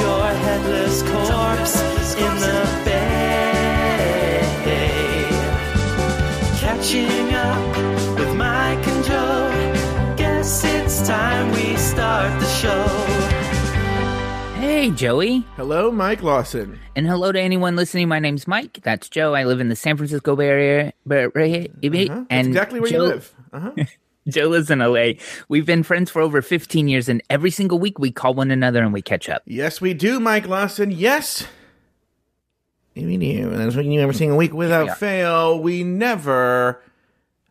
your 0.00 0.26
headless 0.44 1.02
corpse 1.02 2.14
in 2.14 2.34
the 2.40 2.82
bay. 2.84 4.40
Catching 6.60 7.34
up 7.34 8.18
with 8.18 8.34
Mike 8.36 8.86
and 8.86 9.04
Joe. 9.04 10.14
Guess 10.16 10.64
it's 10.64 11.06
time 11.06 11.52
we 11.52 11.76
start 11.76 12.40
the 12.40 12.46
show. 12.46 12.86
Hey, 14.60 14.90
Joey. 14.90 15.44
Hello, 15.56 15.90
Mike 15.90 16.22
Lawson. 16.22 16.78
And 16.96 17.06
hello 17.06 17.32
to 17.32 17.40
anyone 17.40 17.76
listening. 17.76 18.08
My 18.08 18.18
name's 18.18 18.46
Mike. 18.48 18.80
That's 18.82 19.08
Joe. 19.08 19.34
I 19.34 19.44
live 19.44 19.60
in 19.60 19.68
the 19.68 19.76
San 19.76 19.96
Francisco 19.96 20.36
Bay 20.36 20.46
Area. 20.48 20.92
Uh-huh. 22.10 22.24
and 22.30 22.48
exactly 22.48 22.80
where 22.80 22.90
Joe, 22.90 22.96
you 23.04 23.08
live. 23.08 23.34
Uh-huh. 23.52 23.72
Joe 24.28 24.48
lives 24.48 24.70
in 24.70 24.78
LA. 24.80 25.12
We've 25.48 25.66
been 25.66 25.82
friends 25.82 26.10
for 26.10 26.20
over 26.20 26.42
15 26.42 26.88
years, 26.88 27.08
and 27.08 27.22
every 27.30 27.50
single 27.50 27.78
week 27.78 27.98
we 27.98 28.10
call 28.12 28.34
one 28.34 28.50
another 28.50 28.82
and 28.82 28.92
we 28.92 29.02
catch 29.02 29.28
up. 29.28 29.42
yes, 29.46 29.80
we 29.80 29.94
do, 29.94 30.20
Mike 30.20 30.46
Lawson. 30.46 30.90
Yes. 30.90 31.46
We 32.94 33.16
do. 33.16 33.50
And 33.50 33.62
as 33.62 33.76
we 33.76 33.84
do 33.84 33.98
every 34.00 34.14
single 34.14 34.36
week 34.36 34.52
without 34.52 34.86
Yeah. 34.86 34.94
fail, 34.94 35.58
we 35.60 35.84
never 35.84 36.82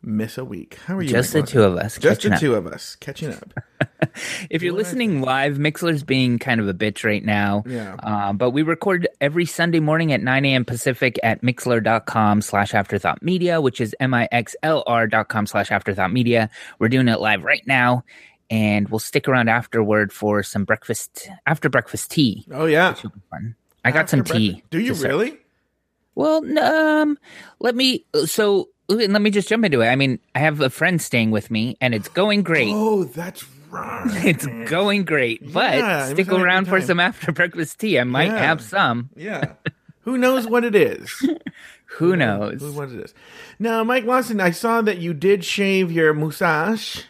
miss 0.02 0.38
a 0.38 0.46
week. 0.46 0.78
How 0.86 0.98
are 0.98 1.02
you? 1.02 1.10
Just 1.10 1.34
the 1.34 1.42
two 1.42 1.64
of 1.64 1.76
us. 1.78 1.98
Just 1.98 2.22
the 2.22 2.34
up. 2.34 2.40
two 2.40 2.56
of 2.56 2.68
us 2.68 2.96
catching 3.00 3.34
up. 3.34 3.54
If 4.50 4.62
you're 4.64 4.74
listening 4.74 5.22
live, 5.22 5.58
Mixlr's 5.58 6.04
being 6.04 6.40
kind 6.40 6.60
of 6.60 6.68
a 6.68 6.74
bitch 6.74 7.04
right 7.04 7.24
now. 7.24 7.64
Yeah. 7.68 7.96
Uh, 8.02 8.34
but 8.34 8.52
we 8.52 8.62
record 8.64 9.08
every 9.22 9.46
Sunday 9.46 9.80
morning 9.80 10.12
at 10.14 10.22
9 10.22 10.46
a.m. 10.46 10.66
Pacific 10.66 11.20
at 11.22 11.42
mixlr.com 11.42 12.42
slash 12.42 12.74
afterthought 12.74 13.22
media, 13.22 13.62
which 13.62 13.80
is 13.80 13.96
M-I-X-L-R 14.00 15.08
dot 15.08 15.28
com 15.30 15.46
slash 15.46 15.72
afterthought 15.72 16.12
media. 16.12 16.50
We're 16.80 16.90
doing 16.90 17.08
it 17.08 17.20
live 17.20 17.44
right 17.44 17.66
now. 17.68 18.04
And 18.50 18.90
we'll 18.90 19.00
stick 19.00 19.28
around 19.28 19.48
afterward 19.50 20.12
for 20.12 20.42
some 20.44 20.66
breakfast, 20.66 21.30
after 21.46 21.70
breakfast 21.70 22.10
tea. 22.10 22.46
Oh 22.52 22.66
yeah. 22.66 22.92
Which 22.92 23.04
will 23.04 23.12
be 23.12 23.22
fun. 23.30 23.56
I 23.86 23.92
got 23.92 24.10
some 24.10 24.22
After 24.22 24.34
tea. 24.34 24.64
Do 24.72 24.80
you 24.80 24.96
serve. 24.96 25.10
really? 25.10 25.38
Well, 26.16 26.44
um, 26.60 27.18
let 27.60 27.76
me. 27.76 28.06
So 28.26 28.70
let 28.90 29.22
me 29.22 29.30
just 29.30 29.48
jump 29.48 29.64
into 29.66 29.82
it. 29.82 29.88
I 29.88 29.96
mean, 29.96 30.20
I 30.36 30.40
have 30.40 30.62
a 30.62 30.70
friend 30.70 31.02
staying 31.02 31.32
with 31.32 31.50
me, 31.52 31.78
and 31.80 31.94
it's 31.94 32.08
going 32.10 32.44
great. 32.44 32.72
Oh, 32.74 33.04
that's 33.06 33.44
right. 33.70 34.06
It's 34.26 34.46
going 34.70 35.06
great, 35.06 35.42
but 35.54 35.76
Yeah, 35.78 36.06
stick 36.06 36.18
was 36.18 36.28
having 36.28 36.42
a 36.42 36.44
around 36.44 36.68
for 36.68 36.82
some 36.82 37.00
after 37.00 37.32
breakfast 37.32 37.80
tea. 37.80 38.00
I 38.00 38.04
might 38.04 38.26
Yeah. 38.26 38.40
have 38.40 38.62
some. 38.62 39.10
Yeah. 39.16 39.54
Who 40.02 40.18
knows 40.18 40.48
what 40.48 40.64
it 40.64 40.74
is? 40.76 41.12
Who 41.98 42.16
knows? 42.16 42.62
Who 42.62 42.72
what 42.74 42.90
it 42.90 43.00
is? 43.00 43.14
Now, 43.60 43.84
Mike 43.84 44.06
Lawson, 44.06 44.40
I 44.42 44.52
saw 44.52 44.82
that 44.82 44.98
you 45.00 45.14
did 45.14 45.44
shave 45.44 45.92
your 45.92 46.14
mustache, 46.14 47.04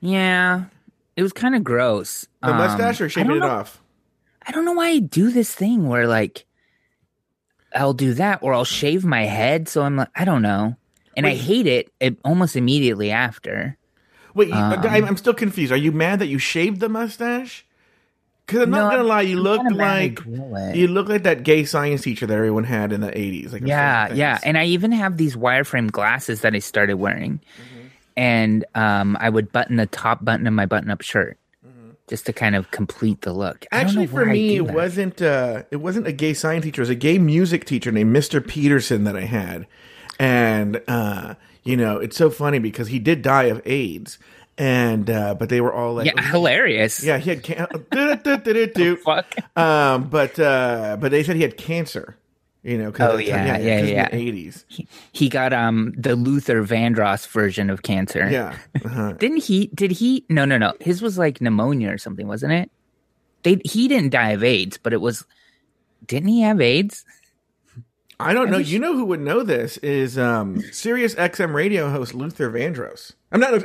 Yeah, 0.00 0.64
it 1.16 1.22
was 1.22 1.32
kind 1.34 1.54
of 1.54 1.64
gross. 1.64 2.26
the 2.42 2.48
Um, 2.50 2.56
mustache, 2.56 3.00
or 3.00 3.06
I 3.06 3.08
shaving 3.08 3.36
it 3.36 3.40
know- 3.40 3.48
off. 3.48 3.82
I 4.46 4.52
don't 4.52 4.64
know 4.64 4.72
why 4.72 4.88
I 4.88 4.98
do 5.00 5.30
this 5.30 5.54
thing 5.54 5.86
where 5.86 6.06
like 6.08 6.46
I'll 7.74 7.92
do 7.92 8.14
that 8.14 8.38
or 8.42 8.54
I'll 8.54 8.64
shave 8.64 9.04
my 9.04 9.24
head. 9.26 9.68
So 9.68 9.82
I'm 9.82 9.96
like, 9.96 10.08
I 10.14 10.24
don't 10.24 10.40
know, 10.42 10.76
and 11.16 11.26
I 11.26 11.34
hate 11.34 11.66
it, 11.66 11.92
it 12.00 12.16
almost 12.24 12.56
immediately 12.56 13.10
after. 13.10 13.76
Wait, 14.34 14.52
Um, 14.52 14.80
I'm 14.84 15.16
still 15.16 15.34
confused. 15.34 15.72
Are 15.72 15.76
you 15.76 15.92
mad 15.92 16.18
that 16.20 16.28
you 16.28 16.38
shaved 16.38 16.80
the 16.80 16.88
mustache? 16.88 17.64
Because 18.46 18.62
I'm 18.62 18.70
not 18.70 18.90
No, 18.90 18.96
gonna 18.96 19.08
lie, 19.08 19.22
you 19.22 19.36
I'm 19.36 19.42
look 19.42 19.60
kinda 19.60 19.76
mad 19.76 19.86
I 19.86 20.00
like 20.50 20.74
you 20.76 20.88
look 20.88 21.08
like 21.08 21.22
that 21.22 21.42
gay 21.44 21.64
science 21.64 22.02
teacher 22.02 22.26
that 22.26 22.34
everyone 22.34 22.64
had 22.64 22.92
in 22.92 23.00
the 23.00 23.10
'80s. 23.10 23.52
Like 23.52 23.62
Yeah, 23.64 24.12
yeah. 24.12 24.38
And 24.42 24.58
I 24.58 24.64
even 24.66 24.92
have 24.92 25.16
these 25.16 25.36
wireframe 25.36 25.90
glasses 25.90 26.40
that 26.40 26.54
I 26.54 26.58
started 26.58 26.94
wearing. 26.94 27.40
Mm-hmm. 27.40 27.86
And 28.16 28.64
um, 28.74 29.16
I 29.20 29.30
would 29.30 29.52
button 29.52 29.76
the 29.76 29.86
top 29.86 30.24
button 30.24 30.46
of 30.46 30.52
my 30.52 30.66
button 30.66 30.90
up 30.90 31.00
shirt 31.00 31.38
just 32.08 32.26
to 32.26 32.32
kind 32.32 32.56
of 32.56 32.70
complete 32.72 33.20
the 33.22 33.32
look. 33.32 33.60
Mm-hmm. 33.60 33.74
Actually, 33.86 34.06
for 34.08 34.26
me, 34.26 34.56
it 34.56 34.62
wasn't. 34.72 35.22
Uh, 35.22 35.62
it 35.70 35.76
wasn't 35.76 36.08
a 36.08 36.12
gay 36.12 36.34
science 36.34 36.64
teacher. 36.64 36.80
It 36.80 36.82
was 36.82 36.90
a 36.90 36.96
gay 36.96 37.18
music 37.18 37.64
teacher 37.64 37.92
named 37.92 38.14
Mr. 38.14 38.44
Peterson 38.44 39.04
that 39.04 39.16
I 39.16 39.22
had, 39.22 39.68
and 40.20 40.80
uh, 40.86 41.34
you 41.64 41.76
know, 41.76 41.98
it's 41.98 42.16
so 42.16 42.30
funny 42.30 42.58
because 42.60 42.88
he 42.88 42.98
did 42.98 43.22
die 43.22 43.44
of 43.44 43.60
AIDS, 43.66 44.18
and 44.58 45.08
uh, 45.10 45.34
but 45.34 45.48
they 45.48 45.60
were 45.60 45.72
all 45.72 45.94
like, 45.94 46.06
Yeah, 46.06 46.22
hilarious. 46.30 47.02
yeah, 47.02 47.18
he 47.18 47.30
had 47.30 47.42
can- 47.42 47.66
do-do-do-do-do. 47.90 48.96
Fuck. 49.04 49.34
um, 49.56 50.08
but 50.08 50.38
uh, 50.38 50.96
but 51.00 51.10
they 51.10 51.22
said 51.22 51.36
he 51.36 51.42
had 51.42 51.56
cancer. 51.56 52.16
You 52.62 52.76
know, 52.76 52.92
Oh, 53.00 53.14
it's- 53.18 53.26
yeah, 53.26 53.56
yeah, 53.58 53.80
yeah. 53.80 54.08
eighties. 54.12 54.66
He 55.12 55.30
got 55.30 55.54
um 55.54 55.94
the 55.96 56.14
Luther 56.14 56.62
Vandross 56.62 57.26
version 57.26 57.70
of 57.70 57.82
cancer. 57.82 58.28
Yeah, 58.30 58.56
uh-huh. 58.84 59.12
Didn't 59.18 59.44
he? 59.44 59.68
Did 59.74 59.92
he? 59.92 60.26
No, 60.28 60.44
no, 60.44 60.58
no. 60.58 60.74
His 60.78 61.00
was 61.00 61.16
like 61.16 61.40
pneumonia 61.40 61.90
or 61.90 61.96
something, 61.98 62.28
wasn't 62.28 62.52
it? 62.52 62.70
They 63.44 63.62
he 63.64 63.88
didn't 63.88 64.10
die 64.10 64.32
of 64.32 64.44
AIDS, 64.44 64.76
but 64.76 64.92
it 64.92 65.00
was. 65.00 65.24
Didn't 66.06 66.28
he 66.28 66.42
have 66.42 66.60
AIDS? 66.60 67.04
I 68.20 68.32
don't 68.32 68.50
know. 68.50 68.58
You 68.58 68.78
know 68.78 68.94
who 68.94 69.04
would 69.06 69.20
know 69.20 69.42
this 69.42 69.76
is 69.78 70.18
um, 70.18 70.60
Sirius 70.72 71.14
XM 71.14 71.54
radio 71.54 71.90
host 71.90 72.14
Luther 72.14 72.50
Vandross. 72.50 73.12
I'm 73.32 73.40
not 73.40 73.62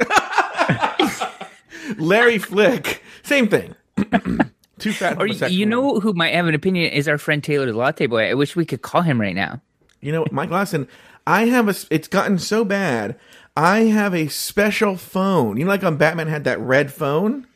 Larry 1.97 2.37
Flick. 2.37 3.01
Same 3.23 3.47
thing. 3.47 3.75
Too 4.79 4.91
fat. 4.91 5.19
Or 5.19 5.27
you 5.27 5.65
know 5.65 5.99
who 5.99 6.13
might 6.13 6.33
have 6.33 6.47
an 6.47 6.55
opinion 6.55 6.91
is 6.91 7.07
our 7.07 7.17
friend 7.17 7.43
Taylor 7.43 7.65
the 7.65 7.73
Latte 7.73 8.07
Boy. 8.07 8.29
I 8.29 8.33
wish 8.33 8.55
we 8.55 8.65
could 8.65 8.81
call 8.81 9.01
him 9.01 9.19
right 9.21 9.35
now. 9.35 9.61
You 10.01 10.11
know, 10.11 10.25
Mike 10.31 10.49
Lawson. 10.49 10.87
I 11.25 11.45
have 11.45 11.67
a. 11.69 11.75
It's 11.89 12.07
gotten 12.07 12.37
so 12.37 12.65
bad. 12.65 13.17
I 13.57 13.81
have 13.81 14.13
a 14.13 14.27
special 14.27 14.97
phone. 14.97 15.57
You 15.57 15.65
know, 15.65 15.69
like 15.69 15.83
on 15.83 15.97
Batman 15.97 16.27
had 16.27 16.43
that 16.43 16.59
red 16.59 16.91
phone. 16.91 17.47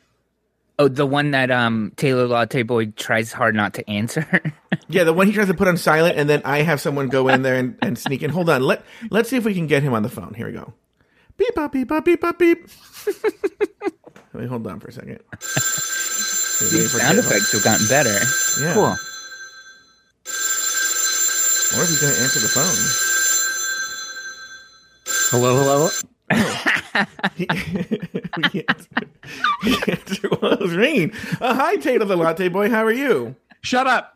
Oh, 0.79 0.88
the 0.88 1.06
one 1.06 1.31
that 1.31 1.51
um 1.51 1.91
Taylor 1.97 2.25
Latte 2.25 2.63
Boy 2.63 2.88
tries 2.88 3.34
hard 3.34 3.53
not 3.53 3.73
to 3.75 3.88
answer. 3.90 4.25
Yeah, 4.91 5.03
the 5.03 5.13
one 5.13 5.28
he 5.28 5.34
tries 5.34 5.47
to 5.47 5.53
put 5.53 5.67
on 5.67 5.78
silent, 5.78 6.17
and 6.17 6.28
then 6.28 6.41
I 6.44 6.63
have 6.63 6.81
someone 6.81 7.09
go 7.09 7.28
in 7.28 7.44
there 7.44 7.56
and, 7.56 7.78
and 7.79 7.95
sneak 7.95 8.23
in. 8.23 8.31
Hold 8.31 8.50
on. 8.50 8.63
Let 8.63 8.84
Let's 9.12 9.29
see 9.29 9.38
if 9.38 9.45
we 9.45 9.53
can 9.53 9.68
get 9.68 9.84
him 9.84 9.94
on 9.94 10.01
the 10.01 10.09
phone. 10.09 10.34
Here 10.34 10.47
we 10.47 10.53
go. 10.53 10.73
Beep 11.38 11.53
bop 11.53 11.72
beep 11.72 11.88
bop 11.88 12.06
beep 12.06 12.22
bop 12.22 12.39
beep. 12.39 12.68
Wait, 14.34 14.47
hold 14.47 14.66
on 14.66 14.79
for 14.79 14.88
a 14.88 14.91
second. 14.91 15.19
These 16.72 16.91
sound 16.91 17.19
effects 17.19 17.51
have 17.51 17.63
gotten 17.63 17.88
better. 17.88 18.18
Yeah. 18.59 18.73
Cool. 18.73 18.95
Wonder 21.72 21.84
if 21.84 21.89
he's 21.89 22.01
going 22.01 22.13
to 22.16 22.22
answer 22.22 22.39
the 22.39 22.50
phone. 22.50 22.79
Hello, 25.29 25.56
hello. 25.56 25.89
He, 27.35 27.47
he 28.51 28.66
answered, 28.67 29.09
he 29.63 29.75
answered 29.91 30.31
while 30.41 30.53
it 30.53 30.59
was 30.59 30.73
ringing. 30.73 31.11
Uh, 31.39 31.53
hi, 31.53 31.75
Taylor 31.77 32.05
the 32.05 32.16
Latte 32.17 32.47
Boy. 32.50 32.69
How 32.69 32.83
are 32.85 32.91
you? 32.91 33.35
Shut 33.61 33.88
up. 33.88 34.16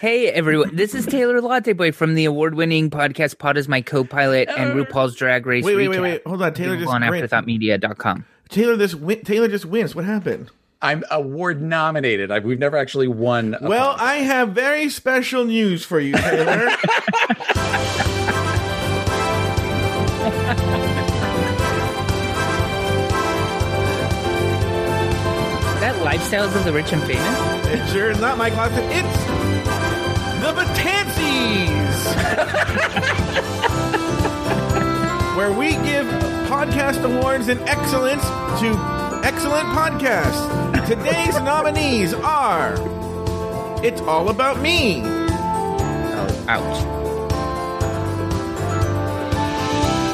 Hey 0.00 0.28
everyone, 0.28 0.76
this 0.76 0.94
is 0.94 1.06
Taylor 1.06 1.40
Latte 1.40 1.72
Boy 1.72 1.90
from 1.90 2.14
the 2.14 2.26
award-winning 2.26 2.90
podcast 2.90 3.38
Pod 3.38 3.56
is 3.56 3.68
My 3.68 3.80
Co-Pilot 3.80 4.48
and 4.50 4.74
RuPaul's 4.74 5.16
Drag 5.16 5.46
Race. 5.46 5.64
Wait, 5.64 5.76
wait, 5.76 5.88
wait, 5.88 6.00
wait. 6.00 6.22
Hold 6.26 6.42
on. 6.42 6.52
Taylor 6.52 6.74
Available 6.74 6.92
just 6.92 7.02
on 7.02 7.10
win- 7.10 7.22
afterthoughtmedia.com. 7.24 8.24
Taylor 8.50 8.76
this 8.76 8.94
win- 8.94 9.22
Taylor 9.24 9.48
just 9.48 9.64
wins. 9.64 9.94
What 9.94 10.04
happened? 10.04 10.50
I'm 10.82 11.02
award 11.10 11.62
nominated. 11.62 12.30
I, 12.30 12.40
we've 12.40 12.58
never 12.58 12.76
actually 12.76 13.08
won. 13.08 13.56
A 13.58 13.66
Well, 13.66 13.94
podcast. 13.94 14.00
I 14.00 14.14
have 14.16 14.48
very 14.50 14.90
special 14.90 15.46
news 15.46 15.84
for 15.86 15.98
you, 15.98 16.12
Taylor. 16.14 16.68
Lifestyles 26.14 26.54
of 26.54 26.62
the 26.64 26.72
Rich 26.72 26.92
and 26.92 27.02
Famous? 27.02 27.66
it 27.66 27.92
sure 27.92 28.08
is 28.08 28.20
not 28.20 28.38
Mike 28.38 28.54
Lawson. 28.54 28.84
It's 28.84 29.18
the 30.40 30.52
Batansies, 30.54 32.04
where 35.36 35.52
we 35.52 35.70
give 35.84 36.06
podcast 36.46 37.02
awards 37.02 37.48
in 37.48 37.58
excellence 37.62 38.22
to 38.60 38.76
excellent 39.24 39.66
podcasts. 39.70 40.86
Today's 40.86 41.34
nominees 41.40 42.14
are 42.14 42.74
It's 43.84 44.00
All 44.02 44.28
About 44.28 44.60
Me, 44.60 45.02
Oh, 45.04 46.44
ouch. 46.48 46.84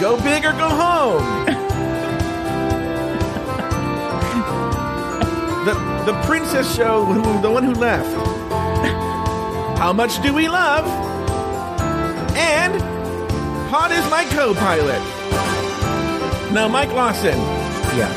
Go 0.00 0.16
Big 0.22 0.46
or 0.46 0.52
Go 0.52 0.68
Home, 0.70 1.46
the, 5.64 5.74
the 6.06 6.22
Princess 6.24 6.74
Show, 6.74 7.04
who, 7.04 7.40
the 7.42 7.50
one 7.50 7.64
who 7.64 7.72
left. 7.74 8.08
How 9.78 9.92
much 9.92 10.22
do 10.22 10.32
we 10.32 10.48
love? 10.48 10.86
And 12.36 12.80
Pod 13.70 13.92
is 13.92 14.08
my 14.10 14.24
co-pilot. 14.30 15.00
Now, 16.52 16.66
Mike 16.68 16.92
Lawson, 16.92 17.38
Yeah. 17.96 18.08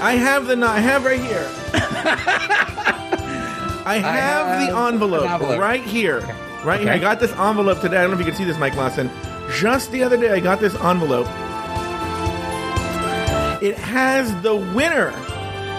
I 0.00 0.12
have 0.12 0.46
the 0.46 0.56
I 0.64 0.80
have 0.80 1.04
right 1.04 1.20
here. 1.20 1.48
I 3.84 3.98
have, 3.98 4.46
have 4.46 4.66
the 4.68 4.76
envelope, 4.76 5.28
envelope. 5.30 5.58
right 5.60 5.82
here. 5.82 6.20
Right 6.64 6.80
here. 6.80 6.90
I 6.90 6.98
got 6.98 7.20
this 7.20 7.32
envelope 7.32 7.80
today. 7.80 7.96
I 7.98 8.02
don't 8.02 8.10
know 8.10 8.14
if 8.14 8.20
you 8.20 8.26
can 8.26 8.34
see 8.36 8.44
this, 8.44 8.58
Mike 8.58 8.76
Lawson. 8.76 9.10
Just 9.58 9.90
the 9.92 10.02
other 10.02 10.16
day, 10.16 10.30
I 10.30 10.40
got 10.40 10.60
this 10.60 10.74
envelope. 10.76 11.26
It 13.62 13.76
has 13.78 14.34
the 14.42 14.56
winner 14.56 15.12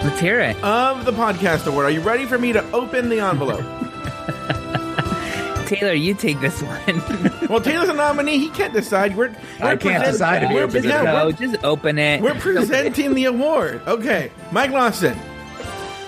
Let's 0.04 0.20
hear 0.20 0.38
it. 0.38 0.62
of 0.62 1.06
the 1.06 1.12
podcast 1.12 1.66
award. 1.66 1.86
Are 1.86 1.90
you 1.90 2.02
ready 2.02 2.26
for 2.26 2.38
me 2.38 2.52
to 2.52 2.62
open 2.72 3.08
the 3.08 3.20
envelope? 3.20 3.64
Taylor, 5.66 5.94
you 5.94 6.12
take 6.12 6.38
this 6.42 6.60
one. 6.60 7.38
well, 7.48 7.58
Taylor's 7.58 7.88
a 7.88 7.94
nominee. 7.94 8.36
He 8.36 8.50
can't 8.50 8.74
decide. 8.74 9.16
We're, 9.16 9.34
we're 9.60 9.66
I 9.66 9.76
can't 9.76 10.04
decide 10.04 10.42
if 10.42 10.50
he 10.50 10.56
we're, 10.56 10.64
opens 10.64 10.84
it 10.84 10.88
yeah, 10.88 11.04
no, 11.04 11.32
just 11.32 11.64
open 11.64 11.98
it. 11.98 12.20
we're 12.20 12.34
presenting 12.34 13.14
the 13.14 13.24
award. 13.24 13.80
Okay, 13.86 14.30
Mike 14.52 14.72
Lawson. 14.72 15.16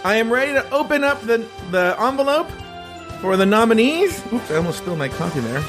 I 0.05 0.17
am 0.17 0.31
ready 0.31 0.53
to 0.53 0.71
open 0.73 1.03
up 1.03 1.23
the, 1.23 1.39
the 1.71 1.97
envelope 1.99 2.51
for 3.23 3.39
the 3.39 3.47
nominees. 3.47 4.23
Oops, 4.31 4.51
I 4.51 4.57
almost 4.57 4.79
spilled 4.79 4.99
my 4.99 5.09
coffee 5.09 5.41
there. 5.41 5.63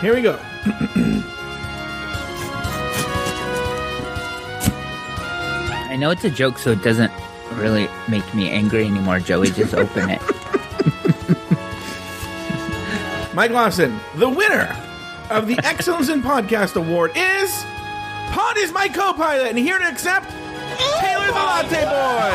Here 0.00 0.14
we 0.14 0.22
go. 0.22 0.40
I 5.96 5.98
know 5.98 6.10
it's 6.10 6.24
a 6.24 6.30
joke, 6.30 6.58
so 6.58 6.72
it 6.72 6.82
doesn't 6.82 7.10
really 7.54 7.88
make 8.06 8.34
me 8.34 8.50
angry 8.50 8.84
anymore, 8.84 9.18
Joey. 9.18 9.50
Just 9.50 9.72
open 9.72 10.10
it. 10.10 10.20
Mike 13.34 13.50
Lawson, 13.50 13.98
the 14.16 14.28
winner 14.28 14.76
of 15.30 15.46
the 15.46 15.58
Excellence 15.64 16.10
in 16.10 16.20
Podcast 16.20 16.76
Award 16.76 17.12
is 17.16 17.64
Pod 18.28 18.58
is 18.58 18.72
my 18.72 18.88
co-pilot, 18.88 19.46
and 19.46 19.56
here 19.56 19.78
to 19.78 19.88
accept 19.88 20.28
Taylor 21.00 21.28
the 21.28 21.32
Latte 21.32 21.84
Boy. 21.84 22.34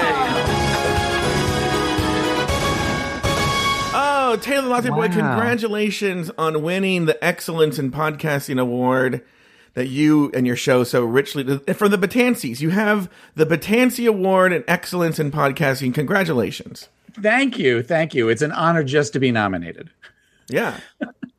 Oh, 3.93 4.39
Taylor 4.41 4.63
the 4.63 4.69
Latte 4.69 4.89
Boy, 4.89 5.09
congratulations 5.09 6.31
on 6.35 6.63
winning 6.63 7.05
the 7.05 7.23
Excellence 7.23 7.77
in 7.77 7.91
Podcasting 7.91 8.59
Award 8.59 9.21
that 9.73 9.87
you 9.87 10.29
and 10.33 10.45
your 10.45 10.55
show 10.55 10.83
so 10.83 11.03
richly 11.05 11.43
for 11.73 11.87
the 11.89 11.97
Batances. 11.97 12.59
You 12.61 12.69
have 12.71 13.09
the 13.35 13.45
Batancy 13.45 14.07
Award 14.07 14.51
in 14.53 14.63
Excellence 14.67 15.17
in 15.19 15.31
Podcasting. 15.31 15.93
Congratulations. 15.93 16.89
Thank 17.13 17.57
you, 17.59 17.83
thank 17.83 18.13
you. 18.13 18.29
It's 18.29 18.41
an 18.41 18.51
honor 18.51 18.83
just 18.83 19.13
to 19.13 19.19
be 19.19 19.31
nominated. 19.31 19.89
Yeah. 20.49 20.79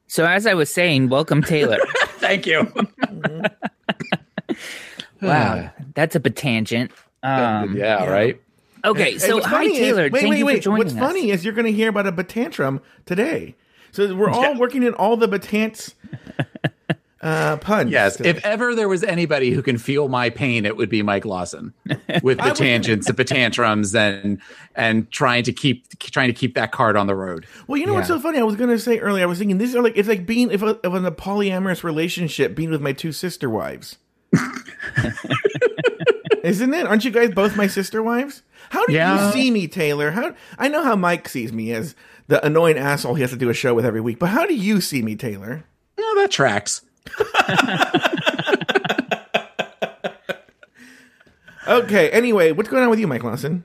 So 0.06 0.26
as 0.26 0.46
I 0.46 0.55
was 0.55 0.69
saying, 0.70 1.08
welcome 1.08 1.43
Taylor. 1.43 1.79
Thank 2.19 2.46
you. 2.46 2.70
wow, 5.20 5.70
that's 5.94 6.14
a 6.17 6.20
bit 6.20 6.37
tangent. 6.37 6.90
Um, 7.23 7.76
yeah, 7.76 8.05
right. 8.06 8.40
Okay, 8.84 9.19
so 9.19 9.40
hi 9.43 9.50
funny 9.50 9.73
is- 9.75 9.79
Taylor. 9.79 10.02
wait, 10.05 10.12
Thank 10.12 10.31
wait, 10.31 10.38
you 10.38 10.46
wait. 10.46 10.56
for 10.56 10.62
joining 10.62 10.79
What's 10.79 10.93
us. 10.94 10.99
funny 10.99 11.31
is 11.31 11.44
you're 11.44 11.55
going 11.55 11.67
to 11.67 11.73
hear 11.73 11.88
about 11.88 12.06
a 12.06 12.12
Batantrum 12.12 12.81
today. 13.06 13.55
So 13.93 14.14
we're 14.14 14.31
all 14.31 14.43
Yeah. 14.43 14.58
working 14.58 14.82
in 14.82 14.94
all 14.94 15.17
the 15.17 15.29
Batants 15.29 15.94
uh, 17.22 17.56
puns. 17.58 17.90
Yes, 17.90 18.16
today. 18.16 18.30
if 18.30 18.44
ever 18.44 18.74
there 18.74 18.88
was 18.88 19.04
anybody 19.04 19.50
who 19.52 19.62
can 19.62 19.78
feel 19.78 20.08
my 20.08 20.28
pain, 20.30 20.66
it 20.66 20.76
would 20.76 20.88
be 20.88 21.02
Mike 21.02 21.24
Lawson 21.24 21.72
with 22.22 22.38
the 22.38 22.44
would- 22.44 22.56
tangents, 22.56 23.06
the 23.10 23.24
tantrums, 23.24 23.94
and 23.94 24.40
and 24.74 25.10
trying 25.10 25.44
to 25.44 25.52
keep 25.52 25.86
trying 26.00 26.28
to 26.28 26.34
keep 26.34 26.54
that 26.54 26.72
card 26.72 26.96
on 26.96 27.06
the 27.06 27.14
road. 27.14 27.46
well, 27.66 27.78
you 27.78 27.86
know 27.86 27.94
what's 27.94 28.08
so 28.08 28.19
funny? 28.20 28.38
I 28.38 28.42
was 28.42 28.56
going 28.56 28.70
to 28.70 28.78
say 28.78 28.98
earlier. 28.98 29.22
I 29.22 29.26
was 29.26 29.38
thinking 29.38 29.58
these 29.58 29.74
are 29.76 29.82
like 29.82 29.96
it's 29.96 30.08
like 30.08 30.26
being 30.26 30.50
if 30.50 30.62
a, 30.62 30.78
if 30.82 30.92
in 30.92 31.04
a 31.04 31.12
polyamorous 31.12 31.84
relationship, 31.84 32.54
being 32.54 32.70
with 32.70 32.80
my 32.82 32.92
two 32.92 33.12
sister 33.12 33.48
wives. 33.48 33.98
Isn't 36.42 36.74
it? 36.74 36.86
Aren't 36.86 37.04
you 37.04 37.12
guys 37.12 37.30
both 37.30 37.56
my 37.56 37.69
sister 37.69 38.02
wives? 38.02 38.42
How 38.70 38.84
do 38.86 38.92
Yeah. 38.92 39.26
you 39.28 39.32
see 39.32 39.50
me, 39.52 39.69
Taylor? 39.69 40.10
How 40.10 40.34
I 40.58 40.69
know 40.69 40.82
how 40.82 40.96
Mike 40.96 41.28
sees 41.28 41.52
me 41.52 41.72
as 41.72 41.94
the 42.26 42.44
annoying 42.44 42.78
asshole 42.78 43.14
he 43.14 43.20
has 43.22 43.30
to 43.30 43.36
do 43.36 43.48
a 43.48 43.54
show 43.54 43.74
with 43.74 43.84
every 43.86 44.00
week, 44.00 44.19
but 44.19 44.30
how 44.30 44.44
do 44.46 44.54
you 44.54 44.80
see 44.80 45.02
me, 45.02 45.14
Taylor? 45.14 45.64
Oh, 45.98 46.14
that 46.20 46.30
tracks. 46.32 46.82
Okay. 51.66 52.10
Anyway, 52.10 52.52
what's 52.52 52.69
going 52.69 52.82
on 52.82 52.90
with 52.90 52.99
you, 52.99 53.06
Mike 53.06 53.22
Lawson? 53.22 53.64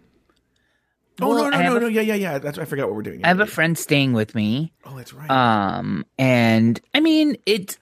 Oh 1.19 1.29
Well, 1.29 1.45
no 1.45 1.49
no 1.49 1.57
have 1.57 1.71
no 1.73 1.77
a- 1.77 1.79
no 1.81 1.87
yeah 1.87 2.01
yeah 2.01 2.13
yeah 2.13 2.37
that's 2.37 2.59
I 2.59 2.65
forgot 2.65 2.87
what 2.87 2.95
we're 2.95 3.01
doing. 3.01 3.25
I 3.25 3.29
have 3.29 3.39
a 3.39 3.47
friend 3.47 3.75
staying 3.75 4.13
with 4.13 4.35
me. 4.35 4.71
oh 4.85 4.95
that's 4.95 5.13
right. 5.15 5.29
Um, 5.31 6.05
and 6.19 6.79
I 6.93 6.99
mean, 6.99 7.37
it. 7.47 7.79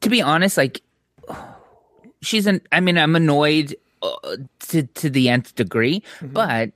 To 0.00 0.08
be 0.08 0.22
honest, 0.22 0.56
like 0.56 0.80
she's 2.22 2.46
an. 2.46 2.62
I 2.72 2.80
mean, 2.80 2.96
I'm 2.96 3.14
annoyed 3.14 3.76
uh, 4.00 4.36
to 4.70 4.84
to 4.84 5.10
the 5.10 5.28
nth 5.28 5.54
degree, 5.54 6.02
but 6.22 6.70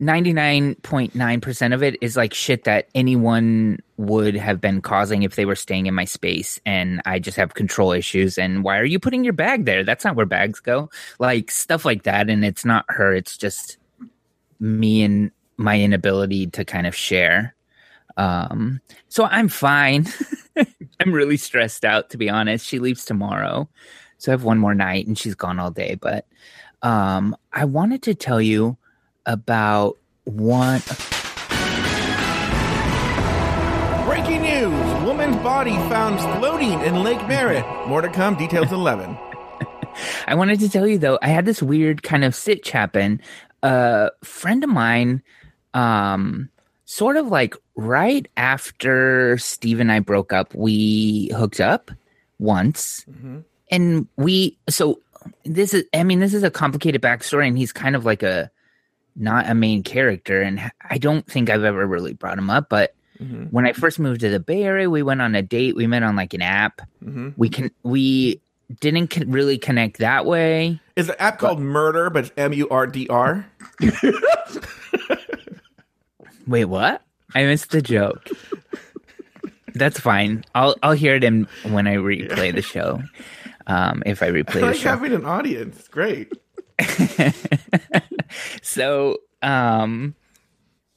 ninety 0.00 0.32
nine 0.32 0.74
point 0.76 1.14
nine 1.14 1.40
percent 1.40 1.74
of 1.74 1.82
it 1.82 1.96
is 2.00 2.16
like 2.16 2.34
shit 2.34 2.64
that 2.64 2.88
anyone 2.94 3.78
would 3.96 4.34
have 4.34 4.60
been 4.60 4.80
causing 4.82 5.22
if 5.22 5.36
they 5.36 5.44
were 5.44 5.54
staying 5.54 5.86
in 5.86 5.94
my 5.94 6.04
space, 6.04 6.60
and 6.66 7.00
I 7.04 7.18
just 7.18 7.36
have 7.36 7.54
control 7.54 7.92
issues. 7.92 8.38
And 8.38 8.64
why 8.64 8.78
are 8.78 8.84
you 8.84 8.98
putting 8.98 9.24
your 9.24 9.32
bag 9.32 9.64
there? 9.64 9.84
That's 9.84 10.04
not 10.04 10.16
where 10.16 10.26
bags 10.26 10.60
go. 10.60 10.90
Like 11.18 11.50
stuff 11.50 11.84
like 11.84 12.04
that, 12.04 12.28
and 12.30 12.44
it's 12.44 12.64
not 12.64 12.84
her. 12.88 13.14
It's 13.14 13.36
just 13.36 13.78
me 14.60 15.02
and 15.02 15.30
my 15.56 15.80
inability 15.80 16.48
to 16.48 16.64
kind 16.64 16.86
of 16.86 16.94
share. 16.94 17.54
Um, 18.16 18.80
so 19.08 19.24
I'm 19.24 19.48
fine. 19.48 20.06
I'm 21.00 21.12
really 21.12 21.36
stressed 21.36 21.84
out 21.84 22.10
to 22.10 22.16
be 22.16 22.30
honest. 22.30 22.66
She 22.66 22.78
leaves 22.78 23.04
tomorrow. 23.04 23.68
So 24.18 24.30
I 24.30 24.34
have 24.34 24.44
one 24.44 24.58
more 24.58 24.74
night 24.74 25.06
and 25.06 25.18
she's 25.18 25.34
gone 25.34 25.58
all 25.58 25.70
day, 25.70 25.96
but 26.00 26.26
um 26.82 27.36
I 27.52 27.64
wanted 27.64 28.02
to 28.02 28.14
tell 28.14 28.40
you 28.40 28.76
about 29.26 29.96
one 30.24 30.80
Breaking 34.04 34.42
news: 34.42 35.02
Woman's 35.04 35.36
body 35.36 35.72
found 35.88 36.20
floating 36.38 36.78
in 36.82 37.02
Lake 37.02 37.26
Merritt. 37.26 37.64
More 37.88 38.02
to 38.02 38.08
come. 38.10 38.36
Details 38.36 38.70
eleven. 38.70 39.16
I 40.26 40.34
wanted 40.34 40.60
to 40.60 40.68
tell 40.68 40.86
you 40.86 40.98
though, 40.98 41.18
I 41.22 41.28
had 41.28 41.46
this 41.46 41.62
weird 41.62 42.02
kind 42.02 42.22
of 42.22 42.34
sitch 42.34 42.70
happen. 42.70 43.20
A 43.62 44.10
friend 44.22 44.62
of 44.62 44.68
mine, 44.68 45.22
um, 45.72 46.50
sort 46.84 47.16
of 47.16 47.28
like 47.28 47.54
right 47.76 48.28
after 48.36 49.38
Steve 49.38 49.80
and 49.80 49.90
I 49.90 50.00
broke 50.00 50.32
up, 50.32 50.54
we 50.54 51.30
hooked 51.34 51.60
up 51.60 51.90
once. 52.38 53.06
And 53.70 54.06
we, 54.16 54.58
so 54.68 55.00
this 55.44 55.72
is, 55.72 55.84
I 55.94 56.04
mean, 56.04 56.20
this 56.20 56.34
is 56.34 56.42
a 56.42 56.50
complicated 56.50 57.00
backstory, 57.00 57.48
and 57.48 57.56
he's 57.56 57.72
kind 57.72 57.96
of 57.96 58.04
like 58.04 58.22
a 58.22 58.50
not 59.16 59.48
a 59.48 59.54
main 59.54 59.82
character. 59.82 60.42
And 60.42 60.70
I 60.90 60.98
don't 60.98 61.26
think 61.26 61.50
I've 61.50 61.64
ever 61.64 61.86
really 61.86 62.12
brought 62.14 62.38
him 62.38 62.50
up, 62.50 62.68
but 62.68 62.94
when 63.50 63.64
I 63.66 63.72
first 63.72 63.98
moved 63.98 64.20
to 64.20 64.28
the 64.28 64.40
Bay 64.40 64.64
Area, 64.64 64.90
we 64.90 65.02
went 65.02 65.22
on 65.22 65.34
a 65.34 65.42
date. 65.42 65.76
We 65.76 65.86
met 65.86 66.02
on 66.02 66.16
like 66.16 66.34
an 66.34 66.42
app. 66.42 66.82
We 67.36 67.48
can, 67.48 67.70
we, 67.82 68.40
didn't 68.80 69.08
con- 69.08 69.30
really 69.30 69.58
connect 69.58 69.98
that 69.98 70.24
way. 70.26 70.80
Is 70.96 71.06
the 71.08 71.20
app 71.22 71.38
called 71.38 71.60
Murder, 71.60 72.08
but 72.10 72.24
it's 72.24 72.32
M 72.36 72.52
U 72.54 72.68
R 72.70 72.86
D 72.86 73.06
R? 73.08 73.46
Wait, 76.46 76.64
what? 76.66 77.02
I 77.34 77.44
missed 77.44 77.70
the 77.70 77.82
joke. 77.82 78.28
That's 79.74 79.98
fine. 79.98 80.44
I'll 80.54 80.76
I'll 80.82 80.92
hear 80.92 81.14
it 81.14 81.24
in 81.24 81.48
when 81.64 81.86
I 81.86 81.96
replay 81.96 82.54
the 82.54 82.62
show. 82.62 83.02
Um, 83.66 84.02
if 84.06 84.22
I 84.22 84.28
replay 84.30 84.56
I 84.56 84.60
the 84.60 84.66
like 84.66 84.76
show. 84.76 84.88
having 84.90 85.12
an 85.12 85.24
audience. 85.24 85.88
Great. 85.88 86.32
so 88.62 89.18
um 89.42 90.14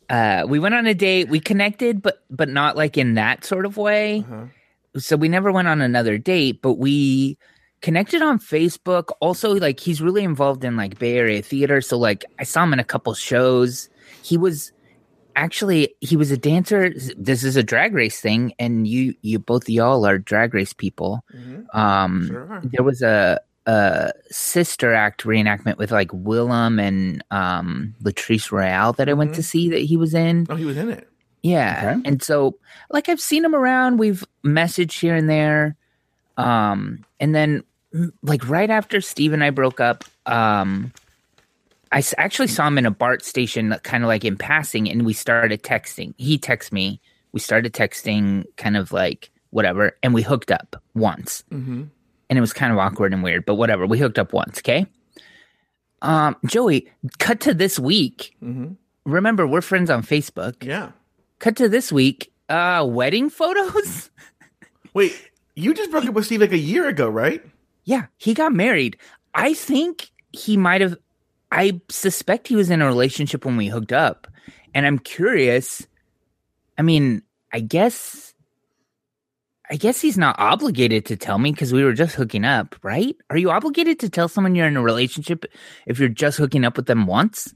uh 0.10 0.46
we 0.48 0.60
went 0.60 0.76
on 0.76 0.86
a 0.88 0.94
date. 0.94 1.30
We 1.30 1.40
connected 1.40 2.02
but 2.02 2.24
but 2.30 2.50
not 2.50 2.76
like 2.76 2.98
in 2.98 3.16
that 3.16 3.46
sort 3.46 3.66
of 3.66 3.78
way. 3.78 4.26
So 4.98 5.16
we 5.16 5.28
never 5.30 5.52
went 5.52 5.68
on 5.68 5.82
another 5.82 6.18
date 6.18 6.62
but 6.62 6.74
we 6.74 7.38
connected 7.82 8.22
on 8.22 8.40
facebook. 8.40 9.10
Also 9.22 9.54
like 9.56 9.80
he's 9.80 10.02
really 10.02 10.24
involved 10.24 10.64
in 10.64 10.76
like 10.76 10.98
bay 10.98 11.18
area 11.18 11.42
theater. 11.42 11.82
So 11.82 11.98
like 11.98 12.26
i 12.40 12.44
saw 12.44 12.64
him 12.64 12.74
in 12.74 12.80
a 12.80 12.84
couple 12.84 13.14
shows. 13.14 13.90
He 14.24 14.38
was 14.38 14.72
actually 15.36 15.94
he 16.02 16.18
was 16.18 16.32
a 16.32 16.38
dancer. 16.38 16.92
This 17.16 17.44
is 17.44 17.56
a 17.56 17.64
drag 17.64 17.94
race 17.94 18.20
thing 18.20 18.54
and 18.58 18.88
you 18.88 19.14
you 19.22 19.38
both 19.38 19.70
y'all 19.70 20.06
are 20.06 20.18
drag 20.18 20.54
race 20.54 20.74
people. 20.74 21.24
Um 21.74 22.28
Sure 22.28 22.62
there 22.64 22.84
was 22.84 23.02
a 23.02 23.40
a 23.68 24.12
sister 24.32 24.94
act 24.94 25.24
reenactment 25.26 25.78
with 25.78 25.92
like 25.92 26.08
Willam 26.10 26.82
and 26.82 27.22
um 27.32 27.94
Latrice 28.02 28.52
Royale 28.52 28.94
that 28.94 29.10
I 29.10 29.14
went 29.14 29.36
to 29.36 29.44
see 29.44 29.70
that 29.70 29.80
he 29.82 29.98
was 29.98 30.14
in. 30.16 30.48
Oh, 30.50 30.56
he 30.56 30.66
was 30.66 30.78
in 30.78 30.90
it. 30.90 31.08
Yeah. 31.44 31.96
Okay. 31.98 32.10
And 32.10 32.24
so 32.24 32.56
like 32.90 33.10
I've 33.10 33.20
seen 33.22 33.44
him 33.46 33.54
around, 33.54 33.98
we've 33.98 34.24
messaged 34.44 35.00
here 35.00 35.16
and 35.16 35.30
there. 35.30 35.76
Um 36.38 37.04
and 37.20 37.36
then 37.36 37.64
mm, 37.94 38.12
like 38.24 38.48
right 38.50 38.70
after 38.70 39.02
Steve 39.02 39.34
and 39.34 39.44
I 39.44 39.50
broke 39.50 39.80
up, 39.80 40.06
um 40.26 40.94
I 41.92 42.00
s- 42.00 42.14
actually 42.18 42.48
saw 42.48 42.68
him 42.68 42.78
in 42.78 42.86
a 42.86 42.92
BART 42.92 43.24
station 43.24 43.76
kind 43.84 44.04
of 44.04 44.08
like 44.08 44.26
in 44.26 44.38
passing 44.38 44.90
and 44.90 45.06
we 45.06 45.14
started 45.14 45.62
texting. 45.64 46.14
He 46.18 46.38
texted 46.38 46.72
me. 46.72 47.00
We 47.34 47.40
started 47.40 47.74
texting 47.74 48.46
kind 48.58 48.78
of 48.78 48.92
like 48.92 49.30
whatever 49.52 49.96
and 50.04 50.14
we 50.14 50.22
hooked 50.22 50.52
up 50.52 50.82
once 50.96 51.44
Mm-hmm. 51.52 51.84
And 52.30 52.38
it 52.38 52.42
was 52.42 52.54
kind 52.54 52.72
of 52.72 52.80
awkward 52.80 53.14
and 53.14 53.24
weird, 53.24 53.46
but 53.46 53.56
whatever. 53.56 53.86
We 53.86 54.00
hooked 54.00 54.20
up 54.20 54.34
once, 54.34 54.60
okay? 54.60 54.86
Um, 56.02 56.36
Joey, 56.46 56.88
cut 57.20 57.40
to 57.42 57.54
this 57.54 57.80
week. 57.80 58.36
Mm-hmm. 58.44 58.74
Remember, 59.06 59.48
we're 59.48 59.62
friends 59.62 59.90
on 59.90 60.04
Facebook. 60.04 60.64
Yeah. 60.64 60.92
Cut 61.40 61.56
to 61.58 61.70
this 61.70 61.92
week. 61.92 62.32
Uh, 62.50 62.86
wedding 62.88 63.30
photos. 63.32 64.10
Wait, 64.94 65.32
you 65.56 65.74
just 65.74 65.92
broke 65.92 66.06
up 66.06 66.14
with 66.14 66.26
Steve 66.26 66.42
like 66.42 66.52
a 66.52 66.58
year 66.58 66.88
ago, 66.88 67.10
right? 67.10 67.44
yeah, 67.86 68.08
he 68.18 68.34
got 68.34 68.52
married. 68.52 68.98
I 69.34 69.54
think 69.54 70.12
he 70.34 70.58
might 70.58 70.82
have. 70.82 70.98
I 71.52 71.80
suspect 71.90 72.48
he 72.50 72.56
was 72.58 72.70
in 72.70 72.82
a 72.82 72.86
relationship 72.86 73.46
when 73.46 73.56
we 73.56 73.68
hooked 73.68 73.94
up, 73.94 74.28
and 74.74 74.86
I'm 74.86 75.00
curious. 75.00 75.88
I 76.78 76.82
mean, 76.82 77.24
I 77.54 77.62
guess. 77.62 78.34
I 79.70 79.76
guess 79.76 80.00
he's 80.00 80.18
not 80.18 80.36
obligated 80.40 81.06
to 81.08 81.18
tell 81.18 81.38
me 81.40 81.52
because 81.52 81.74
we 81.74 81.84
were 81.84 81.94
just 81.94 82.16
hooking 82.16 82.46
up, 82.46 82.76
right? 82.84 83.16
Are 83.30 83.38
you 83.38 83.52
obligated 83.52 84.00
to 84.00 84.10
tell 84.10 84.28
someone 84.30 84.56
you're 84.56 84.68
in 84.68 84.78
a 84.78 84.82
relationship 84.82 85.46
if 85.86 86.00
you're 86.00 86.08
just 86.10 86.38
hooking 86.38 86.64
up 86.64 86.78
with 86.78 86.86
them 86.86 87.06
once? 87.06 87.54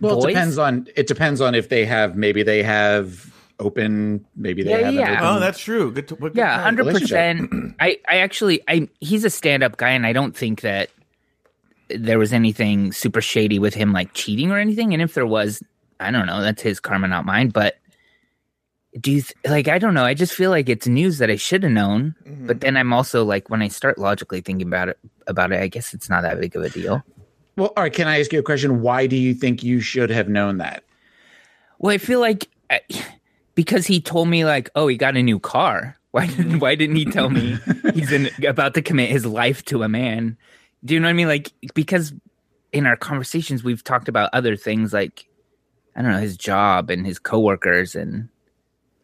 Well, 0.00 0.16
boys. 0.16 0.24
it 0.24 0.28
depends 0.28 0.58
on 0.58 0.86
it 0.96 1.06
depends 1.06 1.40
on 1.40 1.54
if 1.54 1.68
they 1.68 1.84
have 1.84 2.16
maybe 2.16 2.42
they 2.42 2.62
have 2.62 3.30
open 3.58 4.24
maybe 4.36 4.62
they 4.62 4.70
Yeah, 4.70 4.78
have 4.78 4.86
an 4.88 4.94
yeah. 4.94 5.12
open- 5.12 5.24
Oh, 5.26 5.40
that's 5.40 5.58
true. 5.58 5.92
Good. 5.92 6.08
To, 6.08 6.16
good 6.16 6.32
yeah, 6.34 6.64
100% 6.70 7.74
I 7.80 7.98
I 8.08 8.16
actually 8.18 8.62
I 8.68 8.88
he's 9.00 9.24
a 9.24 9.30
stand 9.30 9.62
up 9.62 9.76
guy, 9.76 9.90
and 9.90 10.06
I 10.06 10.12
don't 10.12 10.36
think 10.36 10.60
that 10.62 10.88
there 11.88 12.18
was 12.18 12.32
anything 12.32 12.92
super 12.92 13.20
shady 13.20 13.58
with 13.58 13.74
him 13.74 13.92
like 13.92 14.14
cheating 14.14 14.50
or 14.50 14.58
anything. 14.58 14.94
And 14.94 15.02
if 15.02 15.12
there 15.14 15.26
was, 15.26 15.62
I 16.00 16.10
don't 16.10 16.24
know. 16.26 16.40
That's 16.40 16.62
his 16.62 16.80
karma, 16.80 17.06
not 17.08 17.26
mine. 17.26 17.48
But 17.50 17.76
do 19.00 19.10
you 19.10 19.22
th- 19.22 19.34
like? 19.46 19.68
I 19.68 19.78
don't 19.78 19.94
know. 19.94 20.04
I 20.04 20.14
just 20.14 20.34
feel 20.34 20.50
like 20.50 20.68
it's 20.68 20.86
news 20.86 21.18
that 21.18 21.30
I 21.30 21.36
should 21.36 21.62
have 21.62 21.72
known. 21.72 22.14
Mm-hmm. 22.26 22.46
But 22.46 22.60
then 22.60 22.76
I'm 22.76 22.92
also 22.92 23.24
like, 23.24 23.48
when 23.48 23.62
I 23.62 23.68
start 23.68 23.98
logically 23.98 24.40
thinking 24.40 24.66
about 24.66 24.90
it, 24.90 24.98
about 25.26 25.52
it, 25.52 25.60
I 25.60 25.68
guess 25.68 25.94
it's 25.94 26.10
not 26.10 26.22
that 26.22 26.40
big 26.40 26.54
of 26.56 26.62
a 26.62 26.68
deal. 26.68 27.02
Well, 27.56 27.72
all 27.76 27.82
right, 27.84 27.92
can 27.92 28.08
I 28.08 28.20
ask 28.20 28.32
you 28.32 28.38
a 28.38 28.42
question? 28.42 28.80
Why 28.82 29.06
do 29.06 29.16
you 29.16 29.34
think 29.34 29.62
you 29.62 29.80
should 29.80 30.10
have 30.10 30.28
known 30.28 30.58
that? 30.58 30.84
Well, 31.78 31.92
I 31.92 31.98
feel 31.98 32.20
like 32.20 32.48
I, 32.70 32.80
because 33.54 33.86
he 33.86 34.00
told 34.00 34.28
me 34.28 34.44
like, 34.44 34.70
oh, 34.74 34.88
he 34.88 34.96
got 34.96 35.16
a 35.16 35.22
new 35.22 35.38
car. 35.38 35.96
Why 36.12 36.26
didn't 36.26 36.60
Why 36.60 36.74
didn't 36.74 36.96
he 36.96 37.06
tell 37.06 37.30
me 37.30 37.58
he's 37.94 38.12
in, 38.12 38.30
about 38.46 38.74
to 38.74 38.82
commit 38.82 39.10
his 39.10 39.24
life 39.26 39.64
to 39.66 39.82
a 39.82 39.88
man? 39.88 40.36
Do 40.84 40.94
you 40.94 41.00
know 41.00 41.06
what 41.06 41.10
I 41.10 41.14
mean? 41.14 41.28
Like 41.28 41.50
because 41.74 42.12
in 42.72 42.86
our 42.86 42.96
conversations 42.96 43.64
we've 43.64 43.84
talked 43.84 44.08
about 44.08 44.30
other 44.32 44.56
things 44.56 44.92
like 44.92 45.26
I 45.96 46.02
don't 46.02 46.12
know 46.12 46.18
his 46.18 46.36
job 46.36 46.90
and 46.90 47.06
his 47.06 47.18
coworkers 47.18 47.94
and 47.94 48.28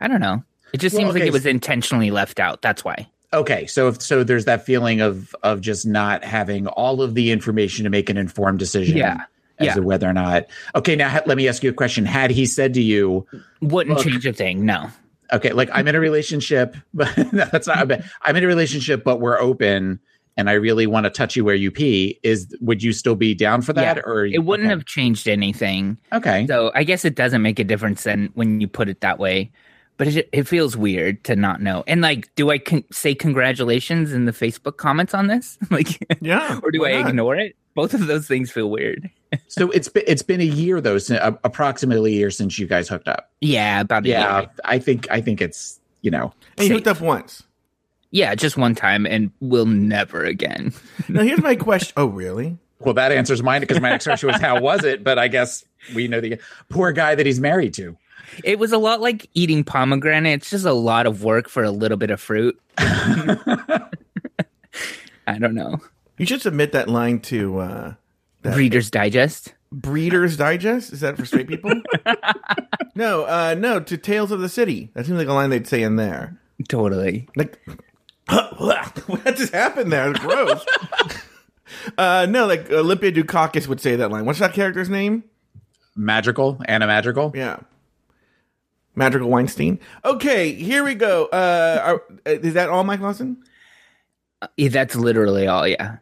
I 0.00 0.08
don't 0.08 0.20
know. 0.20 0.42
It 0.72 0.78
just 0.78 0.94
Well, 0.94 1.04
seems 1.04 1.14
like 1.14 1.24
it 1.24 1.32
was 1.32 1.46
intentionally 1.46 2.10
left 2.10 2.38
out. 2.40 2.60
That's 2.62 2.84
why. 2.84 3.08
Okay, 3.32 3.66
so 3.66 3.88
if, 3.88 4.00
so 4.00 4.24
there's 4.24 4.46
that 4.46 4.64
feeling 4.64 5.00
of 5.00 5.34
of 5.42 5.60
just 5.60 5.86
not 5.86 6.24
having 6.24 6.66
all 6.66 7.02
of 7.02 7.14
the 7.14 7.30
information 7.30 7.84
to 7.84 7.90
make 7.90 8.08
an 8.08 8.16
informed 8.16 8.58
decision. 8.58 8.96
Yeah, 8.96 9.22
As 9.58 9.66
yeah. 9.66 9.74
to 9.74 9.82
whether 9.82 10.08
or 10.08 10.12
not. 10.14 10.46
Okay, 10.74 10.96
now 10.96 11.20
let 11.26 11.36
me 11.36 11.46
ask 11.48 11.62
you 11.62 11.70
a 11.70 11.74
question. 11.74 12.04
Had 12.06 12.30
he 12.30 12.46
said 12.46 12.74
to 12.74 12.82
you, 12.82 13.26
Wouldn't 13.60 13.98
change 14.00 14.24
a 14.26 14.32
thing. 14.32 14.64
No. 14.64 14.88
okay, 15.32 15.52
like 15.52 15.68
I'm 15.72 15.86
in 15.88 15.94
a 15.94 16.00
relationship, 16.00 16.74
but 16.94 17.14
no, 17.32 17.44
that's 17.52 17.66
not. 17.66 17.90
I'm 18.22 18.36
in 18.36 18.44
a 18.44 18.46
relationship, 18.46 19.04
but 19.04 19.20
we're 19.20 19.38
open, 19.38 20.00
and 20.38 20.48
I 20.48 20.54
really 20.54 20.86
want 20.86 21.04
to 21.04 21.10
touch 21.10 21.36
you 21.36 21.44
where 21.44 21.54
you 21.54 21.70
pee. 21.70 22.18
Is 22.22 22.54
would 22.62 22.82
you 22.82 22.92
still 22.94 23.14
be 23.14 23.34
down 23.34 23.60
for 23.60 23.74
that, 23.74 23.96
Yeah, 23.98 24.02
or 24.06 24.24
It 24.24 24.44
wouldn't 24.44 24.68
okay. 24.68 24.74
have 24.74 24.86
changed 24.86 25.28
anything. 25.28 25.98
Okay, 26.14 26.46
So 26.46 26.72
I 26.74 26.82
guess 26.84 27.04
it 27.04 27.14
doesn't 27.14 27.42
make 27.42 27.58
a 27.58 27.64
difference 27.64 28.04
then 28.04 28.30
when 28.34 28.60
you 28.62 28.68
put 28.68 28.88
it 28.88 29.02
that 29.02 29.18
way. 29.18 29.50
But 29.98 30.08
it, 30.08 30.28
it 30.32 30.48
feels 30.48 30.76
weird 30.76 31.22
to 31.24 31.36
not 31.36 31.60
know. 31.60 31.84
And 31.86 32.00
like, 32.00 32.34
do 32.36 32.50
I 32.50 32.58
con- 32.58 32.84
say 32.90 33.14
congratulations 33.14 34.12
in 34.12 34.24
the 34.24 34.32
Facebook 34.32 34.76
comments 34.78 35.12
on 35.12 35.26
this? 35.26 35.58
like, 35.70 35.98
Yeah. 36.20 36.58
or 36.62 36.70
do 36.70 36.86
I 36.86 37.00
not? 37.02 37.10
ignore 37.10 37.36
it? 37.36 37.56
Both 37.74 37.94
of 37.94 38.06
those 38.06 38.26
things 38.26 38.50
feel 38.50 38.70
weird. 38.70 39.10
so 39.48 39.70
it's 39.70 39.88
been 39.88 40.04
it's 40.06 40.22
been 40.22 40.40
a 40.40 40.44
year 40.44 40.80
though, 40.80 40.98
since, 40.98 41.20
uh, 41.20 41.32
approximately 41.44 42.12
a 42.12 42.16
year 42.16 42.30
since 42.30 42.58
you 42.58 42.66
guys 42.66 42.88
hooked 42.88 43.08
up. 43.08 43.30
Yeah, 43.40 43.80
about 43.82 44.04
a 44.06 44.08
Yeah, 44.08 44.40
year. 44.40 44.50
I 44.64 44.78
think 44.78 45.06
I 45.10 45.20
think 45.20 45.40
it's 45.40 45.78
you 46.02 46.10
know 46.10 46.32
And 46.56 46.68
you 46.68 46.74
hooked 46.74 46.88
up 46.88 47.00
once. 47.00 47.42
Yeah, 48.10 48.34
just 48.34 48.56
one 48.56 48.74
time, 48.74 49.04
and 49.06 49.30
we'll 49.40 49.66
never 49.66 50.24
again. 50.24 50.72
Now 51.08 51.20
here's 51.22 51.42
my 51.42 51.56
question. 51.56 51.92
Oh, 51.96 52.06
really? 52.06 52.56
Well, 52.80 52.94
that 52.94 53.12
answers 53.12 53.42
mine 53.42 53.60
because 53.60 53.80
my 53.80 53.90
next 53.90 54.04
question 54.04 54.28
was 54.28 54.40
how 54.40 54.60
was 54.60 54.82
it? 54.84 55.04
But 55.04 55.18
I 55.18 55.28
guess 55.28 55.64
we 55.94 56.08
know 56.08 56.20
the 56.20 56.38
poor 56.70 56.90
guy 56.92 57.14
that 57.16 57.26
he's 57.26 57.38
married 57.40 57.74
to. 57.74 57.96
It 58.44 58.58
was 58.58 58.72
a 58.72 58.78
lot 58.78 59.00
like 59.00 59.28
eating 59.34 59.64
pomegranate. 59.64 60.34
It's 60.34 60.50
just 60.50 60.64
a 60.64 60.72
lot 60.72 61.06
of 61.06 61.24
work 61.24 61.48
for 61.48 61.64
a 61.64 61.70
little 61.70 61.96
bit 61.96 62.10
of 62.10 62.20
fruit. 62.20 62.58
I 62.78 63.88
don't 65.38 65.54
know. 65.54 65.78
You 66.16 66.26
should 66.26 66.42
submit 66.42 66.72
that 66.72 66.88
line 66.88 67.20
to 67.20 67.58
uh, 67.58 67.94
That- 68.42 68.56
Reader's 68.56 68.90
Digest. 68.90 69.54
Breeders 69.70 70.36
Digest. 70.38 70.92
Is 70.92 71.00
that 71.00 71.16
for 71.18 71.26
straight 71.26 71.46
people? 71.48 71.82
no, 72.94 73.24
uh, 73.24 73.54
no. 73.58 73.80
To 73.80 73.98
Tales 73.98 74.30
of 74.32 74.40
the 74.40 74.48
City. 74.48 74.90
That 74.94 75.04
seems 75.04 75.18
like 75.18 75.28
a 75.28 75.32
line 75.34 75.50
they'd 75.50 75.66
say 75.66 75.82
in 75.82 75.96
there. 75.96 76.40
Totally. 76.68 77.28
Like, 77.36 77.60
what 78.56 79.36
just 79.36 79.52
happened 79.52 79.92
there? 79.92 80.12
Gross. 80.14 80.64
uh, 81.98 82.26
no, 82.30 82.46
like 82.46 82.70
Olympia 82.70 83.12
Dukakis 83.12 83.68
would 83.68 83.80
say 83.80 83.94
that 83.96 84.10
line. 84.10 84.24
What's 84.24 84.38
that 84.38 84.54
character's 84.54 84.88
name? 84.88 85.22
Madrigal, 85.94 86.62
Anna 86.64 86.86
Madrigal. 86.86 87.32
Yeah. 87.34 87.58
Magical 88.98 89.30
Weinstein. 89.30 89.78
Okay, 90.04 90.52
here 90.52 90.84
we 90.84 90.94
go. 90.94 91.26
Uh, 91.26 91.80
are, 91.84 92.02
uh, 92.26 92.38
is 92.40 92.54
that 92.54 92.68
all, 92.68 92.84
Mike 92.84 93.00
Lawson? 93.00 93.42
Yeah, 94.56 94.68
that's 94.68 94.94
literally 94.96 95.46
all. 95.46 95.66
Yeah. 95.66 95.96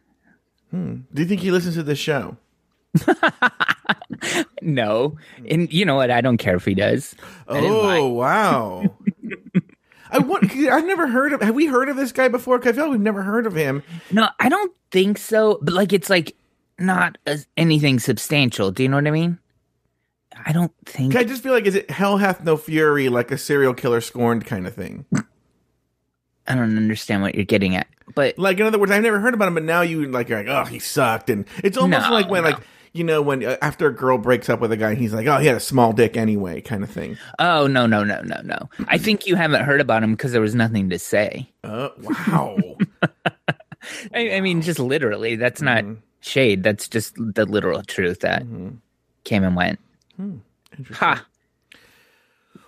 Do 0.73 1.03
you 1.15 1.25
think 1.25 1.41
he 1.41 1.49
listens 1.51 1.75
to 1.75 1.83
this 1.83 1.99
show? 1.99 2.35
No, 4.61 5.17
and 5.49 5.71
you 5.71 5.85
know 5.85 5.95
what? 5.95 6.11
I 6.11 6.21
don't 6.21 6.37
care 6.37 6.55
if 6.55 6.65
he 6.65 6.73
does. 6.73 7.15
I 7.47 7.61
didn't 7.61 7.77
lie. 7.77 7.97
Oh 7.99 8.07
wow! 8.09 8.95
I 10.11 10.17
want. 10.19 10.51
I've 10.51 10.85
never 10.85 11.07
heard 11.07 11.33
of. 11.33 11.41
Have 11.41 11.55
we 11.55 11.67
heard 11.67 11.89
of 11.89 11.95
this 11.95 12.11
guy 12.11 12.27
before? 12.27 12.57
'Cause 12.59 12.69
I 12.69 12.73
feel 12.73 12.83
like 12.85 12.91
we've 12.93 13.01
never 13.01 13.21
heard 13.23 13.45
of 13.45 13.53
him. 13.55 13.83
No, 14.11 14.27
I 14.39 14.49
don't 14.49 14.73
think 14.91 15.17
so. 15.19 15.59
But 15.61 15.73
like, 15.73 15.93
it's 15.93 16.09
like 16.09 16.35
not 16.79 17.17
as 17.25 17.47
anything 17.55 17.99
substantial. 17.99 18.71
Do 18.71 18.83
you 18.83 18.89
know 18.89 18.97
what 18.97 19.07
I 19.07 19.11
mean? 19.11 19.37
I 20.47 20.53
don't 20.53 20.71
think. 20.85 21.13
I 21.17 21.25
just 21.25 21.43
feel 21.43 21.51
like 21.51 21.65
is 21.65 21.75
it 21.75 21.91
hell 21.91 22.17
hath 22.17 22.41
no 22.43 22.55
fury, 22.55 23.09
like 23.09 23.31
a 23.31 23.37
serial 23.37 23.73
killer 23.73 23.99
scorned 23.99 24.45
kind 24.45 24.65
of 24.65 24.73
thing. 24.73 25.03
I 26.47 26.55
don't 26.55 26.77
understand 26.77 27.21
what 27.21 27.35
you're 27.35 27.43
getting 27.43 27.75
at. 27.75 27.87
But 28.15 28.39
Like 28.39 28.57
in 28.59 28.65
other 28.65 28.79
words, 28.79 28.91
I've 28.93 29.03
never 29.03 29.19
heard 29.19 29.33
about 29.33 29.49
him, 29.49 29.55
but 29.55 29.63
now 29.63 29.81
you 29.81 30.05
like 30.07 30.29
you're 30.29 30.41
like, 30.41 30.47
oh, 30.47 30.63
he 30.69 30.79
sucked, 30.79 31.29
and 31.29 31.45
it's 31.63 31.77
almost 31.77 32.07
No, 32.07 32.13
like 32.13 32.29
when 32.29 32.43
no. 32.43 32.51
like 32.51 32.59
you 32.93 33.03
know 33.03 33.21
when 33.21 33.43
uh, 33.43 33.57
after 33.61 33.87
a 33.87 33.93
girl 33.93 34.17
breaks 34.17 34.47
up 34.47 34.61
with 34.61 34.71
a 34.71 34.77
guy, 34.77 34.95
he's 34.95 35.13
like, 35.13 35.27
oh, 35.27 35.37
he 35.39 35.47
had 35.47 35.57
a 35.57 35.59
small 35.59 35.91
dick 35.91 36.15
anyway, 36.15 36.61
kind 36.61 36.81
of 36.83 36.89
thing. 36.89 37.17
oh 37.39 37.67
no, 37.67 37.85
no, 37.85 38.05
no, 38.05 38.21
no, 38.21 38.39
no. 38.45 38.69
I 38.87 38.97
think 38.97 39.27
you 39.27 39.35
haven't 39.35 39.65
heard 39.65 39.81
about 39.81 40.01
him 40.01 40.11
because 40.13 40.31
there 40.31 40.39
was 40.41 40.55
nothing 40.55 40.89
to 40.91 40.97
say. 40.99 41.51
Uh, 41.65 41.89
wow. 42.01 42.57
I, 44.13 44.31
I 44.35 44.41
mean, 44.41 44.61
just 44.61 44.79
literally. 44.79 45.35
That's 45.35 45.61
not 45.61 45.83
shade. 46.21 46.63
That's 46.63 46.87
just 46.87 47.13
the 47.17 47.45
literal 47.45 47.83
truth 47.83 48.21
that 48.21 48.43
came 49.25 49.43
and 49.43 49.55
went. 49.55 49.79
Ha! 50.93 51.25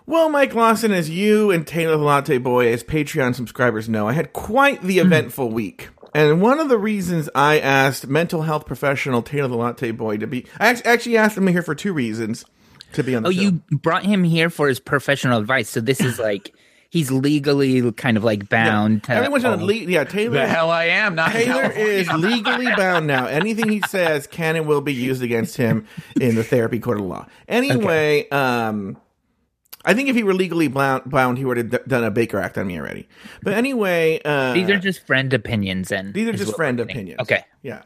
Well, 0.06 0.30
Mike 0.30 0.56
Lawson, 0.56 0.92
as 0.92 1.10
you 1.10 1.52
and 1.52 1.68
Taylor 1.68 1.96
the 1.98 2.04
Latte 2.04 2.38
Boy, 2.40 2.72
as 2.74 2.84
Patreon 2.84 3.36
subscribers 3.36 3.88
know, 3.88 4.08
I 4.08 4.14
had 4.14 4.34
quite 4.34 4.82
the 4.82 5.00
eventful 5.00 5.50
week. 5.54 5.90
And 6.16 6.42
one 6.42 6.60
of 6.60 6.70
the 6.70 6.80
reasons 6.80 7.30
I 7.36 7.60
asked 7.60 8.08
mental 8.08 8.42
health 8.42 8.66
professional 8.66 9.22
Taylor 9.22 9.48
the 9.50 9.58
Latte 9.58 9.92
Boy 9.92 10.18
to 10.18 10.26
be, 10.26 10.48
I 10.60 10.70
actually 10.84 11.18
asked 11.18 11.38
him 11.38 11.46
here 11.46 11.62
for 11.62 11.76
two 11.76 11.94
reasons 11.94 12.44
to 12.94 13.04
be 13.04 13.14
on 13.16 13.22
the 13.22 13.30
Oh, 13.30 13.32
show. 13.32 13.40
you 13.42 13.52
brought 13.72 14.04
him 14.04 14.24
here 14.24 14.50
for 14.50 14.68
his 14.68 14.80
professional 14.80 15.38
advice. 15.40 15.70
So 15.70 15.80
this 15.80 16.02
is 16.02 16.18
like 16.18 16.52
he's 16.90 17.12
legally 17.12 17.92
kind 17.94 18.18
of 18.18 18.24
like 18.24 18.50
bound. 18.50 19.04
to 19.04 19.12
Everyone's 19.12 19.46
on 19.46 19.60
all- 19.62 19.66
le- 19.66 19.74
yeah, 19.74 20.04
Taylor. 20.04 20.40
The 20.40 20.48
hell 20.48 20.70
I 20.70 20.86
am 20.86 21.16
not. 21.16 21.32
Taylor 21.32 21.72
is 21.72 22.12
legally 22.14 22.68
bound 22.76 23.08
now. 23.08 23.26
Anything 23.28 23.70
he 23.70 23.82
says 23.88 24.28
can 24.28 24.56
and 24.56 24.68
will 24.68 24.82
be 24.82 24.94
used 24.94 25.22
against 25.24 25.58
him 25.58 25.86
in 26.20 26.36
the 26.36 26.44
therapy 26.44 26.80
court 26.80 27.00
of 27.00 27.06
law. 27.06 27.28
Anyway, 27.48 28.28
um, 28.30 28.98
I 29.86 29.94
think 29.94 30.10
if 30.10 30.16
he 30.16 30.24
were 30.24 30.34
legally 30.34 30.68
bound, 30.68 31.10
bound 31.10 31.38
he 31.38 31.46
would 31.46 31.58
have 31.58 31.70
d- 31.70 31.78
done 31.88 32.04
a 32.04 32.12
Baker 32.12 32.40
Act 32.40 32.58
on 32.58 32.68
me 32.68 32.78
already. 32.80 33.08
But 33.44 33.54
anyway, 33.54 34.20
uh, 34.26 34.54
These 34.54 34.70
are 34.70 34.78
just 34.80 35.06
friend 35.08 35.34
opinions, 35.34 35.92
and 35.92 36.14
these 36.14 36.28
are 36.28 36.34
just 36.34 36.56
friend 36.56 36.80
opinions. 36.80 37.20
Okay. 37.22 37.44
Yeah. 37.62 37.84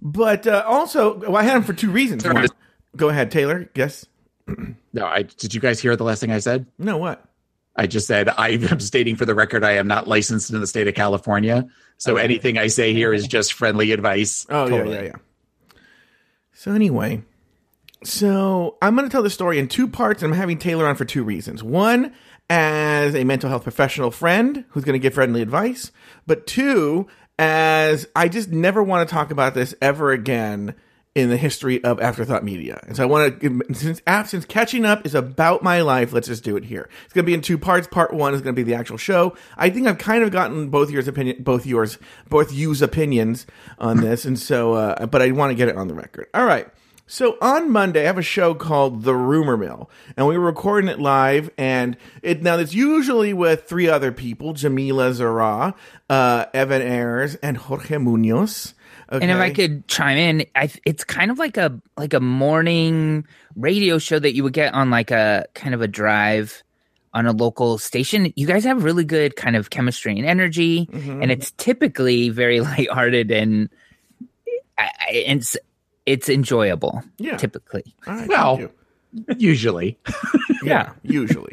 But 0.00 0.46
uh, 0.46 0.62
also, 0.66 1.14
well, 1.18 1.36
I 1.36 1.42
had 1.42 1.56
him 1.56 1.62
for 1.62 1.72
two 1.72 1.90
reasons. 1.90 2.24
One, 2.24 2.46
go 2.96 3.08
ahead, 3.08 3.30
Taylor. 3.30 3.68
Yes. 3.74 4.06
No, 4.92 5.06
I 5.06 5.22
did. 5.22 5.54
You 5.54 5.60
guys 5.60 5.80
hear 5.80 5.96
the 5.96 6.04
last 6.04 6.20
thing 6.20 6.30
I 6.30 6.38
said? 6.38 6.66
No. 6.78 6.98
What? 6.98 7.24
I 7.76 7.86
just 7.86 8.06
said 8.06 8.28
I 8.28 8.48
am 8.70 8.80
stating 8.80 9.16
for 9.16 9.24
the 9.24 9.34
record 9.34 9.64
I 9.64 9.72
am 9.72 9.86
not 9.86 10.06
licensed 10.08 10.50
in 10.50 10.60
the 10.60 10.66
state 10.66 10.88
of 10.88 10.94
California. 10.94 11.66
So 11.96 12.16
anything 12.16 12.58
I 12.58 12.66
say 12.66 12.92
here 12.92 13.12
is 13.12 13.26
just 13.26 13.52
friendly 13.52 13.92
advice. 13.92 14.46
Oh 14.50 14.68
Totally. 14.68 14.96
yeah, 14.96 15.02
yeah, 15.02 15.06
yeah. 15.06 15.78
So 16.52 16.72
anyway, 16.72 17.22
so 18.04 18.76
I'm 18.80 18.94
going 18.94 19.08
to 19.08 19.12
tell 19.12 19.22
the 19.22 19.30
story 19.30 19.58
in 19.58 19.68
two 19.68 19.88
parts. 19.88 20.22
and 20.22 20.32
I'm 20.32 20.38
having 20.38 20.58
Taylor 20.58 20.86
on 20.86 20.96
for 20.96 21.04
two 21.04 21.24
reasons. 21.24 21.62
One, 21.62 22.12
as 22.50 23.14
a 23.14 23.24
mental 23.24 23.48
health 23.48 23.62
professional 23.62 24.10
friend 24.10 24.64
who's 24.68 24.84
going 24.84 24.94
to 24.94 24.98
give 24.98 25.14
friendly 25.14 25.42
advice, 25.42 25.90
but 26.26 26.46
two, 26.46 27.06
as 27.38 28.06
I 28.14 28.28
just 28.28 28.50
never 28.50 28.82
want 28.82 29.08
to 29.08 29.12
talk 29.12 29.30
about 29.30 29.54
this 29.54 29.74
ever 29.82 30.12
again 30.12 30.74
in 31.14 31.30
the 31.30 31.36
history 31.36 31.82
of 31.84 32.00
Afterthought 32.00 32.42
Media. 32.42 32.80
And 32.86 32.96
so 32.96 33.04
I 33.04 33.06
want 33.06 33.40
to, 33.40 33.62
since, 33.72 34.02
since 34.26 34.44
catching 34.44 34.84
up 34.84 35.06
is 35.06 35.14
about 35.14 35.62
my 35.62 35.80
life, 35.80 36.12
let's 36.12 36.26
just 36.26 36.42
do 36.42 36.56
it 36.56 36.64
here. 36.64 36.88
It's 37.04 37.14
going 37.14 37.24
to 37.24 37.26
be 37.26 37.34
in 37.34 37.40
two 37.40 37.56
parts. 37.56 37.86
Part 37.86 38.12
one 38.12 38.34
is 38.34 38.40
going 38.40 38.54
to 38.54 38.58
be 38.58 38.64
the 38.64 38.74
actual 38.74 38.96
show. 38.96 39.36
I 39.56 39.70
think 39.70 39.86
I've 39.86 39.98
kind 39.98 40.24
of 40.24 40.32
gotten 40.32 40.70
both 40.70 40.90
yours 40.90 41.06
opinion, 41.06 41.42
both 41.42 41.66
yours, 41.66 41.98
both 42.28 42.52
you's 42.52 42.82
opinions 42.82 43.46
on 43.78 44.00
this. 44.00 44.24
And 44.24 44.38
so, 44.38 44.74
uh, 44.74 45.06
but 45.06 45.22
I 45.22 45.30
want 45.30 45.50
to 45.50 45.54
get 45.54 45.68
it 45.68 45.76
on 45.76 45.86
the 45.86 45.94
record. 45.94 46.26
All 46.34 46.44
right. 46.44 46.66
So 47.06 47.36
on 47.42 47.70
Monday, 47.70 48.00
I 48.00 48.06
have 48.06 48.16
a 48.16 48.22
show 48.22 48.54
called 48.54 49.02
The 49.02 49.14
Rumor 49.14 49.58
Mill, 49.58 49.90
and 50.16 50.26
we 50.26 50.38
were 50.38 50.46
recording 50.46 50.88
it 50.88 50.98
live. 50.98 51.50
And 51.58 51.98
it 52.22 52.42
now 52.42 52.56
it's 52.56 52.72
usually 52.72 53.34
with 53.34 53.64
three 53.64 53.88
other 53.88 54.10
people: 54.10 54.54
Jamila 54.54 55.12
Zara, 55.12 55.74
uh, 56.08 56.46
Evan 56.54 56.80
Ayers, 56.80 57.34
and 57.36 57.58
Jorge 57.58 57.98
Munoz. 57.98 58.72
And 59.08 59.30
if 59.30 59.36
I 59.36 59.50
could 59.50 59.86
chime 59.88 60.16
in, 60.18 60.46
I, 60.56 60.70
it's 60.84 61.04
kind 61.04 61.30
of 61.30 61.38
like 61.38 61.56
a 61.56 61.80
like 61.96 62.14
a 62.14 62.20
morning 62.20 63.26
radio 63.56 63.98
show 63.98 64.18
that 64.18 64.34
you 64.34 64.42
would 64.44 64.52
get 64.54 64.74
on 64.74 64.90
like 64.90 65.10
a 65.10 65.46
kind 65.54 65.74
of 65.74 65.82
a 65.82 65.88
drive 65.88 66.62
on 67.12 67.26
a 67.26 67.32
local 67.32 67.78
station. 67.78 68.32
You 68.34 68.46
guys 68.46 68.64
have 68.64 68.82
really 68.82 69.04
good 69.04 69.36
kind 69.36 69.54
of 69.56 69.70
chemistry 69.70 70.16
and 70.18 70.26
energy, 70.26 70.86
Mhm. 70.86 71.22
and 71.22 71.30
it's 71.30 71.52
typically 71.52 72.28
very 72.30 72.60
lighthearted 72.68 73.30
and 73.30 73.68
I, 74.78 74.82
I, 74.84 75.10
it's 75.12 75.56
it's 76.06 76.28
enjoyable. 76.28 77.02
Yeah. 77.18 77.36
typically. 77.36 77.84
All 78.06 78.14
right, 78.14 78.28
Well, 78.28 78.58
you. 78.60 78.70
Usually. 79.38 79.98
Yeah, 80.64 80.92
usually. 81.02 81.52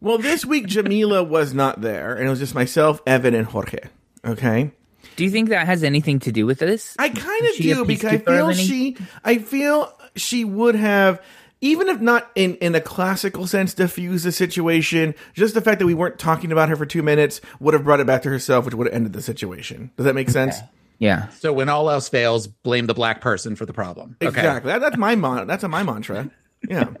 well, 0.00 0.16
this 0.16 0.44
week 0.46 0.66
Jamila 0.66 1.22
was 1.22 1.52
not 1.52 1.82
there, 1.82 2.14
and 2.16 2.26
it 2.26 2.30
was 2.30 2.38
just 2.38 2.54
myself, 2.54 3.02
Evan, 3.06 3.34
and 3.34 3.46
Jorge. 3.46 3.78
Okay. 4.24 4.72
Do 5.16 5.24
you 5.24 5.30
think 5.30 5.48
that 5.50 5.66
has 5.66 5.82
anything 5.84 6.18
to 6.20 6.32
do 6.32 6.46
with 6.46 6.58
this? 6.58 6.94
I 6.98 7.08
kind 7.08 7.40
of 7.42 7.50
Is 7.50 7.56
she 7.56 7.70
a 7.70 7.74
do 7.76 7.84
because 7.84 8.12
I 8.12 8.18
feel 8.18 8.48
any- 8.48 8.64
she, 8.66 8.96
I 9.24 9.38
feel 9.38 9.92
she 10.16 10.44
would 10.44 10.74
have, 10.74 11.20
even 11.60 11.88
if 11.88 12.00
not 12.00 12.30
in 12.34 12.54
in 12.56 12.74
a 12.74 12.80
classical 12.80 13.46
sense, 13.46 13.74
diffuse 13.74 14.22
the 14.22 14.32
situation. 14.32 15.14
Just 15.34 15.54
the 15.54 15.60
fact 15.60 15.78
that 15.80 15.86
we 15.86 15.94
weren't 15.94 16.18
talking 16.18 16.52
about 16.52 16.68
her 16.68 16.76
for 16.76 16.86
two 16.86 17.02
minutes 17.02 17.40
would 17.60 17.74
have 17.74 17.84
brought 17.84 18.00
it 18.00 18.06
back 18.06 18.22
to 18.22 18.28
herself, 18.30 18.64
which 18.64 18.74
would 18.74 18.86
have 18.86 18.94
ended 18.94 19.12
the 19.12 19.22
situation. 19.22 19.90
Does 19.96 20.06
that 20.06 20.14
make 20.14 20.30
sense? 20.30 20.56
yeah. 20.98 21.28
So 21.40 21.52
when 21.52 21.68
all 21.68 21.90
else 21.90 22.08
fails, 22.08 22.46
blame 22.46 22.86
the 22.86 22.94
black 22.94 23.20
person 23.20 23.56
for 23.56 23.66
the 23.66 23.72
problem. 23.72 24.16
Okay. 24.22 24.28
Exactly. 24.28 24.70
That, 24.72 24.80
that's 24.80 24.96
my 24.96 25.14
mon- 25.16 25.46
That's 25.46 25.64
a, 25.64 25.68
my 25.68 25.82
mantra. 25.82 26.30
Yeah. 26.68 26.88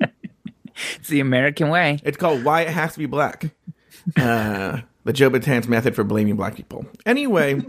It's 0.98 1.08
the 1.08 1.20
American 1.20 1.68
way. 1.68 1.98
It's 2.04 2.16
called 2.16 2.42
Why 2.42 2.62
It 2.62 2.68
Has 2.68 2.94
to 2.94 3.00
Be 3.00 3.04
Black. 3.06 3.50
Uh, 4.16 4.80
the 5.04 5.12
Joe 5.12 5.28
Batan's 5.28 5.68
method 5.68 5.94
for 5.94 6.04
blaming 6.04 6.36
black 6.36 6.54
people. 6.56 6.86
Anyway, 7.04 7.62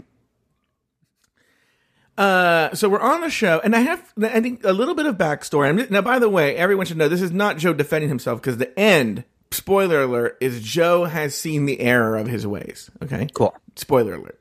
uh, 2.18 2.74
so 2.74 2.88
we're 2.88 3.00
on 3.00 3.20
the 3.22 3.30
show, 3.30 3.60
and 3.64 3.74
I 3.74 3.80
have, 3.80 4.12
I 4.22 4.40
think, 4.40 4.64
a 4.64 4.72
little 4.72 4.94
bit 4.94 5.06
of 5.06 5.16
backstory. 5.16 5.68
I'm 5.68 5.78
just- 5.78 5.90
now, 5.90 6.02
by 6.02 6.18
the 6.18 6.28
way, 6.28 6.56
everyone 6.56 6.86
should 6.86 6.96
know 6.98 7.08
this 7.08 7.22
is 7.22 7.32
not 7.32 7.58
Joe 7.58 7.72
defending 7.72 8.08
himself 8.08 8.40
because 8.40 8.58
the 8.58 8.78
end, 8.78 9.24
spoiler 9.50 10.02
alert, 10.02 10.36
is 10.40 10.62
Joe 10.62 11.04
has 11.04 11.34
seen 11.34 11.66
the 11.66 11.80
error 11.80 12.16
of 12.16 12.26
his 12.26 12.46
ways. 12.46 12.90
Okay? 13.02 13.28
Cool. 13.34 13.54
Spoiler 13.76 14.14
alert. 14.14 14.38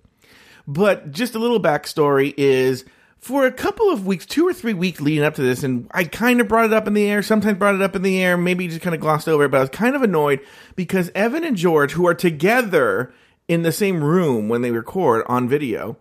But 0.67 1.11
just 1.11 1.33
a 1.35 1.39
little 1.39 1.61
backstory 1.61 2.33
is 2.37 2.85
for 3.19 3.45
a 3.45 3.51
couple 3.51 3.89
of 3.91 4.05
weeks, 4.05 4.25
two 4.25 4.47
or 4.47 4.53
three 4.53 4.73
weeks 4.73 4.99
leading 4.99 5.23
up 5.23 5.35
to 5.35 5.41
this, 5.41 5.63
and 5.63 5.87
I 5.91 6.03
kind 6.05 6.41
of 6.41 6.47
brought 6.47 6.65
it 6.65 6.73
up 6.73 6.87
in 6.87 6.93
the 6.93 7.07
air, 7.07 7.21
sometimes 7.21 7.57
brought 7.57 7.75
it 7.75 7.81
up 7.81 7.95
in 7.95 8.01
the 8.01 8.21
air, 8.21 8.35
maybe 8.35 8.67
just 8.67 8.81
kind 8.81 8.95
of 8.95 9.01
glossed 9.01 9.29
over 9.29 9.45
it, 9.45 9.49
but 9.51 9.57
I 9.57 9.61
was 9.61 9.69
kind 9.69 9.95
of 9.95 10.01
annoyed 10.01 10.39
because 10.75 11.11
Evan 11.13 11.43
and 11.43 11.55
George, 11.55 11.91
who 11.93 12.07
are 12.07 12.15
together 12.15 13.13
in 13.47 13.61
the 13.61 13.71
same 13.71 14.03
room 14.03 14.49
when 14.49 14.61
they 14.61 14.71
record 14.71 15.23
on 15.27 15.47
video, 15.47 15.97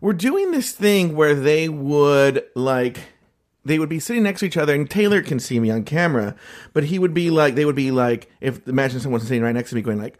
were 0.00 0.12
doing 0.12 0.50
this 0.50 0.72
thing 0.72 1.14
where 1.14 1.34
they 1.34 1.68
would 1.68 2.44
like 2.54 3.00
they 3.64 3.78
would 3.78 3.88
be 3.88 4.00
sitting 4.00 4.22
next 4.22 4.40
to 4.40 4.46
each 4.46 4.56
other 4.56 4.74
and 4.74 4.88
Taylor 4.88 5.22
can 5.22 5.38
see 5.38 5.60
me 5.60 5.70
on 5.70 5.84
camera, 5.84 6.34
but 6.72 6.84
he 6.84 6.98
would 6.98 7.14
be 7.14 7.30
like 7.30 7.54
they 7.54 7.64
would 7.64 7.76
be 7.76 7.90
like 7.90 8.30
if 8.40 8.66
imagine 8.66 9.00
someone 9.00 9.20
sitting 9.20 9.42
right 9.42 9.54
next 9.54 9.70
to 9.70 9.76
me 9.76 9.82
going 9.82 10.00
like 10.00 10.18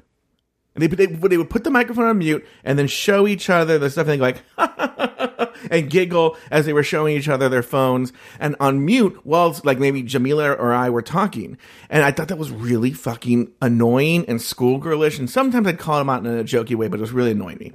and 0.75 0.83
they, 0.83 0.87
they, 0.87 1.07
they 1.07 1.37
would 1.37 1.51
put 1.51 1.65
the 1.65 1.71
microphone 1.71 2.05
on 2.05 2.19
mute 2.19 2.47
and 2.63 2.79
then 2.79 2.87
show 2.87 3.27
each 3.27 3.51
other 3.51 3.79
the 3.79 3.91
stuff 3.91 4.07
and 4.07 4.13
they 4.13 4.17
go 4.19 4.23
like 4.23 4.43
and 5.71 5.91
giggle 5.91 6.37
as 6.51 6.67
they 6.67 6.73
were 6.73 6.83
showing 6.83 7.17
each 7.17 7.29
other 7.29 7.49
their 7.49 7.63
phones 7.63 8.13
and 8.39 8.57
on 8.61 8.85
mute 8.85 9.19
while 9.25 9.59
like 9.65 9.79
maybe 9.79 10.03
Jamila 10.03 10.53
or 10.53 10.73
I 10.73 10.89
were 10.89 11.03
talking. 11.03 11.59
And 11.89 12.05
I 12.05 12.13
thought 12.13 12.29
that 12.29 12.39
was 12.39 12.51
really 12.51 12.93
fucking 12.93 13.53
annoying 13.61 14.25
and 14.27 14.39
schoolgirlish. 14.39 15.19
And 15.19 15.29
sometimes 15.29 15.67
I'd 15.67 15.79
call 15.79 15.99
them 15.99 16.11
out 16.11 16.25
in 16.25 16.39
a 16.39 16.45
jokey 16.45 16.77
way, 16.77 16.89
but 16.89 17.01
it 17.01 17.03
was 17.03 17.13
really 17.13 17.33
annoying 17.33 17.59
me. 17.59 17.73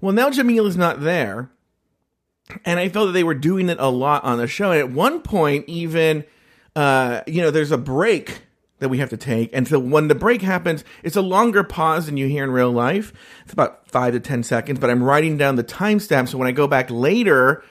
Well, 0.00 0.12
now 0.12 0.30
Jamila's 0.30 0.76
not 0.76 1.00
there. 1.00 1.50
And 2.64 2.78
I 2.80 2.88
felt 2.88 3.06
that 3.08 3.12
they 3.12 3.24
were 3.24 3.34
doing 3.34 3.68
it 3.68 3.78
a 3.78 3.90
lot 3.90 4.24
on 4.24 4.38
the 4.38 4.46
show. 4.46 4.70
And 4.70 4.80
at 4.80 4.90
one 4.90 5.20
point, 5.20 5.64
even, 5.68 6.24
uh, 6.74 7.22
you 7.26 7.42
know, 7.42 7.50
there's 7.50 7.72
a 7.72 7.78
break 7.78 8.42
that 8.78 8.88
we 8.88 8.98
have 8.98 9.10
to 9.10 9.16
take. 9.16 9.50
And 9.52 9.66
so 9.66 9.78
when 9.78 10.08
the 10.08 10.14
break 10.14 10.40
happens, 10.40 10.84
it's 11.02 11.16
a 11.16 11.20
longer 11.20 11.64
pause 11.64 12.06
than 12.06 12.16
you 12.16 12.26
hear 12.28 12.44
in 12.44 12.50
real 12.50 12.70
life. 12.70 13.12
It's 13.44 13.52
about 13.52 13.88
five 13.88 14.12
to 14.14 14.20
10 14.20 14.44
seconds, 14.44 14.78
but 14.78 14.88
I'm 14.88 15.02
writing 15.02 15.36
down 15.36 15.56
the 15.56 15.64
timestamp. 15.64 16.28
So 16.28 16.38
when 16.38 16.48
I 16.48 16.52
go 16.52 16.66
back 16.66 16.88
later 16.90 17.62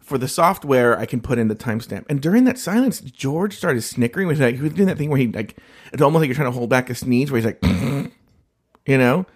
for 0.00 0.18
the 0.18 0.28
software, 0.28 0.98
I 0.98 1.06
can 1.06 1.20
put 1.20 1.38
in 1.38 1.48
the 1.48 1.54
timestamp. 1.54 2.06
And 2.08 2.20
during 2.20 2.44
that 2.44 2.58
silence, 2.58 3.00
George 3.00 3.56
started 3.56 3.82
snickering. 3.82 4.28
He 4.28 4.60
was 4.60 4.72
doing 4.72 4.88
that 4.88 4.98
thing 4.98 5.10
where 5.10 5.18
he 5.18 5.28
like, 5.28 5.56
it's 5.92 6.02
almost 6.02 6.20
like 6.20 6.28
you're 6.28 6.34
trying 6.34 6.50
to 6.50 6.58
hold 6.58 6.70
back 6.70 6.90
a 6.90 6.94
sneeze 6.94 7.30
where 7.30 7.40
he's 7.40 7.46
like, 7.46 7.62
you 8.86 8.98
know? 8.98 9.26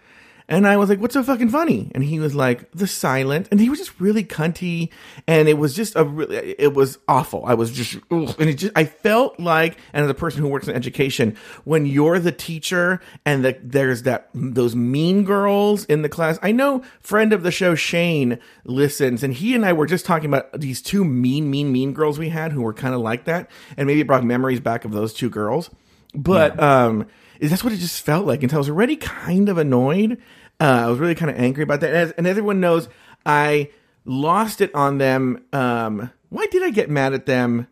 And 0.52 0.66
I 0.68 0.76
was 0.76 0.90
like, 0.90 1.00
what's 1.00 1.14
so 1.14 1.22
fucking 1.22 1.48
funny? 1.48 1.90
And 1.94 2.04
he 2.04 2.20
was 2.20 2.34
like, 2.34 2.70
the 2.72 2.86
silent. 2.86 3.48
And 3.50 3.58
he 3.58 3.70
was 3.70 3.78
just 3.78 3.98
really 3.98 4.22
cunty. 4.22 4.90
And 5.26 5.48
it 5.48 5.56
was 5.56 5.74
just 5.74 5.96
a 5.96 6.04
really, 6.04 6.54
it 6.58 6.74
was 6.74 6.98
awful. 7.08 7.44
I 7.46 7.54
was 7.54 7.72
just, 7.72 7.96
ugh. 8.10 8.36
and 8.38 8.50
it 8.50 8.58
just, 8.58 8.72
I 8.76 8.84
felt 8.84 9.40
like, 9.40 9.78
and 9.94 10.04
as 10.04 10.10
a 10.10 10.14
person 10.14 10.42
who 10.42 10.48
works 10.48 10.68
in 10.68 10.76
education, 10.76 11.38
when 11.64 11.86
you're 11.86 12.18
the 12.18 12.32
teacher 12.32 13.00
and 13.24 13.42
the, 13.42 13.58
there's 13.62 14.02
that, 14.02 14.28
those 14.34 14.76
mean 14.76 15.24
girls 15.24 15.86
in 15.86 16.02
the 16.02 16.10
class. 16.10 16.38
I 16.42 16.52
know 16.52 16.82
friend 17.00 17.32
of 17.32 17.44
the 17.44 17.50
show, 17.50 17.74
Shane, 17.74 18.38
listens, 18.64 19.22
and 19.22 19.32
he 19.32 19.54
and 19.54 19.64
I 19.64 19.72
were 19.72 19.86
just 19.86 20.04
talking 20.04 20.28
about 20.28 20.60
these 20.60 20.82
two 20.82 21.02
mean, 21.02 21.50
mean, 21.50 21.72
mean 21.72 21.94
girls 21.94 22.18
we 22.18 22.28
had 22.28 22.52
who 22.52 22.60
were 22.60 22.74
kind 22.74 22.94
of 22.94 23.00
like 23.00 23.24
that. 23.24 23.50
And 23.78 23.86
maybe 23.86 24.02
it 24.02 24.06
brought 24.06 24.22
memories 24.22 24.60
back 24.60 24.84
of 24.84 24.92
those 24.92 25.14
two 25.14 25.30
girls. 25.30 25.70
But, 26.14 26.62
um, 26.62 27.06
is 27.42 27.50
that's 27.50 27.64
what 27.64 27.72
it 27.72 27.78
just 27.78 28.02
felt 28.02 28.24
like. 28.24 28.44
And 28.44 28.52
I 28.52 28.56
was 28.56 28.68
already 28.68 28.94
kind 28.94 29.48
of 29.48 29.58
annoyed. 29.58 30.22
Uh, 30.62 30.84
I 30.84 30.88
was 30.88 31.00
really 31.00 31.16
kind 31.16 31.28
of 31.28 31.36
angry 31.38 31.64
about 31.64 31.80
that. 31.80 31.88
And, 31.88 31.96
as, 31.96 32.12
and 32.12 32.24
everyone 32.24 32.60
knows, 32.60 32.88
I 33.26 33.70
lost 34.04 34.60
it 34.60 34.72
on 34.76 34.98
them. 34.98 35.44
Um, 35.52 36.12
why 36.28 36.46
did 36.52 36.62
I 36.62 36.70
get 36.70 36.88
mad 36.88 37.14
at 37.14 37.26
them? 37.26 37.66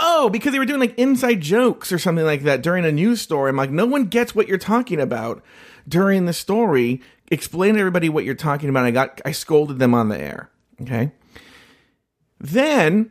Oh, 0.00 0.30
because 0.30 0.52
they 0.52 0.58
were 0.58 0.64
doing 0.64 0.80
like 0.80 0.98
inside 0.98 1.42
jokes 1.42 1.92
or 1.92 1.98
something 1.98 2.24
like 2.24 2.44
that 2.44 2.62
during 2.62 2.86
a 2.86 2.90
news 2.90 3.20
story. 3.20 3.50
I'm 3.50 3.56
like, 3.56 3.70
no 3.70 3.84
one 3.84 4.06
gets 4.06 4.34
what 4.34 4.48
you're 4.48 4.56
talking 4.56 4.98
about 4.98 5.44
during 5.86 6.24
the 6.24 6.32
story. 6.32 7.02
Explain 7.30 7.74
to 7.74 7.80
everybody 7.80 8.08
what 8.08 8.24
you're 8.24 8.34
talking 8.34 8.70
about. 8.70 8.86
I 8.86 8.90
got, 8.90 9.20
I 9.26 9.32
scolded 9.32 9.78
them 9.78 9.92
on 9.92 10.08
the 10.08 10.18
air. 10.18 10.50
Okay. 10.80 11.12
Then 12.40 13.10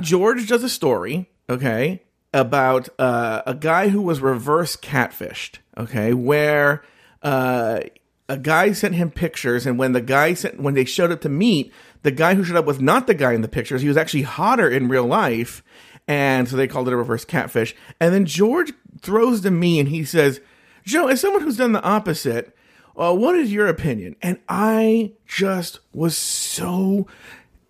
George 0.00 0.48
does 0.48 0.64
a 0.64 0.70
story, 0.70 1.28
okay, 1.50 2.04
about 2.32 2.88
uh, 2.98 3.42
a 3.46 3.54
guy 3.54 3.90
who 3.90 4.00
was 4.00 4.20
reverse 4.20 4.76
catfished, 4.76 5.58
okay, 5.76 6.14
where 6.14 6.82
uh, 7.24 7.80
a 8.28 8.38
guy 8.38 8.72
sent 8.72 8.94
him 8.94 9.10
pictures, 9.10 9.66
and 9.66 9.78
when 9.78 9.92
the 9.92 10.00
guy 10.00 10.34
sent, 10.34 10.60
when 10.60 10.74
they 10.74 10.84
showed 10.84 11.10
up 11.10 11.20
to 11.22 11.28
meet, 11.28 11.72
the 12.02 12.10
guy 12.10 12.34
who 12.34 12.44
showed 12.44 12.56
up 12.56 12.66
was 12.66 12.80
not 12.80 13.06
the 13.06 13.14
guy 13.14 13.32
in 13.32 13.40
the 13.40 13.48
pictures. 13.48 13.82
He 13.82 13.88
was 13.88 13.96
actually 13.96 14.22
hotter 14.22 14.68
in 14.68 14.88
real 14.88 15.06
life, 15.06 15.62
and 16.06 16.48
so 16.48 16.56
they 16.56 16.68
called 16.68 16.86
it 16.86 16.94
a 16.94 16.96
reverse 16.96 17.24
catfish. 17.24 17.74
And 17.98 18.14
then 18.14 18.26
George 18.26 18.72
throws 19.00 19.40
to 19.40 19.50
me, 19.50 19.80
and 19.80 19.88
he 19.88 20.04
says, 20.04 20.40
"Joe, 20.84 21.08
as 21.08 21.20
someone 21.20 21.42
who's 21.42 21.56
done 21.56 21.72
the 21.72 21.82
opposite." 21.82 22.56
Uh, 22.96 23.12
what 23.12 23.34
is 23.34 23.52
your 23.52 23.66
opinion? 23.66 24.14
And 24.22 24.38
I 24.48 25.14
just 25.26 25.80
was 25.92 26.16
so 26.16 27.08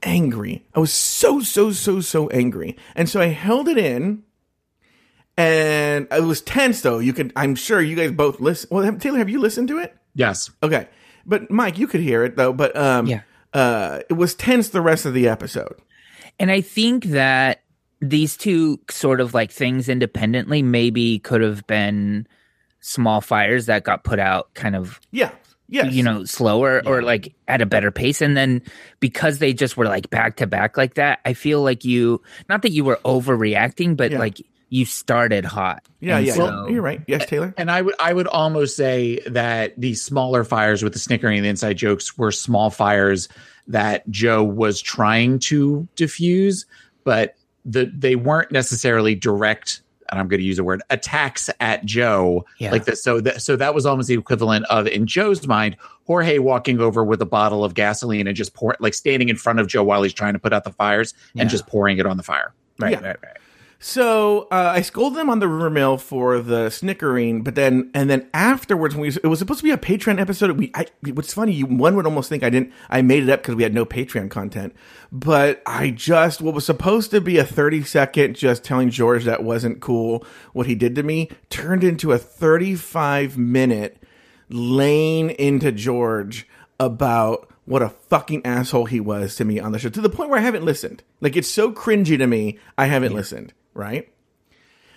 angry. 0.03 0.67
I 0.75 0.81
was 0.81 0.93
so, 0.93 1.41
so, 1.41 1.71
so, 1.73 2.01
so 2.01 2.29
angry. 2.29 2.77
And 2.95 3.09
so 3.09 3.23
I 3.23 3.29
held 3.29 3.67
it 3.67 3.79
in 3.79 4.23
and 5.37 6.07
it 6.11 6.23
was 6.23 6.41
tense 6.41 6.81
though. 6.83 6.99
You 6.99 7.13
could, 7.13 7.33
I'm 7.37 7.55
sure 7.55 7.81
you 7.81 7.97
guys 7.97 8.13
both 8.13 8.41
listen. 8.41 8.69
Well, 8.71 8.85
have- 8.85 8.99
Taylor, 9.01 9.19
have 9.19 9.29
you 9.29 9.41
listened 9.41 9.69
to 9.69 9.79
it? 9.79 9.95
Yes. 10.15 10.51
Okay. 10.63 10.89
But 11.27 11.51
Mike, 11.51 11.79
you 11.79 11.87
could 11.87 12.01
hear 12.01 12.25
it 12.25 12.37
though. 12.37 12.53
But, 12.53 12.77
um, 12.77 13.07
Yeah. 13.07 13.23
uh, 13.53 14.01
it 14.09 14.15
was 14.15 14.35
tense 14.35 14.69
the 14.69 14.81
rest 14.81 15.07
of 15.07 15.15
the 15.15 15.29
episode. 15.29 15.77
And 16.39 16.51
I 16.51 16.61
think 16.61 17.05
that 17.07 17.63
these 18.01 18.37
two 18.37 18.81
sort 18.91 19.21
of 19.21 19.35
like 19.35 19.51
things 19.51 19.89
independently 19.89 20.63
maybe 20.63 21.19
could 21.21 21.41
have 21.41 21.67
been 21.67 22.27
small 22.81 23.21
fires 23.21 23.67
that 23.67 23.83
got 23.85 24.05
put 24.05 24.19
out 24.19 24.53
kind 24.55 24.77
of 24.77 25.01
Yeah. 25.11 25.31
yeah, 25.71 25.87
you 25.87 26.03
know 26.03 26.25
slower 26.27 26.83
or 26.85 27.01
like 27.01 27.35
at 27.49 27.63
a 27.63 27.67
better 27.67 27.91
pace 27.91 28.21
and 28.21 28.37
then 28.37 28.61
because 29.01 29.39
they 29.39 29.55
just 29.55 29.79
were 29.79 29.87
like 29.87 30.11
back 30.11 30.37
to 30.37 30.47
back 30.47 30.77
like 30.77 30.95
that 30.95 31.21
i 31.25 31.33
feel 31.33 31.63
like 31.63 31.83
you 31.87 32.21
not 32.51 32.61
that 32.61 32.73
you 32.73 32.85
were 32.85 33.01
overreacting 33.07 33.97
but 33.97 34.11
Yeah. 34.11 34.19
like 34.19 34.43
you 34.75 34.85
started 34.85 35.45
hot 35.45 35.85
Yeah. 36.01 36.17
And 36.19 36.27
Yeah. 36.27 36.33
so- 36.35 36.67
you're 36.69 36.83
right. 36.83 37.01
Yes, 37.07 37.27
Taylor. 37.27 37.55
And 37.57 37.71
I 37.71 37.81
would 37.81 37.95
I 38.01 38.13
would 38.13 38.27
almost 38.27 38.77
say 38.77 39.21
that 39.27 39.73
these 39.79 40.03
smaller 40.03 40.43
fires 40.43 40.83
with 40.83 40.93
the 40.95 40.99
snickering 40.99 41.37
and 41.39 41.45
the 41.45 41.49
inside 41.49 41.77
jokes 41.77 42.19
were 42.19 42.33
small 42.33 42.71
fires 42.71 43.29
that 43.69 44.09
Joe 44.11 44.43
was 44.43 44.83
trying 44.83 45.39
to 45.51 45.87
diffuse, 45.95 46.67
but 47.05 47.37
the 47.65 47.91
they 47.97 48.17
weren't 48.17 48.51
necessarily 48.51 49.15
direct. 49.15 49.81
And 50.11 50.21
I'm 50.21 50.27
going 50.29 50.41
to 50.41 50.47
use 50.47 50.59
a 50.59 50.65
word 50.65 50.83
attacks 50.91 51.49
at 51.61 51.85
Joe 51.85 52.45
Yeah. 52.59 52.73
like 52.73 52.85
that. 52.87 52.99
So 52.99 53.21
that 53.21 53.43
so 53.43 53.55
that 53.57 53.75
was 53.75 53.87
almost 53.87 54.09
the 54.09 54.15
equivalent 54.15 54.67
of 54.67 54.87
in 54.89 55.07
Joe's 55.07 55.47
mind, 55.47 55.77
Jorge 56.07 56.39
walking 56.39 56.81
over 56.81 57.05
with 57.05 57.23
a 57.23 57.27
bottle 57.27 57.65
of 57.65 57.75
gasoline 57.75 58.27
and 58.27 58.37
just 58.37 58.55
pour 58.55 58.77
like 58.81 58.95
standing 58.95 59.29
in 59.29 59.37
front 59.37 59.61
of 59.61 59.67
Joe 59.69 59.85
while 59.85 60.03
he's 60.03 60.13
trying 60.13 60.33
to 60.35 60.39
put 60.41 60.53
out 60.53 60.65
the 60.65 60.73
fires 60.73 61.15
Yeah. 61.33 61.43
and 61.43 61.51
just 61.51 61.67
pouring 61.69 61.99
it 61.99 62.07
on 62.07 62.17
the 62.17 62.25
fire. 62.25 62.53
right 62.81 62.91
Yeah. 62.91 63.07
right 63.07 63.17
right 63.23 63.37
So 63.87 64.49
uh, 64.51 64.73
I 64.75 64.81
scolded 64.81 65.19
them 65.19 65.29
on 65.29 65.41
the 65.41 65.47
rumor 65.47 65.69
mill 65.69 65.99
for 65.99 66.41
the 66.41 66.71
snickering, 66.71 67.43
but 67.43 67.55
then 67.55 67.91
and 67.93 68.09
then 68.09 68.31
afterwards, 68.33 68.95
when 68.95 69.03
we, 69.03 69.09
it 69.09 69.27
was 69.27 69.39
supposed 69.39 69.61
to 69.61 69.65
be 69.65 69.73
a 69.73 69.77
Patreon 69.77 70.19
episode. 70.19 70.53
We, 70.53 70.71
I, 70.75 70.87
what's 71.13 71.35
funny, 71.35 71.53
you, 71.53 71.67
one 71.67 71.95
would 71.95 72.07
almost 72.07 72.31
think 72.31 72.43
I 72.43 72.49
didn't. 72.49 72.73
I 72.89 73.03
made 73.03 73.25
it 73.25 73.29
up 73.29 73.43
because 73.43 73.57
we 73.57 73.63
had 73.63 73.75
no 73.75 73.85
Patreon 73.85 74.31
content, 74.31 74.75
but 75.13 75.63
I 75.67 75.91
just 75.91 76.41
what 76.41 76.55
was 76.55 76.65
supposed 76.65 77.11
to 77.11 77.21
be 77.21 77.37
a 77.37 77.45
thirty 77.45 77.85
second 77.85 78.37
just 78.37 78.65
telling 78.65 78.89
George 78.89 79.25
that 79.25 79.45
wasn't 79.45 79.83
cool 79.83 80.25
what 80.55 80.67
he 80.67 80.75
did 80.75 80.95
to 80.95 81.03
me 81.03 81.29
turned 81.51 81.85
into 81.85 82.13
a 82.13 82.19
thirty 82.19 82.77
five 82.77 83.37
minute 83.37 84.03
laying 84.49 85.29
into 85.29 85.71
George 85.71 86.49
about 86.81 87.53
what 87.67 87.83
a 87.83 87.91
fucking 87.91 88.47
asshole 88.47 88.87
he 88.87 88.99
was 88.99 89.37
to 89.37 89.45
me 89.45 89.61
on 89.61 89.73
the 89.73 89.79
show 89.79 89.91
to 89.91 90.01
the 90.01 90.09
point 90.09 90.31
where 90.31 90.41
I 90.41 90.43
haven't 90.43 90.65
listened. 90.65 91.03
Like 91.21 91.37
it's 91.37 91.49
so 91.49 91.71
cringy 91.71 92.17
to 92.17 92.27
me, 92.27 92.59
I 92.79 92.87
haven't 92.87 93.13
yeah. 93.13 93.19
listened 93.19 93.53
right? 93.75 94.09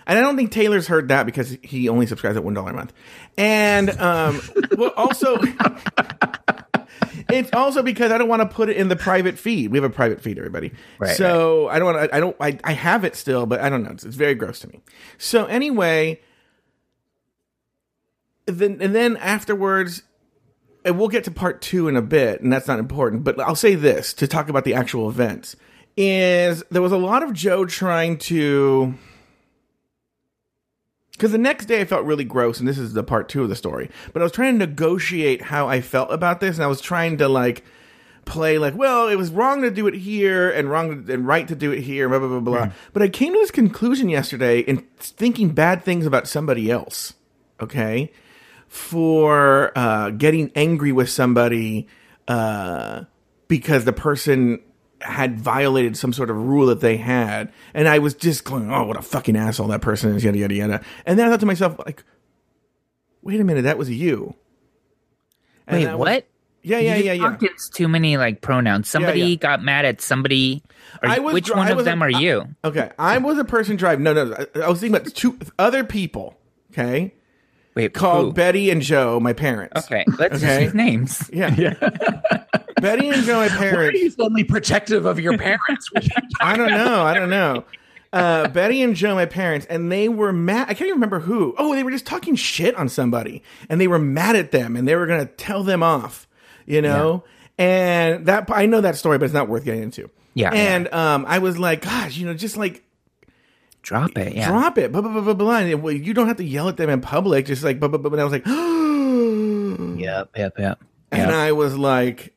And 0.08 0.18
I 0.18 0.22
don't 0.22 0.36
think 0.36 0.50
Taylor's 0.50 0.86
heard 0.86 1.08
that 1.08 1.26
because 1.26 1.58
he 1.62 1.88
only 1.90 2.06
subscribes 2.06 2.36
at 2.36 2.42
one 2.42 2.54
dollar 2.54 2.70
a 2.70 2.74
month. 2.74 2.94
And 3.36 3.90
um, 4.00 4.40
well, 4.78 4.94
also, 4.96 5.38
it's 7.28 7.52
also 7.52 7.82
because 7.82 8.10
I 8.10 8.16
don't 8.16 8.28
want 8.28 8.40
to 8.40 8.48
put 8.48 8.70
it 8.70 8.78
in 8.78 8.88
the 8.88 8.96
private 8.96 9.38
feed. 9.38 9.70
We 9.70 9.76
have 9.76 9.84
a 9.84 9.90
private 9.90 10.22
feed, 10.22 10.38
everybody. 10.38 10.72
Right, 10.98 11.14
so 11.14 11.66
right. 11.66 11.76
I 11.76 11.78
don't 11.78 11.94
want. 11.94 12.10
To, 12.10 12.16
I 12.16 12.20
don't. 12.20 12.36
I, 12.40 12.58
I 12.64 12.72
have 12.72 13.04
it 13.04 13.16
still, 13.16 13.44
but 13.44 13.60
I 13.60 13.68
don't 13.68 13.82
know. 13.82 13.90
It's, 13.90 14.04
it's 14.04 14.16
very 14.16 14.34
gross 14.34 14.60
to 14.60 14.68
me. 14.68 14.80
So 15.18 15.44
anyway, 15.44 16.22
then 18.46 18.78
and 18.80 18.94
then 18.94 19.18
afterwards, 19.18 20.04
and 20.86 20.98
we'll 20.98 21.08
get 21.08 21.24
to 21.24 21.30
part 21.30 21.60
two 21.60 21.86
in 21.86 21.96
a 21.96 22.02
bit, 22.02 22.40
and 22.40 22.50
that's 22.50 22.66
not 22.66 22.78
important. 22.78 23.24
But 23.24 23.38
I'll 23.40 23.54
say 23.54 23.74
this 23.74 24.14
to 24.14 24.26
talk 24.26 24.48
about 24.48 24.64
the 24.64 24.72
actual 24.72 25.10
events 25.10 25.54
is 26.00 26.62
there 26.70 26.80
was 26.80 26.92
a 26.92 26.96
lot 26.96 27.24
of 27.24 27.32
Joe 27.32 27.66
trying 27.66 28.18
to 28.18 28.94
because 31.10 31.32
the 31.32 31.38
next 31.38 31.66
day 31.66 31.80
I 31.80 31.84
felt 31.84 32.04
really 32.06 32.22
gross, 32.22 32.60
and 32.60 32.68
this 32.68 32.78
is 32.78 32.92
the 32.92 33.02
part 33.02 33.28
two 33.28 33.42
of 33.42 33.48
the 33.48 33.56
story. 33.56 33.90
But 34.12 34.22
I 34.22 34.24
was 34.24 34.30
trying 34.30 34.56
to 34.56 34.66
negotiate 34.66 35.42
how 35.42 35.68
I 35.68 35.80
felt 35.80 36.12
about 36.12 36.38
this, 36.38 36.54
and 36.54 36.64
I 36.64 36.68
was 36.68 36.80
trying 36.80 37.18
to 37.18 37.28
like 37.28 37.64
play 38.26 38.58
like, 38.58 38.76
well, 38.76 39.08
it 39.08 39.16
was 39.16 39.32
wrong 39.32 39.62
to 39.62 39.72
do 39.72 39.88
it 39.88 39.94
here 39.94 40.48
and 40.48 40.70
wrong 40.70 41.04
to, 41.04 41.12
and 41.12 41.26
right 41.26 41.48
to 41.48 41.56
do 41.56 41.72
it 41.72 41.80
here, 41.80 42.08
blah 42.08 42.20
blah 42.20 42.28
blah 42.28 42.40
blah. 42.40 42.66
Mm. 42.66 42.72
But 42.92 43.02
I 43.02 43.08
came 43.08 43.32
to 43.32 43.38
this 43.40 43.50
conclusion 43.50 44.08
yesterday 44.08 44.60
in 44.60 44.86
thinking 44.98 45.48
bad 45.48 45.82
things 45.82 46.06
about 46.06 46.28
somebody 46.28 46.70
else. 46.70 47.14
Okay, 47.60 48.12
for 48.68 49.76
uh, 49.76 50.10
getting 50.10 50.52
angry 50.54 50.92
with 50.92 51.10
somebody 51.10 51.88
uh, 52.28 53.02
because 53.48 53.84
the 53.84 53.92
person 53.92 54.60
had 55.00 55.38
violated 55.38 55.96
some 55.96 56.12
sort 56.12 56.30
of 56.30 56.36
rule 56.36 56.66
that 56.66 56.80
they 56.80 56.96
had, 56.96 57.52
and 57.74 57.88
I 57.88 57.98
was 57.98 58.14
just 58.14 58.44
going, 58.44 58.70
"Oh, 58.70 58.84
what 58.84 58.96
a 58.96 59.02
fucking 59.02 59.36
asshole 59.36 59.68
that 59.68 59.82
person 59.82 60.14
is!" 60.14 60.24
Yada 60.24 60.38
yada 60.38 60.54
yada. 60.54 60.80
And 61.06 61.18
then 61.18 61.26
I 61.26 61.30
thought 61.30 61.40
to 61.40 61.46
myself, 61.46 61.78
like, 61.86 62.04
"Wait 63.22 63.40
a 63.40 63.44
minute, 63.44 63.62
that 63.62 63.78
was 63.78 63.90
you." 63.90 64.34
And 65.66 65.84
Wait, 65.84 65.94
what? 65.94 66.08
Was, 66.08 66.22
yeah, 66.62 66.78
yeah, 66.80 66.96
yeah, 66.96 67.12
yeah. 67.12 67.36
It's 67.40 67.68
too 67.68 67.88
many 67.88 68.16
like 68.16 68.40
pronouns. 68.40 68.88
Somebody 68.88 69.20
yeah, 69.20 69.26
yeah. 69.26 69.36
got 69.36 69.62
mad 69.62 69.84
at 69.84 70.00
somebody. 70.00 70.62
I 71.02 71.20
was, 71.20 71.34
which 71.34 71.50
one 71.50 71.70
of 71.70 71.84
them 71.84 72.02
are 72.02 72.10
you? 72.10 72.44
Okay, 72.64 72.90
I 72.98 73.18
was 73.18 73.38
a 73.38 73.44
person 73.44 73.76
driving. 73.76 74.02
No, 74.02 74.12
no, 74.12 74.34
I, 74.34 74.60
I 74.60 74.68
was 74.68 74.80
thinking 74.80 74.96
about 74.96 75.14
two 75.14 75.38
other 75.58 75.84
people. 75.84 76.36
Okay. 76.72 77.14
Wait, 77.78 77.94
called 77.94 78.26
who? 78.26 78.32
Betty 78.32 78.70
and 78.70 78.82
Joe, 78.82 79.20
my 79.20 79.32
parents. 79.32 79.84
Okay, 79.84 80.04
let's 80.18 80.42
okay? 80.42 80.64
just 80.64 80.74
names. 80.74 81.30
Yeah, 81.32 81.54
yeah. 81.58 82.44
Betty 82.80 83.08
and 83.08 83.22
Joe, 83.22 83.36
my 83.36 83.48
parents. 83.48 83.76
Why 83.76 83.86
are 83.86 83.92
you 83.92 84.10
suddenly 84.10 84.42
protective 84.42 85.06
of 85.06 85.20
your 85.20 85.38
parents? 85.38 85.88
I 86.40 86.56
don't 86.56 86.72
know. 86.72 87.02
I 87.04 87.14
don't 87.14 87.30
know. 87.30 87.64
Uh, 88.12 88.48
Betty 88.48 88.82
and 88.82 88.96
Joe, 88.96 89.14
my 89.14 89.26
parents, 89.26 89.64
and 89.66 89.92
they 89.92 90.08
were 90.08 90.32
mad. 90.32 90.62
I 90.62 90.74
can't 90.74 90.88
even 90.88 90.94
remember 90.94 91.20
who. 91.20 91.54
Oh, 91.56 91.72
they 91.72 91.84
were 91.84 91.92
just 91.92 92.04
talking 92.04 92.34
shit 92.34 92.74
on 92.74 92.88
somebody, 92.88 93.44
and 93.68 93.80
they 93.80 93.86
were 93.86 94.00
mad 94.00 94.34
at 94.34 94.50
them, 94.50 94.74
and 94.74 94.88
they 94.88 94.96
were 94.96 95.06
going 95.06 95.24
to 95.24 95.32
tell 95.32 95.62
them 95.62 95.84
off. 95.84 96.26
You 96.66 96.82
know, 96.82 97.22
yeah. 97.60 97.64
and 97.64 98.26
that 98.26 98.50
I 98.50 98.66
know 98.66 98.80
that 98.80 98.96
story, 98.96 99.18
but 99.18 99.26
it's 99.26 99.34
not 99.34 99.48
worth 99.48 99.64
getting 99.64 99.84
into. 99.84 100.10
Yeah. 100.34 100.50
And 100.50 100.88
yeah. 100.90 101.14
um, 101.14 101.26
I 101.28 101.38
was 101.38 101.58
like, 101.58 101.82
gosh, 101.82 102.16
you 102.16 102.26
know, 102.26 102.34
just 102.34 102.56
like 102.56 102.82
drop 103.88 104.18
it, 104.18 104.34
yeah. 104.34 104.48
drop 104.48 104.76
it, 104.76 104.92
blah 104.92 105.00
blah 105.00 105.12
blah 105.12 105.22
blah 105.22 105.34
blah. 105.34 105.56
And, 105.58 105.82
well, 105.82 105.94
you 105.94 106.12
don't 106.12 106.28
have 106.28 106.36
to 106.36 106.44
yell 106.44 106.68
at 106.68 106.76
them 106.76 106.90
in 106.90 107.00
public, 107.00 107.46
just 107.46 107.64
like 107.64 107.80
blah 107.80 107.88
blah 107.88 107.98
blah. 107.98 108.12
And 108.12 108.20
I 108.20 108.24
was 108.24 108.32
like, 108.32 108.46
yep, 109.98 110.30
yep, 110.36 110.58
yep. 110.58 110.78
And 111.10 111.30
I 111.30 111.52
was 111.52 111.76
like, 111.76 112.34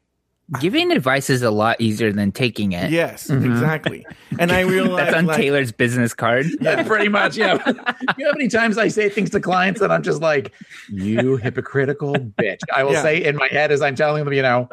Giving 0.59 0.91
advice 0.91 1.29
is 1.29 1.43
a 1.43 1.51
lot 1.51 1.79
easier 1.79 2.11
than 2.11 2.33
taking 2.33 2.73
it. 2.73 2.91
Yes, 2.91 3.27
mm-hmm. 3.27 3.49
exactly. 3.49 4.05
And 4.37 4.51
I 4.51 4.59
realized 4.61 5.07
that's 5.07 5.15
on 5.15 5.25
like, 5.25 5.37
Taylor's 5.37 5.71
business 5.71 6.13
card. 6.13 6.45
Yeah, 6.61 6.83
pretty 6.83 7.07
much. 7.07 7.37
Yeah. 7.37 7.57
you 7.67 7.73
know 7.73 8.31
how 8.31 8.31
many 8.33 8.49
times 8.49 8.77
I 8.77 8.89
say 8.89 9.07
things 9.09 9.29
to 9.31 9.39
clients 9.39 9.81
and 9.81 9.91
I'm 9.91 10.03
just 10.03 10.21
like, 10.21 10.53
"You 10.89 11.37
hypocritical 11.37 12.15
bitch." 12.15 12.59
I 12.73 12.83
will 12.83 12.93
yeah. 12.93 13.01
say 13.01 13.23
in 13.23 13.37
my 13.37 13.47
head 13.47 13.71
as 13.71 13.81
I'm 13.81 13.95
telling 13.95 14.23
them, 14.25 14.33
you 14.33 14.41
know, 14.41 14.69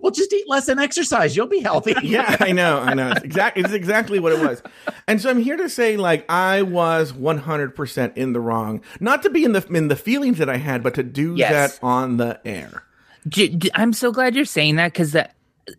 well, 0.00 0.12
just 0.12 0.32
eat 0.32 0.48
less 0.48 0.68
and 0.68 0.80
exercise. 0.80 1.36
You'll 1.36 1.46
be 1.46 1.60
healthy. 1.60 1.94
yeah, 2.02 2.36
I 2.40 2.52
know. 2.52 2.78
I 2.78 2.94
know. 2.94 3.10
It's 3.10 3.22
exactly, 3.22 3.62
it's 3.62 3.72
exactly 3.72 4.18
what 4.18 4.32
it 4.32 4.40
was. 4.40 4.62
And 5.06 5.20
so 5.20 5.30
I'm 5.30 5.40
here 5.40 5.56
to 5.56 5.68
say, 5.68 5.96
like, 5.96 6.24
I 6.30 6.62
was 6.62 7.12
100% 7.12 8.16
in 8.16 8.32
the 8.32 8.40
wrong. 8.40 8.82
Not 9.00 9.22
to 9.22 9.30
be 9.30 9.44
in 9.44 9.52
the 9.52 9.66
in 9.68 9.88
the 9.88 9.96
feelings 9.96 10.38
that 10.38 10.48
I 10.48 10.56
had, 10.56 10.82
but 10.82 10.94
to 10.94 11.02
do 11.02 11.34
yes. 11.36 11.78
that 11.78 11.84
on 11.84 12.16
the 12.16 12.40
air. 12.44 12.82
I'm 13.74 13.92
so 13.92 14.12
glad 14.12 14.34
you're 14.34 14.44
saying 14.44 14.76
that 14.76 14.92
because 14.92 15.12
that 15.12 15.34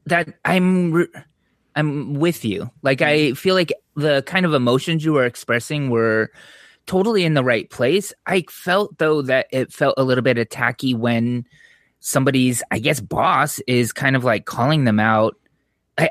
that 0.05 0.33
I'm 0.43 1.07
I'm 1.75 2.15
with 2.15 2.43
you. 2.43 2.69
Like 2.81 3.01
I 3.01 3.33
feel 3.33 3.55
like 3.55 3.73
the 3.95 4.23
kind 4.23 4.45
of 4.45 4.53
emotions 4.53 5.05
you 5.05 5.13
were 5.13 5.25
expressing 5.25 5.89
were 5.89 6.31
totally 6.87 7.23
in 7.23 7.35
the 7.35 7.43
right 7.43 7.69
place. 7.69 8.13
I 8.25 8.45
felt 8.49 8.97
though 8.97 9.21
that 9.23 9.47
it 9.51 9.71
felt 9.71 9.95
a 9.97 10.03
little 10.03 10.23
bit 10.23 10.37
attacky 10.37 10.95
when 10.95 11.45
somebody's 11.99 12.63
I 12.71 12.79
guess 12.79 12.99
boss 12.99 13.59
is 13.67 13.93
kind 13.93 14.15
of 14.15 14.23
like 14.23 14.45
calling 14.45 14.83
them 14.83 14.99
out. 14.99 15.35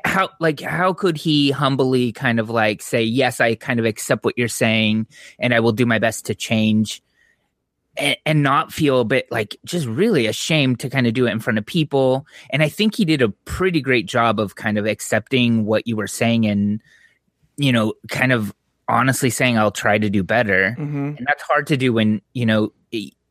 How 0.05 0.31
like 0.41 0.61
how 0.61 0.93
could 0.93 1.17
he 1.17 1.53
humbly 1.53 2.13
kind 2.13 2.41
of 2.41 2.51
like 2.51 2.83
say 2.83 3.03
yes 3.05 3.41
I 3.41 3.55
kind 3.55 3.79
of 3.79 3.87
accept 3.87 4.25
what 4.25 4.37
you're 4.37 4.49
saying 4.49 5.07
and 5.39 5.55
I 5.55 5.61
will 5.61 5.73
do 5.73 5.87
my 5.87 6.01
best 6.01 6.27
to 6.27 6.35
change 6.35 7.03
and, 7.97 8.17
and 8.27 8.43
not 8.43 8.73
feel 8.73 9.01
a 9.01 9.05
bit 9.05 9.31
like 9.31 9.57
just 9.65 9.87
really 9.87 10.27
ashamed 10.27 10.81
to 10.81 10.91
kind 10.91 11.07
of 11.07 11.15
do 11.15 11.27
it 11.27 11.31
in 11.31 11.41
front 11.41 11.59
of 11.59 11.67
people. 11.67 12.27
And 12.51 12.63
I 12.63 12.69
think 12.69 12.97
he 12.97 13.05
did 13.05 13.23
a 13.23 13.29
pretty 13.29 13.81
great 13.81 14.07
job 14.07 14.41
of 14.41 14.55
kind 14.55 14.79
of 14.79 14.87
accepting 14.87 15.65
what 15.65 15.87
you 15.87 15.97
were 15.97 16.07
saying 16.07 16.47
and, 16.47 16.81
you 17.57 17.73
know, 17.73 17.95
kind 18.11 18.33
of 18.33 18.55
honestly 18.89 19.31
saying, 19.31 19.59
I'll 19.59 19.71
try 19.71 19.99
to 19.99 20.11
do 20.11 20.23
better. 20.23 20.77
Mm-hmm. 20.79 21.15
And 21.17 21.27
that's 21.27 21.43
hard 21.43 21.67
to 21.69 21.77
do 21.77 21.93
when, 21.93 22.21
you 22.35 22.47
know, 22.47 22.73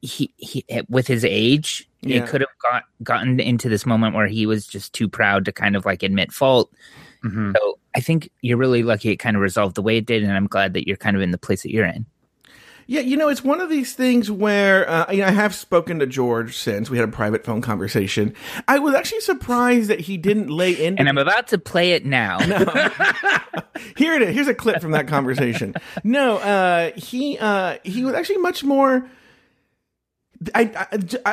he, 0.06 0.32
he 0.38 0.66
with 0.90 1.08
his 1.08 1.26
age, 1.26 1.88
yeah. 2.02 2.18
it 2.18 2.28
could 2.28 2.42
have 2.42 2.50
got 2.62 2.84
gotten 3.04 3.40
into 3.40 3.70
this 3.70 3.86
moment 3.86 4.16
where 4.16 4.28
he 4.28 4.46
was 4.46 4.68
just 4.68 4.94
too 4.94 5.10
proud 5.10 5.46
to 5.46 5.52
kind 5.52 5.76
of 5.76 5.86
like 5.86 6.04
admit 6.04 6.32
fault. 6.32 6.72
Mm-hmm. 7.24 7.54
So 7.56 7.80
I 7.96 8.00
think 8.00 8.30
you're 8.42 8.58
really 8.58 8.84
lucky 8.84 9.10
it 9.10 9.18
kind 9.18 9.36
of 9.36 9.42
resolved 9.42 9.76
the 9.76 9.82
way 9.82 9.98
it 9.98 10.06
did, 10.06 10.24
and 10.24 10.32
I'm 10.32 10.48
glad 10.48 10.74
that 10.74 10.88
you're 10.88 10.98
kind 10.98 11.16
of 11.16 11.22
in 11.22 11.32
the 11.32 11.38
place 11.38 11.64
that 11.64 11.72
you're 11.72 11.86
in. 11.86 12.06
Yeah, 12.88 13.02
you 13.02 13.18
know, 13.18 13.30
it's 13.30 13.44
one 13.44 13.62
of 13.62 13.70
these 13.70 13.96
things 13.96 14.30
where 14.30 14.88
uh, 14.88 15.12
you 15.12 15.20
know, 15.20 15.28
I 15.28 15.32
have 15.32 15.56
spoken 15.56 15.98
to 16.00 16.06
George 16.06 16.56
since 16.56 16.88
we 16.88 16.98
had 16.98 17.10
a 17.10 17.12
private 17.12 17.44
phone 17.44 17.62
conversation. 17.62 18.36
I 18.68 18.78
was 18.78 18.94
actually 18.94 19.22
surprised 19.22 19.90
that 19.90 20.02
he 20.02 20.18
didn't 20.18 20.50
lay 20.50 20.74
in. 20.74 21.00
And 21.00 21.10
I'm 21.10 21.18
about 21.18 21.48
to 21.48 21.58
play 21.58 21.94
it 21.94 22.06
now. 22.06 22.40
No. 22.46 22.64
Here 23.98 24.14
it 24.14 24.22
is. 24.22 24.34
Here's 24.34 24.48
a 24.48 24.54
clip 24.54 24.82
from 24.82 24.92
that 24.92 25.08
conversation. 25.08 25.74
No, 26.04 26.38
uh, 26.38 26.92
he 26.96 27.38
uh, 27.40 27.78
he 27.84 28.04
was 28.06 28.14
actually 28.14 28.38
much 28.38 28.64
more. 28.64 29.10
I 30.54 30.88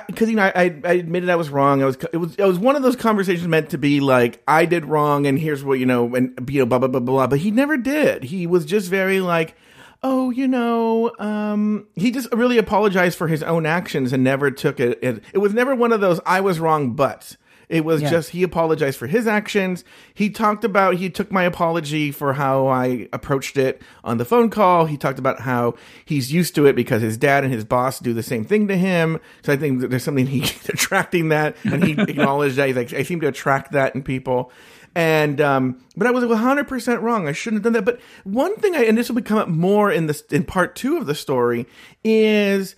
because 0.07 0.31
you 0.31 0.37
know 0.37 0.43
I, 0.43 0.81
I 0.85 0.93
admitted 0.93 1.29
I 1.29 1.37
was 1.37 1.51
wrong. 1.51 1.83
I 1.83 1.87
was 1.87 1.97
it 2.12 2.17
was 2.17 2.37
it 2.37 2.45
was 2.45 2.59
one 2.59 2.77
of 2.77 2.83
those 2.83 2.97
conversations 2.97 3.49
meant 3.49 3.71
to 3.71 3.79
be 3.79 4.01
like 4.01 4.43
I 4.47 4.65
did 4.65 4.85
wrong 4.85 5.27
and 5.27 5.38
here's 5.38 5.65
what 5.65 5.79
you 5.79 5.87
know 5.87 6.15
and 6.15 6.49
you 6.51 6.61
know 6.61 6.67
blah 6.67 6.79
blah 6.79 6.88
blah 6.88 7.01
blah. 7.01 7.27
But 7.27 7.41
he 7.41 7.51
never 7.51 7.77
did. 7.77 8.25
He 8.25 8.47
was 8.47 8.65
just 8.65 8.88
very 8.88 9.21
like 9.21 9.57
oh, 10.03 10.31
you 10.31 10.49
know, 10.49 11.12
um, 11.19 11.87
he 11.95 12.11
just 12.11 12.33
really 12.33 12.59
apologized 12.59 13.17
for 13.17 13.29
his 13.29 13.43
own 13.43 13.67
actions 13.67 14.12
and 14.12 14.25
never 14.25 14.51
took 14.51 14.81
it. 14.81 14.99
It, 15.03 15.23
it 15.33 15.38
was 15.38 15.55
never 15.55 15.75
one 15.75 15.93
of 15.93 16.01
those 16.01 16.21
I 16.27 16.41
was 16.41 16.59
wrong, 16.59 16.95
but 16.95 17.37
it 17.73 17.87
was 17.87 18.03
yeah. 18.03 18.11
just 18.11 18.31
he 18.31 18.43
apologized 18.43 18.99
for 18.99 19.07
his 19.07 19.27
actions. 19.27 19.83
He 20.13 20.29
talked 20.29 20.63
about 20.63 20.97
he 20.97 21.09
took 21.09 21.33
my 21.33 21.45
apology 21.45 22.13
for 22.13 22.35
how 22.35 22.67
I 22.67 23.09
approached 23.15 23.57
it 23.57 23.81
on 24.05 24.19
the 24.19 24.27
phone 24.27 24.51
call. 24.51 24.85
He 24.85 24.99
talked 24.99 25.19
about 25.19 25.41
how 25.41 25.77
he's 26.05 26.31
used 26.31 26.55
to 26.57 26.67
it 26.67 26.77
because 26.77 27.01
his 27.01 27.17
dad 27.17 27.45
and 27.45 27.53
his 27.53 27.65
boss 27.65 27.99
do 27.99 28.13
the 28.13 28.23
same 28.23 28.45
thing 28.45 28.69
to 28.69 28.77
him. 28.77 29.19
So 29.43 29.55
I 29.55 29.57
think 29.57 29.81
there's 29.81 30.05
something 30.05 30.27
he 30.27 30.43
attracting 30.69 31.31
that, 31.31 31.57
and 31.65 31.83
he 31.83 31.93
acknowledged 31.99 32.57
that. 32.57 32.67
He's 32.67 32.77
like, 32.77 32.93
I 32.93 33.05
seem 33.05 33.23
to 33.23 33.29
attract 33.29 33.73
that 33.73 33.95
in 33.95 34.03
people. 34.03 34.53
And 34.95 35.41
um, 35.41 35.83
but 35.97 36.07
I 36.07 36.11
was 36.11 36.27
100 36.27 36.69
percent 36.69 37.01
wrong. 37.01 37.27
I 37.27 37.33
shouldn't 37.33 37.65
have 37.65 37.73
done 37.73 37.73
that. 37.73 37.87
But 37.87 38.03
one 38.25 38.55
thing, 38.57 38.77
I 38.77 38.85
and 38.85 38.99
this 38.99 39.11
will 39.11 39.23
come 39.23 39.39
up 39.39 39.49
more 39.49 39.91
in 39.91 40.09
this 40.09 40.21
in 40.31 40.45
part 40.45 40.77
two 40.77 40.99
of 40.99 41.07
the 41.07 41.15
story 41.15 41.67
is, 42.05 42.77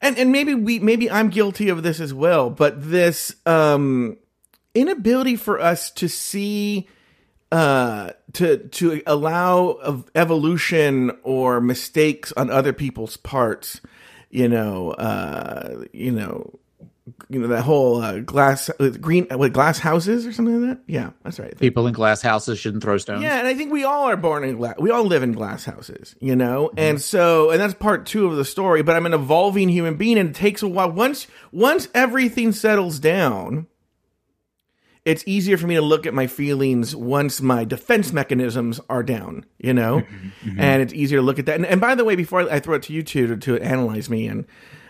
and 0.00 0.16
and 0.16 0.32
maybe 0.32 0.54
we 0.54 0.78
maybe 0.78 1.10
I'm 1.10 1.28
guilty 1.28 1.68
of 1.68 1.82
this 1.82 2.00
as 2.00 2.14
well. 2.14 2.48
But 2.48 2.90
this 2.90 3.36
um, 3.44 4.16
inability 4.74 5.36
for 5.36 5.60
us 5.60 5.90
to 5.92 6.08
see 6.08 6.88
uh, 7.52 8.12
to 8.32 8.56
to 8.68 9.02
allow 9.06 9.68
of 9.68 10.10
evolution 10.14 11.12
or 11.22 11.60
mistakes 11.60 12.32
on 12.32 12.50
other 12.50 12.72
people's 12.72 13.16
parts. 13.18 13.80
You 14.30 14.48
know, 14.48 14.92
uh, 14.92 15.84
you 15.92 16.10
know, 16.10 16.58
you 17.28 17.40
know 17.40 17.48
that 17.48 17.62
whole 17.62 18.00
uh, 18.00 18.20
glass 18.20 18.70
uh, 18.80 18.88
green 19.00 19.26
what 19.30 19.52
glass 19.52 19.78
houses 19.78 20.26
or 20.26 20.32
something 20.32 20.62
like 20.62 20.78
that. 20.78 20.84
Yeah, 20.86 21.10
that's 21.22 21.38
right. 21.38 21.56
People 21.58 21.86
in 21.86 21.92
glass 21.92 22.22
houses 22.22 22.58
shouldn't 22.58 22.82
throw 22.82 22.96
stones. 22.96 23.22
Yeah, 23.22 23.38
and 23.38 23.46
I 23.46 23.52
think 23.52 23.70
we 23.70 23.84
all 23.84 24.04
are 24.08 24.16
born 24.16 24.44
in 24.44 24.56
glass. 24.56 24.76
We 24.78 24.90
all 24.90 25.04
live 25.04 25.22
in 25.22 25.32
glass 25.32 25.64
houses, 25.64 26.16
you 26.20 26.34
know. 26.34 26.70
And 26.78 27.00
so, 27.00 27.50
and 27.50 27.60
that's 27.60 27.74
part 27.74 28.06
two 28.06 28.26
of 28.26 28.36
the 28.36 28.46
story. 28.46 28.82
But 28.82 28.96
I'm 28.96 29.04
an 29.04 29.12
evolving 29.12 29.68
human 29.68 29.96
being, 29.96 30.16
and 30.16 30.30
it 30.30 30.34
takes 30.34 30.62
a 30.62 30.68
while. 30.68 30.90
Once 30.90 31.26
once 31.50 31.88
everything 31.94 32.52
settles 32.52 32.98
down, 32.98 33.66
it's 35.04 35.24
easier 35.26 35.56
for 35.56 35.66
me 35.66 35.74
to 35.74 35.82
look 35.82 36.06
at 36.06 36.14
my 36.14 36.26
feelings 36.26 36.94
once 36.94 37.40
my 37.40 37.64
defense 37.64 38.12
mechanisms 38.12 38.80
are 38.88 39.02
down, 39.02 39.44
you 39.58 39.74
know, 39.74 40.02
and 40.58 40.82
it's 40.82 40.92
easier 40.92 41.18
to 41.18 41.22
look 41.22 41.38
at 41.38 41.46
that. 41.46 41.56
And, 41.56 41.66
and 41.66 41.80
by 41.80 41.94
the 41.94 42.04
way, 42.04 42.14
before 42.14 42.50
I 42.50 42.60
throw 42.60 42.76
it 42.76 42.84
to 42.84 42.92
you 42.92 43.02
two 43.02 43.26
to, 43.26 43.36
to 43.36 43.62
analyze 43.62 44.08
me 44.08 44.26
and 44.26 44.46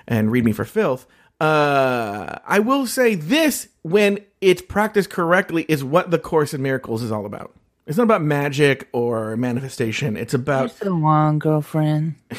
and 0.06 0.30
read 0.32 0.44
me 0.44 0.52
for 0.52 0.64
filth, 0.64 1.06
uh, 1.40 2.38
I 2.46 2.58
will 2.58 2.86
say 2.86 3.14
this: 3.14 3.68
when 3.82 4.18
it's 4.40 4.62
practiced 4.62 5.10
correctly, 5.10 5.64
is 5.68 5.82
what 5.82 6.10
the 6.10 6.18
Course 6.18 6.52
in 6.52 6.62
Miracles 6.62 7.02
is 7.02 7.10
all 7.10 7.24
about. 7.24 7.54
It's 7.86 7.96
not 7.96 8.04
about 8.04 8.22
magic 8.22 8.88
or 8.92 9.36
manifestation. 9.36 10.16
It's 10.16 10.34
about 10.34 10.78
the 10.78 10.94
one 10.94 11.38
girlfriend. 11.38 12.14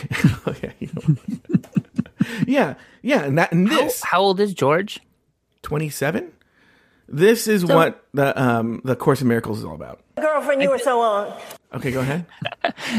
oh, 0.47 0.55
yeah, 0.61 0.71
you 0.79 0.89
yeah, 2.47 2.75
yeah, 3.01 3.23
and 3.23 3.37
that 3.37 3.51
and 3.51 3.67
How, 3.67 3.81
this 3.81 4.03
how 4.03 4.21
old 4.21 4.39
is 4.39 4.53
George? 4.53 4.99
twenty 5.63 5.89
seven. 5.89 6.31
This 7.07 7.47
is 7.47 7.65
what 7.65 8.03
the 8.13 8.39
um 8.41 8.81
the 8.83 8.95
Course 8.95 9.21
in 9.21 9.27
Miracles 9.27 9.59
is 9.59 9.65
all 9.65 9.75
about. 9.75 9.99
Girlfriend, 10.15 10.61
you 10.61 10.69
were 10.69 10.79
so 10.79 10.99
on. 11.01 11.33
Okay, 11.73 11.91
go 11.91 11.99
ahead. 12.01 12.25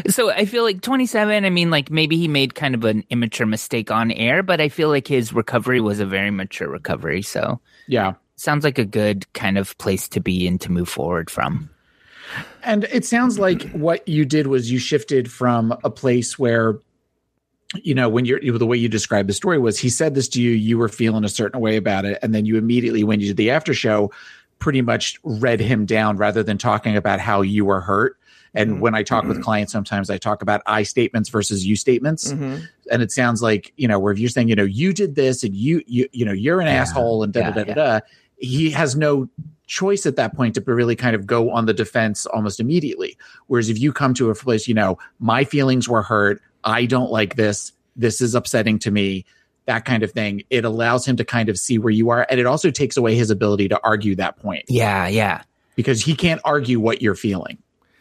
So 0.08 0.30
I 0.30 0.44
feel 0.44 0.62
like 0.64 0.82
27. 0.82 1.44
I 1.44 1.50
mean, 1.50 1.70
like 1.70 1.90
maybe 1.90 2.16
he 2.16 2.28
made 2.28 2.54
kind 2.54 2.74
of 2.74 2.84
an 2.84 3.04
immature 3.10 3.46
mistake 3.46 3.90
on 3.90 4.10
air, 4.10 4.42
but 4.42 4.60
I 4.60 4.68
feel 4.68 4.88
like 4.88 5.06
his 5.06 5.32
recovery 5.32 5.80
was 5.80 6.00
a 6.00 6.06
very 6.06 6.30
mature 6.30 6.68
recovery. 6.68 7.22
So 7.22 7.60
Yeah. 7.86 8.14
sounds 8.36 8.64
like 8.64 8.78
a 8.78 8.84
good 8.84 9.30
kind 9.32 9.56
of 9.56 9.76
place 9.78 10.08
to 10.10 10.20
be 10.20 10.46
and 10.46 10.60
to 10.60 10.70
move 10.72 10.88
forward 10.88 11.30
from. 11.30 11.70
And 12.62 12.84
it 12.84 13.04
sounds 13.04 13.38
like 13.38 13.70
what 13.72 14.06
you 14.08 14.24
did 14.24 14.48
was 14.48 14.70
you 14.70 14.78
shifted 14.78 15.30
from 15.30 15.76
a 15.84 15.90
place 15.90 16.38
where, 16.38 16.78
you 17.82 17.94
know, 17.94 18.08
when 18.08 18.24
you're 18.24 18.40
the 18.40 18.66
way 18.66 18.76
you 18.76 18.88
described 18.88 19.28
the 19.28 19.32
story 19.32 19.58
was 19.58 19.78
he 19.78 19.88
said 19.88 20.14
this 20.14 20.28
to 20.28 20.42
you, 20.42 20.50
you 20.50 20.78
were 20.78 20.88
feeling 20.88 21.24
a 21.24 21.28
certain 21.28 21.60
way 21.60 21.76
about 21.76 22.04
it. 22.04 22.18
And 22.22 22.34
then 22.34 22.46
you 22.46 22.56
immediately, 22.56 23.04
when 23.04 23.20
you 23.20 23.28
did 23.28 23.36
the 23.36 23.50
after 23.50 23.74
show, 23.74 24.12
pretty 24.58 24.82
much 24.82 25.18
read 25.24 25.60
him 25.60 25.84
down 25.84 26.16
rather 26.16 26.42
than 26.42 26.58
talking 26.58 26.96
about 26.96 27.20
how 27.20 27.42
you 27.42 27.64
were 27.64 27.80
hurt. 27.80 28.16
And 28.54 28.80
when 28.80 28.94
I 28.94 29.02
talk 29.02 29.24
with 29.24 29.42
clients, 29.42 29.72
sometimes 29.72 30.10
I 30.10 30.16
talk 30.16 30.40
about 30.40 30.62
I 30.66 30.84
statements 30.84 31.28
versus 31.28 31.66
you 31.66 31.74
statements. 31.74 32.32
Mhm. 32.32 32.62
And 32.90 33.02
it 33.02 33.10
sounds 33.10 33.42
like, 33.42 33.72
you 33.76 33.88
know, 33.88 33.98
where 33.98 34.12
if 34.12 34.18
you're 34.20 34.30
saying, 34.30 34.48
you 34.48 34.54
know, 34.54 34.64
you 34.64 34.92
did 34.92 35.16
this 35.16 35.42
and 35.42 35.56
you, 35.56 35.82
you, 35.86 36.08
you 36.12 36.24
know, 36.24 36.32
you're 36.32 36.60
an 36.60 36.68
asshole 36.68 37.24
and 37.24 37.32
da 37.32 37.40
Yeah, 37.40 37.50
da 37.50 37.64
da 37.64 37.74
da, 37.74 38.00
he 38.36 38.70
has 38.70 38.94
no 38.94 39.28
choice 39.66 40.06
at 40.06 40.14
that 40.16 40.36
point 40.36 40.54
to 40.54 40.60
really 40.60 40.94
kind 40.94 41.16
of 41.16 41.26
go 41.26 41.50
on 41.50 41.66
the 41.66 41.74
defense 41.74 42.26
almost 42.26 42.60
immediately. 42.60 43.16
Whereas 43.48 43.68
if 43.68 43.80
you 43.80 43.92
come 43.92 44.14
to 44.14 44.30
a 44.30 44.34
place, 44.34 44.68
you 44.68 44.74
know, 44.74 44.98
my 45.18 45.42
feelings 45.42 45.88
were 45.88 46.02
hurt, 46.02 46.40
I 46.64 46.86
don't 46.86 47.10
like 47.12 47.36
this, 47.36 47.72
this 47.96 48.20
is 48.20 48.34
upsetting 48.34 48.78
to 48.80 48.90
me, 48.90 49.24
that 49.66 49.84
kind 49.84 50.02
of 50.02 50.10
thing, 50.12 50.42
it 50.50 50.64
allows 50.64 51.06
him 51.06 51.16
to 51.16 51.24
kind 51.24 51.48
of 51.48 51.58
see 51.58 51.78
where 51.78 51.92
you 51.92 52.10
are. 52.10 52.26
And 52.30 52.38
it 52.40 52.46
also 52.46 52.70
takes 52.70 52.96
away 52.96 53.14
his 53.14 53.30
ability 53.30 53.68
to 53.68 53.80
argue 53.84 54.14
that 54.16 54.36
point 54.38 54.64
Yeah, 54.68 55.06
yeah, 55.08 55.42
because 55.76 56.02
he 56.02 56.14
can't 56.14 56.40
argue 56.44 56.80
what 56.80 57.00
you're 57.02 57.14
feeling. 57.14 57.58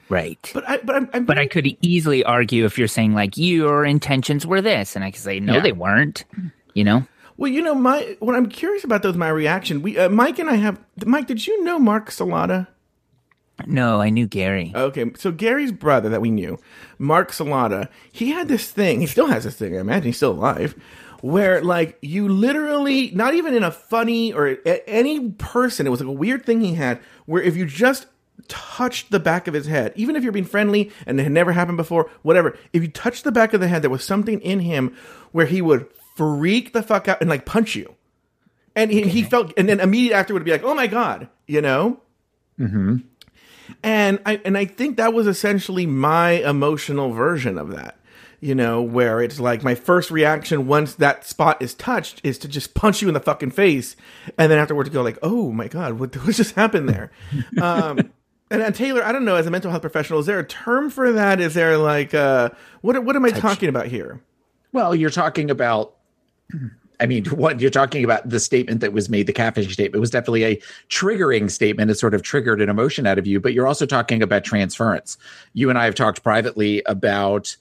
right. 0.10 0.52
But 0.54 0.68
I 0.70 0.78
but 0.78 0.96
I'm, 0.96 1.10
I'm 1.14 1.26
But 1.26 1.38
I 1.40 1.48
could 1.48 1.68
easily 1.82 2.24
argue 2.24 2.66
if 2.66 2.78
you're 2.78 2.88
saying 2.88 3.14
like 3.14 3.38
your 3.38 3.86
intentions 3.86 4.46
were 4.46 4.62
this, 4.62 4.96
and 4.96 5.04
I 5.06 5.12
could 5.12 5.22
say 5.22 5.40
no, 5.40 5.54
Yeah. 5.56 5.60
they 5.62 5.72
weren't. 5.72 6.26
You 6.74 6.84
know, 6.84 7.06
Well, 7.38 7.52
you 7.52 7.62
know, 7.62 7.76
my 7.76 8.16
what 8.20 8.36
I'm 8.36 8.48
curious 8.50 8.84
about 8.84 9.02
though 9.04 9.10
is 9.10 9.16
my 9.18 9.30
reaction. 9.30 9.82
We 9.82 9.98
uh, 9.98 10.10
Mike 10.10 10.40
and 10.40 10.50
I 10.50 10.56
have 10.56 10.80
Mike. 11.06 11.28
Did 11.28 11.46
you 11.48 11.64
know 11.64 11.80
Mark 11.80 12.10
Salata? 12.10 12.68
No, 13.66 14.02
I 14.02 14.10
knew 14.10 14.28
Gary. 14.28 14.72
Okay, 14.76 15.12
so 15.16 15.32
Gary's 15.32 15.72
brother 15.72 16.10
that 16.10 16.22
we 16.22 16.32
knew, 16.32 16.58
Mark 16.98 17.32
Salata, 17.32 17.90
he 18.12 18.32
had 18.32 18.48
this 18.48 18.70
thing. 18.70 19.02
He 19.02 19.08
still 19.08 19.28
has 19.28 19.44
this 19.44 19.56
thing. 19.56 19.78
I 19.78 19.80
imagine 19.80 20.04
he's 20.06 20.18
still 20.18 20.32
alive. 20.32 20.76
Where 21.22 21.62
like 21.64 21.98
you 22.02 22.28
literally, 22.28 23.12
not 23.12 23.34
even 23.34 23.54
in 23.54 23.64
a 23.64 23.72
funny 23.72 24.34
or 24.34 24.58
a, 24.66 24.90
any 24.90 25.30
person, 25.32 25.88
it 25.88 25.90
was 25.90 26.02
like 26.02 26.10
a 26.10 26.12
weird 26.12 26.46
thing 26.46 26.60
he 26.60 26.74
had. 26.74 27.00
Where 27.26 27.42
if 27.42 27.56
you 27.56 27.66
just 27.66 28.08
touched 28.48 29.12
the 29.12 29.20
back 29.20 29.48
of 29.48 29.54
his 29.54 29.68
head, 29.68 29.94
even 29.96 30.16
if 30.16 30.24
you're 30.24 30.34
being 30.34 30.44
friendly 30.44 30.92
and 31.06 31.20
it 31.20 31.24
had 31.24 31.32
never 31.32 31.54
happened 31.54 31.78
before, 31.78 32.10
whatever. 32.24 32.58
If 32.74 32.82
you 32.82 32.90
touched 32.90 33.24
the 33.24 33.32
back 33.32 33.54
of 33.54 33.62
the 33.62 33.68
head, 33.68 33.82
there 33.82 33.90
was 33.90 34.04
something 34.04 34.42
in 34.42 34.60
him 34.60 34.96
where 35.32 35.46
he 35.46 35.62
would 35.62 35.88
freak 36.16 36.74
the 36.74 36.84
fuck 36.84 37.08
out 37.08 37.22
and 37.22 37.30
like 37.30 37.46
punch 37.46 37.76
you. 37.76 37.96
And 38.76 38.92
he, 38.92 39.04
he 39.04 39.24
felt, 39.24 39.54
and 39.56 39.70
then 39.70 39.80
immediately 39.80 40.16
after 40.16 40.34
would 40.34 40.44
be 40.44 40.52
like, 40.52 40.64
"Oh 40.64 40.74
my 40.74 40.88
god," 40.88 41.30
you 41.46 41.62
know. 41.62 42.02
Mm-hmm. 42.60 42.98
And 43.84 44.20
I 44.26 44.40
and 44.46 44.58
I 44.58 44.66
think 44.66 44.98
that 44.98 45.14
was 45.14 45.28
essentially 45.28 45.86
my 45.86 46.32
emotional 46.32 47.12
version 47.12 47.58
of 47.58 47.70
that. 47.72 48.00
You 48.40 48.56
know, 48.56 48.82
where 48.82 49.22
it's 49.22 49.40
like 49.40 49.64
my 49.64 49.76
first 49.76 50.12
reaction 50.12 50.68
once 50.68 50.96
that 50.96 51.26
spot 51.26 51.62
is 51.62 51.74
touched 51.74 52.20
is 52.24 52.38
to 52.40 52.50
just 52.50 52.74
punch 52.74 53.02
you 53.02 53.08
in 53.08 53.14
the 53.14 53.22
fucking 53.22 53.52
face, 53.52 53.96
and 54.38 54.52
then 54.52 54.60
afterwards 54.60 54.90
go 54.90 55.02
like, 55.02 55.18
"Oh 55.22 55.52
my 55.52 55.68
god, 55.68 55.94
what, 55.94 56.16
what 56.26 56.36
just 56.36 56.56
happened 56.56 56.90
there?" 56.90 57.12
um, 57.62 58.00
and, 58.52 58.62
and 58.62 58.76
Taylor, 58.76 59.04
I 59.04 59.12
don't 59.12 59.26
know, 59.26 59.36
as 59.36 59.48
a 59.48 59.52
mental 59.52 59.72
health 59.72 59.82
professional, 59.82 60.20
is 60.20 60.26
there 60.26 60.40
a 60.40 60.46
term 60.46 60.90
for 60.90 61.14
that? 61.14 61.40
Is 61.40 61.54
there 61.54 61.78
like, 61.78 62.14
uh, 62.14 62.50
what 62.82 63.02
what 63.04 63.16
am 63.16 63.24
I 63.26 63.32
talking 63.32 63.70
about 63.70 63.88
here? 63.88 64.22
Well, 64.74 64.94
you're 64.94 65.10
talking 65.10 65.50
about. 65.50 65.96
I 67.04 67.06
mean, 67.06 67.26
what 67.32 67.60
you're 67.60 67.70
talking 67.70 68.04
about 68.04 68.28
the 68.28 68.40
statement 68.40 68.82
that 68.82 68.94
was 68.94 69.10
made, 69.10 69.28
the 69.28 69.34
catfishing 69.34 69.72
statement, 69.72 70.00
was 70.00 70.10
definitely 70.10 70.46
a 70.46 70.56
triggering 70.90 71.52
statement. 71.52 71.92
It 71.92 71.96
sort 71.96 72.16
of 72.16 72.24
triggered 72.24 72.62
an 72.62 72.70
emotion 72.70 73.06
out 73.06 73.20
of 73.20 73.28
you, 73.28 73.40
but 73.40 73.54
you're 73.54 73.68
also 73.68 73.86
talking 73.86 74.24
about 74.24 74.44
transference. 74.44 75.18
You 75.54 75.70
and 75.70 75.78
I 75.78 75.86
have 75.86 75.96
talked 75.96 76.24
privately 76.24 76.82
about 76.88 77.56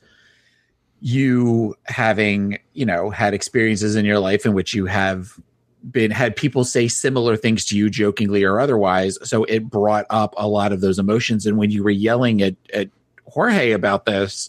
you 1.00 1.74
having, 1.84 2.58
you 2.74 2.86
know, 2.86 3.10
had 3.10 3.34
experiences 3.34 3.96
in 3.96 4.04
your 4.04 4.20
life 4.20 4.46
in 4.46 4.54
which 4.54 4.72
you 4.72 4.86
have 4.86 5.38
been 5.90 6.12
had 6.12 6.36
people 6.36 6.62
say 6.62 6.86
similar 6.86 7.36
things 7.36 7.64
to 7.64 7.76
you 7.76 7.90
jokingly 7.90 8.44
or 8.44 8.60
otherwise. 8.60 9.18
So 9.28 9.42
it 9.44 9.68
brought 9.68 10.06
up 10.10 10.32
a 10.36 10.46
lot 10.46 10.70
of 10.72 10.80
those 10.80 11.00
emotions. 11.00 11.44
And 11.44 11.58
when 11.58 11.72
you 11.72 11.82
were 11.82 11.90
yelling 11.90 12.40
at, 12.40 12.54
at 12.72 12.88
Jorge 13.26 13.72
about 13.72 14.06
this, 14.06 14.48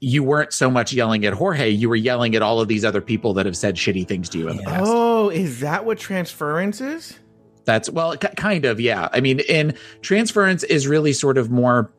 you 0.00 0.22
weren't 0.22 0.52
so 0.52 0.70
much 0.70 0.92
yelling 0.92 1.24
at 1.24 1.32
Jorge, 1.32 1.68
you 1.68 1.88
were 1.88 1.96
yelling 1.96 2.34
at 2.34 2.42
all 2.42 2.60
of 2.60 2.68
these 2.68 2.84
other 2.84 3.00
people 3.00 3.34
that 3.34 3.46
have 3.46 3.56
said 3.56 3.74
shitty 3.74 4.06
things 4.06 4.28
to 4.30 4.38
you 4.38 4.48
in 4.48 4.56
the 4.56 4.62
past. 4.62 4.84
Oh, 4.86 5.28
is 5.30 5.60
that 5.60 5.84
what 5.84 5.98
transference 5.98 6.80
is? 6.80 7.18
That's 7.64 7.90
well, 7.90 8.16
k- 8.16 8.32
kind 8.36 8.64
of, 8.64 8.80
yeah. 8.80 9.08
I 9.12 9.20
mean, 9.20 9.40
in 9.40 9.74
transference 10.00 10.62
is 10.64 10.86
really 10.86 11.12
sort 11.12 11.36
of 11.36 11.50
more 11.50 11.92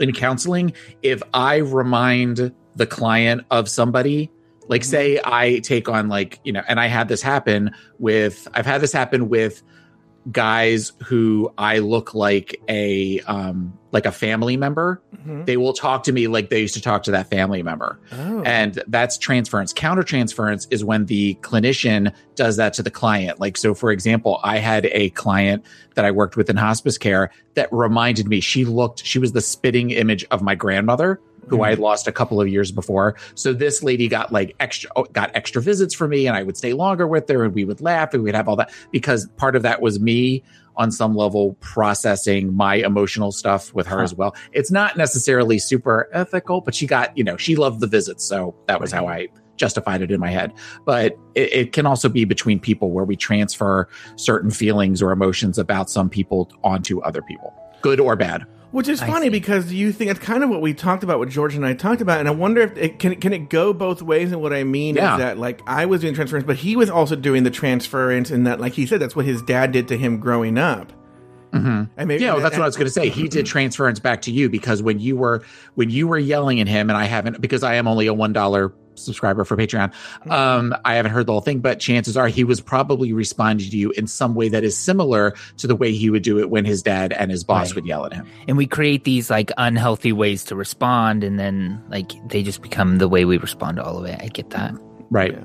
in 0.00 0.12
counseling. 0.12 0.72
If 1.02 1.22
I 1.32 1.56
remind 1.56 2.52
the 2.74 2.86
client 2.86 3.46
of 3.50 3.68
somebody, 3.68 4.30
like 4.68 4.82
mm-hmm. 4.82 4.90
say 4.90 5.20
I 5.24 5.60
take 5.60 5.88
on 5.88 6.08
like, 6.08 6.40
you 6.44 6.52
know, 6.52 6.62
and 6.68 6.80
I 6.80 6.86
had 6.86 7.08
this 7.08 7.22
happen 7.22 7.74
with, 7.98 8.48
I've 8.54 8.66
had 8.66 8.80
this 8.80 8.92
happen 8.92 9.28
with 9.28 9.62
guys 10.32 10.92
who 11.04 11.52
I 11.58 11.78
look 11.78 12.14
like 12.14 12.60
a, 12.68 13.20
um, 13.20 13.78
like 13.92 14.06
a 14.06 14.12
family 14.12 14.56
member. 14.56 15.00
Mhm. 15.24 15.46
They 15.46 15.56
will 15.56 15.72
talk 15.72 16.02
to 16.04 16.12
me 16.12 16.26
like 16.26 16.50
they 16.50 16.60
used 16.60 16.74
to 16.74 16.80
talk 16.82 17.02
to 17.04 17.10
that 17.12 17.30
family 17.30 17.62
member. 17.62 17.98
Oh, 18.12 18.42
And 18.42 18.82
that's 18.88 19.16
transference. 19.18 19.72
Countertransference 19.72 20.66
is 20.70 20.84
when 20.84 21.06
the 21.06 21.34
clinician 21.42 22.12
does 22.34 22.56
that 22.56 22.72
to 22.74 22.82
the 22.82 22.90
client. 22.90 23.38
Like, 23.40 23.56
so 23.56 23.74
for 23.74 23.90
example, 23.92 24.40
I 24.42 24.58
had 24.58 24.86
a 24.92 25.10
client 25.10 25.64
that 25.94 26.04
I 26.04 26.10
worked 26.10 26.36
with 26.36 26.50
in 26.50 26.56
hospice 26.56 26.98
care 26.98 27.30
that 27.54 27.68
reminded 27.70 28.28
me 28.28 28.40
she 28.40 28.64
looked, 28.64 29.04
she 29.04 29.18
was 29.18 29.32
the 29.32 29.40
spitting 29.40 29.90
image 29.90 30.24
of 30.30 30.42
my 30.42 30.54
grandmother 30.54 31.20
who 31.48 31.62
I 31.62 31.70
had 31.70 31.76
mm-hmm. 31.76 31.84
lost 31.84 32.06
a 32.06 32.12
couple 32.12 32.40
of 32.40 32.48
years 32.48 32.72
before. 32.72 33.16
So 33.34 33.52
this 33.52 33.82
lady 33.82 34.08
got 34.08 34.32
like 34.32 34.54
extra, 34.60 34.90
oh, 34.96 35.04
got 35.04 35.30
extra 35.34 35.62
visits 35.62 35.94
for 35.94 36.08
me 36.08 36.26
and 36.26 36.36
I 36.36 36.42
would 36.42 36.56
stay 36.56 36.72
longer 36.72 37.06
with 37.06 37.28
her 37.28 37.44
and 37.44 37.54
we 37.54 37.64
would 37.64 37.80
laugh 37.80 38.14
and 38.14 38.22
we'd 38.22 38.34
have 38.34 38.48
all 38.48 38.56
that 38.56 38.72
because 38.90 39.26
part 39.36 39.56
of 39.56 39.62
that 39.62 39.80
was 39.80 40.00
me 40.00 40.42
on 40.76 40.90
some 40.90 41.14
level 41.14 41.54
processing 41.60 42.54
my 42.54 42.76
emotional 42.76 43.32
stuff 43.32 43.72
with 43.74 43.86
her 43.86 44.02
as 44.02 44.14
well. 44.14 44.34
It's 44.52 44.70
not 44.70 44.96
necessarily 44.96 45.58
super 45.58 46.08
ethical, 46.12 46.60
but 46.60 46.74
she 46.74 46.86
got, 46.86 47.16
you 47.16 47.22
know, 47.22 47.36
she 47.36 47.56
loved 47.56 47.80
the 47.80 47.86
visits. 47.86 48.24
So 48.24 48.54
that 48.66 48.80
was 48.80 48.90
how 48.90 49.06
I 49.06 49.28
justified 49.56 50.02
it 50.02 50.10
in 50.10 50.20
my 50.20 50.30
head. 50.30 50.52
But 50.84 51.16
it, 51.34 51.52
it 51.52 51.72
can 51.72 51.86
also 51.86 52.08
be 52.08 52.24
between 52.24 52.58
people 52.58 52.90
where 52.90 53.04
we 53.04 53.16
transfer 53.16 53.88
certain 54.16 54.50
feelings 54.50 55.00
or 55.02 55.12
emotions 55.12 55.58
about 55.58 55.90
some 55.90 56.08
people 56.08 56.50
onto 56.62 57.00
other 57.02 57.22
people, 57.22 57.54
good 57.82 58.00
or 58.00 58.16
bad. 58.16 58.44
Which 58.74 58.88
is 58.88 59.00
funny 59.00 59.28
because 59.28 59.72
you 59.72 59.92
think 59.92 60.10
it's 60.10 60.18
kind 60.18 60.42
of 60.42 60.50
what 60.50 60.60
we 60.60 60.74
talked 60.74 61.04
about, 61.04 61.20
what 61.20 61.28
George 61.28 61.54
and 61.54 61.64
I 61.64 61.74
talked 61.74 62.00
about, 62.00 62.18
and 62.18 62.26
I 62.26 62.32
wonder 62.32 62.60
if 62.62 62.76
it 62.76 62.98
can 62.98 63.14
can 63.20 63.32
it 63.32 63.48
go 63.48 63.72
both 63.72 64.02
ways. 64.02 64.32
And 64.32 64.42
what 64.42 64.52
I 64.52 64.64
mean 64.64 64.96
Yeah. 64.96 65.14
is 65.14 65.18
that 65.20 65.38
like 65.38 65.60
I 65.64 65.86
was 65.86 66.00
doing 66.00 66.12
transference, 66.12 66.44
but 66.44 66.56
he 66.56 66.74
was 66.74 66.90
also 66.90 67.14
doing 67.14 67.44
the 67.44 67.52
transference, 67.52 68.32
and 68.32 68.48
that 68.48 68.60
like 68.60 68.72
he 68.72 68.84
said, 68.84 68.98
that's 68.98 69.14
what 69.14 69.26
his 69.26 69.42
dad 69.42 69.70
did 69.70 69.86
to 69.88 69.96
him 69.96 70.18
growing 70.18 70.58
up. 70.58 70.92
Mhm. 71.54 71.88
And 71.96 72.08
maybe 72.08 72.24
yeah, 72.24 72.32
well, 72.32 72.42
that's 72.42 72.56
what 72.56 72.64
I 72.64 72.66
was 72.66 72.74
going 72.76 72.86
to 72.88 72.92
say. 72.92 73.10
He 73.10 73.28
did 73.28 73.46
transference 73.56 74.00
back 74.00 74.22
to 74.22 74.32
you 74.32 74.48
because 74.48 74.82
when 74.82 74.98
you 74.98 75.16
were 75.16 75.42
when 75.76 75.88
you 75.88 76.08
were 76.08 76.18
yelling 76.18 76.60
at 76.60 76.66
him, 76.66 76.90
and 76.90 76.96
I 76.96 77.04
haven't 77.04 77.40
because 77.40 77.62
I 77.62 77.74
am 77.76 77.86
only 77.86 78.08
a 78.08 78.12
one 78.14 78.32
dollar 78.32 78.72
subscriber 78.96 79.44
for 79.44 79.56
Patreon. 79.56 79.92
Um, 80.30 80.74
I 80.84 80.94
haven't 80.94 81.12
heard 81.12 81.26
the 81.26 81.32
whole 81.32 81.40
thing, 81.40 81.60
but 81.60 81.80
chances 81.80 82.16
are 82.16 82.28
he 82.28 82.44
was 82.44 82.60
probably 82.60 83.12
responding 83.12 83.70
to 83.70 83.76
you 83.76 83.90
in 83.92 84.06
some 84.06 84.34
way 84.34 84.48
that 84.48 84.64
is 84.64 84.76
similar 84.76 85.34
to 85.58 85.66
the 85.66 85.76
way 85.76 85.92
he 85.92 86.10
would 86.10 86.22
do 86.22 86.38
it 86.38 86.50
when 86.50 86.64
his 86.64 86.82
dad 86.82 87.12
and 87.12 87.30
his 87.30 87.44
boss 87.44 87.68
Right. 87.70 87.74
would 87.76 87.86
yell 87.86 88.06
at 88.06 88.12
him. 88.12 88.26
and 88.48 88.56
we 88.56 88.66
create 88.66 89.04
these 89.04 89.30
like 89.30 89.50
unhealthy 89.58 90.12
ways 90.12 90.44
to 90.44 90.56
respond 90.56 91.24
and 91.24 91.38
then 91.38 91.82
like 91.88 92.12
they 92.28 92.42
just 92.42 92.62
become 92.62 92.98
the 92.98 93.08
way 93.08 93.24
we 93.24 93.36
respond 93.38 93.76
to 93.76 93.82
all 93.84 93.98
of 93.98 94.04
it 94.04 94.20
i 94.22 94.28
get 94.28 94.50
that 94.50 94.74
Right. 95.10 95.32
Yeah. 95.32 95.44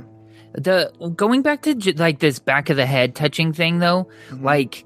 the 0.54 0.92
going 1.16 1.42
back 1.42 1.62
to 1.64 1.76
j- 1.76 1.94
like 1.94 2.20
this 2.20 2.40
back 2.40 2.70
of 2.70 2.78
the 2.78 2.86
head 2.86 3.16
touching 3.16 3.54
thing 3.54 3.80
though 3.80 4.08
Mhm. 4.32 4.44
like 4.44 4.86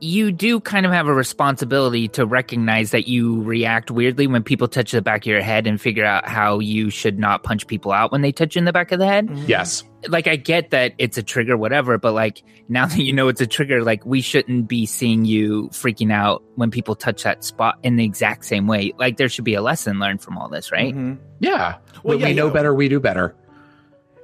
you 0.00 0.32
do 0.32 0.60
kind 0.60 0.86
of 0.86 0.92
have 0.92 1.06
a 1.08 1.12
responsibility 1.14 2.08
to 2.08 2.24
recognize 2.24 2.90
that 2.92 3.06
you 3.06 3.42
react 3.42 3.90
weirdly 3.90 4.26
when 4.26 4.42
people 4.42 4.66
touch 4.66 4.92
the 4.92 5.02
back 5.02 5.22
of 5.22 5.26
your 5.26 5.42
head 5.42 5.66
and 5.66 5.80
figure 5.80 6.04
out 6.04 6.26
how 6.26 6.58
you 6.58 6.88
should 6.90 7.18
not 7.18 7.42
punch 7.42 7.66
people 7.66 7.92
out 7.92 8.10
when 8.10 8.22
they 8.22 8.32
touch 8.32 8.54
you 8.56 8.60
in 8.60 8.64
the 8.64 8.72
back 8.72 8.92
of 8.92 8.98
the 8.98 9.06
head 9.06 9.28
Mhm. 9.28 9.46
Yes. 9.48 9.84
like 10.08 10.26
I 10.26 10.36
get 10.36 10.70
that 10.70 10.94
it's 10.96 11.18
a 11.18 11.22
trigger, 11.22 11.56
whatever, 11.58 11.98
but 11.98 12.14
like 12.14 12.42
now 12.70 12.86
that 12.86 12.98
you 13.02 13.12
know 13.12 13.28
it's 13.28 13.42
a 13.42 13.46
trigger, 13.46 13.84
like 13.84 14.06
we 14.06 14.22
shouldn't 14.22 14.66
be 14.68 14.86
seeing 14.86 15.26
you 15.26 15.68
freaking 15.72 16.10
out 16.10 16.42
when 16.54 16.70
people 16.70 16.94
touch 16.94 17.22
that 17.24 17.44
spot 17.44 17.78
in 17.82 17.96
the 17.96 18.04
exact 18.04 18.46
same 18.46 18.66
way. 18.66 18.94
Like 18.98 19.18
there 19.18 19.28
should 19.28 19.44
be 19.44 19.54
a 19.54 19.60
lesson 19.62 19.98
learned 19.98 20.22
from 20.22 20.38
all 20.38 20.48
this, 20.48 20.72
right? 20.72 20.94
Mhm. 20.94 21.18
Yeah. 21.40 21.74
Well, 22.02 22.18
yeah, 22.18 22.28
we 22.28 22.32
know 22.34 22.46
yeah. 22.46 22.52
better, 22.54 22.74
we 22.74 22.88
do 22.88 23.00
better. 23.00 23.34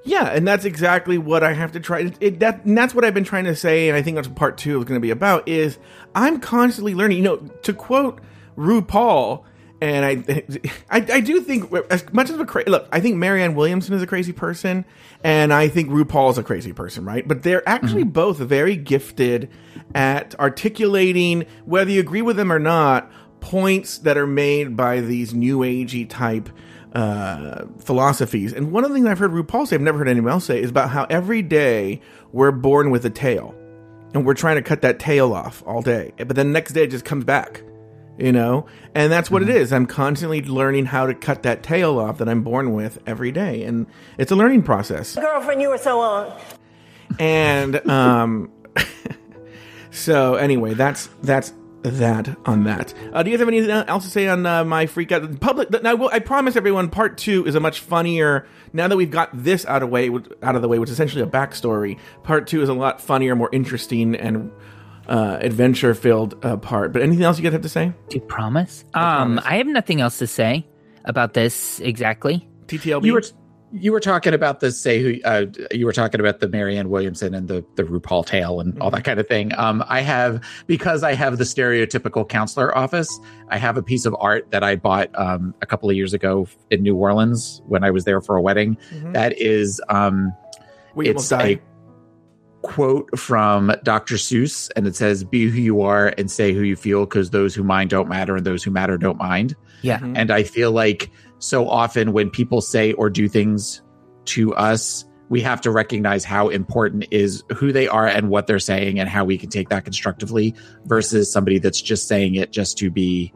Yeah, 0.07 0.27
and 0.27 0.47
that's 0.47 0.65
exactly 0.65 1.19
what 1.19 1.43
I 1.43 1.53
have 1.53 1.73
to 1.73 1.81
try. 1.81 2.01
It, 2.01 2.17
it, 2.21 2.39
that, 2.39 2.65
and 2.65 2.79
that's 2.79 2.95
what 2.95 3.05
I've 3.05 3.13
been 3.13 3.25
trying 3.25 3.45
to 3.45 3.57
say, 3.57 3.89
and 3.89 3.97
I 3.97 4.03
think 4.03 4.15
that's 4.15 4.29
what 4.29 4.37
part 4.37 4.57
two 4.57 4.79
is 4.79 4.85
going 4.85 5.01
to 5.01 5.05
be 5.05 5.11
about. 5.11 5.49
Is 5.49 5.79
I'm 6.15 6.41
constantly 6.41 6.95
learning. 6.95 7.19
You 7.19 7.25
know, 7.25 7.37
to 7.37 7.73
quote 7.73 8.21
RuPaul, 8.57 9.43
and 9.81 10.05
I, 10.05 10.45
I, 10.91 11.07
I 11.13 11.21
do 11.21 11.41
think 11.41 11.73
as 11.91 12.11
much 12.13 12.31
as 12.31 12.39
a 12.39 12.45
cra- 12.45 12.65
look, 12.69 12.89
I 12.93 13.01
think 13.01 13.17
Marianne 13.17 13.57
Williamson 13.57 13.95
is 13.95 14.03
a 14.03 14.07
crazy 14.07 14.33
person, 14.33 14.85
and 15.25 15.53
I 15.53 15.67
think 15.67 15.91
RuPaul 15.91 16.31
is 16.31 16.39
a 16.39 16.45
crazy 16.45 16.73
person, 16.73 17.05
right? 17.05 17.27
But 17.27 17.43
they're 17.43 17.69
actually 17.69 18.03
mm-hmm. 18.03 18.13
both 18.13 18.39
very 18.39 18.77
gifted 18.77 19.51
at 19.93 20.39
articulating, 20.39 21.47
whether 21.65 21.91
you 21.91 21.99
agree 21.99 22.23
with 22.23 22.37
them 22.37 22.53
or 22.53 22.61
not, 22.61 23.11
points 23.41 23.99
that 23.99 24.17
are 24.17 24.27
made 24.27 24.77
by 24.77 25.01
these 25.01 25.35
new 25.35 25.59
agey 25.59 26.09
type 26.09 26.49
uh, 26.97 27.67
philosophies. 27.79 28.55
And 28.55 28.73
one 28.73 28.83
of 28.83 28.91
the 28.91 28.95
things 28.95 29.07
I've 29.07 29.19
heard 29.19 29.31
RuPaul 29.31 29.69
say, 29.69 29.77
I've 29.77 29.83
never 29.83 29.99
heard 29.99 30.09
anyone 30.09 30.33
else 30.33 30.47
say, 30.47 30.63
is 30.63 30.71
about 30.71 30.89
how 30.89 31.07
every 31.11 31.43
day 31.43 32.01
we're 32.33 32.53
born 32.53 32.91
with 32.91 33.05
a 33.05 33.11
tail, 33.11 33.55
and 34.15 34.25
we're 34.25 34.35
trying 34.35 34.57
to 34.57 34.63
cut 34.63 34.81
that 34.81 34.99
tail 34.99 35.35
off 35.35 35.63
all 35.67 35.83
day, 35.83 36.13
but 36.17 36.29
then 36.29 36.47
the 36.49 36.53
next 36.53 36.73
day 36.73 36.85
it 36.85 36.91
just 36.91 37.05
comes 37.05 37.25
back. 37.25 37.63
You 38.19 38.33
know, 38.33 38.65
and 38.95 39.13
that's 39.13 39.31
what 39.31 39.43
it 39.43 39.51
is. 39.51 39.75
I'm 39.75 39.85
constantly 39.85 40.41
learning 40.41 40.87
how 40.87 41.05
to 41.07 41.13
cut 41.13 41.43
that 41.43 41.63
tail 41.63 41.99
off 41.99 42.17
that 42.17 42.31
I'm 42.31 42.43
born 42.43 42.73
with 42.73 42.99
every 43.07 43.31
day, 43.31 43.65
and 43.65 43.87
it's 44.17 44.33
a 44.33 44.37
learning 44.37 44.63
process. 44.63 45.17
Girlfriend, 45.17 45.61
you 45.61 45.69
were 45.69 45.77
so 45.77 46.01
on. 46.01 46.41
And 47.19 47.87
um, 47.91 48.51
so 49.91 50.37
anyway, 50.37 50.73
that's 50.73 51.11
that's 51.23 51.53
that 51.91 52.37
on 52.45 52.65
that. 52.65 52.95
Uh, 53.13 53.23
do 53.23 53.31
you 53.31 53.37
guys 53.37 53.41
have 53.41 53.49
anything 53.49 53.71
else 53.71 54.05
to 54.05 54.11
say 54.11 54.29
on 54.29 54.45
uh, 54.47 54.65
my 54.65 54.87
freak 54.87 55.13
out? 55.13 55.41
Public. 55.41 55.71
Now, 55.83 55.97
I, 56.07 56.17
I 56.17 56.19
promise 56.19 56.57
everyone, 56.57 56.91
part 56.91 57.19
two 57.19 57.47
is 57.47 57.55
a 57.55 57.61
much 57.61 57.81
funnier. 57.81 58.47
Now 58.73 58.89
that 58.89 58.97
we've 58.97 59.11
got 59.11 59.31
this 59.33 59.65
out 59.67 59.83
of 59.83 59.89
way, 59.89 60.11
out 60.43 60.57
of 60.57 60.63
the 60.63 60.69
way, 60.69 60.79
which 60.79 60.89
is 60.89 60.95
essentially 60.95 61.23
a 61.23 61.27
backstory. 61.27 61.99
Part 62.23 62.47
two 62.47 62.63
is 62.63 62.69
a 62.69 62.75
lot 62.75 63.01
funnier, 63.01 63.35
more 63.35 63.51
interesting, 63.53 64.15
and 64.15 64.51
uh, 65.09 65.39
adventure 65.41 65.95
filled 65.95 66.45
uh, 66.45 66.57
part. 66.57 66.93
But 66.93 67.03
anything 67.03 67.25
else 67.25 67.39
you 67.39 67.45
guys 67.45 67.53
have 67.53 67.63
to 67.63 67.69
say? 67.69 67.93
Do 68.09 68.17
you 68.17 68.23
promise? 68.23 68.85
um, 68.95 69.03
promise. 69.03 69.45
I 69.47 69.57
have 69.57 69.67
nothing 69.67 70.01
else 70.01 70.19
to 70.19 70.27
say 70.27 70.67
about 71.05 71.35
this 71.35 71.81
exactly. 71.81 72.49
TTLB. 72.67 73.05
You 73.05 73.13
were 73.15 73.23
you 73.79 73.93
were 73.93 74.01
talking 74.01 74.33
about 74.33 74.61
the 74.61 74.71
say 74.71 75.01
who 75.01 75.21
uh, 75.25 75.47
you 75.71 75.87
were 75.87 75.93
talking 75.93 76.21
about 76.21 76.41
the 76.41 76.49
Marianne 76.49 76.89
Williamson 76.89 77.35
and 77.35 77.49
the 77.49 77.65
the 77.75 77.83
RuPaul 77.83 78.25
tale 78.25 78.61
and 78.61 78.79
all 78.81 78.91
that 78.91 79.05
kind 79.05 79.21
of 79.21 79.29
thing. 79.29 79.53
Um, 79.59 79.85
I 79.87 80.01
have 80.01 80.43
because 80.67 81.03
I 81.03 81.15
have 81.15 81.39
the 81.39 81.45
stereotypical 81.45 82.29
counselor 82.29 82.77
office. 82.77 83.21
I 83.49 83.59
have 83.59 83.77
a 83.77 83.83
piece 83.83 84.07
of 84.07 84.17
art 84.19 84.51
that 84.51 84.63
I 84.65 84.77
bought 84.77 85.11
um, 85.19 85.55
a 85.63 85.67
couple 85.67 85.91
of 85.91 85.97
years 85.97 86.15
ago 86.15 86.49
in 86.71 86.83
New 86.83 86.97
Orleans 86.97 87.63
when 87.67 87.85
I 87.85 87.91
was 87.91 88.05
there 88.05 88.21
for 88.21 88.37
a 88.37 88.43
wedding. 88.43 88.77
Mhm. 88.93 89.13
That 89.13 89.39
is 89.39 89.81
um, 89.89 90.33
We 90.95 91.09
it's 91.09 91.31
a 91.33 91.61
quote 92.63 93.17
from 93.17 93.73
Dr. 93.85 94.17
Seuss, 94.17 94.71
and 94.75 94.87
it 94.87 94.97
says, 94.97 95.23
"Be 95.23 95.49
who 95.49 95.61
you 95.61 95.83
are 95.83 96.13
and 96.19 96.31
say 96.31 96.53
who 96.53 96.63
you 96.63 96.77
feel, 96.77 97.05
because 97.05 97.31
those 97.31 97.55
who 97.55 97.63
mind 97.63 97.91
don't 97.91 98.09
matter, 98.09 98.35
and 98.37 98.45
those 98.45 98.65
who 98.65 98.71
matter 98.71 98.97
don't 98.99 99.19
mind." 99.19 99.55
Yeah. 99.83 99.99
Mhm. 99.99 100.17
And 100.17 100.31
I 100.31 100.43
feel 100.43 100.73
like 100.73 101.11
so 101.39 101.69
often 101.69 102.13
when 102.13 102.31
people 102.31 102.61
say 102.61 102.93
or 102.93 103.11
do 103.11 103.29
things 103.29 103.83
to 104.27 104.55
us, 104.55 105.05
we 105.29 105.41
have 105.41 105.61
to 105.63 105.71
recognize 105.71 106.25
how 106.25 106.49
important 106.49 107.07
is 107.11 107.43
who 107.57 107.73
they 107.73 107.89
are 107.89 108.07
and 108.07 108.29
what 108.31 108.47
they're 108.47 108.59
saying 108.59 109.01
and 109.01 109.09
how 109.09 109.25
we 109.25 109.37
can 109.39 109.51
take 109.51 109.69
that 109.71 109.85
constructively 109.85 110.55
versus 110.85 111.33
somebody 111.33 111.59
that's 111.59 111.81
just 111.81 112.07
saying 112.07 112.37
it 112.37 112.53
just 112.53 112.79
to 112.79 112.91
be 112.91 113.33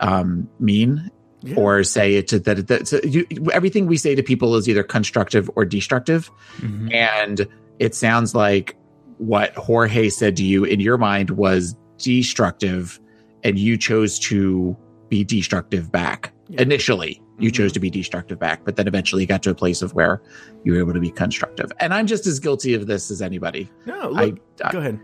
um, 0.00 0.48
mean 0.58 1.10
Yeah. 1.42 1.56
or 1.56 1.84
say 1.84 2.14
it 2.16 2.28
to 2.28 2.38
that. 2.40 2.66
that 2.68 2.88
so 2.88 3.00
you, 3.04 3.26
everything 3.52 3.86
we 3.86 3.96
say 3.96 4.14
to 4.14 4.22
people 4.22 4.56
is 4.56 4.68
either 4.68 4.82
constructive 4.82 5.48
or 5.56 5.64
destructive. 5.64 6.30
Mhm. 6.58 6.92
And 6.92 7.46
it 7.78 7.94
sounds 7.94 8.34
like 8.34 8.76
what 9.18 9.54
Jorge 9.54 10.08
said 10.08 10.36
to 10.38 10.44
you 10.44 10.64
in 10.64 10.80
your 10.80 10.98
mind 10.98 11.30
was 11.30 11.76
destructive, 11.98 12.98
and 13.44 13.58
you 13.58 13.76
chose 13.76 14.18
to 14.18 14.76
be 15.08 15.24
destructive 15.24 15.92
back. 15.92 16.32
Yeah. 16.50 16.62
Initially, 16.62 17.22
you 17.38 17.50
Mhm. 17.50 17.54
chose 17.54 17.72
to 17.72 17.80
be 17.80 17.90
destructive 17.90 18.38
back, 18.38 18.60
but 18.64 18.76
then 18.76 18.86
eventually 18.88 19.24
got 19.26 19.42
to 19.44 19.50
a 19.50 19.54
place 19.54 19.82
of 19.82 19.94
where 19.94 20.20
you 20.64 20.72
were 20.72 20.78
able 20.78 20.92
to 20.92 21.00
be 21.00 21.10
constructive. 21.10 21.70
And 21.80 21.94
I'm 21.94 22.06
just 22.06 22.26
as 22.26 22.38
guilty 22.40 22.74
of 22.74 22.86
this 22.86 23.10
as 23.10 23.22
anybody. 23.22 23.70
no, 23.86 24.12
I, 24.14 24.24
look, 24.26 24.38
I 24.64 24.72
go 24.72 24.78
ahead. 24.80 24.98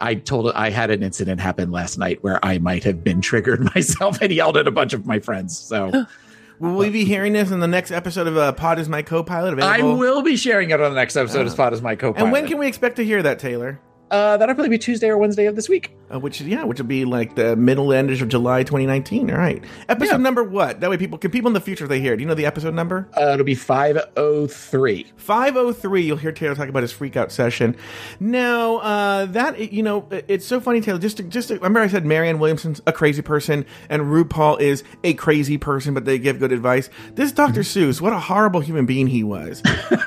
I 0.00 0.14
told 0.14 0.50
I 0.54 0.70
had 0.70 0.90
an 0.90 1.02
incident 1.02 1.40
happen 1.40 1.70
last 1.70 1.96
night 1.98 2.18
where 2.22 2.38
I 2.44 2.58
might 2.58 2.84
have 2.84 3.02
been 3.04 3.20
triggered 3.30 3.62
myself 3.74 4.18
and 4.20 4.32
yelled 4.32 4.56
at 4.56 4.66
a 4.66 4.70
bunch 4.70 4.92
of 4.92 5.06
my 5.06 5.18
friends. 5.20 5.56
So 5.58 5.90
Will 6.58 6.76
we 6.76 6.88
be 6.88 7.04
hearing 7.04 7.34
this 7.34 7.50
in 7.50 7.60
the 7.60 7.66
next 7.68 7.90
episode 7.90 8.26
of 8.26 8.36
uh, 8.38 8.50
Pod 8.52 8.78
is 8.78 8.88
My 8.88 9.02
Co-Pilot? 9.02 9.60
I 9.62 9.82
will 9.82 10.22
be 10.22 10.36
sharing 10.38 10.70
it 10.70 10.80
on 10.80 10.90
the 10.90 10.96
next 10.96 11.14
episode 11.14 11.40
Oh. 11.42 11.44
as 11.46 11.52
Spot 11.52 11.72
as 11.74 11.82
my 11.82 11.96
co-pilot. 11.96 12.24
And 12.24 12.32
when 12.32 12.46
can 12.46 12.56
we 12.56 12.66
expect 12.66 12.96
to 12.96 13.04
hear 13.04 13.22
that, 13.22 13.38
Taylor? 13.38 13.78
Uh, 14.10 14.36
that'll 14.36 14.54
probably 14.54 14.70
be 14.70 14.78
Tuesday 14.78 15.08
or 15.08 15.18
Wednesday 15.18 15.46
of 15.46 15.56
this 15.56 15.68
week. 15.68 15.92
Uh, 16.12 16.20
which 16.20 16.40
yeah, 16.40 16.62
which 16.62 16.78
will 16.78 16.86
be 16.86 17.04
like 17.04 17.34
the 17.34 17.56
middle 17.56 17.92
end 17.92 18.10
of 18.10 18.28
July 18.28 18.62
2019. 18.62 19.28
All 19.30 19.36
right, 19.36 19.62
episode 19.88 20.12
Yeah. 20.12 20.16
number 20.18 20.44
what? 20.44 20.80
That 20.80 20.88
way, 20.90 20.96
people 20.96 21.18
can 21.18 21.32
people 21.32 21.48
in 21.48 21.54
the 21.54 21.60
future 21.60 21.84
if 21.84 21.88
they 21.88 22.00
hear. 22.00 22.12
it, 22.12 22.18
Do 22.18 22.22
you 22.22 22.28
know 22.28 22.34
the 22.34 22.46
episode 22.46 22.74
number? 22.74 23.08
Uh, 23.16 23.32
it'll 23.34 23.44
be 23.44 23.56
five 23.56 23.98
oh 24.16 24.46
three. 24.46 25.06
503 25.16 26.02
you'll 26.02 26.16
hear 26.16 26.30
taylor 26.32 26.54
talk 26.54 26.68
about 26.68 26.82
his 26.82 26.92
freak 26.92 27.16
out 27.16 27.32
session 27.32 27.74
now 28.20 28.76
uh 28.76 29.26
that 29.26 29.72
you 29.72 29.82
know 29.82 30.06
it's 30.10 30.46
so 30.46 30.60
funny 30.60 30.80
taylor 30.80 30.98
just 30.98 31.16
to, 31.16 31.22
just 31.24 31.48
to, 31.48 31.54
remember 31.54 31.80
i 31.80 31.86
said 31.88 32.04
marianne 32.06 32.38
williamson's 32.38 32.80
a 32.86 32.92
crazy 32.92 33.22
person 33.22 33.64
and 33.88 34.02
rupaul 34.04 34.60
is 34.60 34.84
a 35.04 35.14
crazy 35.14 35.58
person 35.58 35.94
but 35.94 36.04
they 36.04 36.18
give 36.18 36.38
good 36.38 36.52
advice 36.52 36.88
this 37.14 37.32
dr 37.32 37.60
seuss 37.60 38.00
what 38.00 38.12
a 38.12 38.18
horrible 38.20 38.60
human 38.60 38.86
being 38.86 39.06
he 39.08 39.24
was 39.24 39.62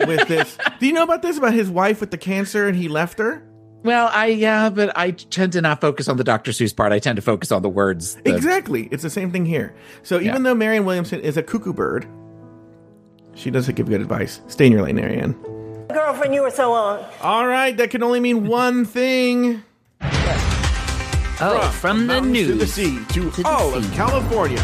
with 0.07 0.27
this 0.27 0.57
do 0.79 0.87
you 0.87 0.93
know 0.93 1.03
about 1.03 1.21
this 1.21 1.37
about 1.37 1.53
his 1.53 1.69
wife 1.69 1.99
with 1.99 2.11
the 2.11 2.17
cancer 2.17 2.67
and 2.67 2.77
he 2.77 2.87
left 2.87 3.19
her 3.19 3.43
Well, 3.83 4.09
I 4.13 4.27
yeah, 4.27 4.69
but 4.69 4.91
I 4.97 5.11
tend 5.11 5.53
to 5.53 5.61
not 5.61 5.79
focus 5.79 6.09
on 6.09 6.17
the 6.17 6.23
Dr. 6.23 6.51
Seuss 6.51 6.75
part. 6.75 6.91
I 6.91 6.99
tend 6.99 7.15
to 7.15 7.21
focus 7.21 7.51
on 7.51 7.61
the 7.61 7.69
words. 7.69 8.15
the- 8.15 8.35
exactly 8.35 8.89
it's 8.91 9.03
the 9.03 9.09
same 9.09 9.31
thing 9.31 9.45
here 9.45 9.73
so 10.03 10.15
even 10.17 10.27
Yeah. 10.27 10.39
though 10.39 10.55
marianne 10.55 10.85
williamson 10.85 11.19
is 11.21 11.37
a 11.37 11.43
cuckoo 11.43 11.71
bird 11.73 12.05
she 13.35 13.49
doesn't 13.51 13.75
give 13.75 13.87
good 13.87 14.01
advice 14.01 14.41
stay 14.47 14.65
in 14.65 14.71
your 14.73 14.81
lane 14.81 14.95
marianne 14.97 15.33
Girlfriend, 15.93 16.35
you 16.35 16.41
were 16.43 16.51
so 16.51 16.73
on. 16.73 17.03
all 17.21 17.47
right 17.47 17.75
that 17.77 17.89
can 17.89 18.03
only 18.03 18.19
mean 18.19 18.47
one 18.47 18.83
thing 18.85 19.63
Oh, 21.41 21.73
from 21.79 21.99
the 22.01 22.05
mountains 22.15 22.47
to 22.47 22.55
the 22.55 22.67
sea 22.67 22.99
to, 23.13 23.31
To 23.31 23.41
the 23.43 23.47
all 23.47 23.73
of. 23.73 23.89
California. 23.93 24.57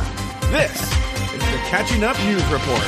This 0.51 0.74
is 0.82 1.39
the 1.39 1.57
Catching 1.70 2.03
Up 2.03 2.18
News 2.26 2.43
Report. 2.47 2.84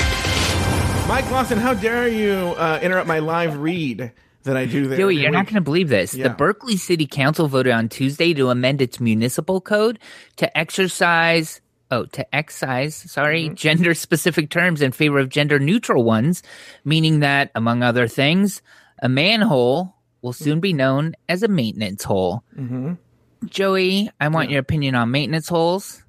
Mike 1.08 1.30
Lawson, 1.32 1.58
how 1.58 1.74
dare 1.74 2.10
you 2.10 2.34
uh, 2.58 2.80
interrupt 2.82 3.08
my 3.08 3.20
live 3.20 3.58
read 3.58 4.12
that 4.48 4.58
I 4.58 4.66
do 4.66 4.88
there? 4.88 4.98
Joey, 4.98 5.18
you're 5.22 5.32
not 5.32 5.45
going 5.45 5.56
to 5.56 5.62
believe 5.62 5.88
this. 5.89 6.14
Yeah. 6.14 6.28
The 6.28 6.34
Berkeley 6.34 6.76
City 6.78 7.06
Council 7.06 7.48
voted 7.48 7.72
on 7.74 7.88
Tuesday 7.88 8.34
to 8.34 8.50
amend 8.50 8.82
its 8.82 9.00
municipal 9.00 9.62
code 9.62 10.00
to 10.38 10.58
exercise, 10.58 11.62
oh, 11.91 12.06
to 12.08 12.36
excise, 12.36 12.95
sorry, 12.95 13.45
Mm-hmm. 13.45 13.54
gender 13.56 13.93
specific 13.93 14.50
terms 14.50 14.82
in 14.82 14.91
favor 14.91 15.20
of 15.20 15.30
gender 15.30 15.60
neutral 15.60 16.04
ones, 16.04 16.41
meaning 16.84 17.20
that, 17.22 17.52
among 17.56 17.84
other 17.84 18.08
things, 18.08 18.62
a 19.02 19.08
manhole 19.08 19.93
will 20.24 20.34
soon 20.34 20.60
be 20.60 20.74
known 20.74 21.14
as 21.30 21.43
a 21.43 21.48
maintenance 21.48 22.04
hole. 22.04 22.43
Mhm. 22.60 22.98
Joey, 23.45 24.10
I 24.20 24.28
want 24.30 24.50
your 24.50 24.60
opinion 24.60 24.95
on 24.95 25.12
maintenance 25.12 25.48
holes. 25.48 26.04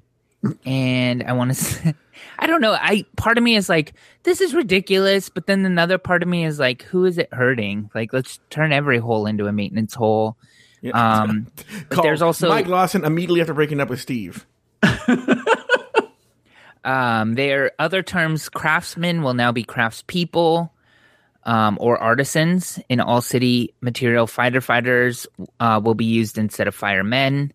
And 0.64 1.24
I 1.24 1.32
want 1.32 1.54
to, 1.54 1.94
I 2.38 2.46
don't 2.46 2.60
know. 2.60 2.72
I 2.72 3.04
part 3.16 3.38
of 3.38 3.44
me 3.44 3.56
is 3.56 3.68
like, 3.68 3.94
this 4.22 4.40
is 4.40 4.54
ridiculous, 4.54 5.28
but 5.28 5.46
then 5.46 5.64
another 5.64 5.98
part 5.98 6.22
of 6.22 6.28
me 6.28 6.44
is 6.44 6.58
like, 6.58 6.82
who 6.82 7.04
is 7.04 7.18
it 7.18 7.32
hurting? 7.32 7.90
Like, 7.94 8.12
let's 8.12 8.38
turn 8.50 8.72
every 8.72 8.98
hole 8.98 9.26
into 9.26 9.46
a 9.46 9.52
maintenance 9.52 9.94
hole. 9.94 10.36
Um, 10.92 11.48
but 11.88 12.02
there's 12.02 12.22
also 12.22 12.48
Mike 12.48 12.68
Lawson 12.68 13.04
immediately 13.04 13.40
after 13.40 13.54
breaking 13.54 13.80
up 13.80 13.88
with 13.90 14.00
Steve. 14.00 14.46
um, 16.84 17.34
there 17.34 17.72
other 17.78 18.02
terms. 18.02 18.48
Craftsmen 18.48 19.22
will 19.22 19.34
now 19.34 19.52
be 19.52 19.64
craftspeople. 19.64 20.70
Um, 21.44 21.78
or 21.80 21.96
artisans 21.96 22.78
in 22.90 23.00
all 23.00 23.22
city 23.22 23.72
material 23.80 24.26
fighter 24.26 24.60
fighters 24.60 25.26
uh, 25.60 25.80
will 25.82 25.94
be 25.94 26.04
used 26.04 26.36
instead 26.36 26.68
of 26.68 26.74
firemen 26.74 27.54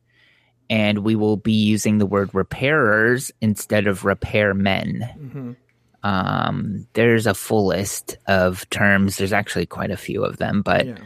and 0.70 1.00
we 1.00 1.16
will 1.16 1.38
be 1.38 1.52
using 1.54 1.98
the 1.98 2.06
word 2.06 2.30
repairers 2.34 3.32
instead 3.42 3.88
of 3.88 4.02
repairmen. 4.02 5.56
Um, 6.04 6.88
there's 6.94 7.28
a 7.28 7.34
full 7.34 7.68
list 7.68 8.18
of 8.28 8.70
terms. 8.70 9.18
There's 9.18 9.34
actually 9.34 9.66
quite 9.66 9.92
a 9.92 9.98
few 9.98 10.24
of 10.26 10.38
them, 10.38 10.62
but 10.62 10.86
Yeah. 10.86 10.98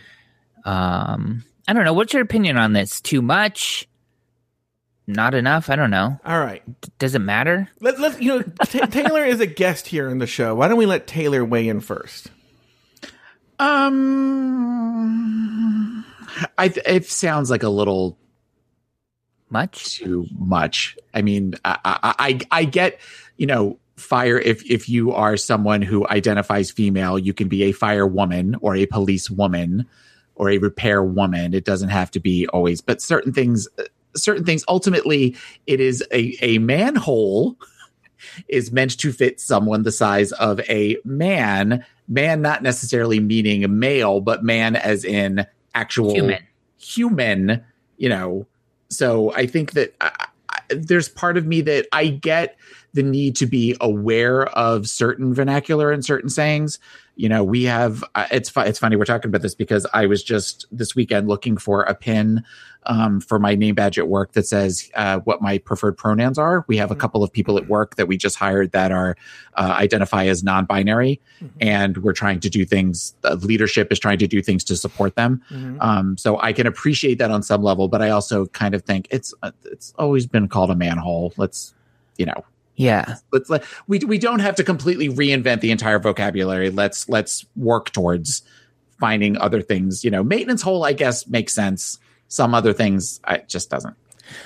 um, 0.66 1.44
I 1.68 1.74
don't 1.74 1.84
know. 1.86 1.94
What's 1.94 2.14
your 2.14 2.24
opinion 2.24 2.58
on 2.58 2.74
this? 2.74 3.00
Too 3.02 3.22
much? 3.22 3.88
Not 5.06 5.34
enough? 5.36 5.70
I 5.70 5.76
don't 5.76 5.92
know. 5.92 6.20
All 6.26 6.40
right. 6.40 6.64
D- 6.82 6.90
does 7.00 7.14
it 7.16 7.20
matter? 7.20 7.70
Let, 7.80 8.00
let 8.00 8.22
you 8.22 8.30
know 8.40 8.42
Ta 8.66 8.86
Taylor 8.88 9.24
is 9.24 9.40
a 9.40 9.46
guest 9.46 9.88
here 9.88 10.10
in 10.10 10.18
the 10.18 10.28
show. 10.28 10.56
Why 10.56 10.68
don't 10.68 10.78
we 10.78 10.86
let 10.86 11.08
Taylor 11.08 11.46
weigh 11.46 11.68
in 11.70 11.80
first? 11.80 12.30
Um, 14.78 16.06
I 16.58 16.66
it 16.86 17.06
sounds 17.06 17.50
like 17.50 17.64
a 17.64 17.70
little 17.70 18.18
Much? 19.50 20.00
too 20.00 20.26
much. 20.38 20.98
I 21.14 21.22
mean, 21.22 21.56
I, 21.64 21.78
I, 21.86 22.16
I, 22.20 22.40
I 22.52 22.64
get, 22.66 23.00
you 23.38 23.46
know, 23.46 23.80
fire. 23.96 24.38
If 24.38 24.70
if 24.70 24.90
you 24.90 25.12
are 25.12 25.38
someone 25.38 25.82
who 25.82 26.08
identifies 26.08 26.72
female, 26.72 27.18
you 27.18 27.34
can 27.34 27.48
be 27.48 27.64
a 27.64 27.74
firewoman 27.74 28.56
or 28.62 28.76
a 28.76 28.86
police 28.86 29.30
woman 29.30 29.88
or 30.36 30.50
a 30.50 30.58
repair 30.58 31.04
woman. 31.04 31.54
It 31.54 31.66
doesn't 31.66 31.90
have 31.90 32.12
to 32.12 32.20
be 32.20 32.48
always, 32.48 32.82
but 32.82 33.02
certain 33.02 33.34
things, 33.34 33.68
uh, 33.80 33.84
certain 34.16 34.46
things. 34.46 34.64
Ultimately, 34.68 35.36
it 35.66 35.80
is 35.80 36.04
a 36.12 36.38
a 36.42 36.58
manhole 36.60 37.58
is 38.48 38.72
meant 38.72 38.98
to 39.00 39.12
fit 39.12 39.40
someone 39.40 39.84
the 39.84 39.92
size 39.92 40.32
of 40.34 40.60
a 40.70 40.98
man. 41.04 41.86
Man, 42.08 42.42
not 42.42 42.64
necessarily 42.64 43.20
meaning 43.20 43.80
male, 43.80 44.22
but 44.22 44.44
man 44.44 44.76
as 44.76 45.04
in 45.04 45.46
actual 45.76 46.14
Human. 46.14 46.44
human, 46.78 47.64
you 47.98 48.10
know. 48.10 48.48
So 48.90 49.34
I 49.34 49.48
think 49.48 49.74
that 49.74 49.96
I, 50.02 50.28
I, 50.50 50.60
there's 50.70 51.10
part 51.10 51.38
of 51.38 51.46
me 51.46 51.62
that 51.62 51.88
I 51.92 52.08
get 52.08 52.58
the 52.94 53.04
need 53.04 53.36
to 53.36 53.46
be 53.46 53.76
aware 53.80 54.48
of 54.58 54.88
certain 54.88 55.34
vernacular 55.34 55.92
and 55.92 56.04
certain 56.04 56.30
sayings. 56.30 56.80
You 57.16 57.30
know, 57.30 57.44
we 57.44 57.64
have 57.64 58.04
uh, 58.16 58.28
it's 58.32 58.50
fu- 58.50 58.62
it's 58.62 58.80
funny 58.80 58.96
we're 58.96 59.06
talking 59.06 59.30
about 59.30 59.42
this 59.42 59.56
because 59.56 59.86
I 59.94 60.06
was 60.06 60.24
just 60.24 60.66
this 60.72 60.96
weekend 60.96 61.28
looking 61.28 61.58
for 61.58 61.84
a 61.84 61.94
pin 61.94 62.44
um, 62.88 63.22
for 63.22 63.38
my 63.38 63.54
name 63.54 63.76
badge 63.76 64.00
at 64.00 64.08
work 64.08 64.32
that 64.32 64.48
says 64.48 64.90
uh, 64.96 65.20
what 65.20 65.42
my 65.42 65.58
preferred 65.60 65.98
pronouns 65.98 66.38
are. 66.38 66.66
We 66.68 66.78
have 66.78 66.90
a 66.90 66.96
couple 66.96 67.24
of 67.24 67.32
people 67.32 67.58
at 67.58 67.68
work 67.68 67.96
that 67.98 68.08
we 68.08 68.18
just 68.18 68.36
hired 68.38 68.72
that 68.72 68.92
are 68.92 69.16
uh, 69.56 69.76
identify 69.78 70.26
as 70.26 70.44
non-binary, 70.44 71.20
and 71.62 71.98
we're 71.98 72.14
trying 72.14 72.40
to 72.40 72.50
do 72.50 72.66
things. 72.66 73.14
Uh, 73.24 73.36
leadership 73.36 73.92
is 73.92 74.00
trying 74.00 74.18
to 74.20 74.28
do 74.28 74.42
things 74.42 74.64
to 74.66 74.76
support 74.76 75.16
them. 75.16 75.42
Um, 75.80 76.18
so 76.18 76.40
I 76.40 76.54
can 76.54 76.66
appreciate 76.66 77.20
that 77.20 77.30
on 77.30 77.44
some 77.44 77.62
level, 77.62 77.88
but 77.88 78.02
I 78.02 78.10
also 78.10 78.46
kind 78.48 78.74
of 78.74 78.84
think 78.84 79.08
it's 79.12 79.34
uh, 79.44 79.52
it's 79.66 79.94
always 79.98 80.26
been 80.26 80.48
called 80.48 80.72
a 80.72 80.76
manhole. 80.76 81.34
Let's 81.38 81.74
you 82.18 82.26
know 82.26 82.46
Yeah. 82.76 83.16
let's 83.32 83.50
let 83.50 83.64
we 83.88 84.00
we 84.00 84.18
don't 84.18 84.40
have 84.40 84.56
to 84.56 84.64
completely 84.64 85.10
reinvent 85.10 85.62
the 85.62 85.72
entire 85.72 86.00
vocabulary. 86.00 86.70
Let's 86.70 87.08
let's 87.10 87.46
work 87.56 87.92
towards 87.92 88.44
finding 89.00 89.38
other 89.38 89.62
things. 89.62 90.04
You 90.04 90.12
know, 90.12 90.24
maintenance 90.24 90.62
hole 90.62 90.84
I 90.86 90.94
guess 90.94 91.28
makes 91.28 91.54
sense. 91.54 92.00
Some 92.28 92.54
other 92.54 92.74
things 92.74 93.20
it 93.28 93.48
just 93.48 93.70
doesn't. 93.70 93.96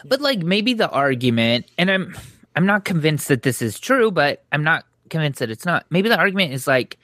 But 0.06 0.22
like 0.22 0.40
maybe 0.40 0.74
the 0.74 0.90
argument, 0.90 1.66
and 1.78 1.90
I'm 1.90 2.16
I'm 2.56 2.66
not 2.66 2.86
convinced 2.86 3.28
that 3.30 3.44
this 3.44 3.62
is 3.62 3.80
true, 3.80 4.12
but 4.12 4.44
I'm 4.52 4.64
not 4.64 4.86
convinced 5.10 5.40
that 5.40 5.50
it's 5.50 5.66
not. 5.66 5.86
Maybe 5.90 6.10
the 6.10 6.18
argument 6.18 6.54
is 6.54 6.68
like 6.68 6.98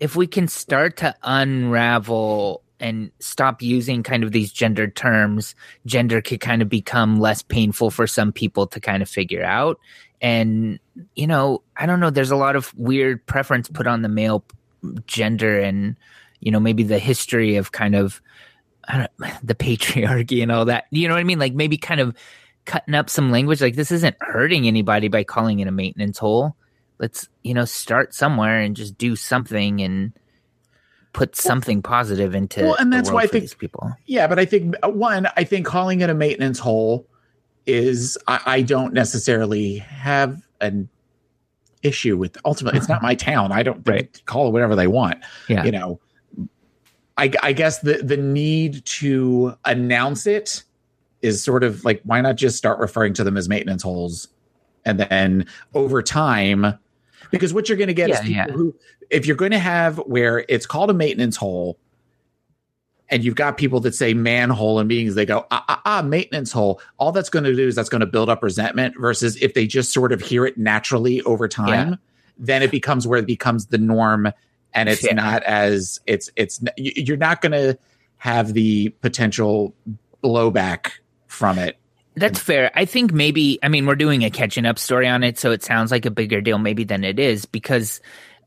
if 0.00 0.16
we 0.16 0.26
can 0.26 0.48
start 0.48 0.96
to 0.98 1.14
unravel 1.22 2.62
and 2.80 3.10
stop 3.18 3.60
using 3.60 4.02
kind 4.02 4.22
of 4.22 4.32
these 4.32 4.52
gendered 4.52 4.94
terms, 4.94 5.54
gender 5.84 6.20
could 6.20 6.40
kind 6.40 6.62
of 6.62 6.68
become 6.68 7.18
less 7.18 7.42
painful 7.42 7.90
for 7.90 8.06
some 8.06 8.32
people 8.32 8.66
to 8.68 8.80
kind 8.80 9.02
of 9.02 9.08
figure 9.08 9.44
out. 9.44 9.80
And 10.20 10.78
you 11.14 11.26
know, 11.26 11.62
I 11.76 11.86
don't 11.86 12.00
know. 12.00 12.10
There's 12.10 12.30
a 12.30 12.36
lot 12.36 12.56
of 12.56 12.72
weird 12.76 13.24
preference 13.26 13.68
put 13.68 13.86
on 13.86 14.02
the 14.02 14.08
male 14.08 14.44
gender, 15.06 15.60
and 15.60 15.96
you 16.40 16.50
know, 16.52 16.60
maybe 16.60 16.82
the 16.82 16.98
history 16.98 17.56
of 17.56 17.72
kind 17.72 17.94
of 17.94 18.20
the 19.42 19.54
patriarchy 19.54 20.42
and 20.42 20.50
all 20.52 20.64
that. 20.66 20.84
You 20.90 21.08
know 21.08 21.14
what 21.14 21.20
I 21.20 21.24
mean? 21.24 21.38
Like 21.38 21.54
maybe 21.54 21.76
kind 21.76 22.00
of 22.00 22.16
cutting 22.64 22.94
up 22.94 23.10
some 23.10 23.30
language. 23.30 23.60
Like 23.60 23.76
this 23.76 23.92
isn't 23.92 24.16
hurting 24.20 24.66
anybody 24.66 25.08
by 25.08 25.24
calling 25.24 25.60
it 25.60 25.68
a 25.68 25.72
maintenance 25.72 26.18
hole. 26.18 26.56
Let's 26.98 27.28
you 27.42 27.54
know 27.54 27.64
start 27.64 28.14
somewhere 28.14 28.60
and 28.60 28.74
just 28.74 28.98
do 28.98 29.14
something 29.16 29.80
and 29.80 30.12
put 31.12 31.36
something 31.36 31.82
positive 31.82 32.34
into. 32.34 32.62
Well, 32.62 32.74
and 32.74 32.92
that's 32.92 33.10
why 33.10 33.22
I 33.22 33.26
think- 33.26 33.44
these 33.44 33.54
people. 33.54 33.92
Yeah, 34.06 34.26
but 34.26 34.38
I 34.38 34.44
think 34.44 34.74
one, 34.84 35.28
I 35.36 35.44
think 35.44 35.66
calling 35.66 36.00
it 36.00 36.10
a 36.10 36.14
maintenance 36.14 36.58
hole 36.58 37.06
is 37.66 38.16
I, 38.26 38.40
I 38.46 38.62
don't 38.62 38.92
necessarily 38.94 39.78
have 39.78 40.40
an 40.60 40.88
issue 41.82 42.16
with. 42.16 42.36
Ultimately, 42.44 42.78
it's 42.78 42.88
not 42.88 43.02
my 43.02 43.14
town. 43.14 43.52
I 43.52 43.62
don't 43.62 43.86
Right. 43.86 44.20
call 44.26 44.48
it 44.48 44.50
whatever 44.52 44.74
they 44.74 44.86
want. 44.86 45.18
Yeah. 45.48 45.64
You 45.64 45.72
know, 45.72 46.00
I, 47.18 47.32
I 47.42 47.52
guess 47.52 47.80
the 47.80 47.94
the 47.94 48.16
need 48.16 48.84
to 48.86 49.54
announce 49.64 50.26
it 50.26 50.62
is 51.20 51.42
sort 51.42 51.64
of 51.64 51.84
like 51.84 52.00
why 52.04 52.20
not 52.20 52.36
just 52.36 52.56
start 52.56 52.78
referring 52.78 53.12
to 53.14 53.24
them 53.24 53.36
as 53.36 53.48
maintenance 53.48 53.82
holes, 53.82 54.28
and 54.84 55.00
then 55.00 55.46
over 55.74 56.00
time, 56.00 56.78
because 57.30 57.52
what 57.52 57.68
you're 57.68 57.76
going 57.78 57.88
to 57.88 57.94
get 57.94 58.08
is 58.08 58.20
people 58.20 58.34
yeah. 58.34 58.46
who, 58.46 58.74
if 59.10 59.26
you're 59.26 59.36
going 59.36 59.50
to 59.50 59.58
have 59.58 59.98
where 59.98 60.44
it's 60.48 60.64
called 60.64 60.90
a 60.90 60.94
maintenance 60.94 61.36
hole, 61.36 61.76
and 63.10 63.24
you've 63.24 63.34
got 63.34 63.58
people 63.58 63.80
that 63.80 63.94
say 63.94 64.14
manhole 64.14 64.78
and 64.78 64.86
meetings, 64.86 65.16
they 65.16 65.26
go, 65.26 65.44
ah, 65.50 65.64
ah, 65.68 65.82
ah, 65.84 66.02
maintenance 66.02 66.52
hole. 66.52 66.80
All 66.98 67.10
that's 67.10 67.30
going 67.30 67.44
to 67.44 67.54
do 67.54 67.66
is 67.66 67.74
that's 67.74 67.88
going 67.88 68.00
to 68.00 68.06
build 68.06 68.28
up 68.28 68.42
resentment 68.42 68.94
versus 68.98 69.36
if 69.42 69.54
they 69.54 69.66
just 69.66 69.92
sort 69.92 70.12
of 70.12 70.20
hear 70.20 70.46
it 70.46 70.56
naturally 70.56 71.20
over 71.22 71.48
time, 71.48 71.90
Yeah. 71.90 71.96
then 72.38 72.62
it 72.62 72.70
becomes 72.70 73.06
where 73.06 73.18
it 73.18 73.26
becomes 73.26 73.66
the 73.66 73.78
norm 73.78 74.30
and 74.74 74.88
it's 74.88 75.04
Yeah. 75.04 75.14
not 75.14 75.42
as 75.44 76.00
it's, 76.06 76.30
it's, 76.36 76.60
you- 76.76 76.92
you're 76.96 77.16
not 77.16 77.40
going 77.40 77.52
to 77.52 77.78
have 78.18 78.52
the 78.52 78.88
potential 79.00 79.74
blowback 80.22 80.90
from 81.26 81.58
it. 81.58 81.76
That's 82.16 82.40
fair. 82.40 82.72
I 82.74 82.84
think 82.84 83.12
maybe, 83.12 83.60
I 83.62 83.68
mean, 83.68 83.86
we're 83.86 83.94
doing 83.94 84.24
a 84.24 84.30
catching 84.30 84.66
up 84.66 84.76
story 84.78 85.06
on 85.06 85.22
it, 85.22 85.38
so 85.38 85.52
it 85.52 85.62
sounds 85.62 85.92
like 85.92 86.04
a 86.04 86.10
bigger 86.10 86.40
deal 86.40 86.58
maybe 86.58 86.82
than 86.82 87.04
it 87.04 87.20
is 87.20 87.44
because 87.44 88.00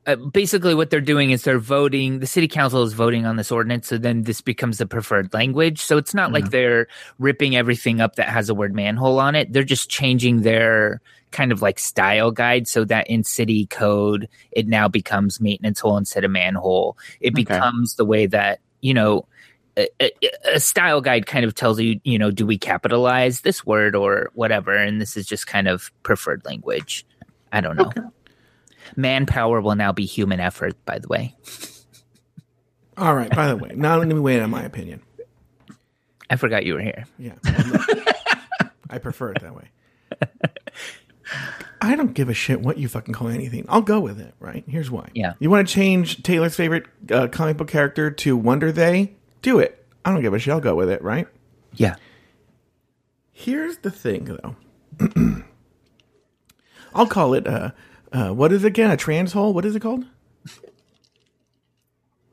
uh, 0.07 0.15
basically 0.15 0.73
what 0.73 0.89
they're 0.89 1.01
doing 1.01 1.31
is 1.31 1.43
they're 1.43 1.59
voting, 1.59 2.19
the 2.19 2.27
city 2.27 2.47
council 2.47 2.83
is 2.83 2.93
voting 2.93 3.25
on 3.25 3.35
this 3.35 3.51
ordinance, 3.51 3.87
so 3.87 3.97
then 3.97 4.23
this 4.23 4.41
becomes 4.41 4.79
the 4.79 4.87
preferred 4.87 5.33
language. 5.33 5.81
So 5.81 5.97
it's 5.97 6.13
not 6.13 6.31
like 6.31 6.49
they're 6.49 6.87
ripping 7.19 7.55
everything 7.55 8.01
up 8.01 8.15
that 8.15 8.27
has 8.29 8.47
the 8.47 8.55
word 8.55 8.73
manhole 8.73 9.19
on 9.19 9.35
it. 9.35 9.53
They're 9.53 9.63
just 9.63 9.89
changing 9.89 10.41
their 10.41 11.01
kind 11.31 11.51
of 11.51 11.61
like 11.61 11.79
style 11.79 12.31
guide 12.31 12.67
so 12.67 12.83
that 12.85 13.07
in 13.09 13.23
city 13.23 13.65
code, 13.67 14.27
it 14.51 14.67
now 14.67 14.87
becomes 14.87 15.39
maintenance 15.39 15.79
hole 15.79 15.97
instead 15.97 16.23
of 16.23 16.31
manhole. 16.31 16.97
It 17.19 17.33
Okay. 17.33 17.43
becomes 17.43 17.95
the 17.95 18.05
way 18.05 18.25
that, 18.25 18.59
you 18.81 18.93
know, 18.93 19.27
a, 19.77 19.87
a, 20.01 20.11
a 20.55 20.59
style 20.59 20.99
guide 20.99 21.27
kind 21.27 21.45
of 21.45 21.55
tells 21.55 21.79
you, 21.79 22.01
you 22.03 22.19
know, 22.19 22.31
do 22.31 22.45
we 22.45 22.57
capitalize 22.57 23.41
this 23.41 23.65
word 23.65 23.95
or 23.95 24.29
whatever? 24.33 24.75
And 24.75 24.99
this 24.99 25.15
is 25.15 25.25
just 25.25 25.47
kind 25.47 25.67
of 25.69 25.91
preferred 26.03 26.43
language. 26.43 27.05
I 27.53 27.61
don't 27.61 27.77
know. 27.77 27.91
Manpower 28.95 29.61
will 29.61 29.75
now 29.75 29.91
be 29.91 30.05
human 30.05 30.39
effort, 30.39 30.73
by 30.85 30.99
the 30.99 31.07
way. 31.07 31.35
All 32.97 33.15
right. 33.15 33.33
By 33.33 33.47
the 33.47 33.57
way, 33.57 33.71
now 33.75 33.97
let 33.97 34.07
me 34.07 34.35
in 34.35 34.43
on 34.43 34.49
my 34.49 34.63
opinion. 34.63 35.01
I 36.29 36.35
forgot 36.35 36.65
you 36.65 36.75
were 36.75 36.81
here. 36.81 37.05
Yeah. 37.17 37.35
I 38.89 38.97
prefer 38.97 39.31
it 39.31 39.41
that 39.41 39.55
way. 39.55 39.69
I 41.81 41.95
don't 41.95 42.13
give 42.13 42.29
a 42.29 42.33
shit 42.33 42.61
what 42.61 42.77
you 42.77 42.87
fucking 42.87 43.13
call 43.13 43.29
anything. 43.29 43.65
I'll 43.67 43.81
go 43.81 43.99
with 43.99 44.19
it, 44.19 44.35
right? 44.39 44.63
Here's 44.67 44.91
why. 44.91 45.09
Yeah. 45.15 45.33
You 45.39 45.49
want 45.49 45.67
to 45.67 45.73
change 45.73 46.21
Taylor's 46.21 46.55
favorite 46.55 46.85
uh, 47.09 47.27
comic 47.27 47.57
book 47.57 47.69
character 47.69 48.11
to 48.11 48.37
Wonder 48.37 48.71
They? 48.71 49.15
Do 49.41 49.57
it. 49.59 49.83
I 50.05 50.11
don't 50.11 50.21
give 50.21 50.33
a 50.33 50.39
shit. 50.39 50.53
I'll 50.53 50.59
go 50.59 50.75
with 50.75 50.89
it, 50.89 51.01
right? 51.01 51.27
Yeah. 51.73 51.95
Here's 53.31 53.77
the 53.79 53.89
thing, 53.89 54.25
though. 54.25 54.55
I'll 56.93 57.07
call 57.07 57.33
it, 57.33 57.47
uh, 57.47 57.71
uh, 58.11 58.29
what 58.29 58.51
is 58.51 58.63
it 58.63 58.67
again? 58.67 58.91
A 58.91 58.97
trans 58.97 59.33
hole? 59.33 59.53
What 59.53 59.65
is 59.65 59.75
it 59.75 59.81
called? 59.81 60.05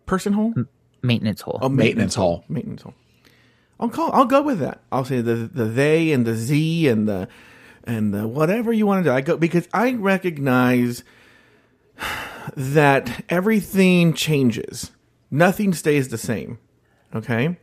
Person 0.07 0.33
hole? 0.33 0.55
Maintenance 1.03 1.43
hole. 1.43 1.59
Oh, 1.62 1.68
Maintenance 1.68 2.14
hole. 2.14 2.45
Maintenance 2.49 2.83
hole. 2.83 2.95
I'll 3.79 3.89
call. 3.91 4.11
I'll 4.12 4.24
go 4.24 4.43
with 4.43 4.59
that. 4.59 4.81
I'll 4.91 5.05
say 5.05 5.20
the 5.20 5.35
the 5.35 5.64
they 5.66 6.11
and 6.12 6.26
the 6.26 6.35
z 6.35 6.89
and 6.89 7.09
the 7.09 7.29
and 7.85 8.12
the 8.12 8.26
whatever 8.26 8.72
you 8.72 8.87
want 8.87 9.05
to 9.05 9.11
do. 9.11 9.14
I 9.14 9.20
go 9.20 9.37
because 9.37 9.68
I 9.72 9.93
recognize 9.93 11.05
that 12.57 13.24
everything 13.29 14.14
changes. 14.14 14.91
Nothing 15.31 15.72
stays 15.74 16.09
the 16.09 16.18
same. 16.18 16.59
Okay. 17.14 17.57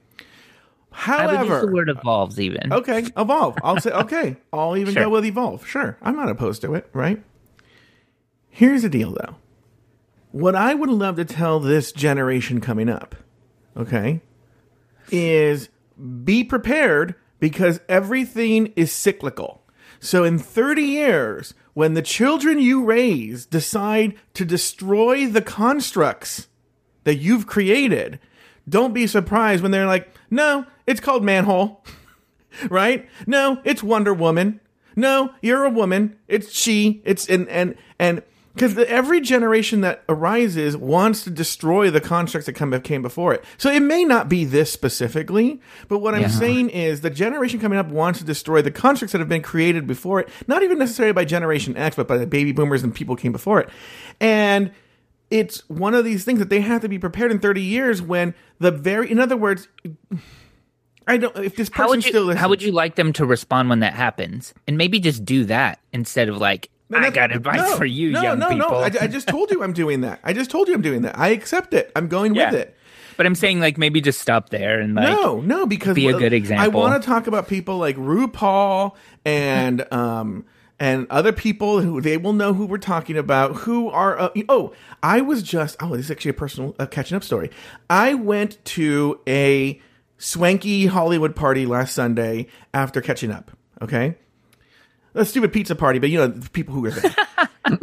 I 1.08 1.26
would 1.26 1.32
use 1.34 1.50
However, 1.50 1.66
the 1.66 1.74
word 1.74 1.90
evolves 1.90 2.40
even. 2.40 2.72
Okay, 2.72 3.06
evolve. 3.18 3.58
I'll 3.64 3.82
say 3.82 3.92
okay. 3.92 4.38
I'll 4.54 4.78
even 4.78 4.94
Sure. 4.94 5.04
go 5.04 5.10
with 5.10 5.26
evolve. 5.26 5.68
Sure, 5.68 5.98
I'm 6.02 6.16
not 6.16 6.30
opposed 6.30 6.62
to 6.62 6.74
it. 6.76 6.88
Right. 6.94 7.22
Here's 8.56 8.84
the 8.84 8.90
deal, 8.90 9.12
though. 9.12 9.36
What 10.32 10.56
I 10.56 10.74
would 10.74 10.90
love 10.90 11.18
to 11.18 11.26
tell 11.26 11.60
this 11.60 11.92
generation 11.92 12.62
coming 12.62 12.88
up, 12.88 13.14
okay, 13.76 14.22
is 15.12 15.68
be 16.24 16.42
prepared 16.42 17.16
because 17.42 17.82
everything 17.90 18.72
is 18.78 18.94
cyclical. 18.94 19.62
So 20.00 20.24
in 20.24 20.40
30 20.40 20.84
years, 20.84 21.54
when 21.74 21.96
the 21.96 22.02
children 22.02 22.58
you 22.58 22.86
raise 22.86 23.46
decide 23.46 24.16
to 24.36 24.46
destroy 24.46 25.28
the 25.28 25.42
constructs 25.42 26.48
that 27.04 27.16
you've 27.16 27.48
created, 27.48 28.22
don't 28.70 28.94
be 28.94 29.06
surprised 29.06 29.64
when 29.64 29.72
they're 29.72 29.86
like, 29.86 30.10
no, 30.30 30.66
it's 30.88 31.02
called 31.02 31.26
manhole. 31.26 31.84
right? 32.70 33.06
No, 33.28 33.60
it's 33.66 33.84
Wonder 33.84 34.14
Woman. 34.14 34.62
No, 34.96 35.34
you're 35.42 35.66
a 35.66 35.70
woman. 35.70 36.16
It's 36.30 36.54
she. 36.54 37.02
It's 37.04 37.28
and 37.28 37.50
and 37.50 37.76
and 38.00 38.24
because 38.56 38.78
every 38.78 39.20
generation 39.20 39.82
that 39.82 40.04
arises 40.08 40.78
wants 40.78 41.24
to 41.26 41.30
destroy 41.30 41.92
the 41.92 42.00
constructs 42.00 42.46
that 42.46 42.54
come 42.54 42.72
came 42.82 43.02
before 43.02 43.34
it. 43.34 43.44
So 43.58 43.70
it 43.70 43.82
may 43.82 44.06
not 44.06 44.30
be 44.30 44.46
this 44.46 44.72
specifically, 44.72 45.60
but 45.90 46.00
what 46.00 46.16
I'm 46.16 46.22
Yeah. 46.22 46.28
saying 46.30 46.70
is 46.70 47.02
the 47.02 47.10
generation 47.10 47.60
coming 47.60 47.78
up 47.78 47.90
wants 47.90 48.20
to 48.20 48.26
destroy 48.26 48.62
the 48.62 48.72
constructs 48.72 49.12
that 49.12 49.20
have 49.20 49.30
been 49.30 49.42
created 49.42 49.86
before 49.88 50.22
it. 50.22 50.30
Not 50.48 50.64
even 50.64 50.78
necessarily 50.80 51.12
by 51.14 51.26
Generation 51.26 51.76
X, 51.76 51.96
but 51.98 52.08
by 52.08 52.18
the 52.18 52.26
baby 52.26 52.54
boomers 52.54 52.82
and 52.82 52.96
people 52.96 53.16
came 53.18 53.34
before 53.34 53.60
it. 53.60 53.70
And 54.22 54.72
it's 55.30 55.68
one 55.70 55.94
of 55.94 56.06
these 56.06 56.24
things 56.24 56.40
that 56.40 56.50
they 56.50 56.62
have 56.62 56.82
to 56.82 56.88
be 56.90 56.98
prepared 56.98 57.32
in 57.32 57.40
30 57.40 57.62
years 57.62 58.02
when 58.02 58.34
the 58.60 58.72
very 58.72 59.12
in 59.12 59.20
other 59.20 59.36
words 59.36 59.68
I 61.08 61.18
don't 61.18 61.36
if 61.38 61.56
this 61.56 61.70
person 61.70 61.84
How 61.84 61.90
would 61.90 62.06
you 62.06 62.10
still 62.12 62.36
how 62.36 62.48
would 62.50 62.62
you 62.62 62.72
like 62.72 62.96
them 62.96 63.12
to 63.14 63.26
respond 63.26 63.70
when 63.70 63.80
that 63.80 63.94
happens? 63.94 64.54
And 64.68 64.78
maybe 64.78 65.00
just 65.00 65.26
do 65.26 65.46
that 65.46 65.80
instead 65.92 66.30
of 66.30 66.38
like 66.38 66.70
No, 66.90 67.00
I 67.00 67.10
got 67.10 67.32
advice 67.32 67.58
no, 67.58 67.78
for 67.78 67.86
you, 67.86 68.12
no, 68.12 68.22
young 68.22 68.40
no, 68.40 68.50
people. 68.50 68.70
No, 68.70 68.78
I, 68.78 68.92
I 69.02 69.08
just 69.08 69.28
told 69.28 69.50
you 69.50 69.64
I'm 69.64 69.74
doing 69.74 70.02
that. 70.02 70.20
I 70.24 70.34
just 70.34 70.52
told 70.52 70.68
you 70.68 70.76
I'm 70.76 70.82
doing 70.82 71.02
that. 71.02 71.18
I 71.18 71.30
accept 71.30 71.74
it. 71.74 71.92
I'm 71.96 72.08
going 72.08 72.36
Yeah. 72.36 72.52
with 72.52 72.60
it. 72.60 72.78
but 73.18 73.26
I'm 73.26 73.34
saying 73.36 73.60
like 73.60 73.78
maybe 73.78 74.02
just 74.02 74.22
stop 74.22 74.50
there 74.50 74.80
and 74.80 74.94
like 74.94 75.10
no, 75.10 75.42
no, 75.42 75.66
because 75.66 75.96
be 75.96 76.08
a 76.08 76.14
good 76.18 76.52
I 76.52 76.68
want 76.68 77.02
to 77.02 77.06
talk 77.06 77.28
about 77.28 77.48
people 77.48 77.78
like 77.78 77.96
RuPaul 77.98 78.96
and 79.24 79.86
um 79.94 80.46
and 80.80 81.08
other 81.10 81.32
people 81.32 81.80
who 81.80 82.02
they 82.02 82.18
will 82.18 82.34
know 82.34 82.54
who 82.54 82.66
we're 82.66 82.78
talking 82.78 83.18
about. 83.18 83.56
Who 83.56 83.90
are 83.90 84.20
uh, 84.20 84.30
oh, 84.50 84.74
I 85.02 85.22
was 85.22 85.42
just 85.42 85.78
oh, 85.82 85.96
this 85.96 86.06
is 86.06 86.12
actually 86.12 86.32
a 86.32 86.36
personal 86.36 86.76
uh, 86.78 86.86
catching 86.86 87.16
up 87.16 87.24
story. 87.24 87.50
I 87.90 88.14
went 88.14 88.64
to 88.66 89.22
a 89.28 89.82
swanky 90.18 90.86
Hollywood 90.86 91.36
party 91.36 91.66
last 91.66 91.96
Sunday 91.96 92.48
after 92.74 93.02
catching 93.02 93.32
up. 93.32 93.52
Okay, 93.82 94.18
a 95.16 95.26
stupid 95.26 95.52
pizza 95.54 95.76
party, 95.76 96.00
but 96.00 96.10
you 96.10 96.18
know 96.20 96.28
the 96.28 96.50
people 96.50 96.74
who 96.76 96.82
were 96.82 96.92
there. 96.92 97.16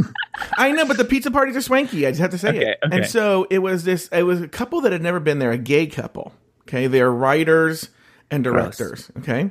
I 0.56 0.70
know, 0.72 0.84
but 0.84 0.96
the 0.98 1.04
pizza 1.04 1.30
parties 1.30 1.56
are 1.56 1.60
swanky. 1.62 2.06
I 2.06 2.10
just 2.10 2.20
have 2.20 2.30
to 2.30 2.38
say 2.38 2.48
Okay, 2.50 2.70
it. 2.72 2.78
okay. 2.84 2.96
And 2.98 3.06
so 3.06 3.46
it 3.50 3.58
was 3.58 3.84
this. 3.84 4.08
It 4.08 4.22
was 4.22 4.40
a 4.40 4.48
couple 4.48 4.80
that 4.82 4.92
had 4.92 5.02
never 5.02 5.18
been 5.18 5.38
there, 5.38 5.50
a 5.50 5.58
gay 5.58 5.86
couple. 5.86 6.32
Okay, 6.62 6.86
they're 6.86 7.10
writers 7.10 7.88
and 8.30 8.44
Gross. 8.44 8.76
directors. 8.76 9.10
Okay, 9.18 9.50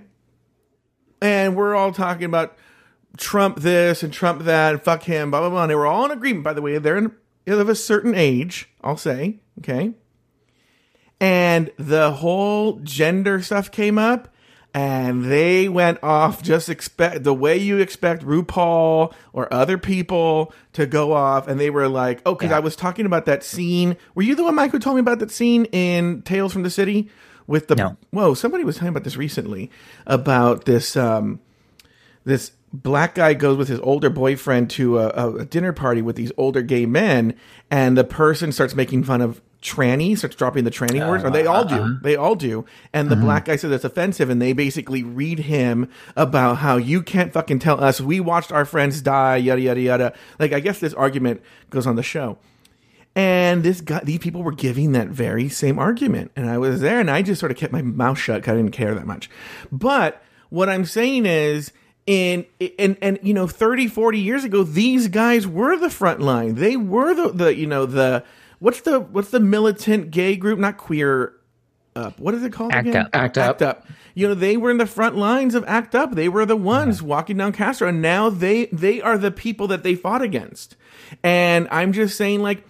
and 1.21 1.55
we're 1.55 1.75
all 1.75 1.91
talking 1.91 2.25
about 2.25 2.55
Trump 3.17 3.59
this 3.59 4.03
and 4.03 4.13
Trump 4.13 4.43
that, 4.43 4.73
and 4.73 4.81
fuck 4.83 5.03
him, 5.03 5.31
blah 5.31 5.41
blah 5.41 5.49
blah. 5.49 5.63
And 5.63 5.71
they 5.71 5.75
were 5.75 5.87
all 5.87 6.05
in 6.05 6.11
agreement. 6.11 6.43
By 6.45 6.53
the 6.53 6.61
way, 6.61 6.77
they're 6.77 6.97
in, 6.97 7.11
of 7.47 7.67
a 7.69 7.75
certain 7.75 8.15
age. 8.15 8.69
I'll 8.81 8.97
say. 8.97 9.39
Okay, 9.59 9.93
and 11.19 11.71
the 11.77 12.11
whole 12.11 12.79
gender 12.79 13.41
stuff 13.41 13.69
came 13.71 13.97
up 13.97 14.33
and 14.73 15.25
they 15.25 15.67
went 15.67 15.99
off 16.01 16.41
just 16.41 16.69
expect 16.69 17.23
the 17.23 17.33
way 17.33 17.57
you 17.57 17.77
expect 17.79 18.23
RuPaul 18.23 19.13
or 19.33 19.53
other 19.53 19.77
people 19.77 20.53
to 20.73 20.85
go 20.85 21.11
off 21.13 21.47
and 21.47 21.59
they 21.59 21.69
were 21.69 21.87
like 21.89 22.21
oh 22.25 22.33
because 22.35 22.51
Yeah. 22.51 22.57
I 22.57 22.59
was 22.61 22.75
talking 22.75 23.05
about 23.05 23.25
that 23.25 23.43
scene 23.43 23.97
were 24.15 24.23
you 24.23 24.35
the 24.35 24.43
one 24.43 24.55
Mike 24.55 24.71
who 24.71 24.79
told 24.79 24.95
me 24.95 25.01
about 25.01 25.19
that 25.19 25.31
scene 25.31 25.65
in 25.65 26.21
Tales 26.21 26.53
from 26.53 26.63
the 26.63 26.69
City 26.69 27.09
with 27.47 27.67
the 27.67 27.75
No. 27.75 27.97
whoa 28.11 28.33
somebody 28.33 28.63
was 28.63 28.75
talking 28.75 28.87
about 28.89 29.03
this 29.03 29.17
recently 29.17 29.69
about 30.07 30.65
this 30.65 30.95
um 30.95 31.39
this 32.23 32.51
black 32.73 33.15
guy 33.15 33.33
goes 33.33 33.57
with 33.57 33.67
his 33.67 33.79
older 33.81 34.09
boyfriend 34.09 34.69
to 34.69 34.99
a, 34.99 35.07
a, 35.09 35.35
a 35.39 35.45
dinner 35.45 35.73
party 35.73 36.01
with 36.01 36.15
these 36.15 36.31
older 36.37 36.61
gay 36.61 36.85
men, 36.85 37.35
and 37.69 37.97
the 37.97 38.03
person 38.05 38.51
starts 38.53 38.73
making 38.75 39.03
fun 39.03 39.19
of 39.19 39.41
tranny, 39.61 40.17
starts 40.17 40.35
dropping 40.35 40.63
the 40.63 40.71
tranny 40.71 41.07
words, 41.07 41.23
or 41.23 41.29
they 41.29 41.45
all 41.45 41.63
do. 41.65 41.75
Uh-huh. 41.75 41.93
They 42.01 42.15
all 42.15 42.35
do. 42.35 42.65
And 42.93 43.09
the 43.09 43.15
mm-hmm. 43.15 43.25
black 43.25 43.45
guy 43.45 43.55
says 43.55 43.71
it's 43.71 43.83
offensive, 43.83 44.29
and 44.29 44.41
they 44.41 44.53
basically 44.53 45.03
read 45.03 45.39
him 45.39 45.89
about 46.15 46.57
how 46.57 46.77
you 46.77 47.01
can't 47.01 47.31
fucking 47.31 47.59
tell 47.59 47.83
us 47.83 48.01
we 48.01 48.19
watched 48.19 48.51
our 48.51 48.65
friends 48.65 49.01
die, 49.01 49.37
yada 49.37 49.61
yada 49.61 49.81
yada. 49.81 50.13
Like 50.39 50.53
I 50.53 50.59
guess 50.59 50.79
this 50.79 50.93
argument 50.93 51.41
goes 51.69 51.85
on 51.85 51.95
the 51.95 52.03
show. 52.03 52.37
And 53.15 53.63
this 53.63 53.81
guy, 53.81 53.99
these 54.03 54.19
people 54.19 54.41
were 54.41 54.53
giving 54.53 54.93
that 54.93 55.09
very 55.09 55.49
same 55.49 55.77
argument. 55.77 56.31
And 56.35 56.49
I 56.49 56.57
was 56.57 56.79
there 56.79 56.99
and 56.99 57.11
I 57.11 57.21
just 57.21 57.39
sort 57.39 57.51
of 57.51 57.57
kept 57.57 57.73
my 57.73 57.81
mouth 57.81 58.17
shut 58.17 58.41
'cause 58.41 58.53
I 58.53 58.55
didn't 58.55 58.71
care 58.71 58.95
that 58.95 59.05
much. 59.05 59.29
But 59.69 60.23
what 60.49 60.69
I'm 60.69 60.85
saying 60.85 61.25
is, 61.25 61.73
in, 62.07 62.45
and, 62.79 62.97
and, 63.01 63.19
you 63.21 63.33
know, 63.33 63.47
30, 63.47 63.87
40 63.87 64.19
years 64.19 64.43
ago, 64.43 64.63
these 64.63 65.07
guys 65.07 65.45
were 65.45 65.77
the 65.77 65.89
front 65.89 66.19
line. 66.19 66.55
They 66.55 66.75
were 66.75 67.13
the, 67.13 67.31
the, 67.31 67.55
you 67.55 67.67
know, 67.67 67.85
the, 67.85 68.23
what's 68.61 68.81
the, 68.81 69.01
what's 69.01 69.31
the 69.31 69.41
militant 69.41 70.11
gay 70.11 70.37
group? 70.37 70.57
Not 70.57 70.77
queer 70.77 71.33
up. 71.95 72.19
What 72.19 72.33
is 72.33 72.43
it 72.43 72.53
called 72.53 72.71
Act 72.71 72.87
again? 72.87 73.05
Up. 73.07 73.09
Act 73.13 73.37
Up. 73.37 73.49
Act 73.49 73.61
Up. 73.61 73.87
You 74.13 74.27
know, 74.29 74.33
they 74.33 74.57
were 74.57 74.71
in 74.71 74.77
the 74.77 74.85
front 74.85 75.17
lines 75.17 75.55
of 75.55 75.63
Act 75.67 75.95
Up. 75.95 76.15
They 76.15 76.29
were 76.29 76.45
the 76.45 76.55
ones 76.55 77.01
walking 77.01 77.37
down 77.37 77.53
Castro, 77.53 77.87
and 77.87 78.01
now 78.01 78.29
they 78.29 78.65
they 78.67 79.01
are 79.01 79.17
the 79.17 79.31
people 79.31 79.67
that 79.67 79.83
they 79.83 79.95
fought 79.95 80.21
against. 80.21 80.75
And 81.23 81.67
I'm 81.71 81.93
just 81.93 82.17
saying, 82.17 82.41
like, 82.41 82.63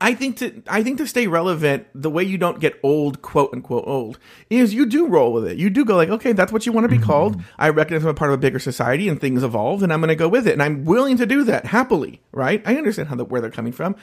I 0.00 0.14
think 0.14 0.38
to 0.38 0.62
I 0.66 0.82
think 0.82 0.98
to 0.98 1.06
stay 1.06 1.26
relevant, 1.26 1.86
the 1.94 2.10
way 2.10 2.24
you 2.24 2.38
don't 2.38 2.60
get 2.60 2.78
old, 2.82 3.22
quote 3.22 3.52
unquote 3.52 3.84
old, 3.86 4.18
is 4.48 4.72
you 4.72 4.86
do 4.86 5.06
roll 5.06 5.32
with 5.32 5.46
it. 5.46 5.58
You 5.58 5.70
do 5.70 5.84
go 5.84 5.96
like, 5.96 6.08
okay, 6.08 6.32
that's 6.32 6.52
what 6.52 6.66
you 6.66 6.72
want 6.72 6.84
to 6.84 6.88
be 6.88 6.96
mm-hmm. 6.96 7.04
called. 7.04 7.42
I 7.58 7.68
recognize 7.70 8.02
I'm 8.02 8.10
a 8.10 8.14
part 8.14 8.30
of 8.30 8.34
a 8.34 8.40
bigger 8.40 8.58
society 8.58 9.08
and 9.08 9.20
things 9.20 9.42
evolve, 9.42 9.82
and 9.82 9.92
I'm 9.92 10.00
going 10.00 10.08
to 10.08 10.16
go 10.16 10.28
with 10.28 10.46
it, 10.46 10.52
and 10.52 10.62
I'm 10.62 10.84
willing 10.84 11.16
to 11.18 11.26
do 11.26 11.44
that 11.44 11.66
happily. 11.66 12.20
Right? 12.32 12.62
I 12.64 12.76
understand 12.76 13.08
how 13.08 13.16
the, 13.16 13.24
where 13.24 13.40
they're 13.40 13.50
coming 13.50 13.72
from. 13.72 13.96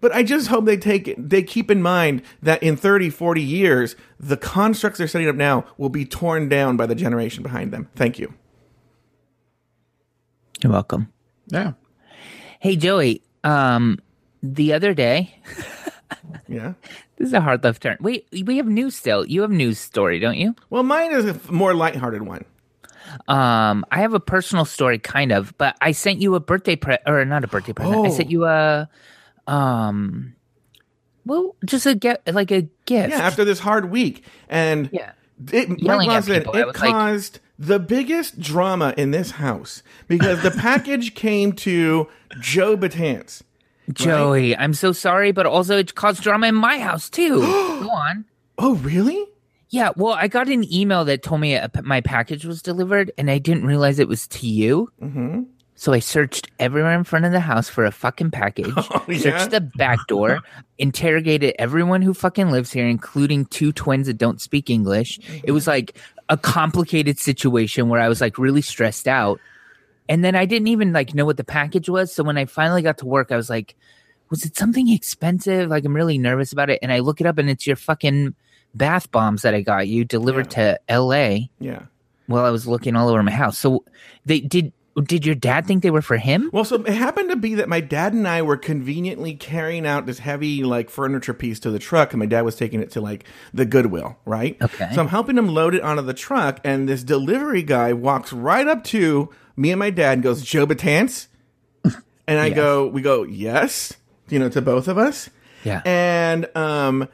But 0.00 0.12
I 0.14 0.22
just 0.22 0.48
hope 0.48 0.64
they 0.64 0.76
take 0.78 1.14
they 1.18 1.42
keep 1.42 1.70
in 1.70 1.82
mind 1.82 2.22
that 2.42 2.62
in 2.62 2.76
30, 2.76 3.10
40 3.10 3.42
years, 3.42 3.96
the 4.18 4.36
constructs 4.36 4.98
they're 4.98 5.08
setting 5.08 5.28
up 5.28 5.36
now 5.36 5.64
will 5.76 5.88
be 5.90 6.04
torn 6.06 6.48
down 6.48 6.76
by 6.76 6.86
the 6.86 6.94
generation 6.94 7.42
behind 7.42 7.72
them. 7.72 7.88
Thank 7.96 8.18
you. 8.18 8.32
You're 10.62 10.72
welcome. 10.72 11.12
Yeah. 11.48 11.72
Hey 12.60 12.76
Joey, 12.76 13.22
um 13.44 13.98
the 14.42 14.72
other 14.72 14.94
day 14.94 15.34
Yeah. 16.48 16.74
this 17.16 17.28
is 17.28 17.32
a 17.32 17.40
hard 17.40 17.62
left 17.64 17.82
turn. 17.82 17.96
Wait, 18.00 18.26
we 18.44 18.56
have 18.56 18.66
news 18.66 18.96
still. 18.96 19.24
You 19.26 19.42
have 19.42 19.50
news 19.50 19.78
story, 19.78 20.18
don't 20.18 20.36
you? 20.36 20.54
Well, 20.68 20.82
mine 20.82 21.12
is 21.12 21.24
a 21.26 21.38
more 21.52 21.74
lighthearted 21.74 22.22
one. 22.22 22.44
Um, 23.28 23.84
I 23.90 24.00
have 24.00 24.14
a 24.14 24.20
personal 24.20 24.64
story, 24.64 24.98
kind 24.98 25.32
of, 25.32 25.56
but 25.58 25.76
I 25.80 25.92
sent 25.92 26.20
you 26.20 26.34
a 26.34 26.40
birthday 26.40 26.76
pre 26.76 26.98
or 27.06 27.24
not 27.24 27.44
a 27.44 27.48
birthday 27.48 27.72
present. 27.72 27.96
I 27.96 28.08
Oh. 28.08 28.10
sent 28.12 28.30
you 28.30 28.44
a, 28.46 28.88
um, 29.50 30.34
well, 31.26 31.54
just 31.64 31.86
a 31.86 31.94
get 31.94 32.22
like 32.32 32.50
a 32.50 32.62
gift. 32.86 33.10
Yeah, 33.10 33.18
after 33.20 33.44
this 33.44 33.58
hard 33.58 33.90
week. 33.90 34.24
And 34.48 34.88
Yeah. 34.92 35.12
it, 35.52 35.68
Yelling 35.80 36.08
like 36.08 36.08
Ross 36.08 36.26
said, 36.26 36.44
people. 36.44 36.56
It 36.56 36.66
was 36.66 36.80
like- 36.80 36.90
caused 36.90 37.40
the 37.58 37.78
biggest 37.78 38.40
drama 38.40 38.94
in 38.96 39.10
this 39.10 39.32
house 39.32 39.82
because 40.08 40.42
the 40.42 40.50
package 40.66 41.14
came 41.14 41.52
to 41.52 42.08
Joe 42.40 42.76
Batance. 42.76 43.42
Joey, 43.92 44.56
I'm 44.56 44.72
so 44.72 44.92
sorry, 44.92 45.32
but 45.32 45.46
also 45.46 45.76
it 45.78 45.94
caused 45.94 46.22
drama 46.22 46.46
in 46.46 46.54
my 46.54 46.78
house 46.78 47.10
too. 47.10 47.40
Go 47.40 47.90
on. 47.90 48.24
Oh, 48.56 48.76
really? 48.76 49.26
Yeah, 49.68 49.90
well, 49.96 50.14
I 50.14 50.26
got 50.28 50.48
an 50.48 50.70
email 50.72 51.04
that 51.04 51.22
told 51.22 51.40
me 51.40 51.54
a, 51.54 51.70
my 51.82 52.00
package 52.00 52.44
was 52.44 52.60
delivered, 52.62 53.12
and 53.18 53.30
I 53.30 53.38
didn't 53.38 53.64
realize 53.66 53.98
it 53.98 54.08
was 54.08 54.26
to 54.28 54.46
you. 54.48 54.90
Mm-hmm. 55.02 55.42
So 55.80 55.94
I 55.94 55.98
searched 56.00 56.50
everywhere 56.58 56.92
in 56.92 57.04
front 57.04 57.24
of 57.24 57.32
the 57.32 57.40
house 57.40 57.70
for 57.70 57.86
a 57.86 57.90
fucking 57.90 58.32
package. 58.32 58.74
Oh, 58.76 59.02
yeah? 59.08 59.18
Searched 59.18 59.50
the 59.50 59.62
back 59.62 60.06
door, 60.08 60.40
interrogated 60.78 61.54
everyone 61.58 62.02
who 62.02 62.12
fucking 62.12 62.50
lives 62.50 62.70
here, 62.70 62.86
including 62.86 63.46
two 63.46 63.72
twins 63.72 64.06
that 64.06 64.18
don't 64.18 64.42
speak 64.42 64.68
English. 64.68 65.18
It 65.42 65.52
was 65.52 65.62
mm-hmm. 65.62 65.70
like 65.70 65.98
a 66.28 66.36
complicated 66.36 67.18
situation 67.18 67.88
where 67.88 67.98
I 67.98 68.10
was 68.10 68.20
like 68.20 68.36
really 68.36 68.60
stressed 68.60 69.08
out. 69.08 69.40
And 70.06 70.22
then 70.22 70.34
I 70.34 70.44
didn't 70.44 70.68
even 70.68 70.92
like 70.92 71.14
know 71.14 71.24
what 71.24 71.38
the 71.38 71.44
package 71.44 71.88
was. 71.88 72.12
So 72.12 72.24
when 72.24 72.36
I 72.36 72.44
finally 72.44 72.82
got 72.82 72.98
to 72.98 73.06
work, 73.06 73.32
I 73.32 73.36
was 73.36 73.48
like, 73.48 73.74
was 74.28 74.44
it 74.44 74.58
something 74.58 74.86
expensive? 74.90 75.70
Like 75.70 75.86
I'm 75.86 75.96
really 75.96 76.18
nervous 76.18 76.52
about 76.52 76.68
it. 76.68 76.80
And 76.82 76.92
I 76.92 76.98
look 76.98 77.22
it 77.22 77.26
up 77.26 77.38
and 77.38 77.48
it's 77.48 77.66
your 77.66 77.76
fucking 77.76 78.34
bath 78.74 79.10
bombs 79.10 79.40
that 79.42 79.54
I 79.54 79.62
got 79.62 79.88
you 79.88 80.04
delivered 80.04 80.50
to 80.50 80.78
LA 80.90 81.48
Yeah. 81.58 81.84
while 82.26 82.44
I 82.44 82.50
was 82.50 82.66
looking 82.66 82.96
all 82.96 83.08
over 83.08 83.22
my 83.22 83.32
house. 83.32 83.56
So 83.56 83.86
they 84.26 84.40
did 84.40 84.74
Did 85.00 85.26
your 85.26 85.34
dad 85.34 85.66
think 85.66 85.82
they 85.82 85.90
were 85.90 86.02
for 86.02 86.16
him? 86.16 86.50
Well, 86.52 86.64
so 86.64 86.76
it 86.76 86.94
happened 86.94 87.30
to 87.30 87.36
be 87.36 87.54
that 87.56 87.68
my 87.68 87.80
dad 87.80 88.12
and 88.12 88.26
I 88.26 88.42
were 88.42 88.56
conveniently 88.56 89.34
carrying 89.34 89.86
out 89.86 90.06
this 90.06 90.18
heavy 90.18 90.62
like 90.62 90.90
furniture 90.90 91.34
piece 91.34 91.60
to 91.60 91.70
the 91.70 91.78
truck, 91.78 92.12
and 92.12 92.20
my 92.20 92.26
dad 92.26 92.42
was 92.42 92.56
taking 92.56 92.80
it 92.80 92.90
to 92.92 93.00
like 93.00 93.24
the 93.52 93.64
Goodwill, 93.64 94.18
right? 94.24 94.56
Okay. 94.60 94.90
So 94.94 95.00
I'm 95.00 95.08
helping 95.08 95.36
him 95.36 95.48
load 95.48 95.74
it 95.74 95.82
onto 95.82 96.02
the 96.02 96.14
truck, 96.14 96.60
and 96.64 96.88
this 96.88 97.02
delivery 97.02 97.62
guy 97.62 97.92
walks 97.92 98.32
right 98.32 98.66
up 98.66 98.84
to 98.84 99.30
me 99.56 99.70
and 99.70 99.78
my 99.78 99.90
dad 99.90 100.14
and 100.14 100.22
goes, 100.22 100.42
"Joe 100.42 100.66
Batance," 100.66 101.28
and 102.26 102.38
I 102.38 102.50
go, 102.54 102.86
"We 102.86 103.02
go, 103.02 103.22
yes," 103.24 103.92
you 104.28 104.38
know, 104.38 104.48
to 104.48 104.62
both 104.62 104.88
of 104.88 104.98
us. 104.98 105.28
Yeah. 105.64 105.82
And 105.84 106.48
um, 106.56 107.08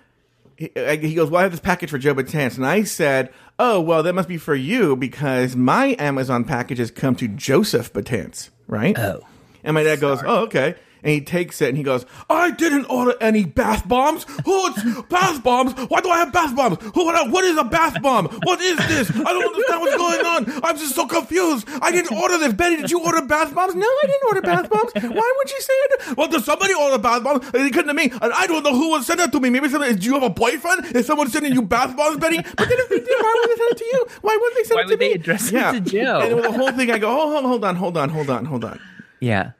he, 0.56 0.70
he 0.74 1.14
goes, 1.14 1.30
"Well, 1.30 1.40
I 1.40 1.42
have 1.42 1.52
this 1.52 1.60
package 1.60 1.90
for 1.90 1.98
Joe 1.98 2.14
Batance," 2.14 2.56
and 2.56 2.66
I 2.66 2.84
said, 2.84 3.32
"Oh, 3.58 3.80
well, 3.80 4.02
that 4.02 4.14
must 4.14 4.28
be 4.28 4.38
for 4.38 4.54
you 4.54 4.96
because 4.96 5.54
my 5.54 5.96
Amazon 5.98 6.44
packages 6.44 6.90
come 6.90 7.14
to 7.16 7.28
Joseph 7.28 7.92
Batance, 7.92 8.50
right?" 8.66 8.98
Oh. 8.98 9.20
And 9.62 9.74
my 9.74 9.82
dad 9.82 10.00
goes, 10.00 10.20
"Oh, 10.24 10.44
okay." 10.44 10.76
And 11.06 11.14
he 11.14 11.20
takes 11.20 11.62
it 11.62 11.68
and 11.68 11.78
he 11.78 11.84
goes, 11.84 12.04
"I 12.28 12.50
didn't 12.50 12.86
order 12.86 13.14
any 13.20 13.44
bath 13.44 13.86
bombs. 13.86 14.26
It's 14.44 15.02
bath 15.08 15.42
bombs. 15.44 15.72
Why 15.88 16.00
do 16.00 16.10
I 16.10 16.18
have 16.18 16.32
bath 16.32 16.56
bombs? 16.56 16.78
Who- 16.94 17.04
What, 17.06 17.30
what 17.30 17.44
is 17.44 17.56
a 17.56 17.62
bath 17.62 18.02
bomb? 18.02 18.26
What 18.42 18.60
is 18.60 18.76
this? 18.88 19.10
I 19.10 19.30
don't 19.32 19.44
understand 19.46 19.80
what's 19.82 19.96
going 19.96 20.26
on. 20.26 20.60
I'm 20.64 20.76
just 20.76 20.96
so 20.96 21.06
confused. 21.06 21.68
I 21.80 21.92
didn't 21.92 22.10
order 22.16 22.36
this. 22.38 22.52
Betty, 22.54 22.76
did 22.82 22.90
you 22.90 22.98
order 23.04 23.22
bath 23.24 23.54
bombs? 23.54 23.76
No, 23.76 23.86
I 23.86 24.04
didn't 24.06 24.26
order 24.26 24.42
bath 24.42 24.68
bombs. 24.68 24.90
Why 24.94 25.32
would 25.38 25.50
you 25.50 25.60
say 25.60 25.72
it? 25.74 26.16
Well, 26.16 26.26
did 26.26 26.42
somebody 26.42 26.74
order 26.74 26.98
bath 26.98 27.22
bombs? 27.22 27.46
And 27.54 27.62
he 27.64 27.70
couldn't 27.70 27.86
to 27.88 27.94
me, 27.94 28.10
and 28.20 28.32
I 28.32 28.48
don't 28.48 28.64
know 28.64 28.74
who 28.74 28.90
would 28.90 29.04
send 29.04 29.20
that 29.20 29.30
to 29.32 29.38
me. 29.40 29.50
Maybe 29.50 29.68
somebody. 29.68 29.94
Do 29.94 30.04
you 30.06 30.14
have 30.14 30.24
a 30.24 30.30
boyfriend? 30.30 30.86
Is 30.96 31.06
someone 31.06 31.30
sending 31.30 31.52
you 31.54 31.62
bath 31.62 31.96
bombs, 31.96 32.16
Betty? 32.18 32.38
But 32.38 32.68
then 32.68 32.78
if 32.84 32.88
they 32.88 32.98
did, 32.98 33.08
why 33.20 33.34
would 33.40 33.50
they 33.50 33.56
send 33.62 33.70
it 33.70 33.78
to 33.78 33.84
you? 33.84 34.06
Why 34.22 34.38
would 34.42 34.52
they 34.56 34.64
send 34.64 34.76
Why 34.78 34.82
it 34.82 34.88
to 34.88 34.96
me? 34.96 34.96
Why 34.96 34.96
would 34.96 34.98
me? 34.98 35.08
they 35.08 35.12
address 35.14 35.52
it 35.52 35.84
to 35.84 35.90
Joe? 35.92 36.20
And 36.20 36.44
the 36.44 36.52
whole 36.52 36.72
thing, 36.72 36.90
I 36.90 36.98
go, 36.98 37.08
oh, 37.10 37.30
hold, 37.30 37.44
hold 37.44 37.64
on, 37.64 37.76
hold 37.76 37.96
on, 37.96 38.08
hold 38.08 38.30
on, 38.30 38.44
hold 38.46 38.64
on 38.64 38.80
Yeah. 39.20 39.52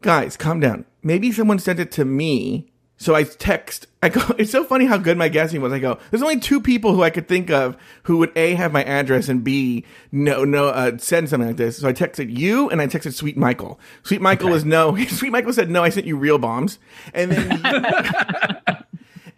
Guys, 0.00 0.36
calm 0.36 0.60
down. 0.60 0.84
Maybe 1.02 1.32
someone 1.32 1.58
sent 1.58 1.80
it 1.80 1.90
to 1.92 2.04
me. 2.04 2.66
So 2.96 3.14
I 3.14 3.22
text. 3.22 3.86
I 4.02 4.10
go. 4.10 4.20
It's 4.38 4.50
so 4.50 4.64
funny 4.64 4.84
how 4.86 4.98
good 4.98 5.16
my 5.16 5.28
guessing 5.28 5.60
was. 5.62 5.72
I 5.72 5.78
go. 5.78 5.98
There's 6.10 6.22
only 6.22 6.38
two 6.38 6.60
people 6.60 6.94
who 6.94 7.02
I 7.02 7.10
could 7.10 7.28
think 7.28 7.50
of 7.50 7.76
who 8.04 8.18
would 8.18 8.32
a 8.36 8.54
have 8.54 8.72
my 8.72 8.84
address 8.84 9.28
and 9.28 9.42
b 9.42 9.84
no 10.12 10.44
no 10.44 10.68
uh, 10.68 10.98
send 10.98 11.28
something 11.28 11.48
like 11.48 11.56
this. 11.56 11.78
So 11.78 11.88
I 11.88 11.92
texted 11.92 12.36
you 12.36 12.68
and 12.70 12.80
I 12.80 12.86
texted 12.86 13.14
Sweet 13.14 13.36
Michael. 13.36 13.80
Sweet 14.02 14.20
Michael 14.20 14.50
was 14.50 14.64
no. 14.64 14.96
Sweet 15.06 15.30
Michael 15.30 15.52
said 15.52 15.70
no. 15.70 15.82
I 15.82 15.88
sent 15.88 16.06
you 16.06 16.16
real 16.16 16.38
bombs. 16.38 16.78
And 17.14 17.32
then 17.32 17.64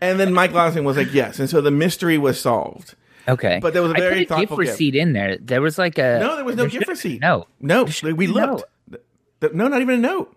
and 0.00 0.18
then 0.18 0.32
Mike 0.32 0.52
Lawson 0.52 0.84
was 0.84 0.96
like 0.96 1.12
yes. 1.12 1.38
And 1.38 1.48
so 1.48 1.60
the 1.60 1.70
mystery 1.70 2.18
was 2.18 2.40
solved. 2.40 2.94
Okay. 3.28 3.60
But 3.62 3.72
there 3.72 3.82
was 3.82 3.92
a 3.92 3.94
very 3.94 4.26
put 4.26 4.34
a 4.34 4.40
thoughtful 4.40 4.56
gift. 4.56 4.70
receipt 4.72 4.94
in 4.96 5.12
there. 5.12 5.38
There 5.38 5.62
was 5.62 5.78
like 5.78 5.98
a 5.98 6.18
No, 6.18 6.34
there 6.34 6.44
was 6.44 6.56
no 6.56 6.64
there 6.64 6.70
gift 6.70 6.88
receipt. 6.88 7.20
No. 7.20 7.46
no. 7.60 7.86
We 8.02 8.26
looked. 8.26 8.64
No, 9.52 9.68
not 9.68 9.80
even 9.80 9.96
a 9.96 9.98
note. 9.98 10.36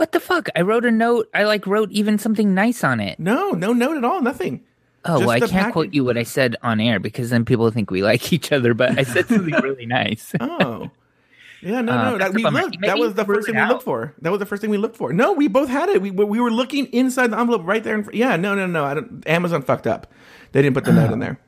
What 0.00 0.12
the 0.12 0.20
fuck? 0.20 0.48
I 0.56 0.62
wrote 0.62 0.86
a 0.86 0.90
note. 0.90 1.28
I 1.34 1.44
like 1.44 1.66
wrote 1.66 1.90
even 1.90 2.18
something 2.18 2.54
nice 2.54 2.82
on 2.82 3.00
it. 3.00 3.18
No, 3.20 3.50
no 3.50 3.74
note 3.74 3.98
at 3.98 4.04
all. 4.04 4.22
Nothing. 4.22 4.64
Oh, 5.04 5.16
Just 5.18 5.26
well, 5.26 5.30
I 5.36 5.40
can't 5.40 5.52
package. 5.52 5.72
quote 5.74 5.92
you 5.94 6.04
what 6.04 6.16
I 6.16 6.22
said 6.22 6.56
on 6.62 6.80
air 6.80 6.98
because 6.98 7.28
then 7.28 7.44
people 7.44 7.70
think 7.70 7.90
we 7.90 8.02
like 8.02 8.32
each 8.32 8.50
other. 8.50 8.72
But 8.72 8.98
I 8.98 9.02
said 9.02 9.28
something 9.28 9.52
really 9.62 9.84
nice. 9.84 10.32
Oh. 10.40 10.90
Yeah, 11.60 11.82
no, 11.82 11.92
Uh, 11.92 12.10
no. 12.12 12.18
that's 12.18 12.32
That, 12.32 12.34
we 12.34 12.42
looked. 12.44 12.80
That 12.80 12.98
was 12.98 13.12
the 13.12 13.26
first 13.26 13.46
thing 13.46 13.56
wrote 13.56 13.64
we 13.66 13.68
looked 13.68 13.82
for. 13.82 14.14
That 14.22 14.30
was 14.30 14.38
the 14.38 14.46
first 14.46 14.62
thing 14.62 14.70
we 14.70 14.78
looked 14.78 14.96
for. 14.96 15.12
No, 15.12 15.32
we 15.34 15.48
both 15.48 15.68
had 15.68 15.90
it. 15.90 16.00
We 16.00 16.10
were- 16.10 16.24
we 16.24 16.40
were 16.40 16.50
looking 16.50 16.86
inside 16.86 17.26
the 17.32 17.38
envelope 17.38 17.66
right 17.66 17.84
there. 17.84 17.94
In, 17.96 18.04
fr- 18.04 18.12
yeah, 18.14 18.36
no, 18.36 18.54
no, 18.54 18.66
no. 18.66 18.86
I 18.86 18.94
don't, 18.94 19.22
Amazon 19.26 19.60
fucked 19.60 19.86
up. 19.86 20.06
They 20.52 20.62
didn't 20.62 20.72
put 20.74 20.84
the 20.86 20.92
note 20.94 21.12
in 21.12 21.18
there. 21.18 21.38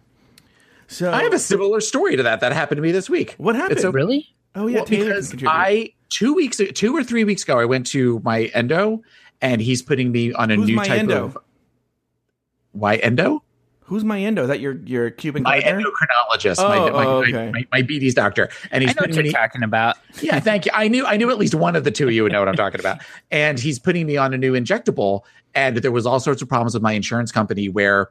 So 0.88 1.10
I 1.10 1.22
have 1.22 1.32
a 1.32 1.38
similar 1.38 1.80
story 1.80 2.16
to 2.16 2.22
that 2.24 2.40
that 2.40 2.52
happened 2.52 2.76
to 2.76 2.82
me 2.82 2.92
this 2.92 3.08
week. 3.08 3.34
What 3.38 3.54
happened? 3.56 3.78
It's 3.78 3.84
a- 3.84 3.90
really? 3.90 4.34
oh 4.54 4.66
yeah, 4.66 4.76
Well, 4.76 4.84
Taylor 4.84 5.14
because. 5.14 5.34
I 5.46 5.94
two 6.12 6.34
weeks 6.34 6.60
two 6.74 6.94
or 6.96 7.02
three 7.02 7.24
weeks 7.24 7.42
ago 7.42 7.58
I 7.58 7.64
went 7.64 7.86
to 7.88 8.20
my 8.24 8.44
endo 8.54 9.02
and 9.40 9.60
he's 9.60 9.82
putting 9.82 10.12
me 10.12 10.32
on 10.34 10.50
a 10.50 10.56
Who's 10.56 10.68
new 10.68 10.76
my 10.76 10.86
type 10.86 10.98
endo? 11.00 11.24
of 11.24 11.38
why 12.72 12.96
endo? 12.96 13.42
Who's 13.84 14.04
my 14.04 14.20
endo? 14.20 14.42
Is 14.42 14.48
that 14.48 14.60
your 14.60 14.74
your 14.86 15.10
Cuban 15.10 15.42
My 15.42 15.60
gardener? 15.60 15.84
endocrinologist, 15.84 16.56
Oh, 16.58 16.68
my, 16.68 16.78
my, 16.78 17.04
oh, 17.04 17.20
my- 17.22 17.28
okay. 17.28 17.50
my, 17.50 17.66
my 17.72 17.82
BD's 17.82 18.14
doctor, 18.14 18.48
and 18.70 18.82
I 18.82 18.86
he's 18.86 18.96
know 18.96 19.00
what 19.02 19.14
you're 19.14 19.24
me. 19.24 19.32
talking 19.32 19.62
about. 19.62 19.96
Yeah, 20.22 20.40
thank 20.40 20.64
you. 20.66 20.72
I 20.74 20.88
knew 20.88 21.04
I 21.04 21.16
knew 21.18 21.30
at 21.30 21.36
least 21.38 21.54
one 21.54 21.76
of 21.76 21.84
the 21.84 21.90
two 21.90 22.06
of 22.06 22.12
you 22.14 22.22
would 22.22 22.32
know 22.32 22.38
what 22.38 22.48
I'm 22.48 22.54
talking 22.56 22.80
about. 22.80 22.98
And 23.30 23.58
he's 23.58 23.78
putting 23.78 24.06
me 24.06 24.16
on 24.16 24.32
a 24.32 24.38
new 24.38 24.54
injectable, 24.54 25.22
and 25.54 25.76
there 25.78 25.92
was 25.92 26.06
all 26.06 26.20
sorts 26.20 26.40
of 26.40 26.48
problems 26.48 26.72
with 26.74 26.82
my 26.82 26.92
insurance 26.92 27.30
company 27.32 27.68
where 27.68 28.10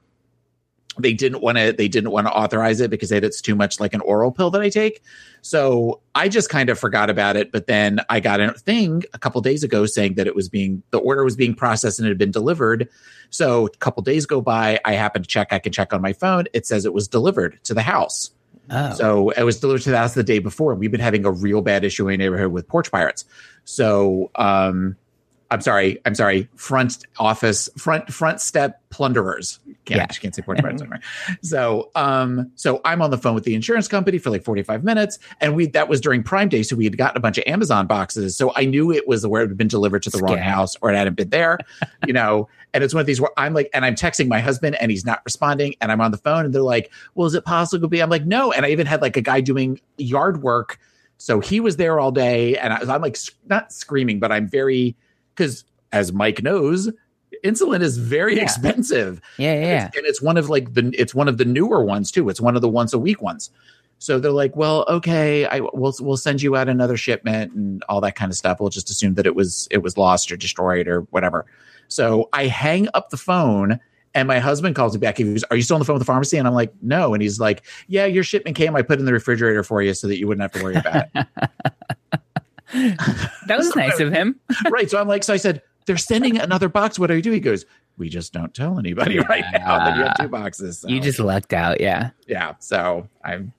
they 0.99 1.13
didn't 1.13 1.41
want 1.41 1.57
to 1.57 1.71
they 1.71 1.87
didn't 1.87 2.11
want 2.11 2.27
to 2.27 2.33
authorize 2.33 2.81
it 2.81 2.89
because 2.89 3.09
they, 3.09 3.17
it's 3.17 3.41
too 3.41 3.55
much 3.55 3.79
like 3.79 3.93
an 3.93 4.01
oral 4.01 4.31
pill 4.31 4.51
that 4.51 4.61
I 4.61 4.69
take. 4.69 5.01
So 5.41 6.01
I 6.13 6.27
just 6.27 6.49
kind 6.49 6.69
of 6.69 6.77
forgot 6.77 7.09
about 7.09 7.35
it. 7.35 7.51
But 7.51 7.67
then 7.67 8.01
I 8.09 8.19
got 8.19 8.41
a 8.41 8.53
thing 8.53 9.03
a 9.13 9.19
couple 9.19 9.41
days 9.41 9.63
ago 9.63 9.85
saying 9.85 10.15
that 10.15 10.27
it 10.27 10.35
was 10.35 10.49
being 10.49 10.83
the 10.91 10.99
order 10.99 11.23
was 11.23 11.35
being 11.35 11.55
processed 11.55 11.99
and 11.99 12.07
it 12.07 12.11
had 12.11 12.17
been 12.17 12.31
delivered. 12.31 12.89
So 13.29 13.67
a 13.67 13.69
couple 13.77 14.03
days 14.03 14.25
go 14.25 14.41
by, 14.41 14.79
I 14.83 14.93
happen 14.93 15.21
to 15.21 15.27
check. 15.27 15.53
I 15.53 15.59
can 15.59 15.71
check 15.71 15.93
on 15.93 16.01
my 16.01 16.13
phone. 16.13 16.45
It 16.53 16.65
says 16.65 16.85
it 16.85 16.93
was 16.93 17.07
delivered 17.07 17.59
to 17.63 17.73
the 17.73 17.81
house. 17.81 18.31
Oh, 18.69 18.93
So 18.93 19.29
it 19.31 19.43
was 19.43 19.59
delivered 19.59 19.83
to 19.83 19.91
the 19.91 19.97
house 19.97 20.13
the 20.13 20.23
day 20.23 20.39
before. 20.39 20.75
We've 20.75 20.91
been 20.91 20.99
having 21.01 21.25
a 21.25 21.31
real 21.31 21.61
bad 21.61 21.83
issue 21.83 22.07
in 22.07 22.19
the 22.19 22.25
neighborhood 22.25 22.51
with 22.51 22.67
porch 22.67 22.91
pirates. 22.91 23.25
So 23.63 24.31
um 24.35 24.97
I'm 25.51 25.61
sorry, 25.61 25.99
I'm 26.05 26.15
sorry, 26.15 26.47
front 26.55 27.05
office, 27.19 27.69
front 27.77 28.11
front 28.11 28.39
step 28.41 28.81
plunderers. 28.89 29.59
Can't, 29.85 29.97
Yeah. 29.99 30.07
I 30.09 30.13
can't 30.13 30.33
say 30.33 30.41
porch 30.41 30.59
pirates 30.59 30.81
anymore. 30.81 31.01
So 31.43 31.91
um 31.95 32.49
so 32.55 32.79
I'm 32.85 33.01
on 33.01 33.11
the 33.11 33.17
phone 33.17 33.35
with 33.35 33.43
the 33.43 33.53
insurance 33.53 33.87
company 33.87 34.17
for 34.17 34.29
like 34.29 34.43
45 34.43 34.83
minutes. 34.83 35.19
And 35.41 35.55
we 35.55 35.67
that 35.67 35.89
was 35.89 35.99
during 35.99 36.23
Prime 36.23 36.47
Day. 36.49 36.63
So 36.63 36.75
we 36.75 36.85
had 36.85 36.97
gotten 36.97 37.17
a 37.17 37.19
bunch 37.19 37.37
of 37.37 37.43
Amazon 37.47 37.85
boxes. 37.85 38.35
So 38.35 38.53
I 38.55 38.65
knew 38.65 38.91
it 38.91 39.07
was 39.07 39.27
where 39.27 39.43
it 39.43 39.49
had 39.49 39.57
been 39.57 39.67
delivered 39.67 40.03
to 40.03 40.09
the 40.09 40.19
wrong 40.19 40.37
house 40.37 40.75
or 40.81 40.91
it 40.91 40.95
hadn't 40.95 41.15
been 41.15 41.29
there, 41.29 41.59
you 42.07 42.13
know. 42.13 42.47
And 42.73 42.83
it's 42.83 42.93
one 42.93 43.01
of 43.01 43.07
these 43.07 43.19
where 43.19 43.31
I'm 43.35 43.53
like, 43.53 43.69
and 43.73 43.83
I'm 43.83 43.95
texting 43.95 44.29
my 44.29 44.39
husband 44.39 44.77
and 44.79 44.89
he's 44.89 45.05
not 45.05 45.21
responding. 45.25 45.75
And 45.81 45.91
I'm 45.91 45.99
on 45.99 46.11
the 46.11 46.17
phone 46.17 46.45
and 46.45 46.55
they're 46.55 46.61
like, 46.61 46.89
well, 47.15 47.27
is 47.27 47.33
it 47.35 47.43
possible 47.43 47.81
to 47.81 47.87
be? 47.89 48.01
I'm 48.01 48.09
like, 48.09 48.25
no. 48.25 48.53
And 48.53 48.65
I 48.65 48.69
even 48.69 48.87
had 48.87 49.01
like 49.01 49.17
a 49.17 49.21
guy 49.21 49.41
doing 49.41 49.81
yard 49.97 50.41
work. 50.41 50.79
So 51.17 51.41
he 51.41 51.59
was 51.59 51.75
there 51.75 51.99
all 51.99 52.11
day. 52.11 52.57
And 52.57 52.71
I, 52.71 52.77
I'm 52.95 53.01
like, 53.01 53.17
not 53.47 53.73
screaming, 53.73 54.19
but 54.19 54.31
I'm 54.31 54.47
very, 54.47 54.95
because 55.35 55.63
as 55.91 56.11
Mike 56.13 56.41
knows, 56.43 56.89
insulin 57.43 57.81
is 57.81 57.97
very 57.97 58.35
Yeah. 58.37 58.43
expensive. 58.43 59.19
yeah, 59.37 59.51
And 59.53 59.63
yeah. 59.65 59.75
it's- 59.87 59.91
And 59.97 60.05
it's 60.05 60.21
one 60.21 60.37
of 60.37 60.49
like 60.49 60.73
the, 60.73 60.91
it's 60.97 61.13
one 61.15 61.27
of 61.27 61.37
the 61.37 61.45
newer 61.45 61.83
ones 61.83 62.11
too. 62.11 62.29
It's 62.29 62.41
one 62.41 62.55
of 62.55 62.61
the 62.61 62.69
once 62.69 62.93
a 62.93 62.99
week 62.99 63.21
ones. 63.21 63.49
So 63.99 64.19
they're 64.19 64.31
like, 64.31 64.55
well, 64.55 64.83
okay, 64.89 65.45
I 65.45 65.59
we'll 65.59 65.93
we'll 65.99 66.17
send 66.17 66.41
you 66.41 66.55
out 66.55 66.67
another 66.69 66.97
shipment 66.97 67.53
and 67.53 67.83
all 67.87 68.01
that 68.01 68.15
kind 68.15 68.31
of 68.31 68.35
stuff. 68.37 68.59
We'll 68.59 68.69
just 68.71 68.89
assume 68.89 69.13
that 69.13 69.27
it 69.27 69.35
was 69.35 69.67
it 69.69 69.83
was 69.83 69.95
lost 69.95 70.31
or 70.31 70.37
destroyed 70.37 70.87
or 70.87 71.01
whatever. 71.11 71.45
So 71.87 72.27
I 72.33 72.47
hang 72.47 72.87
up 72.95 73.11
the 73.11 73.17
phone 73.17 73.79
and 74.15 74.27
my 74.27 74.39
husband 74.39 74.75
calls 74.75 74.93
me 74.95 74.99
back. 74.99 75.17
He 75.17 75.23
goes, 75.25 75.43
Are 75.51 75.55
you 75.55 75.61
still 75.61 75.75
on 75.75 75.79
the 75.81 75.85
phone 75.85 75.93
with 75.95 76.01
the 76.01 76.05
pharmacy? 76.05 76.37
And 76.37 76.47
I'm 76.47 76.55
like, 76.55 76.73
No. 76.81 77.13
And 77.13 77.21
he's 77.21 77.39
like, 77.39 77.61
Yeah, 77.89 78.05
your 78.07 78.23
shipment 78.23 78.57
came. 78.57 78.75
I 78.75 78.81
put 78.81 78.93
it 78.97 79.01
in 79.01 79.05
the 79.05 79.13
refrigerator 79.13 79.63
for 79.63 79.83
you 79.83 79.93
so 79.93 80.07
that 80.07 80.17
you 80.17 80.27
wouldn't 80.27 80.41
have 80.41 80.51
to 80.59 80.63
worry 80.63 80.75
about 80.77 81.05
it. 81.13 81.27
That 83.47 83.57
was 83.57 83.75
nice 83.75 83.99
of 83.99 84.11
him. 84.13 84.39
right. 84.71 84.89
So 84.89 84.99
I'm 84.99 85.07
like, 85.07 85.23
So 85.23 85.33
I 85.33 85.37
said, 85.37 85.61
They're 85.85 85.97
sending 85.97 86.37
another 86.37 86.69
box. 86.69 86.97
What 86.99 87.07
do 87.07 87.15
I 87.15 87.21
do? 87.21 87.31
He 87.31 87.39
goes, 87.39 87.65
We 87.97 88.09
just 88.09 88.33
don't 88.33 88.53
tell 88.53 88.79
anybody 88.79 89.19
right 89.19 89.45
now 89.53 89.77
that 89.79 89.97
you 89.97 90.03
have 90.03 90.17
two 90.17 90.27
boxes. 90.29 90.79
So, 90.79 90.87
You 90.87 90.99
just 90.99 91.19
lucked 91.19 91.53
out. 91.53 91.81
Yeah. 91.81 92.11
yeah. 92.27 92.53
So 92.59 93.07
I'm, 93.23 93.53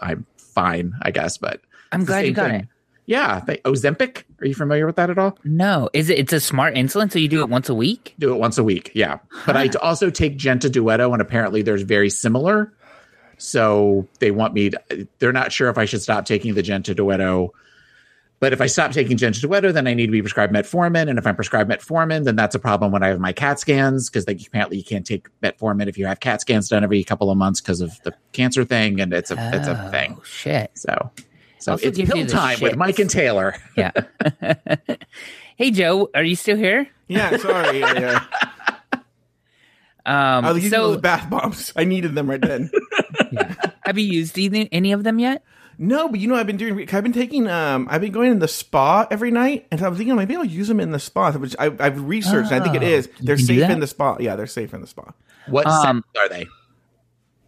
I'm 0.00 0.26
fine, 0.36 0.94
I 1.02 1.10
guess. 1.10 1.38
But 1.38 1.60
I'm 1.92 2.04
glad 2.04 2.26
you 2.26 2.32
got 2.32 2.50
thing. 2.50 2.60
it. 2.62 2.68
Yeah. 3.06 3.40
They, 3.40 3.56
Ozempic. 3.58 4.22
Are 4.40 4.46
you 4.46 4.54
familiar 4.54 4.86
with 4.86 4.96
that 4.96 5.10
at 5.10 5.18
all? 5.18 5.38
No, 5.44 5.90
is 5.92 6.10
it? 6.10 6.18
It's 6.18 6.32
a 6.32 6.40
smart 6.40 6.74
insulin, 6.74 7.10
so 7.12 7.18
you 7.18 7.28
do 7.28 7.40
it 7.42 7.48
once 7.48 7.68
a 7.68 7.74
week. 7.74 8.14
do 8.18 8.32
it 8.32 8.38
once 8.38 8.56
a 8.58 8.64
week. 8.64 8.90
Yeah. 8.94 9.18
But 9.46 9.56
I 9.56 9.68
also 9.82 10.10
take 10.10 10.38
Jentadueto, 10.38 11.12
and 11.12 11.20
apparently 11.20 11.62
there's 11.62 11.82
very 11.82 12.10
similar. 12.10 12.72
So 13.36 14.06
they 14.20 14.30
want 14.30 14.54
me 14.54 14.70
to, 14.70 15.08
they're 15.18 15.32
not 15.32 15.52
sure 15.52 15.68
if 15.68 15.76
I 15.76 15.84
should 15.86 16.02
stop 16.02 16.24
taking 16.24 16.54
the 16.54 16.62
Jentadueto. 16.62 17.50
But 18.44 18.52
if 18.52 18.60
I 18.60 18.66
stop 18.66 18.92
taking 18.92 19.16
Jentadueto, 19.16 19.72
then 19.72 19.86
I 19.86 19.94
need 19.94 20.04
to 20.04 20.12
be 20.12 20.20
prescribed 20.20 20.52
metformin. 20.52 21.08
And 21.08 21.18
if 21.18 21.26
I'm 21.26 21.34
prescribed 21.34 21.70
metformin, 21.70 22.24
then 22.24 22.36
that's 22.36 22.54
a 22.54 22.58
problem 22.58 22.92
when 22.92 23.02
I 23.02 23.06
have 23.08 23.18
my 23.18 23.32
CAT 23.32 23.58
scans 23.58 24.10
because 24.10 24.28
like 24.28 24.46
apparently 24.46 24.76
you 24.76 24.84
can't 24.84 25.06
take 25.06 25.28
metformin 25.40 25.88
if 25.88 25.96
you 25.96 26.04
have 26.04 26.20
CAT 26.20 26.42
scans 26.42 26.68
done 26.68 26.84
every 26.84 27.02
couple 27.04 27.30
of 27.30 27.38
months 27.38 27.62
because 27.62 27.80
of 27.80 27.98
the 28.02 28.12
cancer 28.32 28.62
thing. 28.66 29.00
And 29.00 29.14
it's 29.14 29.30
a, 29.30 29.50
it's 29.54 29.66
a 29.66 29.86
Oh, 29.86 29.90
thing. 29.90 30.20
Shit. 30.24 30.72
So, 30.74 31.10
so 31.58 31.72
Also 31.72 31.88
it's 31.88 31.96
gives 31.96 31.98
you 32.10 32.14
pill 32.14 32.22
the 32.22 32.30
time 32.30 32.60
with. 32.60 32.76
Mike 32.76 32.98
and 32.98 33.08
Taylor. 33.08 33.54
Yeah. 33.78 33.92
hey, 35.56 35.70
Joe, 35.70 36.10
are 36.14 36.22
you 36.22 36.36
still 36.36 36.58
here? 36.58 36.86
yeah, 37.08 37.38
sorry. 37.38 37.80
yeah, 37.80 37.98
yeah. 37.98 38.24
Um, 40.04 40.44
I 40.44 40.52
was 40.52 40.64
using 40.64 40.78
so, 40.78 40.88
those 40.88 41.00
bath 41.00 41.30
bombs. 41.30 41.72
I 41.76 41.84
needed 41.84 42.14
them 42.14 42.28
right 42.28 42.42
then. 42.42 42.70
have 43.86 43.96
you 43.96 44.04
used 44.04 44.38
any, 44.38 44.68
any 44.70 44.92
of 44.92 45.02
them 45.02 45.18
yet? 45.18 45.42
No, 45.78 46.08
but 46.08 46.20
you 46.20 46.28
know 46.28 46.34
I've 46.36 46.46
been 46.46 46.56
doing. 46.56 46.88
I've 46.92 47.02
been 47.02 47.12
taking. 47.12 47.48
Um, 47.48 47.88
I've 47.90 48.00
been 48.00 48.12
going 48.12 48.30
in 48.30 48.38
the 48.38 48.48
spa 48.48 49.06
every 49.10 49.30
night, 49.30 49.66
and 49.70 49.80
so 49.80 49.86
I'm 49.86 49.96
thinking 49.96 50.14
maybe 50.16 50.36
I'll 50.36 50.44
use 50.44 50.68
them 50.68 50.80
in 50.80 50.92
the 50.92 50.98
spa. 50.98 51.32
Which 51.32 51.56
I, 51.58 51.72
I've 51.80 52.00
researched. 52.06 52.52
and 52.52 52.60
I 52.60 52.64
think 52.64 52.76
it 52.82 52.86
Oh, 52.86 52.90
is. 52.90 53.08
you 53.18 53.26
They're 53.26 53.38
safe 53.38 53.68
in 53.70 53.80
the 53.80 53.86
spa. 53.86 54.16
Yeah, 54.20 54.36
they're 54.36 54.46
safe 54.46 54.72
in 54.74 54.80
the 54.80 54.86
spa. 54.86 55.12
What 55.46 55.66
Um, 55.66 56.04
are 56.16 56.28
they? 56.28 56.46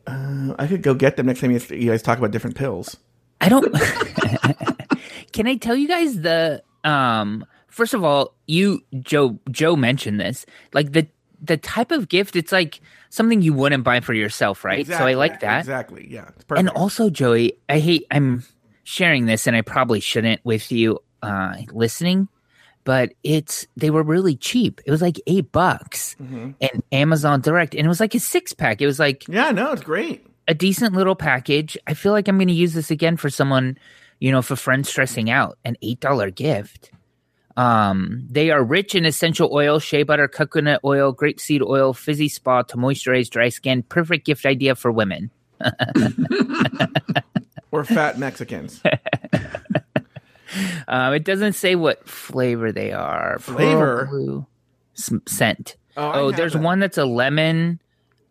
Uh, 0.06 0.54
I 0.58 0.66
could 0.66 0.82
go 0.82 0.94
get 0.94 1.16
them 1.16 1.26
next 1.26 1.40
time 1.40 1.50
you, 1.50 1.60
you 1.70 1.90
guys 1.90 2.02
talk 2.02 2.18
about 2.18 2.30
different 2.30 2.56
pills. 2.56 2.96
I 3.40 3.48
don't. 3.48 3.72
can 5.32 5.46
I 5.46 5.56
tell 5.56 5.76
you 5.76 5.88
guys 5.88 6.20
the 6.20 6.62
um 6.84 7.44
first 7.68 7.94
of 7.94 8.04
all, 8.04 8.34
you 8.46 8.82
Joe 9.00 9.38
Joe 9.50 9.76
mentioned 9.76 10.20
this. 10.20 10.46
Like 10.72 10.92
the 10.92 11.06
the 11.42 11.56
type 11.56 11.90
of 11.90 12.08
gift, 12.08 12.34
it's 12.36 12.52
like 12.52 12.80
something 13.16 13.42
you 13.42 13.52
wouldn't 13.54 13.82
buy 13.84 14.00
for 14.00 14.14
yourself, 14.14 14.64
right? 14.64 14.80
Exactly, 14.80 15.04
So 15.04 15.08
I 15.08 15.14
like 15.14 15.40
that. 15.40 15.60
Exactly. 15.60 16.06
Yeah. 16.10 16.28
It's 16.36 16.44
And 16.56 16.68
also, 16.70 17.10
Joey, 17.10 17.54
I 17.68 17.78
hate 17.80 18.06
I'm 18.10 18.44
sharing 18.84 19.26
this 19.26 19.46
and 19.46 19.56
I 19.56 19.62
probably 19.62 20.00
shouldn't 20.00 20.40
with 20.44 20.70
you 20.70 21.00
uh 21.22 21.54
listening, 21.72 22.28
but 22.84 23.12
it's 23.24 23.66
they 23.76 23.90
were 23.90 24.02
really 24.02 24.36
cheap. 24.36 24.80
It 24.86 24.90
was 24.90 25.02
like 25.02 25.20
eight 25.26 25.50
bucks 25.50 26.14
Mhm. 26.22 26.54
and 26.60 26.82
Amazon 26.92 27.40
Direct, 27.40 27.74
and 27.74 27.84
it 27.84 27.88
was 27.88 28.00
like 28.00 28.14
a 28.14 28.20
six 28.20 28.52
pack. 28.52 28.80
It 28.80 28.86
was 28.86 28.98
like 29.00 29.26
Yeah. 29.28 29.50
No, 29.50 29.72
it's 29.72 29.82
great. 29.82 30.24
a 30.46 30.54
decent 30.54 30.94
little 30.94 31.16
package. 31.16 31.76
I 31.88 31.94
feel 31.94 32.12
like 32.12 32.28
I'm 32.28 32.36
going 32.38 32.46
to 32.48 32.54
use 32.54 32.74
this 32.74 32.92
again 32.92 33.16
for 33.16 33.30
someone, 33.30 33.76
you 34.20 34.30
know, 34.30 34.38
if 34.38 34.50
a 34.52 34.56
friend's 34.56 34.88
stressing 34.88 35.28
out, 35.30 35.58
an 35.64 35.76
eight 35.82 35.98
dollar 36.00 36.30
gift. 36.30 36.92
Um, 37.56 38.26
they 38.30 38.50
are 38.50 38.62
rich 38.62 38.94
in 38.94 39.04
essential 39.06 39.48
oil, 39.52 39.78
shea 39.78 40.02
butter, 40.02 40.28
coconut 40.28 40.80
oil, 40.84 41.14
grapeseed 41.14 41.62
oil, 41.62 41.94
fizzy 41.94 42.28
spa 42.28 42.62
to 42.62 42.76
moisturize 42.76 43.30
dry 43.30 43.48
skin. 43.48 43.82
Perfect 43.82 44.26
gift 44.26 44.44
idea 44.44 44.74
for 44.74 44.92
women. 44.92 45.30
Or 47.72 47.84
fat 47.84 48.18
Mexicans. 48.18 48.80
Um, 50.88 51.12
it 51.12 51.24
doesn't 51.24 51.52
say 51.54 51.74
what 51.74 52.08
flavor 52.08 52.70
they 52.72 52.92
are. 52.92 53.36
Flavor? 53.40 54.06
blue 54.10 54.46
s- 54.96 55.12
scent. 55.26 55.76
Oh, 55.96 56.12
Oh, 56.14 56.30
there's 56.30 56.52
that. 56.54 56.62
one 56.62 56.78
that's 56.78 56.96
a 56.96 57.04
lemon. 57.04 57.80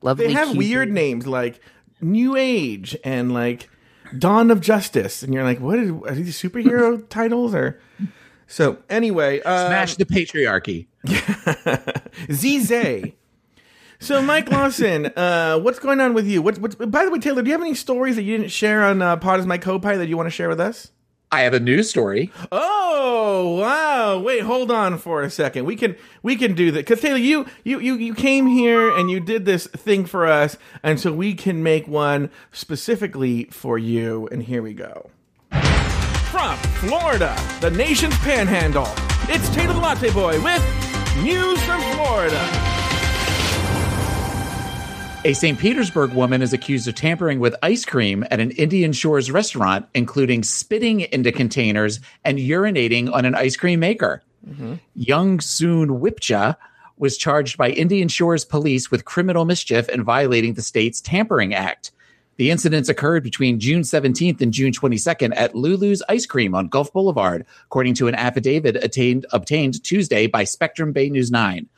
Lovely. 0.02 0.28
They 0.28 0.34
have 0.34 0.56
weird 0.56 0.92
names 0.92 1.28
like 1.28 1.60
New 2.02 2.36
Age 2.36 2.98
and 3.04 3.34
like 3.34 3.70
Dawn 4.18 4.50
of 4.50 4.62
Justice, 4.62 5.22
and 5.22 5.34
you're 5.34 5.44
like, 5.44 5.60
what 5.60 5.78
is 5.78 5.92
are 5.92 6.16
these 6.16 6.42
superhero 6.42 7.08
titles 7.10 7.54
or? 7.54 7.80
So 8.48 8.78
anyway, 8.90 9.42
um, 9.42 9.68
Smash 9.68 9.96
the 9.96 10.06
patriarchy. 10.06 10.88
Zize. 12.28 13.14
So 14.00 14.22
Mike 14.22 14.52
Lawson, 14.52 15.08
uh, 15.16 15.58
what's 15.60 15.80
going 15.80 16.00
on 16.02 16.14
with 16.14 16.28
you? 16.28 16.42
What's, 16.42 16.60
what's 16.60 16.76
by 16.76 17.06
the 17.06 17.12
way, 17.12 17.20
Taylor? 17.20 17.42
Do 17.42 17.48
you 17.48 17.54
have 17.54 17.62
any 17.62 17.74
stories 17.74 18.16
that 18.18 18.24
you 18.24 18.38
didn't 18.38 18.52
share 18.52 18.84
on 18.84 19.02
uh, 19.02 19.16
Pod 19.18 19.40
is 19.40 19.46
my 19.46 19.58
co-pilot 19.58 19.98
that 19.98 20.08
you 20.08 20.18
want 20.18 20.28
to 20.28 20.32
share 20.32 20.50
with 20.50 20.60
us? 20.60 20.92
I 21.32 21.42
have 21.42 21.54
a 21.54 21.60
news 21.60 21.90
story. 21.90 22.32
Oh 22.52 23.58
wow! 23.60 24.20
Wait, 24.20 24.42
hold 24.42 24.72
on 24.72 24.98
for 24.98 25.22
a 25.22 25.30
second. 25.30 25.66
We 25.66 25.76
can 25.76 25.96
we 26.24 26.36
can 26.36 26.54
do 26.54 26.72
that 26.72 26.80
because 26.80 27.02
Taylor, 27.02 27.18
you 27.18 27.46
you 27.64 27.80
you 27.80 27.96
you 27.96 28.14
came 28.14 28.48
here 28.48 28.96
and 28.96 29.10
you 29.10 29.20
did 29.20 29.46
this 29.46 29.68
thing 29.68 30.06
for 30.06 30.28
us, 30.28 30.58
and 30.84 31.00
so 31.00 31.12
we 31.12 31.34
can 31.34 31.64
make 31.64 31.88
one 31.88 32.30
specifically 32.52 33.46
for 33.46 33.78
you. 33.78 34.30
And 34.32 34.44
here 34.44 34.62
we 34.62 34.74
go. 34.74 35.10
From 36.36 36.58
Florida, 36.58 37.34
the 37.62 37.72
nation's 37.72 38.18
panhandle, 38.18 38.90
it's 39.30 39.48
Taylor 39.56 39.74
the 39.74 39.80
Latte 39.80 40.12
Boy 40.12 40.34
with 40.42 40.62
news 41.24 41.64
from 41.64 41.80
Florida. 41.94 42.50
A 45.24 45.32
St. 45.32 45.58
Petersburg 45.58 46.12
woman 46.12 46.42
is 46.42 46.52
accused 46.52 46.90
of 46.90 46.96
tampering 46.96 47.40
with 47.40 47.56
ice 47.64 47.86
cream 47.86 48.26
at 48.32 48.42
an 48.42 48.52
Indian 48.52 48.92
Shores 48.92 49.32
restaurant, 49.32 49.86
including 49.94 50.44
spitting 50.44 51.00
into 51.00 51.32
containers 51.32 52.02
and 52.26 52.38
urinating 52.38 53.14
on 53.14 53.24
an 53.24 53.34
ice 53.34 53.56
cream 53.56 53.80
maker. 53.80 54.22
Mm-hmm. 54.46 54.74
Young 54.94 55.40
Soon 55.40 56.02
Whipcha 56.02 56.58
was 56.98 57.18
charged 57.18 57.58
by 57.58 57.70
Indian 57.70 58.10
Shores 58.10 58.44
police 58.44 58.92
with 58.92 59.06
criminal 59.06 59.46
mischief 59.46 59.88
and 59.88 60.04
violating 60.04 60.56
the 60.56 60.62
state's 60.62 61.00
Tampering 61.00 61.54
Act. 61.54 61.94
The 62.38 62.52
incidents 62.52 62.90
occurred 62.90 63.24
between 63.24 63.62
June 63.62 63.84
17th 63.84 64.42
and 64.42 64.52
June 64.52 64.74
22nd 64.74 65.32
at 65.38 65.56
Lulu's 65.56 66.04
Ice 66.10 66.26
Cream 66.26 66.54
on 66.54 66.68
Gulf 66.68 66.92
Boulevard, 66.92 67.46
according 67.64 67.94
to 67.94 68.10
an 68.10 68.16
affidavit 68.16 68.76
attained, 68.76 69.26
obtained 69.32 69.82
Tuesday 69.86 70.28
by 70.28 70.44
Spectrum 70.44 70.92
Bay 70.92 71.10
News 71.10 71.32
9. 71.32 71.70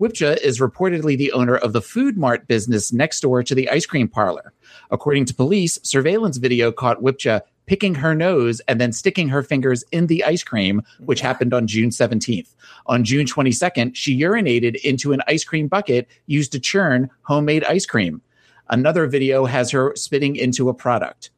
Whipcha 0.00 0.38
is 0.38 0.58
reportedly 0.58 1.18
the 1.18 1.32
owner 1.32 1.56
of 1.56 1.74
the 1.74 1.82
Food 1.82 2.16
Mart 2.16 2.48
business 2.48 2.94
next 2.94 3.20
door 3.20 3.42
to 3.42 3.54
the 3.54 3.68
ice 3.68 3.84
cream 3.84 4.08
parlor. 4.08 4.54
According 4.90 5.26
to 5.26 5.34
police, 5.34 5.78
surveillance 5.82 6.38
video 6.38 6.72
caught 6.72 7.02
Whipcha 7.02 7.42
picking 7.66 7.96
her 7.96 8.14
nose 8.14 8.60
and 8.68 8.80
then 8.80 8.92
sticking 8.92 9.28
her 9.28 9.42
fingers 9.42 9.84
in 9.92 10.06
the 10.06 10.24
ice 10.24 10.42
cream, 10.42 10.80
which 11.00 11.20
happened 11.20 11.52
on 11.52 11.66
June 11.66 11.90
17th. 11.90 12.54
On 12.86 13.04
June 13.04 13.26
22nd, 13.26 13.94
she 13.94 14.18
urinated 14.18 14.76
into 14.76 15.12
an 15.12 15.20
ice 15.26 15.44
cream 15.44 15.68
bucket 15.68 16.08
used 16.26 16.52
to 16.52 16.60
churn 16.60 17.10
homemade 17.22 17.64
ice 17.64 17.84
cream. 17.84 18.22
Another 18.68 19.06
video 19.06 19.44
has 19.44 19.70
her 19.70 19.92
spitting 19.96 20.36
into 20.36 20.68
a 20.68 20.74
product. 20.74 21.30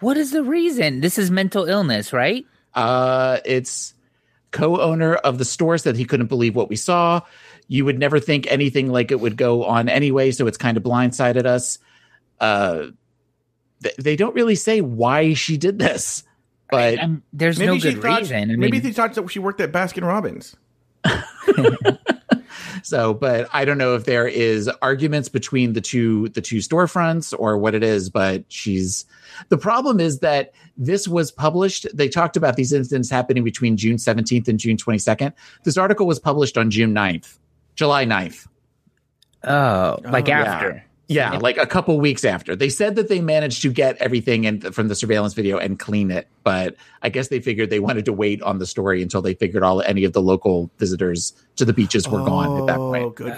What 0.00 0.16
is 0.16 0.32
the 0.32 0.42
reason? 0.42 1.00
This 1.00 1.18
is 1.18 1.30
mental 1.30 1.64
illness, 1.66 2.12
right? 2.12 2.44
Uh, 2.74 3.38
it's 3.44 3.94
co-owner 4.50 5.14
of 5.16 5.38
the 5.38 5.44
store 5.44 5.78
said 5.78 5.96
he 5.96 6.04
couldn't 6.04 6.26
believe 6.26 6.54
what 6.56 6.68
we 6.68 6.76
saw. 6.76 7.20
You 7.68 7.84
would 7.84 7.98
never 7.98 8.20
think 8.20 8.46
anything 8.50 8.90
like 8.90 9.10
it 9.10 9.20
would 9.20 9.36
go 9.36 9.64
on 9.64 9.88
anyway, 9.88 10.30
so 10.30 10.46
it's 10.46 10.58
kind 10.58 10.76
of 10.76 10.82
blindsided 10.82 11.46
us. 11.46 11.78
Uh, 12.40 12.86
th- 13.82 13.96
they 13.96 14.16
don't 14.16 14.34
really 14.34 14.54
say 14.54 14.80
why 14.80 15.34
she 15.34 15.56
did 15.56 15.78
this, 15.78 16.24
but 16.70 16.98
Um, 16.98 17.22
there's 17.32 17.58
Maybe 17.58 17.72
no 17.72 17.78
she 17.78 17.92
good 17.94 18.02
thought 18.02 18.20
reason. 18.20 18.50
I 18.50 18.56
maybe 18.56 18.72
mean, 18.72 18.82
they 18.82 18.92
thought 18.92 19.14
that 19.14 19.30
she 19.30 19.38
worked 19.38 19.60
at 19.60 19.72
Baskin 19.72 20.02
Robbins. 20.06 20.56
so 22.84 23.14
but 23.14 23.48
I 23.52 23.64
don't 23.64 23.78
know 23.78 23.94
if 23.94 24.04
there 24.04 24.28
is 24.28 24.68
arguments 24.82 25.28
between 25.28 25.72
the 25.72 25.80
two 25.80 26.28
the 26.28 26.40
two 26.40 26.58
storefronts 26.58 27.34
or 27.36 27.56
what 27.58 27.74
it 27.74 27.82
is, 27.82 28.10
but 28.10 28.44
she's 28.48 29.06
the 29.48 29.58
problem 29.58 30.00
is 30.00 30.20
that 30.20 30.52
this 30.76 31.08
was 31.08 31.30
published. 31.30 31.86
They 31.94 32.08
talked 32.08 32.36
about 32.36 32.56
these 32.56 32.72
incidents 32.72 33.10
happening 33.10 33.42
between 33.42 33.76
June 33.76 33.96
17th 33.96 34.48
and 34.48 34.58
June 34.58 34.76
22nd. 34.76 35.32
This 35.64 35.76
article 35.76 36.06
was 36.06 36.18
published 36.20 36.58
on 36.58 36.70
June 36.70 36.94
9th, 36.94 37.38
July 37.74 38.04
9th. 38.04 38.46
oh, 39.44 39.98
like 40.04 40.28
Oh, 40.28 40.32
after. 40.32 40.68
Yeah, 40.68 40.82
like 41.08 41.58
a 41.58 41.66
couple 41.66 41.98
weeks 42.00 42.24
after. 42.24 42.56
They 42.56 42.68
said 42.70 42.96
that 42.96 43.08
they 43.08 43.20
managed 43.20 43.62
to 43.62 43.72
get 43.72 43.96
everything 43.98 44.44
in 44.44 44.60
from 44.72 44.88
the 44.88 44.94
surveillance 44.94 45.34
video 45.34 45.58
and 45.58 45.78
clean 45.78 46.10
it, 46.10 46.28
but 46.44 46.76
I 47.02 47.08
guess 47.10 47.28
they 47.28 47.40
figured 47.40 47.68
they 47.70 47.80
wanted 47.80 48.06
to 48.06 48.12
wait 48.12 48.40
on 48.42 48.58
the 48.58 48.66
story 48.66 49.02
until 49.02 49.20
they 49.22 49.34
figured 49.34 49.62
all 49.62 49.82
any 49.82 50.04
of 50.04 50.12
the 50.14 50.22
local 50.22 50.70
visitors 50.78 51.34
to 51.56 51.64
the 51.64 51.72
beaches 51.72 52.08
were 52.08 52.18
gone 52.24 52.60
at 52.60 52.66
that 52.66 52.78
Oh, 52.78 52.90
point. 52.92 53.14
good. 53.16 53.32
Oh, 53.32 53.36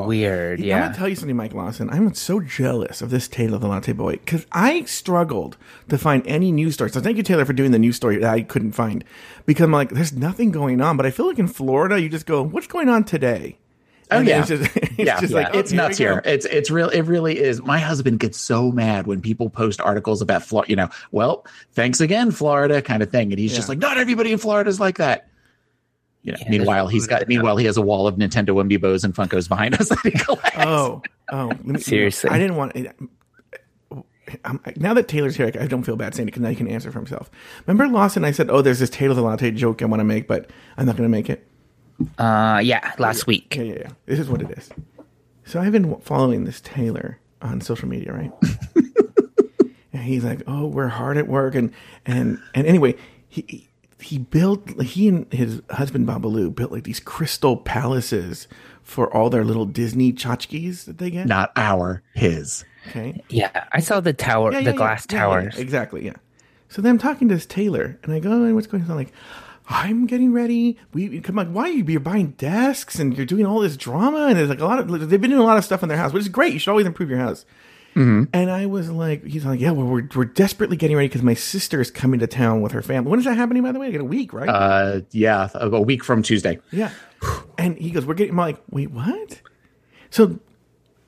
call. 0.00 0.06
weird. 0.06 0.60
I'm 0.60 0.68
gonna 0.68 0.94
tell 0.94 1.08
you 1.08 1.14
something, 1.14 1.36
Mike 1.36 1.52
Lawson. 1.54 1.90
I'm 1.90 2.12
so 2.14 2.40
jealous 2.40 3.02
of 3.02 3.10
this 3.10 3.28
tale 3.28 3.54
of 3.54 3.60
the 3.60 3.68
Latte 3.68 3.92
Boy 3.92 4.12
because 4.12 4.46
I 4.52 4.82
struggled 4.84 5.56
to 5.88 5.98
find 5.98 6.26
any 6.26 6.50
news 6.50 6.74
stories. 6.74 6.94
So 6.94 7.00
thank 7.00 7.16
you, 7.18 7.22
Taylor, 7.22 7.44
for 7.44 7.52
doing 7.52 7.70
the 7.72 7.78
news 7.78 7.96
story 7.96 8.16
that 8.16 8.32
I 8.32 8.40
couldn't 8.42 8.72
find 8.72 9.04
because 9.44 9.64
I'm 9.64 9.70
like, 9.72 9.90
there's 9.90 10.12
nothing 10.12 10.50
going 10.50 10.80
on. 10.80 10.96
But 10.96 11.06
I 11.06 11.10
feel 11.10 11.26
like 11.28 11.38
in 11.38 11.46
Florida, 11.48 12.00
you 12.00 12.08
just 12.08 12.26
go, 12.26 12.42
what's 12.42 12.66
going 12.66 12.88
on 12.88 13.04
today? 13.04 13.58
Oh 14.10 14.18
And 14.18 14.28
yeah, 14.28 14.38
it's 14.40 14.48
just, 14.48 14.76
it's 14.76 14.98
yeah, 14.98 15.20
just 15.20 15.32
yeah. 15.32 15.36
like 15.38 15.54
oh, 15.54 15.58
it's 15.58 15.70
here 15.70 15.76
nuts 15.76 15.98
here. 15.98 16.22
It's 16.24 16.46
it's 16.46 16.70
real. 16.70 16.88
It 16.90 17.02
really 17.02 17.38
is. 17.38 17.62
My 17.62 17.78
husband 17.78 18.20
gets 18.20 18.38
so 18.38 18.70
mad 18.70 19.06
when 19.06 19.20
people 19.20 19.50
post 19.50 19.80
articles 19.80 20.22
about 20.22 20.42
Florida. 20.42 20.70
You 20.70 20.76
know, 20.76 20.88
well, 21.10 21.44
thanks 21.72 22.00
again, 22.00 22.30
Florida, 22.30 22.80
kind 22.82 23.02
of 23.02 23.10
thing, 23.10 23.32
and 23.32 23.38
he's 23.38 23.54
just 23.54 23.68
like, 23.68 23.78
not 23.78 23.98
everybody 23.98 24.32
in 24.32 24.38
Florida 24.38 24.70
is 24.70 24.78
like 24.78 24.98
that. 24.98 25.28
You 26.22 26.32
know, 26.32 26.38
Yeah, 26.40 26.50
meanwhile, 26.50 26.88
he's 26.88 27.06
got. 27.06 27.26
Meanwhile, 27.28 27.56
he 27.56 27.66
has 27.66 27.76
a 27.76 27.82
wall 27.82 28.06
of 28.06 28.16
Nintendo 28.16 28.48
Amiibos 28.62 29.04
and 29.04 29.14
Funkos 29.14 29.48
behind 29.48 29.74
us 29.74 29.88
that 29.90 30.00
he 30.02 30.10
collects. 30.12 30.56
Oh, 30.58 31.02
oh, 31.30 31.46
let 31.46 31.64
me, 31.64 31.80
Seriously. 31.80 32.30
I 32.30 32.38
didn't 32.38 32.56
want. 32.56 32.76
I'm, 34.44 34.60
now 34.76 34.92
that 34.94 35.06
Taylor's 35.06 35.36
here, 35.36 35.52
I 35.60 35.66
don't 35.66 35.84
feel 35.84 35.94
bad 35.94 36.14
saying 36.14 36.26
it 36.28 36.32
because 36.32 36.42
now 36.42 36.48
he 36.48 36.56
can 36.56 36.66
answer 36.68 36.90
for 36.90 36.98
himself. 36.98 37.30
Remember 37.66 37.92
Lawson? 37.92 38.24
I 38.24 38.32
said, 38.32 38.50
"Oh, 38.50 38.60
there's 38.60 38.80
this 38.80 38.90
Taylor 38.90 39.14
the 39.14 39.22
Latte 39.22 39.50
joke 39.52 39.82
I 39.82 39.84
want 39.84 40.00
to 40.00 40.04
make, 40.04 40.26
but 40.26 40.50
I'm 40.76 40.86
not 40.86 40.96
going 40.96 41.08
to 41.08 41.16
make 41.16 41.30
it." 41.30 41.46
Uh, 42.18 42.60
yeah, 42.62 42.92
last 42.98 43.26
week. 43.26 43.54
Yeah, 43.56 43.62
yeah, 43.64 43.74
yeah. 43.80 43.88
This 44.06 44.18
is 44.18 44.28
what 44.28 44.42
it 44.42 44.50
is. 44.56 44.68
So 45.44 45.60
I've 45.60 45.72
been 45.72 45.96
following 46.00 46.44
this 46.44 46.60
Taylor 46.60 47.18
on 47.40 47.60
social 47.60 47.88
media, 47.88 48.12
right? 48.12 48.32
and 49.92 50.02
he's 50.02 50.24
like, 50.24 50.42
"Oh, 50.46 50.66
we're 50.66 50.88
hard 50.88 51.16
at 51.16 51.28
work," 51.28 51.54
and 51.54 51.72
and 52.04 52.38
and 52.54 52.66
anyway, 52.66 52.96
he 53.28 53.68
he 54.00 54.18
built 54.18 54.80
he 54.82 55.08
and 55.08 55.32
his 55.32 55.62
husband 55.70 56.06
Babalu 56.06 56.54
built 56.54 56.72
like 56.72 56.84
these 56.84 57.00
crystal 57.00 57.56
palaces 57.56 58.46
for 58.82 59.12
all 59.14 59.30
their 59.30 59.44
little 59.44 59.64
Disney 59.66 60.12
tchotchkes 60.12 60.84
that 60.84 60.98
they 60.98 61.10
get. 61.10 61.26
Not 61.26 61.50
our, 61.56 62.02
his. 62.14 62.64
Okay, 62.88 63.20
Yeah, 63.28 63.64
I 63.72 63.80
saw 63.80 63.98
the 64.00 64.12
tower, 64.12 64.52
Yeah, 64.52 64.58
the 64.58 64.64
yeah, 64.66 64.70
yeah. 64.70 64.76
glass 64.76 65.06
Yeah, 65.10 65.16
yeah, 65.16 65.22
towers. 65.24 65.54
yeah. 65.56 65.60
Exactly, 65.60 66.04
yeah. 66.06 66.12
So 66.68 66.82
then 66.82 66.90
I'm 66.92 66.98
talking 66.98 67.28
to 67.28 67.34
this 67.34 67.46
Taylor, 67.46 67.98
and 68.04 68.12
I 68.12 68.20
go, 68.20 68.30
"Oh, 68.30 68.54
what's 68.54 68.66
going 68.68 68.82
on? 68.84 68.94
Like, 68.96 69.12
I'm 69.68 70.06
getting 70.06 70.32
ready. 70.32 70.78
We 70.92 71.20
come 71.20 71.38
on. 71.38 71.52
Why 71.52 71.64
are 71.64 71.68
you? 71.68 71.84
You're 71.84 72.00
buying 72.00 72.32
desks, 72.32 72.98
and 72.98 73.16
you're 73.16 73.26
doing 73.26 73.44
all 73.46 73.60
this 73.60 73.76
drama, 73.76 74.26
and 74.28 74.36
there's 74.38 74.48
like 74.48 74.60
a 74.60 74.64
lot 74.64 74.78
of. 74.78 74.88
They've 75.08 75.20
been 75.20 75.30
doing 75.30 75.42
a 75.42 75.46
lot 75.46 75.58
of 75.58 75.64
stuff 75.64 75.82
in 75.82 75.88
their 75.88 75.98
house, 75.98 76.12
which 76.12 76.22
is 76.22 76.28
great. 76.28 76.52
You 76.52 76.58
should 76.58 76.70
always 76.70 76.86
improve 76.86 77.10
your 77.10 77.18
house. 77.18 77.44
And 78.34 78.50
I 78.50 78.66
was 78.66 78.90
like, 78.90 79.24
he's 79.24 79.46
like, 79.46 79.58
yeah, 79.58 79.70
well, 79.70 79.86
we're 79.86 80.06
we're 80.14 80.26
desperately 80.26 80.76
getting 80.76 80.98
ready 80.98 81.08
because 81.08 81.22
my 81.22 81.32
sister 81.32 81.80
is 81.80 81.90
coming 81.90 82.20
to 82.20 82.26
town 82.26 82.60
with 82.60 82.72
her 82.72 82.82
family. 82.82 83.10
When 83.10 83.18
is 83.18 83.24
that 83.24 83.38
happening? 83.38 83.62
By 83.62 83.72
the 83.72 83.78
way, 83.78 83.86
like 83.86 83.94
in 83.94 84.02
a 84.02 84.04
week, 84.04 84.34
right? 84.34 84.48
Uh, 84.50 85.00
yeah, 85.12 85.48
a 85.54 85.70
a 85.70 85.80
week 85.80 86.04
from 86.04 86.22
Tuesday. 86.22 86.58
Yeah. 86.70 86.90
And 87.56 87.78
he 87.78 87.90
goes, 87.90 88.04
We're 88.04 88.12
getting, 88.12 88.32
I'm 88.32 88.36
like, 88.36 88.60
Wait, 88.70 88.90
what? 88.90 89.40
So, 90.10 90.38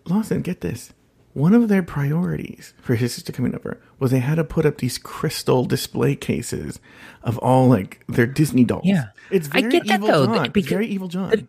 Lawson, 0.06 0.40
get 0.40 0.62
this. 0.62 0.94
One 1.38 1.54
of 1.54 1.68
their 1.68 1.82
priorities 1.82 2.74
for 2.82 2.94
his 2.96 3.14
sister 3.14 3.32
coming 3.32 3.54
over 3.54 3.78
was 3.98 4.10
they 4.10 4.18
had 4.18 4.34
to 4.36 4.44
put 4.44 4.66
up 4.66 4.78
these 4.78 4.98
crystal 4.98 5.64
display 5.64 6.14
cases 6.16 6.80
of 7.22 7.38
all 7.38 7.68
like 7.68 8.04
their 8.08 8.26
Disney 8.26 8.64
dolls. 8.64 8.82
Yeah. 8.84 9.06
it's 9.30 9.48
I 9.52 9.60
very 9.60 9.72
get 9.72 9.86
that, 9.86 9.94
evil 9.94 10.08
though, 10.08 10.26
John. 10.26 10.44
It's 10.46 10.52
because- 10.52 10.68
very 10.70 10.86
evil 10.86 11.08
John. 11.08 11.48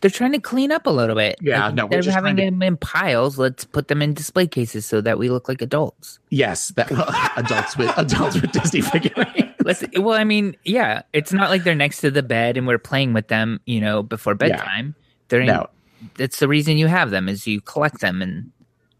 They're 0.00 0.12
trying 0.12 0.30
to 0.30 0.38
clean 0.40 0.70
up 0.70 0.86
a 0.86 0.90
little 0.90 1.16
bit. 1.16 1.38
Yeah, 1.40 1.66
Like, 1.66 1.74
no, 1.74 1.84
we're 1.86 1.90
they're 1.90 2.02
just 2.02 2.14
having 2.14 2.36
trying 2.36 2.50
to- 2.52 2.56
them 2.56 2.62
in 2.62 2.76
piles. 2.76 3.36
Let's 3.36 3.64
put 3.64 3.88
them 3.88 4.00
in 4.00 4.14
display 4.14 4.46
cases 4.46 4.86
so 4.86 5.00
that 5.00 5.18
we 5.18 5.28
look 5.28 5.48
like 5.48 5.60
adults. 5.60 6.20
Yes, 6.30 6.68
that 6.76 6.88
adults 7.36 7.76
with 7.76 7.92
adults 7.98 8.40
with 8.40 8.52
Disney 8.52 8.80
figurines. 8.80 9.54
Let's. 9.64 9.82
Well, 9.98 10.16
I 10.16 10.22
mean, 10.22 10.56
yeah, 10.64 11.02
it's 11.12 11.32
not 11.32 11.50
like 11.50 11.64
they're 11.64 11.74
next 11.74 12.00
to 12.02 12.12
the 12.12 12.22
bed 12.22 12.56
and 12.56 12.64
we're 12.68 12.78
playing 12.78 13.12
with 13.12 13.26
them. 13.26 13.58
You 13.66 13.80
know, 13.80 14.04
before 14.04 14.36
bedtime. 14.36 14.94
They're 15.28 15.40
in, 15.40 15.46
No. 15.48 15.66
That's 16.16 16.38
the 16.38 16.46
reason 16.46 16.76
you 16.78 16.86
have 16.86 17.10
them 17.10 17.28
is 17.28 17.48
you 17.48 17.60
collect 17.60 18.00
them 18.00 18.22
and 18.22 18.52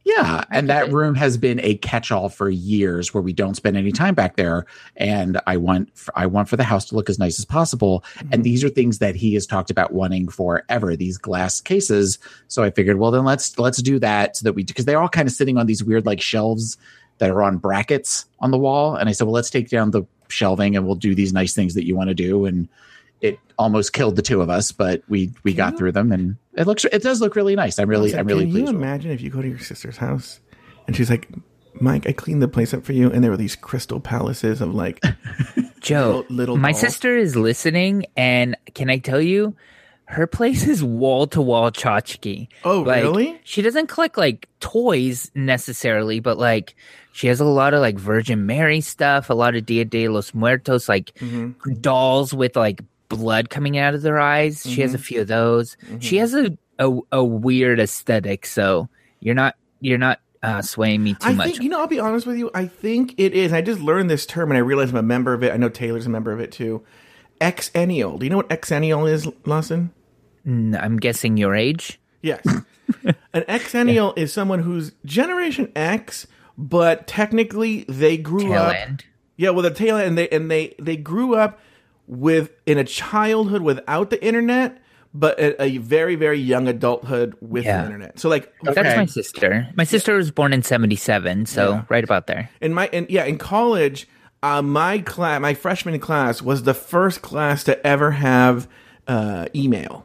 Yeah, 0.09 0.36
uh, 0.36 0.44
and 0.50 0.70
that 0.70 0.90
room 0.90 1.14
has 1.16 1.36
been 1.36 1.61
a 1.61 1.74
catch-all 1.74 2.30
for 2.30 2.48
years, 2.48 3.12
where 3.12 3.22
we 3.22 3.34
don't 3.34 3.54
spend 3.54 3.76
any 3.76 3.92
time 3.92 4.14
back 4.14 4.36
there. 4.36 4.64
And 4.96 5.38
I 5.46 5.59
want, 5.59 5.94
for, 5.96 6.18
I 6.18 6.24
want 6.24 6.48
for 6.48 6.56
the 6.56 6.64
house 6.64 6.86
to 6.86 6.94
look 6.94 7.11
as 7.11 7.18
nice 7.18 7.38
as 7.38 7.44
possible. 7.44 8.02
And 8.32 8.42
these 8.42 8.64
are 8.64 8.70
things 8.70 8.98
that 9.00 9.14
he 9.14 9.34
has 9.34 9.46
talked 9.46 9.70
about 9.70 9.92
wanting 9.92 10.28
forever. 10.28 10.96
These 10.96 11.18
glass 11.18 11.61
cases. 11.61 12.18
So 12.48 12.62
I 12.62 12.70
figured, 12.70 12.98
well, 12.98 13.11
then 13.11 13.24
let's 13.24 13.59
let's 13.59 13.82
do 13.82 13.98
that 13.98 14.38
so 14.38 14.44
that 14.44 14.54
we 14.54 14.64
because 14.64 14.86
they're 14.86 15.00
all 15.00 15.09
kind 15.11 15.28
of 15.28 15.34
sitting 15.34 15.59
on 15.59 15.66
these 15.66 15.84
weird 15.84 16.06
like 16.06 16.22
shelves 16.22 16.78
that 17.18 17.30
are 17.30 17.42
on 17.42 17.59
brackets 17.59 18.24
on 18.40 18.50
the 18.50 18.59
wall. 18.59 18.96
And 18.96 19.09
I 19.09 19.12
said, 19.12 19.24
well, 19.24 19.34
let's 19.34 19.50
take 19.50 19.68
down 19.68 19.90
the 19.90 20.04
shelving 20.28 20.74
and 20.74 20.86
we'll 20.86 20.94
do 20.94 21.14
these 21.14 21.32
nice 21.34 21.54
things 21.54 21.74
that 21.74 21.86
you 21.86 21.94
want 21.96 22.09
to 22.09 22.14
do. 22.14 22.46
And 22.46 22.68
it 23.20 23.38
almost 23.58 23.92
killed 23.92 24.16
the 24.16 24.22
two 24.22 24.40
of 24.40 24.48
us, 24.50 24.72
but 24.72 25.02
we 25.08 25.32
we 25.44 25.52
got 25.54 25.76
through 25.78 25.92
them, 25.92 26.12
and 26.12 26.36
it 26.54 26.66
looks 26.66 26.84
it 26.84 27.02
does 27.02 27.20
look 27.20 27.34
really 27.36 27.56
nice. 27.56 27.78
I'm 27.78 27.88
really 27.88 28.10
Also, 28.10 28.18
I'm 28.20 28.26
really 28.26 28.44
Can 28.44 28.52
pleased. 28.52 28.72
you 28.72 28.76
imagine 28.78 29.10
if 29.10 29.20
you 29.20 29.30
go 29.30 29.42
to 29.42 29.48
your 29.48 29.58
sister's 29.58 29.96
house 29.96 30.40
and 30.86 30.94
she's 30.96 31.10
like, 31.10 31.28
"Mike, 31.80 32.06
I 32.06 32.12
cleaned 32.12 32.42
the 32.42 32.48
place 32.48 32.72
up 32.72 32.84
for 32.84 32.92
you," 32.92 33.10
and 33.10 33.22
there 33.24 33.30
were 33.30 33.36
these 33.36 33.56
crystal 33.56 34.00
palaces 34.00 34.60
of 34.60 34.74
like, 34.74 35.02
Joe, 35.80 36.24
Little- 36.28 36.36
little 36.36 36.56
my 36.56 36.70
dolls. 36.72 36.80
sister 36.80 37.16
is 37.16 37.36
listening, 37.36 38.06
and 38.16 38.56
can 38.74 38.90
I 38.90 38.98
tell 38.98 39.20
you, 39.20 39.54
her 40.06 40.26
place 40.26 40.66
is 40.66 40.82
wall 40.82 41.26
to 41.28 41.40
wall 41.42 41.70
tchotchke. 41.70 42.48
Oh, 42.64 42.80
Like, 42.80 43.02
really? 43.02 43.40
She 43.44 43.62
doesn't 43.62 43.88
collect 43.88 44.16
like 44.16 44.48
toys 44.60 45.30
necessarily, 45.34 46.20
but 46.20 46.38
like 46.38 46.74
she 47.12 47.26
has 47.26 47.40
a 47.40 47.44
lot 47.44 47.74
of 47.74 47.80
like 47.80 47.98
Virgin 47.98 48.46
Mary 48.46 48.80
stuff, 48.80 49.28
a 49.30 49.34
lot 49.34 49.54
of 49.54 49.66
Dia 49.66 49.84
de 49.84 50.08
los 50.08 50.32
Muertos, 50.34 50.88
like 50.88 51.12
Mm-hmm. 51.18 51.80
dolls 51.80 52.32
with 52.32 52.56
like 52.56 52.80
blood 53.09 53.50
coming 53.50 53.78
out 53.78 53.94
of 53.94 54.02
their 54.02 54.18
eyes. 54.18 54.62
She 54.62 54.70
Mm-hmm. 54.72 54.82
has 54.82 54.94
a 54.94 54.98
few 54.98 55.20
of 55.22 55.28
those. 55.28 55.76
She 56.00 56.16
has 56.18 56.34
a, 56.34 56.56
a 56.78 56.98
a 57.12 57.24
weird 57.24 57.80
aesthetic, 57.80 58.46
so 58.46 58.88
you're 59.20 59.34
not 59.34 59.54
you're 59.80 59.98
not 59.98 60.20
uh, 60.42 60.62
swaying 60.62 61.02
me 61.02 61.14
too 61.14 61.18
I 61.22 61.32
much. 61.32 61.46
think 61.52 61.62
you 61.62 61.68
know. 61.68 61.80
I'll 61.80 61.86
be 61.86 61.98
honest 62.00 62.26
with 62.26 62.36
you. 62.38 62.50
I 62.54 62.66
think 62.66 63.14
it 63.18 63.34
is. 63.34 63.52
I 63.52 63.61
just 63.62 63.80
learned 63.80 64.09
this 64.11 64.24
term, 64.26 64.50
and 64.50 64.59
I 64.59 64.61
realized 64.61 64.90
I'm 64.92 64.98
a 64.98 65.02
member 65.02 65.32
of 65.34 65.42
it. 65.42 65.52
I 65.52 65.56
know 65.56 65.68
Taylor's 65.68 66.06
a 66.06 66.11
member 66.11 66.32
of 66.32 66.40
it 66.40 66.52
too. 66.52 66.82
Exennial. 67.40 68.18
Do 68.18 68.26
you 68.26 68.30
know 68.30 68.36
what 68.38 68.48
exennial 68.48 69.09
is, 69.11 69.28
Lawson? 69.44 69.92
I'm 70.46 70.96
guessing 70.96 71.36
your 71.36 71.54
age. 71.54 72.00
Yes. 72.22 72.42
An 73.34 73.42
exennial 73.48 74.16
is 74.16 74.32
someone 74.32 74.61
who's 74.61 74.92
Generation 75.04 75.70
X, 75.76 76.26
but 76.56 77.06
technically 77.06 77.84
they 77.88 78.16
grew 78.16 78.40
Tail 78.48 78.62
up. 78.62 78.74
end. 78.74 79.04
Yeah, 79.36 79.50
well, 79.50 79.62
the 79.62 79.70
tail 79.70 79.96
end, 79.96 80.09
and 80.09 80.18
they 80.18 80.28
and 80.30 80.50
they 80.50 80.74
they 80.80 80.96
grew 80.96 81.34
up 81.36 81.61
with 82.09 82.50
in 82.66 82.78
a 82.78 82.84
childhood 82.84 83.62
without 83.62 84.11
the 84.11 84.24
internet, 84.24 84.78
but 85.14 85.38
a, 85.38 85.62
a 85.62 85.76
very 85.78 86.16
very 86.16 86.38
young 86.40 86.66
adulthood 86.66 87.34
with 87.40 87.64
Yeah. 87.64 87.78
the 87.82 87.84
internet. 87.84 88.18
So 88.18 88.28
like 88.28 88.52
That's 88.62 88.96
my 88.96 89.06
sister. 89.06 89.68
My 89.76 89.84
sister 89.84 90.16
was 90.16 90.30
born 90.32 90.52
in 90.52 90.62
'77, 90.62 91.46
so 91.46 91.70
Yeah. 91.70 91.82
right 91.88 92.02
about 92.02 92.26
there. 92.26 92.50
in 92.61 92.74
my 92.74 92.88
and 92.92 93.09
yeah 93.11 93.24
in 93.24 93.38
college, 93.38 94.09
uh, 94.42 94.62
my 94.62 94.98
class, 94.98 95.40
my 95.40 95.54
freshman 95.54 95.98
class 96.00 96.40
was 96.42 96.62
the 96.64 96.74
first 96.74 97.22
class 97.22 97.62
to 97.64 97.86
ever 97.86 98.11
have 98.12 98.66
uh, 99.06 99.46
email. 99.54 100.04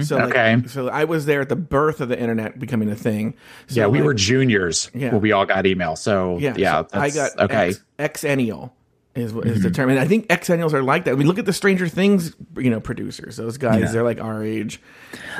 So 0.00 0.16
like, 0.16 0.28
Okay. 0.30 0.62
so 0.66 0.88
I 0.88 1.04
was 1.04 1.26
there 1.26 1.42
at 1.42 1.50
the 1.50 1.56
birth 1.56 2.00
of 2.00 2.08
the 2.08 2.18
internet 2.18 2.58
becoming 2.58 2.88
a 2.88 2.94
thing. 2.96 3.34
So 3.66 3.80
Yeah, 3.82 3.86
we 3.86 3.98
like- 3.98 4.06
were 4.06 4.14
juniors 4.14 4.90
Yeah. 4.94 5.12
when 5.12 5.20
we 5.20 5.32
all 5.32 5.44
got 5.44 5.66
email. 5.66 5.94
So 5.94 6.38
Yeah, 6.38 6.54
yeah, 6.56 6.84
so 6.90 6.98
I 6.98 7.10
got 7.10 7.38
okay. 7.40 7.74
X, 7.98 8.22
exennial 8.24 8.70
is 9.16 9.32
what 9.32 9.46
is 9.46 9.54
Mm-hmm. 9.58 9.62
the 9.62 9.70
term, 9.70 9.90
and 9.90 9.98
I 9.98 10.06
think 10.06 10.28
exennials 10.28 10.72
are 10.72 10.82
like 10.82 11.04
that. 11.04 11.12
I 11.12 11.14
mean, 11.14 11.26
look 11.26 11.38
at 11.38 11.46
the 11.46 11.52
Stranger 11.52 11.88
Things, 11.88 12.34
you 12.56 12.70
know, 12.70 12.80
producers. 12.80 13.36
Those 13.36 13.58
guys, 13.58 13.92
they're 13.92 14.02
like 14.02 14.20
our 14.20 14.42
age. 14.44 14.80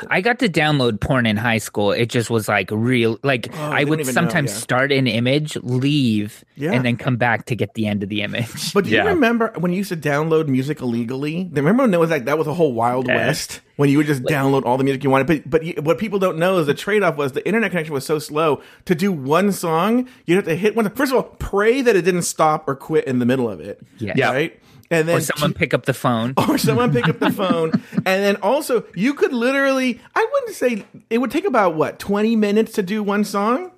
I 0.09 0.21
got 0.21 0.39
to 0.39 0.49
download 0.49 0.99
porn 0.99 1.25
in 1.25 1.37
high 1.37 1.59
school. 1.59 1.91
It 1.91 2.07
just 2.07 2.29
was 2.29 2.47
like 2.47 2.69
real. 2.71 3.19
Like 3.23 3.47
Oh, 3.53 3.69
they 3.69 3.75
I 3.77 3.83
would 3.83 3.99
even 3.99 4.07
know, 4.07 4.21
sometimes 4.21 4.51
yeah. 4.51 4.57
start 4.57 4.91
an 4.91 5.07
image, 5.07 5.55
leave, 5.57 6.43
Yeah. 6.55 6.71
and 6.73 6.83
then 6.85 6.97
come 6.97 7.17
back 7.17 7.45
to 7.45 7.55
get 7.55 7.73
the 7.75 7.87
end 7.87 8.03
of 8.03 8.09
the 8.09 8.21
image. 8.23 8.73
But 8.73 8.85
do 8.85 8.89
you 8.91 9.03
remember 9.03 9.53
when 9.57 9.71
you 9.71 9.77
used 9.77 9.89
to 9.89 9.97
download 9.97 10.47
music 10.47 10.81
illegally? 10.81 11.49
Remember 11.53 11.83
when 11.83 11.93
it 11.93 11.99
was 11.99 12.09
like 12.09 12.25
that 12.25 12.37
was 12.37 12.47
a 12.47 12.53
whole 12.53 12.73
Wild 12.73 13.07
Yeah. 13.07 13.15
West 13.17 13.61
when 13.77 13.89
you 13.89 13.97
would 13.97 14.05
just 14.07 14.23
download 14.23 14.63
all 14.65 14.77
the 14.77 14.83
music 14.83 15.03
you 15.03 15.09
wanted. 15.09 15.27
But 15.27 15.49
but 15.49 15.63
you, 15.63 15.73
what 15.81 15.97
people 15.97 16.19
don't 16.19 16.37
know 16.37 16.57
is 16.59 16.67
the 16.67 16.73
trade 16.73 17.01
off 17.03 17.15
was 17.15 17.31
the 17.31 17.45
internet 17.47 17.71
connection 17.71 17.93
was 17.93 18.05
so 18.05 18.19
slow. 18.19 18.61
To 18.85 18.93
do 18.93 19.11
one 19.11 19.51
song, 19.53 20.07
you'd 20.25 20.35
have 20.35 20.45
to 20.45 20.55
hit 20.55 20.75
one. 20.75 20.89
First 20.91 21.11
of 21.13 21.17
all, 21.17 21.23
pray 21.23 21.81
that 21.81 21.95
it 21.95 22.01
didn't 22.03 22.23
stop 22.23 22.67
or 22.67 22.75
quit 22.75 23.05
in 23.05 23.19
the 23.19 23.25
middle 23.25 23.49
of 23.49 23.59
it. 23.61 23.81
Yeah. 23.99 24.13
Yeah. 24.15 24.31
Right. 24.33 24.59
And 24.91 25.07
then 25.07 25.17
or 25.17 25.21
someone 25.21 25.53
pick 25.63 25.73
up 25.73 25.85
the 25.85 25.93
phone. 25.93 26.33
or 26.37 26.57
someone 26.57 26.91
pick 26.93 27.07
up 27.09 27.19
the 27.19 27.31
phone 27.43 27.71
and 27.93 28.03
then 28.05 28.35
also 28.37 28.85
you 28.95 29.13
could 29.15 29.33
literally 29.33 29.99
i 30.15 30.25
wouldn't 30.33 30.55
say 30.55 30.85
it 31.09 31.17
would 31.17 31.29
take 31.29 31.43
about 31.43 31.75
what 31.75 31.99
20 31.99 32.37
minutes 32.37 32.71
to 32.73 32.83
do 32.83 33.03
one 33.03 33.25
song 33.25 33.71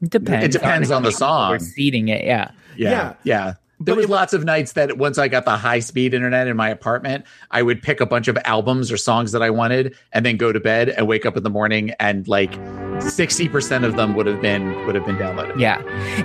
It 0.00 0.10
depends. 0.10 0.44
It 0.44 0.52
depends 0.52 0.92
on 0.92 1.02
the 1.02 1.10
song. 1.10 1.50
We're 1.50 1.58
seeding 1.58 2.06
it. 2.08 2.24
Yeah. 2.24 2.52
Yeah, 2.76 2.90
Yeah. 2.90 3.14
yeah. 3.24 3.54
There 3.84 3.94
was 3.94 4.08
lots 4.08 4.32
of 4.32 4.44
nights 4.44 4.72
that 4.72 4.96
once 4.98 5.18
I 5.18 5.28
got 5.28 5.44
the 5.44 5.56
high 5.56 5.78
speed 5.80 6.14
internet 6.14 6.46
in 6.48 6.56
my 6.56 6.68
apartment, 6.68 7.24
I 7.50 7.62
would 7.62 7.82
pick 7.82 8.00
a 8.00 8.06
bunch 8.06 8.28
of 8.28 8.38
albums 8.44 8.90
or 8.90 8.96
songs 8.96 9.32
that 9.32 9.42
I 9.42 9.50
wanted, 9.50 9.94
and 10.12 10.24
then 10.24 10.36
go 10.36 10.52
to 10.52 10.60
bed 10.60 10.88
and 10.88 11.06
wake 11.06 11.26
up 11.26 11.36
in 11.36 11.42
the 11.42 11.50
morning, 11.50 11.92
and 12.00 12.26
like 12.28 12.52
sixty 13.00 13.48
percent 13.48 13.84
of 13.84 13.96
them 13.96 14.14
would 14.14 14.26
have 14.26 14.40
been 14.40 14.86
would 14.86 14.94
have 14.94 15.04
been 15.06 15.16
downloaded. 15.16 15.58
Yeah. 15.58 15.80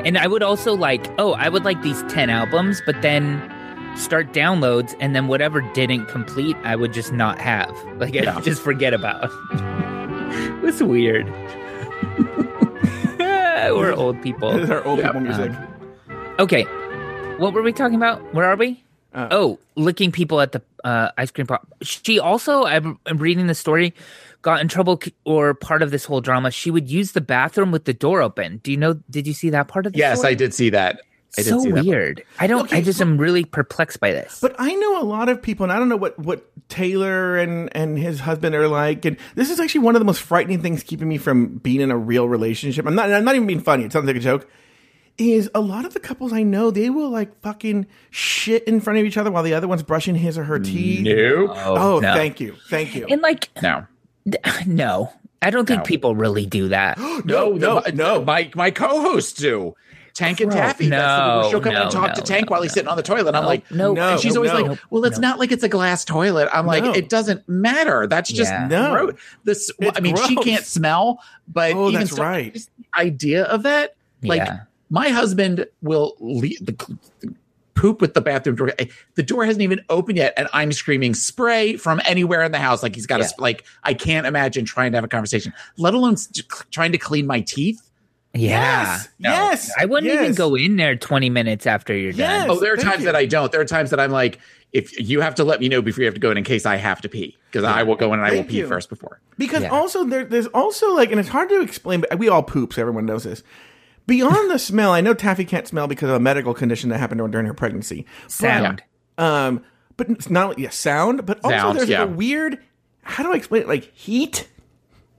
And 0.06 0.18
I 0.18 0.28
would 0.28 0.44
also 0.44 0.76
like, 0.76 1.08
oh, 1.20 1.34
I 1.34 1.50
would 1.50 1.66
like 1.66 1.82
these 1.82 2.02
10 2.10 2.30
albums, 2.30 2.82
but 2.86 3.02
then 3.02 3.42
start 3.96 4.32
downloads 4.34 4.96
and 5.00 5.16
then 5.16 5.28
whatever 5.28 5.62
didn't 5.74 6.06
complete, 6.06 6.56
I 6.64 6.76
would 6.76 6.94
just 6.94 7.12
not 7.12 7.40
have. 7.40 7.70
Like 7.98 8.16
I 8.16 8.20
Yeah. 8.22 8.40
just 8.42 8.62
forget 8.62 8.94
about. 8.94 9.30
it's 10.64 10.82
weird. 10.82 11.28
We're 13.20 13.94
old 13.94 14.22
people. 14.22 14.52
this 14.54 14.64
is 14.64 14.70
our 14.72 14.84
old 14.86 15.00
Yeah. 15.00 15.08
people 15.08 15.22
music 15.22 15.52
Okay. 16.40 16.66
What 17.40 17.54
were 17.54 17.62
we 17.62 17.72
talking 17.72 17.96
about? 17.96 18.34
Where 18.34 18.46
are 18.46 18.58
we? 18.58 18.84
Uh, 19.14 19.30
oh, 19.32 19.60
licking 19.76 20.12
people 20.12 20.42
at 20.42 20.52
the 20.52 20.62
uh, 20.84 21.10
ice 21.18 21.32
cream 21.32 21.48
pop. 21.48 21.68
She 21.82 22.20
also, 22.20 22.66
I'm, 22.66 23.00
I'm 23.06 23.18
reading 23.18 23.48
the 23.48 23.56
story, 23.56 23.94
got 24.42 24.60
in 24.62 24.68
trouble 24.68 25.02
or 25.26 25.54
part 25.54 25.82
of 25.82 25.90
this 25.90 26.04
whole 26.06 26.20
drama. 26.22 26.52
She 26.52 26.70
would 26.70 26.90
use 26.90 27.14
the 27.14 27.22
bathroom 27.22 27.72
with 27.72 27.86
the 27.86 27.94
door 27.94 28.22
open. 28.22 28.58
Do 28.62 28.72
you 28.72 28.78
know? 28.78 28.96
Did 29.10 29.26
you 29.26 29.34
see 29.34 29.50
that 29.52 29.68
part 29.70 29.86
of 29.86 29.94
the 29.94 30.00
Yes, 30.00 30.20
story? 30.20 30.34
I 30.34 30.36
did 30.36 30.54
see 30.54 30.70
that. 30.72 31.02
I 31.38 31.42
so 31.44 31.60
see 31.60 31.72
that. 31.72 31.86
weird. 31.86 32.24
I 32.40 32.48
don't. 32.48 32.66
Okay, 32.66 32.78
I 32.78 32.82
just 32.82 33.00
but- 33.00 33.08
am 33.08 33.18
really 33.18 33.46
perplexed 33.46 34.00
by 34.00 34.12
this. 34.12 34.40
but 34.42 34.56
i 34.60 34.74
know 34.76 35.02
a 35.02 35.06
lot 35.06 35.30
of 35.30 35.42
people 35.42 35.64
and 35.64 35.72
i 35.72 35.78
don't 35.78 35.88
know 35.88 35.96
what 35.96 36.18
what 36.20 36.44
taylor 36.70 37.38
and 37.38 37.70
and 37.76 37.98
his 38.00 38.20
husband 38.22 38.54
are 38.56 38.68
like 38.68 39.06
and 39.06 39.16
this 39.36 39.50
is 39.52 39.60
actually 39.60 39.82
one 39.82 39.96
of 39.96 40.00
the 40.02 40.06
most 40.06 40.22
frightening 40.22 40.60
things 40.62 40.82
keeping 40.84 41.08
me 41.08 41.18
from 41.20 41.58
being 41.60 41.82
in 41.82 41.92
a 41.92 41.98
real 41.98 42.28
relationship 42.28 42.86
i'm 42.88 42.96
not 42.96 43.12
i'm 43.12 43.24
not 43.24 43.36
even 43.36 43.46
being 43.48 43.60
funny 43.62 43.84
it 43.86 43.94
sounds 43.94 44.08
like 44.08 44.16
a 44.16 44.20
joke 44.20 44.50
is 45.20 45.50
a 45.54 45.60
lot 45.62 45.86
of 45.86 45.94
the 45.94 46.00
couples 46.00 46.32
I 46.34 46.44
know, 46.44 46.72
they 46.72 46.90
will 46.90 47.10
like 47.10 47.40
fucking 47.42 47.86
shit 48.10 48.64
in 48.66 48.80
front 48.80 49.00
of 49.00 49.06
each 49.06 49.18
other 49.18 49.32
while 49.32 49.44
the 49.44 49.54
other 49.54 49.68
one's 49.68 49.84
brushing 49.84 50.16
his 50.16 50.38
or 50.38 50.46
her 50.46 50.60
teeth. 50.60 51.02
No, 51.02 51.54
oh, 51.54 51.96
oh, 51.96 52.00
no. 52.00 52.14
thank 52.14 52.40
you. 52.40 52.56
Thank 52.70 52.96
you. 52.96 53.06
and 53.10 53.22
like, 53.22 53.50
no, 53.62 53.86
no, 54.66 55.12
I 55.42 55.50
don't 55.50 55.66
think 55.66 55.80
No. 55.80 55.86
people 55.86 56.16
really 56.16 56.46
do 56.46 56.70
that. 56.70 56.98
no, 57.26 57.52
no, 57.52 57.82
the- 57.82 57.92
no. 57.94 58.24
My 58.24 58.50
my 58.56 58.72
co-hosts 58.72 59.34
do. 59.34 59.76
Tank 60.16 60.42
and 60.42 60.50
Bro, 60.52 60.60
Taffy. 60.60 60.88
No, 60.90 61.48
she'll 61.50 61.62
come 61.62 61.72
in 61.74 61.82
and 61.82 61.86
no, 61.94 62.02
talk 62.02 62.14
to 62.16 62.22
Tank 62.22 62.50
no, 62.50 62.54
while 62.54 62.62
he's 62.62 62.72
no. 62.72 62.74
sitting 62.74 62.90
on 62.90 62.98
the 62.98 63.04
toilet. 63.04 63.36
I'm 63.36 63.46
like, 63.46 63.70
no, 63.72 63.94
No. 63.94 64.14
and 64.14 64.20
she's 64.20 64.36
always 64.36 64.52
no. 64.52 64.60
like, 64.62 64.80
"Well, 64.90 65.06
it's 65.06 65.20
not 65.20 65.40
like 65.40 65.52
it's 65.54 65.64
a 65.64 65.70
glass 65.70 66.04
toilet." 66.04 66.50
I'm 66.52 66.66
like, 66.66 66.84
"It 66.84 67.08
doesn't 67.08 67.48
matter. 67.48 68.06
That's 68.06 68.30
just 68.30 68.52
Yeah. 68.52 68.68
No. 68.68 68.92
gross. 68.92 69.14
This. 69.46 69.72
It's 69.80 69.98
I 69.98 70.02
mean, 70.02 70.18
she 70.28 70.36
can't 70.38 70.66
smell, 70.66 71.22
but 71.48 71.74
Oh, 71.74 71.88
even 71.90 72.02
that's 72.02 72.16
so, 72.18 72.24
right. 72.24 72.52
just 72.54 72.70
the 72.78 72.86
idea 73.00 73.44
of 73.46 73.64
that, 73.64 73.96
like, 74.24 74.40
Yeah. 74.40 74.60
My 74.90 75.10
husband 75.10 75.66
will 75.82 76.16
leave 76.20 76.66
the, 76.66 76.72
the 77.22 77.34
poop 77.76 78.02
with 78.02 78.14
the 78.14 78.22
bathroom 78.22 78.56
door. 78.56 78.72
The 79.16 79.24
door 79.24 79.46
hasn't 79.46 79.62
even 79.62 79.82
opened 79.90 80.18
yet, 80.18 80.34
and 80.38 80.48
I'm 80.54 80.72
screaming 80.72 81.14
spray 81.14 81.78
from 81.78 82.02
anywhere 82.06 82.44
in 82.44 82.52
the 82.52 82.58
house. 82.60 82.84
Like 82.84 82.96
he's 82.96 83.06
got 83.08 83.20
Yeah. 83.22 83.28
a 83.38 83.42
like. 83.42 83.66
I 83.84 83.94
can't 83.94 84.26
imagine 84.28 84.66
trying 84.66 84.92
to 84.92 84.98
have 84.98 85.04
a 85.06 85.08
conversation, 85.10 85.54
let 85.78 85.94
alone 85.94 86.14
s- 86.14 86.28
trying 86.72 86.92
to 86.92 86.98
clean 86.98 87.26
my 87.28 87.42
teeth. 87.42 87.82
Yeah. 88.36 88.50
Yes, 88.52 89.10
No, 89.18 89.30
yes, 89.32 89.72
I 89.80 89.86
wouldn't 89.86 90.14
even 90.14 90.36
go 90.36 90.54
in 90.54 90.76
there 90.76 90.96
20 90.96 91.32
minutes 91.32 91.66
after 91.66 91.96
you're 91.98 92.12
Yes. 92.12 92.46
done. 92.46 92.56
Oh, 92.56 92.60
there 92.60 92.74
are 92.74 92.78
Thank 92.78 92.88
times 92.90 93.00
you. 93.02 93.06
that 93.06 93.16
I 93.16 93.26
don't. 93.26 93.52
There 93.52 93.60
are 93.60 93.66
times 93.66 93.90
that 93.90 94.00
I'm 94.00 94.12
like, 94.12 94.38
if 94.72 95.00
you 95.00 95.22
have 95.22 95.34
to 95.36 95.44
let 95.44 95.60
me 95.60 95.68
know 95.68 95.82
before 95.82 96.02
you 96.04 96.06
have 96.06 96.14
to 96.14 96.20
go 96.20 96.30
in 96.30 96.38
in 96.38 96.44
case 96.44 96.64
I 96.68 96.76
have 96.76 97.02
to 97.02 97.10
pee, 97.10 97.36
because 97.52 97.64
I 97.64 97.82
will 97.82 97.96
go 97.96 98.14
in 98.14 98.20
and 98.20 98.28
I 98.28 98.36
will 98.36 98.44
pee 98.44 98.58
you. 98.58 98.68
first 98.68 98.88
before. 98.88 99.20
Because 99.40 99.64
Yeah. 99.64 99.70
also 99.70 100.04
there, 100.04 100.24
there's 100.26 100.46
also 100.48 100.94
like, 100.94 101.10
and 101.10 101.20
it's 101.20 101.30
hard 101.30 101.50
to 101.50 101.60
explain, 101.62 102.02
but 102.02 102.20
we 102.20 102.30
all 102.30 102.44
poop, 102.44 102.74
so 102.74 102.82
everyone 102.82 103.08
knows 103.08 103.24
this. 103.24 103.42
Beyond 104.10 104.50
the 104.50 104.58
smell, 104.58 104.92
I 104.92 105.02
know 105.02 105.14
Taffy 105.14 105.46
can't 105.46 105.68
smell 105.68 105.88
because 105.88 106.10
of 106.10 106.16
a 106.16 106.20
medical 106.20 106.56
condition 106.56 106.90
that 106.90 106.98
happened 106.98 107.20
to 107.20 107.26
her 107.26 107.30
during 107.30 107.46
her 107.46 107.54
pregnancy. 107.54 108.08
Sound. 108.28 108.82
Um, 109.20 109.64
but 109.98 110.10
it's 110.10 110.30
not 110.32 110.52
only 110.52 110.64
yeah, 110.64 110.70
sound, 110.70 111.26
but 111.28 111.40
also 111.44 111.56
Sound, 111.58 111.78
there's 111.78 111.90
yeah. 111.90 112.02
like 112.02 112.10
a 112.10 112.14
weird. 112.14 112.58
How 113.04 113.22
do 113.22 113.32
I 113.32 113.36
explain 113.36 113.62
it? 113.62 113.68
Like 113.68 113.94
heat. 113.94 114.50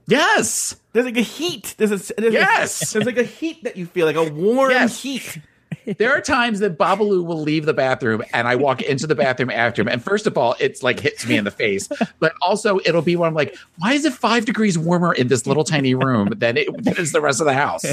Yes. 0.07 0.75
There's 0.91 1.05
like 1.05 1.15
a 1.15 1.21
heat. 1.21 1.73
There's 1.77 1.91
a 1.91 2.13
there's 2.19 2.33
Yes. 2.33 2.89
A, 2.89 2.93
there's 2.93 3.05
like 3.05 3.17
a 3.17 3.23
heat 3.23 3.63
that 3.63 3.77
you 3.77 3.85
feel, 3.85 4.05
like 4.05 4.17
a 4.17 4.29
warm 4.29 4.71
Yes. 4.71 5.01
heat. 5.01 5.39
There 5.97 6.11
are 6.11 6.21
times 6.21 6.59
that 6.59 6.77
Babalu 6.77 7.25
will 7.25 7.41
leave 7.41 7.65
the 7.65 7.73
bathroom 7.73 8.23
and 8.33 8.47
I 8.47 8.55
walk 8.55 8.81
into 8.81 9.07
the 9.07 9.15
bathroom 9.15 9.49
after 9.49 9.81
him. 9.81 9.87
And 9.87 10.03
first 10.03 10.27
of 10.27 10.37
all, 10.37 10.55
it's 10.59 10.83
like 10.83 10.99
hits 10.99 11.25
me 11.25 11.37
in 11.37 11.43
the 11.45 11.51
face. 11.51 11.87
But 12.19 12.33
also 12.41 12.79
it'll 12.85 13.01
be 13.01 13.15
when 13.15 13.29
I'm 13.29 13.33
like, 13.33 13.55
why 13.77 13.93
is 13.93 14.05
it 14.05 14.13
five 14.13 14.45
degrees 14.45 14.77
warmer 14.77 15.13
in 15.13 15.27
this 15.27 15.47
little 15.47 15.63
tiny 15.63 15.95
room 15.95 16.33
than 16.35 16.57
it 16.57 16.83
than 16.83 16.97
is 16.97 17.13
the 17.13 17.21
rest 17.21 17.39
of 17.39 17.45
the 17.45 17.53
house? 17.53 17.85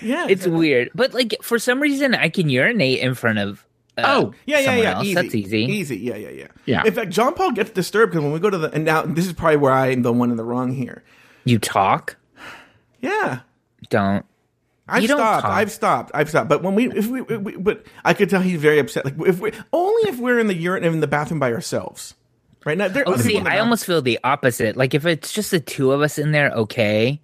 Yeah, 0.00 0.26
It's 0.28 0.46
weird. 0.46 0.90
But 0.94 1.14
like 1.14 1.36
for 1.42 1.58
some 1.58 1.80
reason 1.80 2.14
I 2.14 2.28
can 2.28 2.48
urinate 2.48 3.00
in 3.00 3.14
front 3.14 3.38
of 3.38 3.64
uh, 3.98 4.02
Oh, 4.06 4.34
Yeah, 4.46 4.60
yeah, 4.60 4.76
yeah. 4.76 4.94
else. 4.96 5.04
Easy. 5.04 5.14
That's 5.14 5.34
easy. 5.34 5.64
Easy. 5.64 5.96
Yeah, 5.98 6.16
yeah, 6.16 6.30
yeah. 6.30 6.46
Yeah. 6.66 6.82
In 6.84 6.92
fact, 6.92 7.10
John 7.10 7.34
Paul 7.34 7.52
gets 7.52 7.70
disturbed 7.70 8.12
because 8.12 8.22
when 8.24 8.32
we 8.32 8.40
go 8.40 8.50
to 8.50 8.58
the 8.58 8.70
and 8.72 8.84
now 8.84 9.02
this 9.02 9.26
is 9.26 9.32
probably 9.32 9.56
where 9.58 9.72
I'm 9.72 10.02
the 10.02 10.12
one 10.12 10.30
in 10.30 10.36
the 10.36 10.44
wrong 10.44 10.72
here. 10.72 11.02
You 11.44 11.58
talk? 11.58 12.16
Yeah. 13.00 13.40
Don't. 13.88 14.24
I've 14.88 15.04
stopped. 15.04 15.42
talk. 15.42 15.52
I've 15.52 15.70
stopped. 15.70 16.10
I've 16.14 16.28
stopped. 16.28 16.48
But 16.48 16.62
when 16.62 16.74
we, 16.74 16.90
if 16.90 17.06
we, 17.06 17.20
we, 17.22 17.56
but 17.56 17.86
I 18.04 18.12
could 18.12 18.28
tell 18.28 18.40
he's 18.40 18.60
very 18.60 18.78
upset. 18.78 19.04
Like 19.04 19.14
if 19.26 19.38
we, 19.40 19.52
only 19.72 20.10
if 20.10 20.18
we're 20.18 20.38
in 20.38 20.48
the 20.48 20.54
urine 20.54 20.82
in 20.84 20.98
the 21.00 21.06
bathroom 21.06 21.38
by 21.38 21.52
ourselves, 21.52 22.14
right 22.64 22.76
now. 22.76 22.88
There 22.88 23.04
Oh, 23.06 23.16
see, 23.16 23.38
I 23.38 23.58
almost 23.60 23.86
feel 23.86 24.02
the 24.02 24.18
opposite. 24.24 24.76
Like 24.76 24.94
if 24.94 25.06
it's 25.06 25.32
just 25.32 25.50
the 25.52 25.60
two 25.60 25.92
of 25.92 26.00
us 26.02 26.18
in 26.18 26.32
there, 26.32 26.50
okay. 26.50 27.20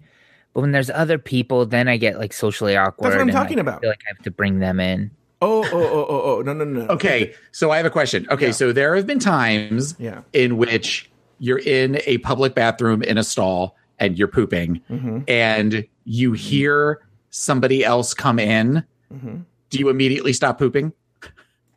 But 0.57 0.61
when 0.61 0.71
there's 0.71 0.89
other 0.89 1.19
people, 1.19 1.67
then 1.67 1.87
I 1.87 1.97
get 1.97 2.17
like 2.17 2.33
socially 2.33 2.75
awkward. 2.75 3.11
That's 3.11 3.15
what 3.17 3.21
I'm 3.21 3.27
and 3.29 3.37
talking 3.37 3.59
I 3.59 3.61
about. 3.61 3.79
feel 3.81 3.91
like 3.91 4.01
I 4.07 4.09
have 4.09 4.23
to 4.23 4.31
bring 4.31 4.57
them 4.57 4.79
in. 4.79 5.11
Oh, 5.39 5.63
oh, 5.63 5.69
oh, 5.71 6.05
oh, 6.09 6.21
oh, 6.37 6.41
no, 6.41 6.51
no, 6.53 6.65
no. 6.65 6.79
no. 6.81 6.87
Okay, 6.95 7.35
so 7.51 7.69
I 7.69 7.77
have 7.77 7.85
a 7.85 7.91
question. 7.91 8.25
Okay, 8.31 8.51
so 8.51 8.71
there 8.71 8.95
have 8.95 9.05
been 9.05 9.19
times 9.19 9.93
Yeah. 9.99 10.21
in 10.33 10.57
which 10.57 11.11
you're 11.37 11.59
in 11.59 12.01
a 12.07 12.17
public 12.17 12.55
bathroom 12.55 13.03
in 13.03 13.19
a 13.19 13.23
stall 13.23 13.75
and 13.99 14.17
you're 14.17 14.27
pooping 14.27 14.81
Mm-hmm. 14.89 15.19
and 15.27 15.85
you 16.05 16.33
hear 16.33 17.05
somebody 17.29 17.85
else 17.85 18.15
come 18.15 18.39
in. 18.39 18.83
Mm-hmm. 19.13 19.41
Do 19.69 19.77
you 19.77 19.89
immediately 19.89 20.33
stop 20.33 20.57
pooping? 20.57 20.91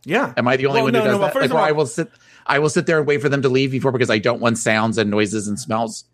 Yeah. 0.06 0.32
Am 0.38 0.48
I 0.48 0.56
the 0.56 0.64
only 0.64 0.78
Well, 0.78 0.84
one 0.84 0.92
no, 0.94 1.00
who 1.00 1.04
does 1.04 1.12
no, 1.16 1.18
well, 1.18 1.26
that? 1.28 1.32
first 1.34 1.42
Like, 1.42 1.50
of 1.50 1.56
all- 1.56 1.64
I 1.64 1.72
will 1.72 1.84
sit 1.86 2.08
I 2.46 2.58
will 2.60 2.70
sit 2.70 2.86
there 2.86 2.96
and 2.96 3.06
wait 3.06 3.20
for 3.20 3.28
them 3.28 3.42
to 3.42 3.50
leave 3.50 3.72
before 3.72 3.92
because 3.92 4.08
I 4.08 4.16
don't 4.16 4.40
want 4.40 4.56
sounds 4.56 4.96
and 4.96 5.10
noises 5.10 5.46
and 5.48 5.60
smells. 5.60 6.04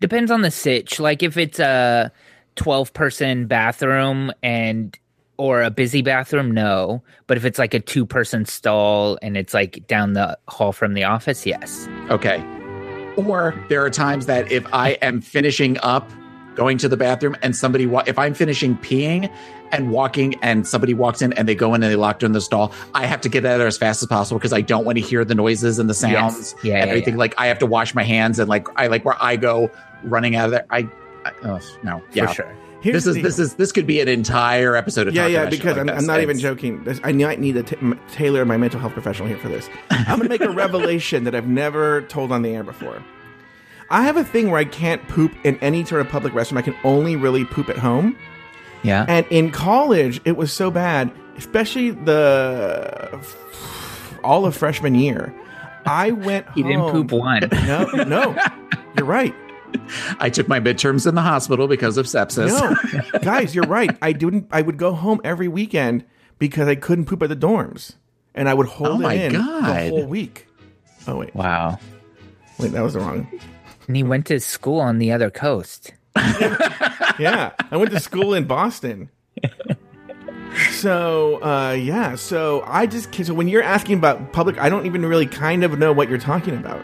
Depends 0.00 0.30
on 0.30 0.42
the 0.42 0.50
sitch. 0.50 1.00
Like 1.00 1.22
if 1.22 1.36
it's 1.36 1.58
a 1.58 2.12
12 2.56 2.92
person 2.92 3.46
bathroom 3.46 4.32
and 4.42 4.98
or 5.38 5.62
a 5.62 5.70
busy 5.70 6.02
bathroom, 6.02 6.50
no. 6.50 7.02
But 7.26 7.36
if 7.36 7.44
it's 7.44 7.58
like 7.58 7.74
a 7.74 7.80
two 7.80 8.06
person 8.06 8.44
stall 8.46 9.18
and 9.22 9.36
it's 9.36 9.52
like 9.54 9.86
down 9.86 10.14
the 10.14 10.38
hall 10.48 10.72
from 10.72 10.94
the 10.94 11.04
office, 11.04 11.44
yes. 11.46 11.88
Okay. 12.10 12.42
Or 13.16 13.54
there 13.68 13.82
are 13.82 13.90
times 13.90 14.26
that 14.26 14.50
if 14.50 14.66
I 14.72 14.90
am 15.02 15.20
finishing 15.20 15.78
up 15.82 16.10
going 16.56 16.78
to 16.78 16.88
the 16.88 16.96
bathroom 16.96 17.36
and 17.42 17.54
somebody 17.54 17.86
wa- 17.86 18.02
if 18.06 18.18
I'm 18.18 18.34
finishing 18.34 18.76
peeing 18.78 19.30
and 19.72 19.90
walking 19.90 20.34
and 20.42 20.66
somebody 20.66 20.94
walks 20.94 21.22
in 21.22 21.32
and 21.34 21.46
they 21.48 21.54
go 21.54 21.74
in 21.74 21.82
and 21.82 21.90
they 21.92 21.96
lock 21.96 22.22
in 22.22 22.32
the 22.32 22.40
stall, 22.40 22.72
I 22.94 23.06
have 23.06 23.20
to 23.22 23.28
get 23.28 23.44
out 23.44 23.52
of 23.52 23.58
there 23.58 23.66
as 23.68 23.76
fast 23.78 24.02
as 24.02 24.08
possible 24.08 24.38
because 24.38 24.52
I 24.52 24.60
don't 24.62 24.84
want 24.84 24.96
to 24.98 25.02
hear 25.04 25.24
the 25.24 25.34
noises 25.34 25.78
and 25.78 25.88
the 25.90 25.94
sounds 25.94 26.54
Yeah, 26.62 26.76
and 26.76 26.84
yeah, 26.86 26.90
everything. 26.90 27.14
yeah. 27.14 27.18
Like 27.18 27.34
I 27.38 27.46
have 27.46 27.58
to 27.60 27.66
wash 27.66 27.94
my 27.94 28.02
hands 28.02 28.38
and 28.38 28.48
like 28.48 28.66
I 28.76 28.86
like 28.88 29.04
where 29.04 29.16
I 29.22 29.36
go 29.36 29.70
running 30.04 30.36
out 30.36 30.46
of 30.46 30.50
there. 30.52 30.66
I, 30.70 30.88
I 31.24 31.32
oh, 31.44 31.60
no, 31.82 32.02
yeah. 32.12 32.26
For 32.28 32.34
sure. 32.34 32.56
Here's 32.82 33.04
This 33.04 33.06
is 33.06 33.14
the 33.16 33.22
this 33.22 33.38
is 33.40 33.54
this 33.54 33.72
could 33.72 33.86
be 33.86 34.00
an 34.00 34.06
entire 34.06 34.76
episode 34.76 35.08
of 35.08 35.14
Yeah, 35.14 35.22
Talk 35.24 35.32
yeah, 35.32 35.46
because 35.50 35.76
like 35.76 35.88
I'm. 35.88 35.98
I'm 35.98 36.06
not 36.06 36.20
even 36.20 36.36
It's- 36.36 36.42
joking. 36.42 36.84
This- 36.84 37.00
I 37.02 37.10
might 37.12 37.40
need 37.40 37.54
to 37.54 37.62
t- 37.64 37.76
m- 37.78 37.98
tailor 38.12 38.44
my 38.44 38.56
mental 38.56 38.78
health 38.78 38.92
professional 38.92 39.26
here 39.26 39.38
for 39.38 39.48
this. 39.48 39.68
I'm 39.90 40.04
going 40.18 40.22
to 40.22 40.28
make 40.28 40.42
a 40.42 40.50
revelation 40.64 41.24
that 41.24 41.34
I've 41.34 41.48
never 41.48 42.02
told 42.02 42.30
on 42.30 42.42
the 42.42 42.50
air 42.50 42.62
before. 42.62 43.02
I 43.90 44.02
have 44.02 44.16
a 44.16 44.24
thing 44.24 44.50
where 44.50 44.58
I 44.60 44.64
can't 44.64 45.06
poop 45.08 45.32
in 45.44 45.56
any 45.58 45.84
sort 45.84 46.00
of 46.00 46.08
public 46.08 46.32
restroom. 46.32 46.56
I 46.58 46.62
can 46.62 46.76
only 46.84 47.14
really 47.16 47.44
poop 47.44 47.68
at 47.68 47.78
home. 47.78 48.16
Yeah. 48.82 49.04
And 49.08 49.26
in 49.30 49.50
college, 49.52 50.20
it 50.24 50.36
was 50.36 50.52
so 50.52 50.70
bad, 50.70 51.10
especially 51.36 51.90
the 51.92 53.20
all 54.24 54.44
of 54.46 54.56
freshman 54.56 54.94
year. 54.94 55.34
I 55.86 56.10
went. 56.26 56.46
You 56.56 56.64
didn't 56.64 56.90
poop 56.90 57.12
one. 57.12 57.48
No, 57.66 57.84
no, 58.04 58.36
you're 58.96 59.06
right. 59.06 59.34
I 60.20 60.30
took 60.30 60.48
my 60.48 60.58
midterms 60.60 61.06
in 61.06 61.14
the 61.14 61.20
hospital 61.22 61.68
because 61.68 61.96
of 61.96 62.06
sepsis. 62.06 62.48
No, 62.48 63.18
guys, 63.20 63.54
you're 63.54 63.66
right. 63.66 63.96
I 64.02 64.12
didn't. 64.12 64.46
I 64.50 64.62
would 64.62 64.78
go 64.78 64.92
home 64.92 65.20
every 65.24 65.48
weekend 65.48 66.04
because 66.38 66.66
I 66.68 66.74
couldn't 66.76 67.04
poop 67.06 67.22
at 67.22 67.28
the 67.28 67.36
dorms, 67.36 67.94
and 68.34 68.48
I 68.48 68.54
would 68.54 68.66
hold 68.66 68.90
Oh 68.90 68.98
my 68.98 69.14
it 69.14 69.26
in 69.26 69.32
the 69.32 69.38
God. 69.38 69.88
whole 69.90 70.06
week. 70.06 70.46
Oh 71.06 71.16
wait, 71.16 71.34
Wow. 71.34 71.78
wait, 72.58 72.72
that 72.72 72.82
was 72.82 72.94
the 72.94 73.00
wrong. 73.00 73.28
And 73.86 73.96
he 73.96 74.02
went 74.02 74.26
to 74.26 74.40
school 74.40 74.80
on 74.80 74.98
the 74.98 75.12
other 75.12 75.30
coast. 75.30 75.92
Yeah, 77.18 77.52
I 77.70 77.78
went 77.78 77.92
to 77.92 78.00
school 78.00 78.34
in 78.34 78.44
Boston. 78.44 79.10
So 80.70 81.42
uh, 81.42 81.72
yeah, 81.72 82.14
so 82.14 82.62
I 82.66 82.86
just 82.86 83.14
so 83.14 83.34
when 83.34 83.46
you're 83.48 83.62
asking 83.62 83.98
about 83.98 84.32
public, 84.32 84.58
I 84.58 84.70
don't 84.70 84.86
even 84.86 85.04
really 85.04 85.26
kind 85.26 85.64
of 85.64 85.78
know 85.78 85.92
what 85.92 86.08
you're 86.08 86.18
talking 86.18 86.54
about. 86.56 86.82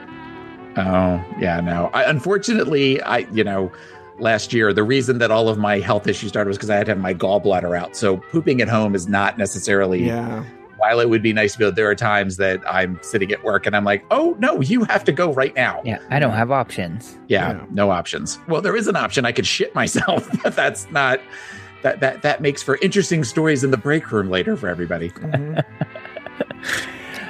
Oh, 0.76 1.24
yeah, 1.38 1.60
no. 1.60 1.90
I, 1.94 2.04
unfortunately, 2.04 3.00
I, 3.02 3.18
you 3.32 3.44
know, 3.44 3.72
last 4.18 4.52
year, 4.52 4.72
the 4.74 4.82
reason 4.82 5.18
that 5.18 5.30
all 5.30 5.48
of 5.48 5.56
my 5.58 5.78
health 5.78 6.06
issues 6.06 6.30
started 6.30 6.48
was 6.48 6.58
because 6.58 6.70
I 6.70 6.76
had 6.76 6.86
to 6.86 6.92
have 6.92 6.98
my 7.00 7.14
gallbladder 7.14 7.76
out. 7.76 7.96
So 7.96 8.18
pooping 8.18 8.60
at 8.60 8.68
home 8.68 8.94
is 8.94 9.08
not 9.08 9.38
necessarily, 9.38 10.04
Yeah, 10.04 10.44
while 10.78 11.00
it 11.00 11.08
would 11.08 11.22
be 11.22 11.32
nice 11.32 11.52
to 11.52 11.58
be 11.58 11.64
able, 11.66 11.74
there 11.74 11.88
are 11.88 11.94
times 11.94 12.36
that 12.38 12.60
I'm 12.68 12.98
sitting 13.02 13.30
at 13.32 13.42
work 13.44 13.66
and 13.66 13.76
I'm 13.76 13.84
like, 13.84 14.04
oh, 14.10 14.36
no, 14.38 14.60
you 14.60 14.84
have 14.84 15.04
to 15.04 15.12
go 15.12 15.32
right 15.32 15.54
now. 15.54 15.80
Yeah, 15.84 15.98
I 16.10 16.18
don't 16.18 16.32
have 16.32 16.50
options. 16.50 17.16
Yeah, 17.28 17.52
Yeah. 17.52 17.64
no 17.70 17.90
options. 17.90 18.38
Well, 18.48 18.60
there 18.60 18.76
is 18.76 18.88
an 18.88 18.96
option. 18.96 19.24
I 19.24 19.32
could 19.32 19.46
shit 19.46 19.74
myself, 19.74 20.28
but 20.42 20.54
that's 20.56 20.90
not. 20.90 21.20
That, 21.82 21.98
that 21.98 22.22
that 22.22 22.40
makes 22.40 22.62
for 22.62 22.76
interesting 22.76 23.24
stories 23.24 23.64
in 23.64 23.72
the 23.72 23.76
break 23.76 24.12
room 24.12 24.30
later 24.30 24.56
for 24.56 24.68
everybody. 24.68 25.10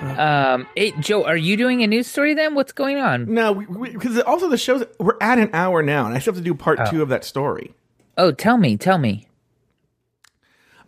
Mhm. 0.02 0.18
Um, 0.18 0.66
hey, 0.74 0.90
Joe, 0.98 1.24
are 1.24 1.36
you 1.36 1.56
doing 1.56 1.82
a 1.82 1.86
news 1.86 2.08
story 2.08 2.34
then? 2.34 2.54
What's 2.56 2.72
going 2.72 2.96
on? 2.96 3.32
no, 3.32 3.54
because 3.54 4.18
also 4.22 4.48
the 4.48 4.56
shows 4.58 4.84
we're 4.98 5.16
at 5.20 5.38
an 5.38 5.48
hour 5.52 5.80
now, 5.82 6.06
and 6.06 6.14
I 6.14 6.18
still 6.18 6.32
have 6.34 6.42
to 6.42 6.44
do 6.44 6.54
part 6.54 6.80
Oh. 6.80 6.90
two 6.90 7.02
of 7.02 7.08
that 7.10 7.24
story. 7.24 7.72
Oh, 8.18 8.32
tell 8.32 8.56
me, 8.56 8.76
tell 8.76 8.98
me. 8.98 9.28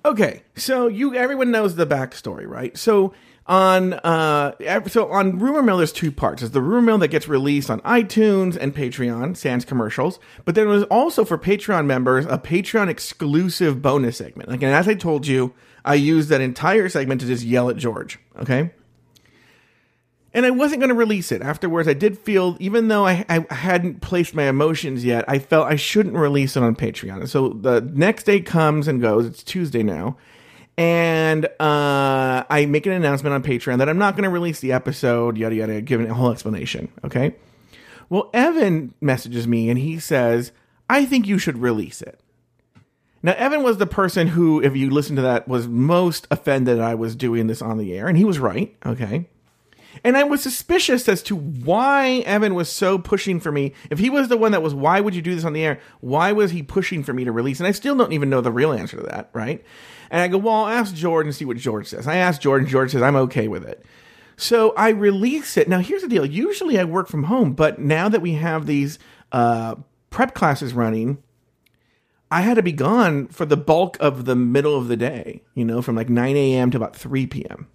Okay, 0.04 0.42
so 0.54 0.86
you 0.86 1.14
everyone 1.14 1.50
knows 1.50 1.76
the 1.76 1.86
backstory, 1.86 2.46
right? 2.46 2.76
So 2.76 3.14
on 3.46 3.94
uh 3.94 4.52
so 4.88 5.10
on 5.10 5.38
Rumor 5.38 5.62
Mill 5.62 5.78
there's 5.78 5.92
two 5.92 6.12
parts. 6.12 6.42
There's 6.42 6.52
the 6.52 6.60
Rumor 6.60 6.82
Mill 6.82 6.98
that 6.98 7.08
gets 7.08 7.26
released 7.26 7.70
on 7.70 7.80
iTunes 7.80 8.56
and 8.56 8.74
Patreon, 8.74 9.34
sans 9.36 9.64
commercials. 9.64 10.18
But 10.44 10.54
then 10.56 10.68
there's 10.68 10.82
also 10.84 11.24
for 11.24 11.38
Patreon 11.38 11.86
members 11.86 12.26
a 12.26 12.36
Patreon 12.36 12.88
exclusive 12.88 13.80
bonus 13.80 14.18
segment. 14.18 14.50
Like 14.50 14.62
and 14.62 14.72
as 14.72 14.88
I 14.88 14.94
told 14.94 15.26
you, 15.26 15.54
I 15.86 15.94
used 15.94 16.28
that 16.28 16.42
entire 16.42 16.88
segment 16.90 17.22
to 17.22 17.26
just 17.26 17.42
yell 17.42 17.70
at 17.70 17.76
George. 17.76 18.18
Okay. 18.38 18.72
And 20.34 20.44
I 20.44 20.50
wasn't 20.50 20.80
going 20.80 20.88
to 20.88 20.96
release 20.96 21.30
it. 21.30 21.42
Afterwards, 21.42 21.86
I 21.86 21.94
did 21.94 22.18
feel, 22.18 22.56
even 22.58 22.88
though 22.88 23.06
I, 23.06 23.24
I 23.28 23.54
hadn't 23.54 24.00
placed 24.00 24.34
my 24.34 24.48
emotions 24.48 25.04
yet, 25.04 25.24
I 25.28 25.38
felt 25.38 25.68
I 25.68 25.76
shouldn't 25.76 26.16
release 26.16 26.56
it 26.56 26.62
on 26.64 26.74
Patreon. 26.74 27.28
So 27.28 27.50
the 27.50 27.80
next 27.80 28.24
day 28.24 28.40
comes 28.40 28.88
and 28.88 29.00
goes. 29.00 29.26
It's 29.26 29.44
Tuesday 29.44 29.84
now. 29.84 30.16
And 30.76 31.44
uh, 31.60 32.42
I 32.50 32.66
make 32.68 32.84
an 32.86 32.92
announcement 32.92 33.32
on 33.32 33.44
Patreon 33.44 33.78
that 33.78 33.88
I'm 33.88 33.96
not 33.96 34.16
going 34.16 34.24
to 34.24 34.28
release 34.28 34.58
the 34.58 34.72
episode, 34.72 35.38
yada, 35.38 35.54
yada, 35.54 35.80
giving 35.80 36.10
a 36.10 36.14
whole 36.14 36.32
explanation. 36.32 36.90
Okay. 37.04 37.36
Well, 38.10 38.28
Evan 38.34 38.92
messages 39.00 39.46
me 39.46 39.70
and 39.70 39.78
he 39.78 40.00
says, 40.00 40.50
I 40.90 41.04
think 41.04 41.28
you 41.28 41.38
should 41.38 41.58
release 41.58 42.02
it. 42.02 42.18
Now, 43.22 43.34
Evan 43.38 43.62
was 43.62 43.78
the 43.78 43.86
person 43.86 44.26
who, 44.26 44.60
if 44.60 44.76
you 44.76 44.90
listen 44.90 45.14
to 45.16 45.22
that, 45.22 45.46
was 45.46 45.68
most 45.68 46.26
offended 46.30 46.80
I 46.80 46.96
was 46.96 47.14
doing 47.14 47.46
this 47.46 47.62
on 47.62 47.78
the 47.78 47.96
air. 47.96 48.08
And 48.08 48.18
he 48.18 48.24
was 48.24 48.40
right. 48.40 48.76
Okay. 48.84 49.28
And 50.02 50.16
I 50.16 50.24
was 50.24 50.42
suspicious 50.42 51.08
as 51.08 51.22
to 51.24 51.36
why 51.36 52.22
Evan 52.26 52.54
was 52.54 52.70
so 52.70 52.98
pushing 52.98 53.38
for 53.38 53.52
me. 53.52 53.72
If 53.90 53.98
he 53.98 54.10
was 54.10 54.28
the 54.28 54.36
one 54.36 54.52
that 54.52 54.62
was, 54.62 54.74
why 54.74 55.00
would 55.00 55.14
you 55.14 55.22
do 55.22 55.34
this 55.34 55.44
on 55.44 55.52
the 55.52 55.64
air? 55.64 55.80
Why 56.00 56.32
was 56.32 56.50
he 56.50 56.62
pushing 56.62 57.04
for 57.04 57.12
me 57.12 57.24
to 57.24 57.32
release? 57.32 57.60
And 57.60 57.66
I 57.66 57.72
still 57.72 57.96
don't 57.96 58.12
even 58.12 58.30
know 58.30 58.40
the 58.40 58.50
real 58.50 58.72
answer 58.72 58.96
to 58.96 59.02
that, 59.04 59.30
right? 59.32 59.64
And 60.10 60.20
I 60.20 60.28
go, 60.28 60.38
well, 60.38 60.54
I'll 60.54 60.68
ask 60.68 60.94
Jordan 60.94 61.28
and 61.28 61.36
see 61.36 61.44
what 61.44 61.56
George 61.56 61.86
says. 61.86 62.06
I 62.06 62.16
asked 62.16 62.42
Jordan, 62.42 62.66
George 62.66 62.92
says, 62.92 63.02
I'm 63.02 63.16
okay 63.16 63.48
with 63.48 63.64
it. 63.64 63.84
So 64.36 64.74
I 64.76 64.90
release 64.90 65.56
it. 65.56 65.68
Now, 65.68 65.78
here's 65.78 66.02
the 66.02 66.08
deal. 66.08 66.26
Usually 66.26 66.78
I 66.78 66.84
work 66.84 67.08
from 67.08 67.24
home, 67.24 67.52
but 67.52 67.78
now 67.78 68.08
that 68.08 68.20
we 68.22 68.32
have 68.34 68.66
these 68.66 68.98
uh, 69.32 69.76
prep 70.10 70.34
classes 70.34 70.74
running, 70.74 71.22
I 72.30 72.40
had 72.40 72.54
to 72.54 72.62
be 72.62 72.72
gone 72.72 73.28
for 73.28 73.46
the 73.46 73.56
bulk 73.56 73.96
of 74.00 74.24
the 74.24 74.34
middle 74.34 74.76
of 74.76 74.88
the 74.88 74.96
day, 74.96 75.42
you 75.54 75.64
know, 75.64 75.80
from 75.82 75.94
like 75.94 76.08
9 76.08 76.36
a.m. 76.36 76.70
to 76.72 76.76
about 76.76 76.96
3 76.96 77.26
p.m. 77.28 77.68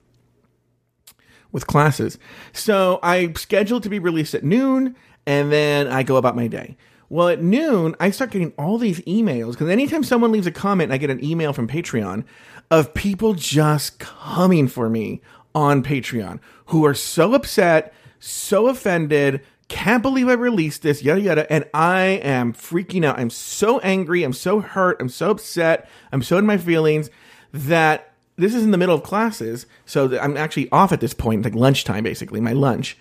with 1.52 1.68
classes. 1.68 2.18
So 2.54 3.00
I 3.02 3.34
scheduled 3.34 3.84
to 3.84 3.90
be 3.90 4.00
released 4.00 4.34
at 4.34 4.44
noon 4.44 4.96
and 5.26 5.52
then 5.52 5.88
I 5.88 6.04
go 6.04 6.18
about 6.18 6.36
my 6.36 6.48
day. 6.48 6.78
Well, 7.10 7.28
at 7.30 7.42
noon, 7.42 7.96
I 8.00 8.12
start 8.12 8.32
getting 8.32 8.54
all 8.58 8.78
these 8.78 9.00
emails 9.02 9.52
because 9.52 9.70
anytime 9.70 10.04
someone 10.04 10.32
leaves 10.32 10.46
a 10.46 10.52
comment, 10.52 10.92
I 10.92 10.98
get 10.98 11.10
an 11.10 11.24
email 11.24 11.54
from 11.54 11.68
Patreon 11.68 12.24
of 12.70 12.94
people 12.94 13.34
just 13.34 13.98
coming 13.98 14.68
for 14.68 14.90
me 14.90 15.22
on 15.56 15.84
Patreon 15.84 16.40
who 16.68 16.86
are 16.86 16.94
so 16.94 17.34
upset, 17.34 17.94
so 18.20 18.68
offended, 18.68 19.42
can't 19.70 20.04
believe 20.04 20.28
I 20.28 20.34
released 20.34 20.84
this, 20.84 21.02
yada 21.04 21.22
yada. 21.22 21.52
And 21.52 21.66
I 21.74 22.04
am 22.24 22.54
freaking 22.54 23.06
out. 23.06 23.20
I'm 23.20 23.30
so 23.30 23.80
angry. 23.80 24.24
I'm 24.24 24.34
so 24.34 24.60
hurt. 24.60 24.98
I'm 25.00 25.10
so 25.10 25.32
upset. 25.32 25.90
I'm 26.12 26.22
so 26.22 26.38
in 26.38 26.46
my 26.46 26.58
feelings 26.58 27.10
that 27.54 28.09
this 28.40 28.56
is 28.56 28.64
in 28.64 28.72
the 28.72 28.78
middle 28.78 28.96
of 28.96 29.04
classes. 29.04 29.66
So 29.86 30.20
I'm 30.20 30.38
actually 30.38 30.70
off 30.72 30.92
at 30.92 31.02
this 31.02 31.14
point, 31.14 31.44
like 31.44 31.56
lunchtime, 31.56 32.04
basically, 32.04 32.42
my 32.42 32.54
lunch. 32.54 32.98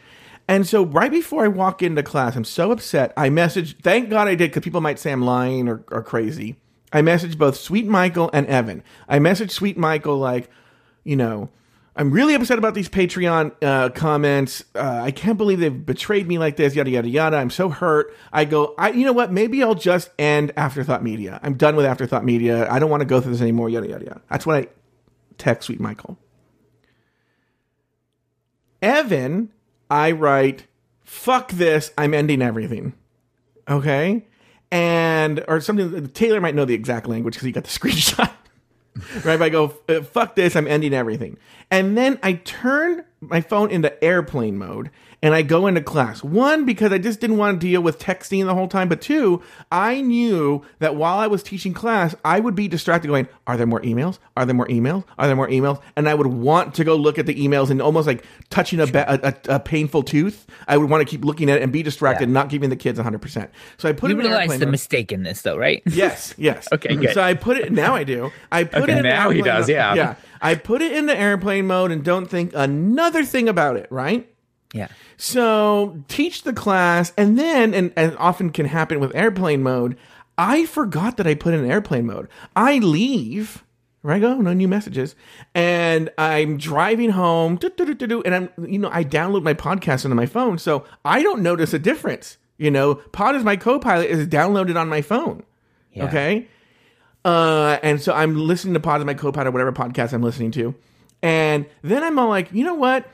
And 0.49 0.67
so 0.67 0.85
right 0.85 1.11
before 1.11 1.45
I 1.45 1.49
walk 1.49 1.83
into 1.83 2.03
class, 2.03 2.35
I'm 2.35 2.45
so 2.45 2.73
upset. 2.73 3.13
I 3.17 3.29
message, 3.29 3.77
thank 3.83 4.09
God 4.09 4.29
I 4.29 4.35
did, 4.35 4.51
because 4.51 4.63
people 4.63 4.81
might 4.81 4.99
say 4.99 5.13
I'm 5.13 5.23
lying 5.23 5.69
or, 5.69 5.85
or 5.91 6.03
crazy. 6.03 6.57
I 6.91 7.03
messaged 7.03 7.37
both 7.37 7.57
Sweet 7.57 7.87
Michael 7.87 8.31
and 8.33 8.47
Evan. 8.47 8.83
I 9.09 9.19
messaged 9.19 9.51
Sweet 9.51 9.77
Michael 9.77 10.17
like, 10.17 10.49
you 11.05 11.17
know, 11.17 11.51
I'm 11.99 12.13
really 12.13 12.35
upset 12.35 12.59
about 12.59 12.75
these 12.75 12.89
Patreon 12.89 13.53
uh, 13.61 13.89
comments. 13.91 14.65
Uh, 14.75 15.01
I 15.03 15.11
can't 15.11 15.37
believe 15.37 15.59
they've 15.59 15.85
betrayed 15.85 16.29
me 16.29 16.39
like 16.39 16.57
this. 16.57 16.77
Yada 16.77 16.89
yada 16.89 17.09
yada. 17.09 17.37
I'm 17.37 17.51
so 17.51 17.71
hurt. 17.71 18.15
I 18.33 18.45
go. 18.45 18.73
I 18.79 18.91
you 18.91 19.05
know 19.05 19.13
what? 19.13 19.33
Maybe 19.33 19.65
I'll 19.65 19.75
just 19.75 20.09
end 20.17 20.53
Afterthought 20.57 21.03
Media. 21.03 21.41
I'm 21.43 21.55
done 21.55 21.75
with 21.75 21.87
Afterthought 21.87 22.25
Media. 22.25 22.71
I 22.71 22.79
don't 22.79 22.89
want 22.89 23.01
to 23.01 23.05
go 23.05 23.21
through 23.21 23.33
this 23.33 23.41
anymore. 23.41 23.69
Yada 23.69 23.89
yada 23.89 24.05
yada. 24.05 24.21
That's 24.31 24.47
what 24.47 24.57
I 24.57 24.69
text 25.39 25.67
Sweet 25.67 25.81
Michael. 25.81 26.19
Evan, 28.83 29.51
I 29.91 30.13
write, 30.13 30.67
"Fuck 31.05 31.53
this. 31.53 31.93
I'm 31.97 32.15
ending 32.15 32.43
everything." 32.43 32.93
Okay, 33.69 34.27
and 34.71 35.45
or 35.49 35.61
something. 35.61 36.09
Taylor 36.09 36.41
might 36.41 36.55
know 36.55 36.65
the 36.65 36.75
exact 36.75 37.09
language 37.09 37.35
because 37.35 37.47
he 37.47 37.53
got 37.53 37.65
the 37.65 37.71
screenshot 37.79 38.31
right? 39.25 39.41
I 39.41 39.49
go, 39.49 39.75
"Uh, 39.89 40.03
fuck 40.03 40.35
this, 40.35 40.57
I'm 40.57 40.67
ending 40.67 40.95
everything. 40.95 41.37
And 41.71 41.97
then 41.97 42.19
I 42.23 42.35
turn 42.35 43.05
my 43.21 43.41
phone 43.41 43.71
into 43.71 44.03
airplane 44.03 44.59
mode 44.59 44.91
and 45.23 45.35
I 45.35 45.43
go 45.43 45.67
into 45.67 45.81
class. 45.81 46.23
One, 46.23 46.65
because 46.65 46.93
I 46.93 46.99
just 46.99 47.19
didn't 47.21 47.39
want 47.39 47.61
to 47.61 47.67
deal 47.67 47.81
with 47.81 47.99
texting 47.99 48.47
the 48.47 48.55
whole 48.55 48.69
time. 48.69 48.89
But 48.89 49.01
two, 49.01 49.43
I 49.73 50.01
knew 50.01 50.63
that 50.79 50.95
while 50.95 51.19
I 51.19 51.27
was 51.27 51.43
teaching 51.43 51.75
class, 51.75 52.15
I 52.25 52.39
would 52.39 52.55
be 52.55 52.69
distracted 52.69 53.09
going, 53.09 53.27
are 53.47 53.57
there 53.57 53.67
more 53.67 53.81
emails? 53.81 54.19
Are 54.37 54.47
there 54.47 54.55
more 54.55 54.69
emails? 54.69 55.05
Are 55.19 55.27
there 55.27 55.35
more 55.35 55.49
emails? 55.49 55.81
And 55.97 56.09
I 56.09 56.15
would 56.15 56.29
want 56.29 56.75
to 56.77 56.85
go 56.85 56.95
look 56.95 57.19
at 57.19 57.27
the 57.27 57.35
emails 57.35 57.69
and 57.71 57.83
almost 57.83 58.07
like 58.07 58.25
touching 58.49 58.79
a, 58.79 58.85
a, 58.85 59.19
a, 59.23 59.35
a 59.57 59.61
painful 59.61 60.05
tooth. 60.05 60.47
I 60.69 60.77
would 60.77 60.89
want 60.89 61.01
to 61.01 61.05
keep 61.11 61.25
looking 61.25 61.51
at 61.51 61.57
it 61.59 61.63
and 61.63 61.73
be 61.73 61.83
distracted, 61.83 62.29
Yeah. 62.29 62.35
not 62.35 62.49
giving 62.49 62.71
the 62.71 62.77
kids 62.77 62.99
100%. 62.99 63.49
So 63.77 63.89
I 63.89 63.93
put 63.93 64.11
You 64.11 64.17
it 64.19 64.25
in 64.25 64.31
realize 64.31 64.59
the 64.59 64.67
mistake 64.67 65.11
in 65.11 65.25
this, 65.25 65.43
though, 65.43 65.57
right? 65.57 65.83
Yes, 65.87 66.33
yes. 66.39 66.69
Okay, 66.73 66.91
mm-hmm. 66.91 67.01
good. 67.03 67.15
So 67.15 67.23
I 67.23 67.35
put 67.35 67.57
it 67.57 67.73
now. 67.73 67.95
I 67.97 68.05
do. 68.05 68.31
I 68.53 68.63
put 68.65 68.83
Okay, 68.85 68.93
it 68.93 68.99
in 68.99 69.03
now 69.03 69.31
he 69.31 69.43
does, 69.43 69.67
mode. 69.67 69.75
yeah. 69.75 69.95
yeah. 69.95 70.15
I 70.41 70.55
put 70.55 70.81
it 70.81 70.93
into 70.93 71.17
airplane 71.17 71.67
mode 71.67 71.91
and 71.91 72.05
don't 72.05 72.27
think 72.27 72.53
another 72.55 73.25
thing 73.25 73.49
about 73.49 73.77
it. 73.77 73.89
Right. 73.91 74.29
Yeah. 74.73 74.89
So 75.17 76.03
teach 76.09 76.43
the 76.43 76.53
class, 76.53 77.13
and 77.17 77.39
then, 77.39 77.75
and, 77.75 77.93
and 77.97 78.17
often 78.19 78.51
can 78.51 78.67
happen 78.67 79.01
with 79.01 79.15
airplane 79.15 79.63
mode. 79.63 79.97
I 80.37 80.67
forgot 80.67 81.17
that 81.17 81.27
I 81.27 81.35
put 81.35 81.55
in 81.55 81.69
airplane 81.69 82.07
mode. 82.07 82.29
I 82.55 82.79
leave. 82.79 83.65
Right, 84.05 84.17
I 84.17 84.21
go 84.21 84.37
no 84.37 84.53
new 84.53 84.69
messages, 84.69 85.17
and 85.57 86.09
I'm 86.17 86.57
driving 86.57 87.11
home, 87.11 87.59
and 87.61 88.35
I'm 88.35 88.49
you 88.65 88.79
know 88.79 88.89
I 88.93 89.03
download 89.03 89.43
my 89.43 89.55
podcast 89.55 90.05
onto 90.05 90.15
my 90.15 90.27
phone, 90.27 90.57
so 90.59 90.85
I 91.05 91.23
don't 91.23 91.43
notice 91.43 91.75
a 91.75 91.81
difference. 91.81 92.39
You 92.59 92.71
know, 92.71 92.97
Pod 92.97 93.35
is 93.35 93.43
my 93.43 93.57
co-pilot 93.57 94.09
is 94.09 94.27
downloaded 94.29 94.79
on 94.79 94.89
my 94.89 95.03
phone. 95.03 95.43
Yeah. 95.93 96.05
Okay. 96.07 96.49
Uh, 97.25 97.79
and 97.83 98.01
so 98.01 98.13
I'm 98.13 98.37
listening 98.37 98.75
to 98.75 98.81
Pod 98.81 99.01
as 99.01 99.07
my 99.07 99.15
co-pilot, 99.15 99.51
whatever 99.51 99.73
podcast 99.73 100.13
I'm 100.13 100.23
listening 100.23 100.53
to. 100.53 100.75
And 101.23 101.67
then 101.83 102.03
I'm 102.05 102.19
all 102.19 102.29
like, 102.29 102.53
you 102.53 102.65
know 102.65 102.75
what? 102.75 103.09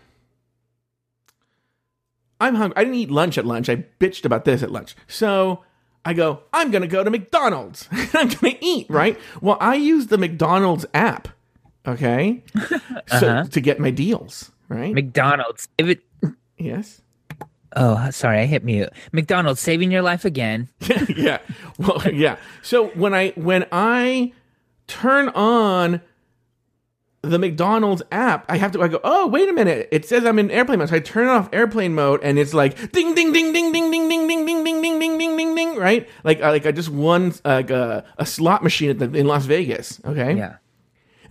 I'm 2.44 2.56
hungry. 2.56 2.76
I 2.76 2.84
didn't 2.84 2.98
eat 2.98 3.10
lunch 3.10 3.38
at 3.38 3.46
lunch. 3.46 3.70
I 3.70 3.76
bitched 3.98 4.26
about 4.26 4.44
this 4.44 4.62
at 4.62 4.70
lunch. 4.70 4.94
So 5.06 5.64
I 6.04 6.12
go, 6.12 6.42
I'm 6.52 6.70
going 6.70 6.82
to 6.82 6.88
go 6.88 7.02
to 7.02 7.10
McDonald's. 7.10 7.88
I'm 7.92 8.28
going 8.28 8.56
to 8.56 8.64
eat, 8.64 8.86
right? 8.90 9.18
Well, 9.40 9.56
I 9.60 9.76
use 9.76 10.08
the 10.08 10.18
McDonald's 10.18 10.84
app, 10.92 11.28
okay? 11.86 12.42
So 13.06 13.28
uh-huh. 13.28 13.44
to 13.50 13.60
get 13.60 13.80
my 13.80 13.90
deals, 13.90 14.50
right? 14.68 14.94
McDonald's. 14.94 15.68
If 15.76 15.88
it, 15.88 16.02
yes. 16.56 17.02
oh, 17.76 18.10
sorry, 18.10 18.40
I 18.40 18.46
hit 18.46 18.64
mute. 18.64 18.88
McDonald's 19.12 19.60
saving 19.60 19.90
your 19.90 20.00
life 20.00 20.24
again. 20.24 20.68
yeah. 21.08 21.38
Well, 21.78 22.02
yeah. 22.10 22.36
So 22.62 22.88
when 22.88 23.12
I 23.12 23.30
when 23.36 23.66
I 23.72 24.32
turn 24.86 25.28
on 25.30 26.00
the 27.30 27.38
McDonald's 27.38 28.02
app, 28.12 28.44
I 28.48 28.56
have 28.56 28.72
to 28.72 28.82
I 28.82 28.88
go, 28.88 29.00
"Oh, 29.04 29.26
wait 29.26 29.48
a 29.48 29.52
minute. 29.52 29.88
It 29.92 30.06
says 30.06 30.24
I'm 30.24 30.38
in 30.38 30.50
airplane 30.50 30.78
mode." 30.78 30.88
So 30.90 30.96
I 30.96 31.00
turn 31.00 31.28
off 31.28 31.48
airplane 31.52 31.94
mode 31.94 32.20
and 32.22 32.38
it's 32.38 32.54
like 32.54 32.92
ding 32.92 33.14
ding 33.14 33.32
ding 33.32 33.52
ding 33.52 33.72
ding 33.72 33.90
ding 33.90 34.08
ding 34.08 34.26
ding 34.26 34.44
ding 34.46 34.64
ding 34.64 34.82
ding 34.82 34.98
ding 34.98 35.18
ding 35.18 35.36
ding 35.36 35.54
ding, 35.54 35.76
right? 35.76 36.08
Like 36.22 36.42
uh, 36.42 36.50
like 36.50 36.66
I 36.66 36.72
just 36.72 36.88
won 36.90 37.32
like 37.44 37.70
a, 37.70 38.04
a 38.18 38.26
slot 38.26 38.62
machine 38.62 38.90
at 38.90 38.98
the, 38.98 39.12
in 39.18 39.26
Las 39.26 39.44
Vegas, 39.46 40.00
okay? 40.04 40.36
Yeah. 40.36 40.56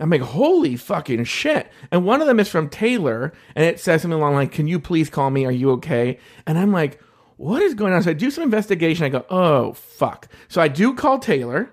I'm 0.00 0.10
like, 0.10 0.22
holy 0.22 0.74
fucking 0.76 1.22
shit. 1.24 1.70
And 1.92 2.04
one 2.04 2.20
of 2.20 2.26
them 2.26 2.40
is 2.40 2.48
from 2.48 2.68
Taylor, 2.68 3.32
and 3.54 3.64
it 3.64 3.78
says 3.78 4.02
something 4.02 4.18
along 4.18 4.34
like, 4.34 4.50
Can 4.50 4.66
you 4.66 4.80
please 4.80 5.08
call 5.08 5.30
me? 5.30 5.46
Are 5.46 5.52
you 5.52 5.70
okay? 5.72 6.18
And 6.46 6.58
I'm 6.58 6.72
like, 6.72 7.00
What 7.36 7.62
is 7.62 7.74
going 7.74 7.92
on? 7.92 8.02
So 8.02 8.10
I 8.10 8.14
do 8.14 8.30
some 8.32 8.42
investigation. 8.42 9.04
I 9.04 9.08
go, 9.08 9.24
Oh, 9.30 9.72
fuck. 9.74 10.26
So 10.48 10.60
I 10.60 10.66
do 10.66 10.94
call 10.94 11.20
Taylor, 11.20 11.72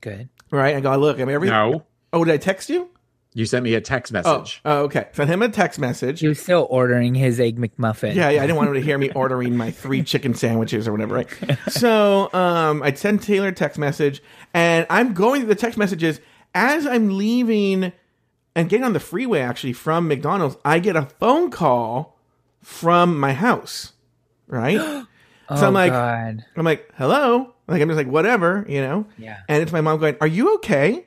Good. 0.00 0.28
right? 0.52 0.76
I 0.76 0.80
go, 0.80 0.96
Look, 0.96 1.18
I'm 1.18 1.28
every. 1.28 1.48
No, 1.48 1.84
Oh, 2.12 2.24
did 2.24 2.32
I 2.32 2.36
text 2.36 2.70
you? 2.70 2.90
You 3.34 3.44
sent 3.46 3.62
me 3.62 3.74
a 3.74 3.80
text 3.80 4.12
Oh, 4.12 4.38
message. 4.38 4.60
oh, 4.64 4.78
okay. 4.84 5.08
Sent 5.12 5.28
him 5.30 5.42
a 5.42 5.48
text 5.48 5.78
message. 5.78 6.20
He 6.20 6.28
was 6.28 6.40
still 6.40 6.66
ordering 6.70 7.14
his 7.14 7.38
egg 7.38 7.58
McMuffin. 7.58 8.14
Yeah, 8.14 8.30
yeah, 8.30 8.42
I 8.42 8.46
didn't 8.46 8.56
want 8.56 8.68
him 8.68 8.74
to 8.74 8.80
hear 8.80 8.98
me 8.98 9.10
ordering 9.14 9.56
my 9.56 9.70
three 9.70 10.02
chicken 10.02 10.34
sandwiches 10.34 10.88
or 10.88 10.92
whatever, 10.92 11.14
right? 11.14 11.58
So 11.68 12.32
um, 12.32 12.82
I'd 12.82 12.98
send 12.98 13.22
Taylor 13.22 13.48
a 13.48 13.52
text 13.52 13.78
message, 13.78 14.22
and 14.54 14.86
I'm 14.90 15.12
going 15.14 15.42
through 15.42 15.48
the 15.50 15.54
text 15.60 15.78
messages 15.78 16.20
as 16.54 16.86
I'm 16.86 17.16
leaving 17.18 17.92
and 18.56 18.68
getting 18.68 18.84
on 18.84 18.92
the 18.92 19.00
freeway 19.00 19.40
actually 19.40 19.74
from 19.74 20.08
McDonald's. 20.08 20.56
I 20.64 20.78
get 20.80 20.96
a 20.96 21.02
phone 21.20 21.50
call 21.50 22.18
from 22.62 23.18
my 23.20 23.34
house, 23.34 23.92
right? 24.48 24.78
Oh, 24.80 25.06
so 25.56 25.66
I'm 25.68 25.74
like, 25.74 25.92
God. 25.92 26.44
I'm 26.56 26.64
like, 26.64 26.90
hello. 26.96 27.54
Like 27.68 27.82
I'm 27.82 27.88
just 27.88 27.98
like, 27.98 28.08
whatever, 28.08 28.64
you 28.68 28.80
know. 28.80 29.06
Yeah. 29.18 29.38
And 29.48 29.62
it's 29.62 29.70
my 29.72 29.82
mom 29.82 30.00
going, 30.00 30.16
"Are 30.22 30.26
you 30.26 30.54
okay?" 30.56 31.04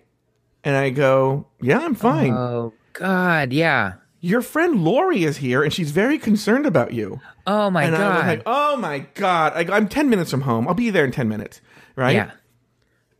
And 0.64 0.76
I 0.76 0.90
go, 0.90 1.48
"Yeah, 1.62 1.80
I'm 1.80 1.96
fine." 1.96 2.34
Oh, 2.34 2.74
God. 2.94 3.52
Yeah. 3.54 3.94
Your 4.24 4.42
friend 4.44 4.84
Lori 4.84 5.24
is 5.24 5.38
here, 5.38 5.64
and 5.64 5.74
she's 5.74 5.90
very 5.90 6.20
concerned 6.20 6.68
about 6.68 6.94
you. 6.94 7.20
Oh, 7.48 7.72
my 7.72 7.84
and 7.84 7.96
I 7.96 7.98
God. 7.98 8.16
was 8.18 8.26
like, 8.28 8.44
oh 8.46 8.78
my 8.78 9.00
God. 9.16 9.54
I 9.56 9.64
go, 9.64 9.74
I'm 9.74 9.88
10 9.88 10.12
minutes 10.12 10.30
from 10.30 10.42
home. 10.42 10.68
I'll 10.68 10.76
be 10.76 10.92
there 10.92 11.04
in 11.04 11.12
10 11.12 11.28
minutes. 11.28 11.60
Right? 11.96 12.16
yeah. 12.16 12.32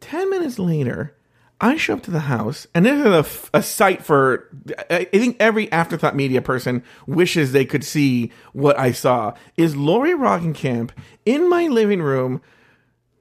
10 0.02 0.30
minutes 0.30 0.60
later, 0.60 1.16
I 1.60 1.76
show 1.78 1.94
up 1.96 2.04
to 2.04 2.12
the 2.12 2.20
house, 2.22 2.68
and 2.76 2.86
this 2.86 3.00
is 3.00 3.06
a, 3.06 3.18
f- 3.18 3.50
a 3.52 3.64
sight 3.64 4.04
for, 4.04 4.48
I 4.92 5.08
I 5.12 5.18
think 5.18 5.38
every 5.40 5.72
Afterthought 5.72 6.16
Media 6.16 6.42
person 6.42 6.84
wishes 7.08 7.52
they 7.52 7.66
could 7.66 7.84
see 7.84 8.32
what 8.54 8.78
I 8.78 8.92
saw, 8.92 9.34
is 9.58 9.76
Lori 9.76 10.12
Roggenkamp 10.12 10.92
in 11.26 11.50
my 11.50 11.68
living 11.68 12.02
room, 12.02 12.42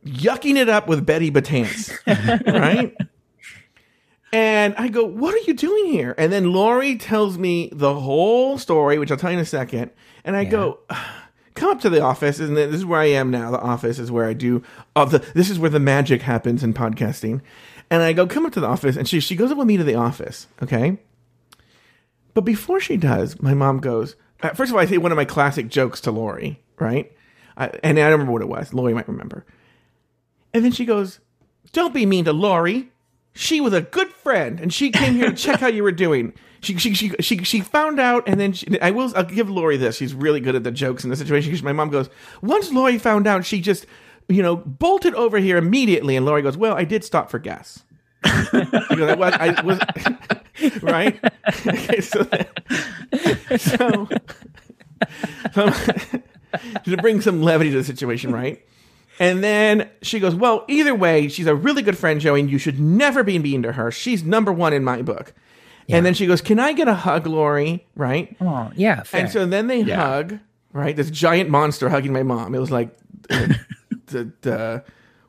yucking 0.04 0.56
it 0.56 0.68
up 0.68 0.86
with 0.86 1.04
Betty 1.06 1.30
Batance. 1.30 1.96
right? 2.46 2.94
And 4.32 4.74
I 4.76 4.88
go, 4.88 5.04
what 5.04 5.34
are 5.34 5.44
you 5.46 5.54
doing 5.54 5.86
here? 5.86 6.14
And 6.16 6.32
then 6.32 6.52
Lori 6.52 6.96
tells 6.96 7.36
me 7.36 7.68
the 7.72 7.98
whole 7.98 8.58
story, 8.58 8.98
which 8.98 9.10
I'll 9.10 9.16
tell 9.16 9.30
you 9.30 9.38
in 9.38 9.42
a 9.42 9.46
second. 9.46 9.90
And 10.24 10.36
I 10.36 10.44
go, 10.44 10.78
come 11.54 11.70
up 11.70 11.80
to 11.80 11.90
the 11.90 12.00
office. 12.00 12.38
And 12.38 12.56
this 12.56 12.74
is 12.74 12.86
where 12.86 13.00
I 13.00 13.06
am 13.06 13.30
now. 13.30 13.50
The 13.50 13.60
office 13.60 13.98
is 13.98 14.10
where 14.12 14.26
I 14.26 14.34
do 14.34 14.62
all 14.94 15.06
the, 15.06 15.18
this 15.34 15.50
is 15.50 15.58
where 15.58 15.70
the 15.70 15.80
magic 15.80 16.22
happens 16.22 16.62
in 16.62 16.74
podcasting. 16.74 17.40
And 17.90 18.02
I 18.02 18.12
go, 18.12 18.26
come 18.26 18.46
up 18.46 18.52
to 18.52 18.60
the 18.60 18.68
office. 18.68 18.96
And 18.96 19.08
she, 19.08 19.18
she 19.18 19.34
goes 19.34 19.50
up 19.50 19.58
with 19.58 19.66
me 19.66 19.76
to 19.76 19.84
the 19.84 19.96
office. 19.96 20.46
Okay. 20.62 20.98
But 22.32 22.42
before 22.42 22.78
she 22.78 22.96
does, 22.96 23.42
my 23.42 23.54
mom 23.54 23.78
goes, 23.78 24.14
uh, 24.42 24.50
first 24.50 24.70
of 24.70 24.76
all, 24.76 24.80
I 24.80 24.86
say 24.86 24.98
one 24.98 25.10
of 25.12 25.16
my 25.16 25.24
classic 25.24 25.68
jokes 25.68 26.00
to 26.02 26.12
Lori, 26.12 26.62
right? 26.78 27.10
I, 27.56 27.66
and 27.82 27.98
I 27.98 28.02
don't 28.02 28.12
remember 28.12 28.32
what 28.32 28.42
it 28.42 28.48
was. 28.48 28.72
Lori 28.72 28.94
might 28.94 29.08
remember. 29.08 29.44
And 30.54 30.64
then 30.64 30.72
she 30.72 30.84
goes, 30.84 31.20
Don't 31.72 31.94
be 31.94 32.06
mean 32.06 32.24
to 32.24 32.32
Lori. 32.32 32.90
She 33.32 33.60
was 33.60 33.72
a 33.72 33.82
good 33.82 34.08
friend, 34.08 34.60
and 34.60 34.72
she 34.72 34.90
came 34.90 35.14
here 35.14 35.30
to 35.30 35.36
check 35.36 35.60
how 35.60 35.68
you 35.68 35.82
were 35.82 35.92
doing. 35.92 36.32
She 36.60 36.76
she 36.76 36.94
she 36.94 37.12
she, 37.20 37.38
she 37.44 37.60
found 37.60 37.98
out, 38.00 38.24
and 38.26 38.38
then 38.38 38.52
she, 38.52 38.80
I 38.80 38.90
will 38.90 39.12
I'll 39.16 39.24
give 39.24 39.48
Lori 39.48 39.76
this. 39.76 39.96
She's 39.96 40.14
really 40.14 40.40
good 40.40 40.54
at 40.54 40.64
the 40.64 40.70
jokes 40.70 41.04
in 41.04 41.10
the 41.10 41.16
situation 41.16 41.50
because 41.50 41.62
my 41.62 41.72
mom 41.72 41.90
goes. 41.90 42.10
Once 42.42 42.70
Lori 42.70 42.98
found 42.98 43.26
out, 43.26 43.44
she 43.46 43.60
just 43.60 43.86
you 44.30 44.42
know, 44.42 44.56
bolted 44.56 45.14
over 45.14 45.38
here 45.38 45.56
immediately. 45.56 46.16
And 46.16 46.24
Lori 46.24 46.42
goes, 46.42 46.56
well, 46.56 46.74
I 46.74 46.84
did 46.84 47.04
stop 47.04 47.30
for 47.30 47.38
gas. 47.38 47.82
Was, 48.24 49.34
I 49.34 49.60
was 49.64 49.80
right. 50.82 51.18
Okay, 51.66 52.00
so, 52.00 52.26
so, 53.56 54.08
so 55.52 55.70
to 56.84 56.96
bring 56.98 57.20
some 57.20 57.42
levity 57.42 57.70
to 57.70 57.78
the 57.78 57.84
situation, 57.84 58.32
right? 58.32 58.64
And 59.20 59.44
then 59.44 59.88
she 60.02 60.18
goes, 60.18 60.34
Well, 60.34 60.64
either 60.66 60.94
way, 60.94 61.28
she's 61.28 61.46
a 61.46 61.54
really 61.54 61.82
good 61.82 61.96
friend, 61.96 62.20
Joey, 62.20 62.40
and 62.40 62.50
you 62.50 62.58
should 62.58 62.80
never 62.80 63.22
be 63.22 63.38
mean 63.38 63.62
to 63.62 63.72
her. 63.72 63.92
She's 63.92 64.24
number 64.24 64.52
one 64.52 64.72
in 64.72 64.82
my 64.82 65.02
book. 65.02 65.32
And 65.88 66.06
then 66.06 66.14
she 66.14 66.26
goes, 66.26 66.40
Can 66.40 66.58
I 66.58 66.72
get 66.72 66.88
a 66.88 66.94
hug, 66.94 67.26
Lori? 67.26 67.86
Right? 67.94 68.34
Oh, 68.40 68.70
yeah. 68.74 69.02
Fair. 69.02 69.20
And 69.22 69.30
so 69.30 69.44
then 69.44 69.66
they 69.66 69.82
Yeah. 69.82 69.96
hug, 69.96 70.38
right? 70.72 70.96
This 70.96 71.10
giant 71.10 71.50
monster 71.50 71.88
hugging 71.88 72.12
my 72.12 72.22
mom. 72.22 72.54
It 72.54 72.60
was 72.60 72.70
like, 72.70 72.96
uh, 73.28 73.48
the, 74.06 74.32
the, 74.40 74.84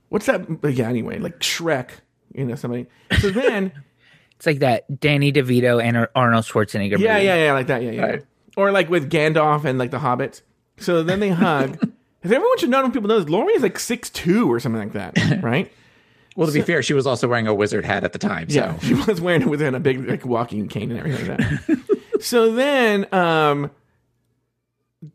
what's 0.10 0.28
that? 0.28 0.46
Yeah, 0.64 0.88
anyway, 0.88 1.18
like 1.20 1.40
Shrek, 1.40 1.90
you 2.34 2.46
know, 2.46 2.56
somebody. 2.56 2.86
So 3.20 3.30
then, 3.32 3.72
it's 4.38 4.46
like 4.46 4.60
that 4.60 5.00
Danny 5.02 5.34
DeVito 5.34 5.84
and 5.84 6.08
Arnold 6.16 6.46
Schwarzenegger. 6.46 6.98
yeah, 7.00 7.14
movie. 7.16 7.26
yeah, 7.26 7.44
yeah, 7.46 7.54
like 7.54 7.68
that, 7.68 7.82
yeah, 7.84 7.92
yeah. 7.92 8.06
Right. 8.06 8.26
Or 8.56 8.72
like 8.72 8.90
with 8.90 9.10
Gandalf 9.12 9.66
and 9.66 9.78
like 9.80 9.92
the 9.92 10.00
Hobbits. 10.00 10.42
So 10.78 11.04
then 11.04 11.20
they 11.20 11.30
hug. 11.30 11.78
Because 12.22 12.36
everyone 12.36 12.58
should 12.60 12.70
know, 12.70 12.84
when 12.84 12.92
people 12.92 13.10
know 13.10 13.20
this, 13.20 13.30
Lori 13.30 13.54
is 13.54 13.64
like 13.64 13.80
six 13.80 14.10
two 14.10 14.52
or 14.52 14.60
something 14.60 14.80
like 14.80 14.94
that, 14.94 15.42
right? 15.44 15.72
Well, 16.36 16.48
to 16.48 16.54
be 16.54 16.62
fair, 16.62 16.84
she 16.84 16.94
was 16.94 17.08
also 17.08 17.28
wearing 17.28 17.48
a 17.48 17.54
wizard 17.54 17.84
hat 17.84 18.04
at 18.04 18.14
the 18.14 18.20
time. 18.20 18.50
So 18.50 18.56
Yeah, 18.56 18.80
she 18.80 18.94
was 18.94 19.20
wearing 19.20 19.42
it 19.42 19.50
within 19.50 19.76
a 19.76 19.80
big 19.80 20.08
like 20.08 20.26
walking 20.26 20.68
cane 20.68 20.92
and 20.92 21.00
everything 21.00 21.28
like 21.28 21.38
that. 21.40 22.00
so 22.22 22.54
then, 22.54 23.12
um, 23.14 23.72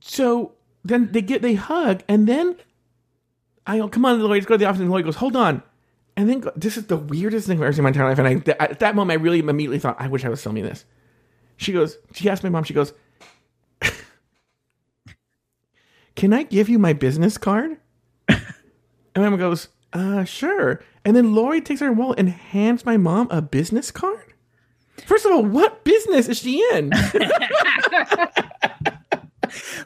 so 0.01 0.53
then 0.85 1.11
they 1.13 1.23
get 1.23 1.43
they 1.43 1.55
hug, 1.55 2.03
and 2.09 2.27
then 2.27 2.57
I 3.67 3.79
go, 3.79 3.89
"Come 3.89 4.05
on, 4.05 4.21
Lloyd, 4.21 4.31
let's 4.33 4.47
go 4.47 4.55
to 4.55 4.59
the 4.59 4.67
office." 4.67 4.81
And 4.81 4.91
Lloyd 4.91 5.05
goes, 5.05 5.17
"Hold 5.17 5.37
on," 5.37 5.63
and 6.17 6.29
then 6.29 6.45
this 6.57 6.77
is 6.77 6.87
the 6.87 6.97
weirdest 6.97 7.47
thing 7.47 7.59
I've 7.59 7.63
ever 7.63 7.73
seen 7.73 7.81
in 7.81 7.85
my 7.85 7.89
entire 7.91 8.09
life. 8.09 8.19
And 8.19 8.29
I 8.29 8.35
th- 8.35 8.57
at 8.59 8.81
that 8.81 8.95
moment, 8.95 9.19
I 9.19 9.23
really 9.23 9.39
immediately 9.39 9.79
thought, 9.79 9.97
"I 9.99 10.09
wish 10.09 10.25
I 10.25 10.29
was 10.29 10.43
filming 10.43 10.65
this." 10.65 10.85
She 11.57 11.73
goes, 11.73 11.97
she 12.13 12.29
asked 12.29 12.43
my 12.43 12.51
mom, 12.51 12.65
she 12.65 12.75
goes, 12.75 12.93
"Can 16.17 16.33
I 16.33 16.43
give 16.43 16.69
you 16.69 16.79
my 16.79 16.93
business 16.93 17.39
card?" 17.39 17.77
and 18.29 18.41
my 19.15 19.29
mom 19.29 19.39
goes, 19.39 19.69
"Uh, 19.93 20.25
sure." 20.25 20.83
And 21.05 21.15
then 21.15 21.35
Lori 21.35 21.61
takes 21.61 21.81
her 21.81 21.93
wallet 21.93 22.19
and 22.19 22.29
hands 22.29 22.85
my 22.85 22.97
mom 22.97 23.29
a 23.31 23.41
business 23.41 23.91
card. 23.93 24.33
First 25.07 25.25
of 25.27 25.31
all, 25.33 25.45
what 25.45 25.85
business 25.85 26.27
is 26.29 26.39
she 26.39 26.67
in? 26.75 26.91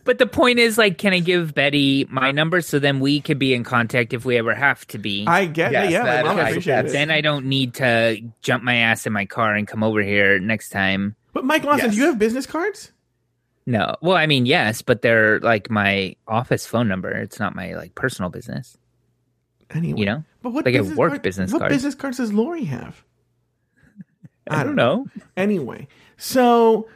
But 0.04 0.18
the 0.18 0.26
point 0.26 0.58
is, 0.58 0.78
like, 0.78 0.96
can 0.96 1.12
I 1.12 1.18
give 1.20 1.54
Betty 1.54 2.06
my 2.08 2.30
number 2.32 2.62
so 2.62 2.78
then 2.78 2.98
we 2.98 3.20
can 3.20 3.36
be 3.36 3.52
in 3.52 3.62
contact 3.62 4.14
if 4.14 4.24
we 4.24 4.38
ever 4.38 4.54
have 4.54 4.86
to 4.88 4.98
be? 4.98 5.26
I 5.28 5.44
get 5.44 5.70
Yes, 5.72 5.84
that. 5.84 5.90
Yeah, 5.92 6.04
that- 6.04 6.24
my 6.24 6.30
mom 6.30 6.38
I- 6.38 6.48
appreciates 6.48 6.64
that's- 6.66 6.92
then 6.92 7.10
I 7.10 7.20
don't 7.20 7.44
need 7.46 7.74
to 7.74 8.20
jump 8.40 8.64
my 8.64 8.76
ass 8.76 9.06
in 9.06 9.12
my 9.12 9.26
car 9.26 9.54
and 9.54 9.68
come 9.68 9.82
over 9.82 10.00
here 10.02 10.38
next 10.40 10.70
time. 10.70 11.14
But 11.34 11.44
Mike 11.44 11.62
Lawson, 11.64 11.86
Yes. 11.86 11.94
do 11.94 12.00
you 12.00 12.06
have 12.06 12.18
business 12.18 12.46
cards? 12.46 12.90
No. 13.70 13.94
Well, 14.02 14.16
I 14.16 14.26
mean, 14.26 14.46
yes, 14.46 14.82
but 14.82 15.00
they're 15.02 15.38
like 15.40 15.70
my 15.70 16.16
office 16.26 16.66
phone 16.66 16.88
number. 16.88 17.10
It's 17.10 17.38
not 17.38 17.54
my 17.54 17.74
like 17.74 17.94
personal 17.94 18.28
business. 18.30 18.76
Anyway, 19.72 20.00
You 20.00 20.06
know? 20.06 20.24
but 20.42 20.50
what 20.50 20.66
Like 20.66 20.74
a 20.74 20.82
work 20.82 21.10
card- 21.12 21.22
business 21.22 21.52
What 21.52 21.60
cards. 21.60 21.74
business 21.76 21.94
cards 21.94 22.16
does 22.16 22.32
Lori 22.32 22.64
have? 22.64 23.04
I 24.50 24.64
don't 24.64 24.74
know. 24.74 25.06
Anyway, 25.36 25.86
so 26.16 26.88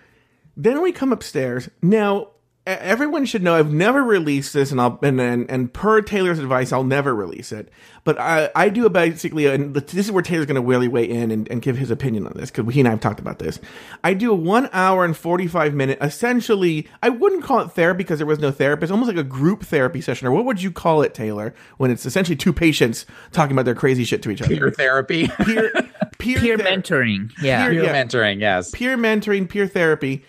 then 0.56 0.82
we 0.82 0.90
come 0.90 1.12
upstairs. 1.12 1.68
Now, 1.80 2.30
everyone 2.66 3.26
should 3.26 3.42
know 3.42 3.54
I've 3.54 3.72
never 3.72 4.02
released 4.02 4.52
this, 4.52 4.70
and 4.70 4.80
I'll 4.80 4.98
and 5.02 5.20
and, 5.20 5.50
and 5.50 5.72
per 5.72 6.00
Taylor's 6.02 6.38
advice, 6.38 6.72
I'll 6.72 6.84
never 6.84 7.14
release 7.14 7.52
it. 7.52 7.68
But 8.04 8.18
I 8.20 8.50
I 8.54 8.68
do 8.68 8.86
a 8.86 8.90
basically, 8.90 9.46
and 9.46 9.74
this 9.74 10.06
is 10.06 10.12
where 10.12 10.22
Taylor's 10.22 10.46
going 10.46 10.60
to 10.60 10.66
really 10.66 10.88
weigh 10.88 11.08
in 11.08 11.30
and, 11.30 11.50
and 11.50 11.60
give 11.62 11.76
his 11.78 11.90
opinion 11.90 12.26
on 12.26 12.32
this 12.36 12.50
because 12.50 12.72
he 12.74 12.80
and 12.80 12.88
I 12.88 12.92
have 12.92 13.00
talked 13.00 13.20
about 13.20 13.38
this. 13.38 13.60
I 14.02 14.14
do 14.14 14.30
a 14.32 14.34
one 14.34 14.68
hour 14.72 15.04
and 15.04 15.16
forty 15.16 15.46
five 15.46 15.74
minute, 15.74 15.98
essentially. 16.00 16.88
I 17.02 17.10
wouldn't 17.10 17.44
call 17.44 17.60
it 17.60 17.68
therapy 17.72 17.98
because 17.98 18.18
there 18.18 18.26
was 18.26 18.38
no 18.38 18.50
therapist, 18.50 18.90
almost 18.92 19.08
like 19.08 19.16
a 19.18 19.22
group 19.28 19.64
therapy 19.64 20.00
session, 20.00 20.26
or 20.26 20.32
what 20.32 20.44
would 20.44 20.62
you 20.62 20.70
call 20.70 21.02
it, 21.02 21.14
Taylor? 21.14 21.54
When 21.76 21.90
it's 21.90 22.06
essentially 22.06 22.36
two 22.36 22.52
patients 22.52 23.06
talking 23.32 23.52
about 23.52 23.64
their 23.64 23.74
crazy 23.74 24.04
shit 24.04 24.22
to 24.22 24.30
each 24.30 24.42
other. 24.42 24.54
peer 24.56 24.70
therapy, 24.70 25.28
peer, 25.44 25.70
peer, 26.18 26.38
Peer 26.40 26.56
ther- 26.58 26.64
mentoring. 26.64 27.30
Yeah. 27.42 27.64
Peer- 27.68 27.72
peer 27.74 27.84
Yeah. 27.84 28.04
mentoring. 28.04 28.40
Yes, 28.40 28.70
peer 28.70 28.96
mentoring, 28.96 29.48
peer 29.48 29.66
therapy. 29.66 30.24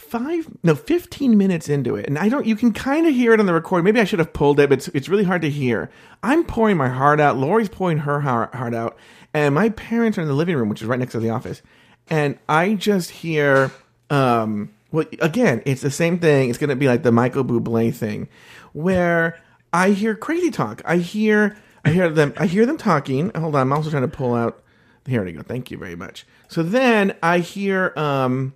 Five, 0.00 0.48
no, 0.64 0.74
fifteen 0.74 1.38
minutes 1.38 1.68
into 1.68 1.94
it, 1.94 2.06
and 2.06 2.18
I 2.18 2.28
don't. 2.28 2.46
You 2.46 2.56
can 2.56 2.72
kind 2.72 3.06
of 3.06 3.14
hear 3.14 3.32
it 3.32 3.38
on 3.38 3.46
the 3.46 3.54
record. 3.54 3.84
Maybe 3.84 4.00
I 4.00 4.04
should 4.04 4.18
have 4.18 4.32
pulled 4.32 4.58
it, 4.58 4.68
but 4.68 4.78
it's, 4.78 4.88
it's 4.88 5.08
really 5.08 5.22
hard 5.24 5.42
to 5.42 5.50
hear. 5.50 5.88
I'm 6.22 6.42
pouring 6.44 6.76
my 6.76 6.88
heart 6.88 7.20
out. 7.20 7.36
Lori's 7.36 7.68
pouring 7.68 7.98
her 7.98 8.20
heart, 8.20 8.74
out, 8.74 8.96
and 9.32 9.54
my 9.54 9.68
parents 9.68 10.18
are 10.18 10.22
in 10.22 10.28
the 10.28 10.34
living 10.34 10.56
room, 10.56 10.68
which 10.68 10.82
is 10.82 10.88
right 10.88 10.98
next 10.98 11.12
to 11.12 11.20
the 11.20 11.30
office, 11.30 11.62
and 12.08 12.38
I 12.48 12.74
just 12.74 13.10
hear. 13.10 13.70
um 14.08 14.70
Well, 14.90 15.04
again, 15.20 15.62
it's 15.64 15.82
the 15.82 15.90
same 15.92 16.18
thing. 16.18 16.50
It's 16.50 16.58
going 16.58 16.70
to 16.70 16.76
be 16.76 16.88
like 16.88 17.04
the 17.04 17.12
Michael 17.12 17.44
Bublé 17.44 17.94
thing, 17.94 18.28
where 18.72 19.38
I 19.72 19.90
hear 19.90 20.16
crazy 20.16 20.50
talk. 20.50 20.82
I 20.84 20.96
hear, 20.96 21.56
I 21.84 21.90
hear 21.90 22.08
them. 22.08 22.32
I 22.36 22.46
hear 22.46 22.66
them 22.66 22.78
talking. 22.78 23.30
Hold 23.36 23.54
on, 23.54 23.60
I'm 23.60 23.72
also 23.72 23.90
trying 23.90 24.02
to 24.02 24.08
pull 24.08 24.34
out. 24.34 24.64
Here 25.06 25.22
we 25.24 25.30
go. 25.30 25.42
Thank 25.42 25.70
you 25.70 25.78
very 25.78 25.94
much. 25.94 26.26
So 26.48 26.64
then 26.64 27.14
I 27.22 27.38
hear, 27.38 27.92
um, 27.96 28.54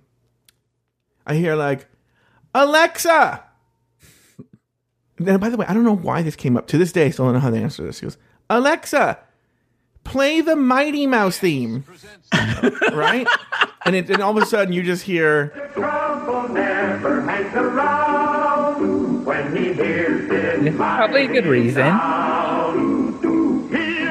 I 1.25 1.35
hear 1.35 1.55
like, 1.55 1.87
Alexa. 2.53 3.43
Then, 5.17 5.39
by 5.39 5.49
the 5.49 5.57
way, 5.57 5.65
I 5.67 5.73
don't 5.73 5.83
know 5.83 5.95
why 5.95 6.21
this 6.21 6.35
came 6.35 6.57
up. 6.57 6.67
To 6.67 6.77
this 6.77 6.91
day, 6.91 7.05
I 7.05 7.09
still 7.09 7.25
don't 7.25 7.35
know 7.35 7.39
how 7.39 7.49
to 7.49 7.57
answer 7.57 7.83
this. 7.83 7.99
He 7.99 8.05
goes, 8.05 8.17
Alexa, 8.49 9.17
play 10.03 10.41
the 10.41 10.55
Mighty 10.55 11.07
Mouse 11.07 11.39
theme. 11.39 11.85
right? 12.91 13.27
And, 13.85 13.95
it, 13.95 14.09
and 14.09 14.21
all 14.21 14.35
of 14.37 14.43
a 14.43 14.45
sudden, 14.45 14.73
you 14.73 14.83
just 14.83 15.03
hear, 15.03 15.49
Trouble 15.73 16.49
never 16.49 17.21
hangs 17.21 17.55
around 17.55 19.25
when 19.25 19.55
he 19.55 19.73
hears 19.73 20.29
this 20.29 20.75
Probably 20.75 21.25
a 21.25 21.27
good 21.27 21.45
reason. 21.45 21.85
Here 21.85 21.91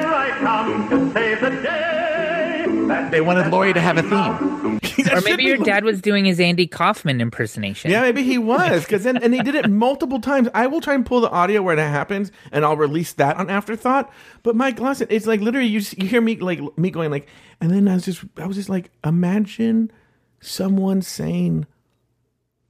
I 0.05 0.37
come 0.39 0.89
to 0.89 1.13
save 1.13 1.41
the 1.41 1.49
day. 1.61 1.84
That 2.87 3.11
they 3.11 3.21
wanted 3.21 3.51
Lori 3.51 3.73
to 3.73 3.81
have 3.81 3.97
a 3.97 4.03
theme. 4.03 4.79
Or 5.11 5.21
maybe 5.21 5.43
your 5.43 5.57
dad 5.57 5.83
was 5.83 6.01
doing 6.01 6.25
his 6.25 6.39
Andy 6.39 6.67
Kaufman 6.67 7.21
impersonation. 7.21 7.91
Yeah, 7.91 8.01
maybe 8.01 8.23
he 8.23 8.37
was 8.37 8.83
because 8.83 9.03
then 9.03 9.17
and 9.17 9.33
he 9.33 9.41
did 9.41 9.55
it 9.55 9.69
multiple 9.69 10.19
times. 10.19 10.47
I 10.53 10.67
will 10.67 10.81
try 10.81 10.93
and 10.93 11.05
pull 11.05 11.21
the 11.21 11.29
audio 11.29 11.61
where 11.61 11.75
that 11.75 11.89
happens, 11.89 12.31
and 12.51 12.65
I'll 12.65 12.77
release 12.77 13.13
that 13.13 13.37
on 13.37 13.49
afterthought. 13.49 14.11
But 14.43 14.55
Mike 14.55 14.79
Lawson, 14.79 15.07
it's 15.09 15.25
like 15.25 15.41
literally 15.41 15.67
you 15.67 15.81
you 15.97 16.07
hear 16.07 16.21
me 16.21 16.37
like 16.37 16.59
me 16.77 16.89
going 16.89 17.11
like, 17.11 17.27
and 17.61 17.71
then 17.71 17.87
I 17.87 17.95
was 17.95 18.05
just 18.05 18.23
I 18.37 18.45
was 18.45 18.57
just 18.57 18.69
like, 18.69 18.91
imagine 19.03 19.91
someone 20.39 21.01
saying 21.01 21.65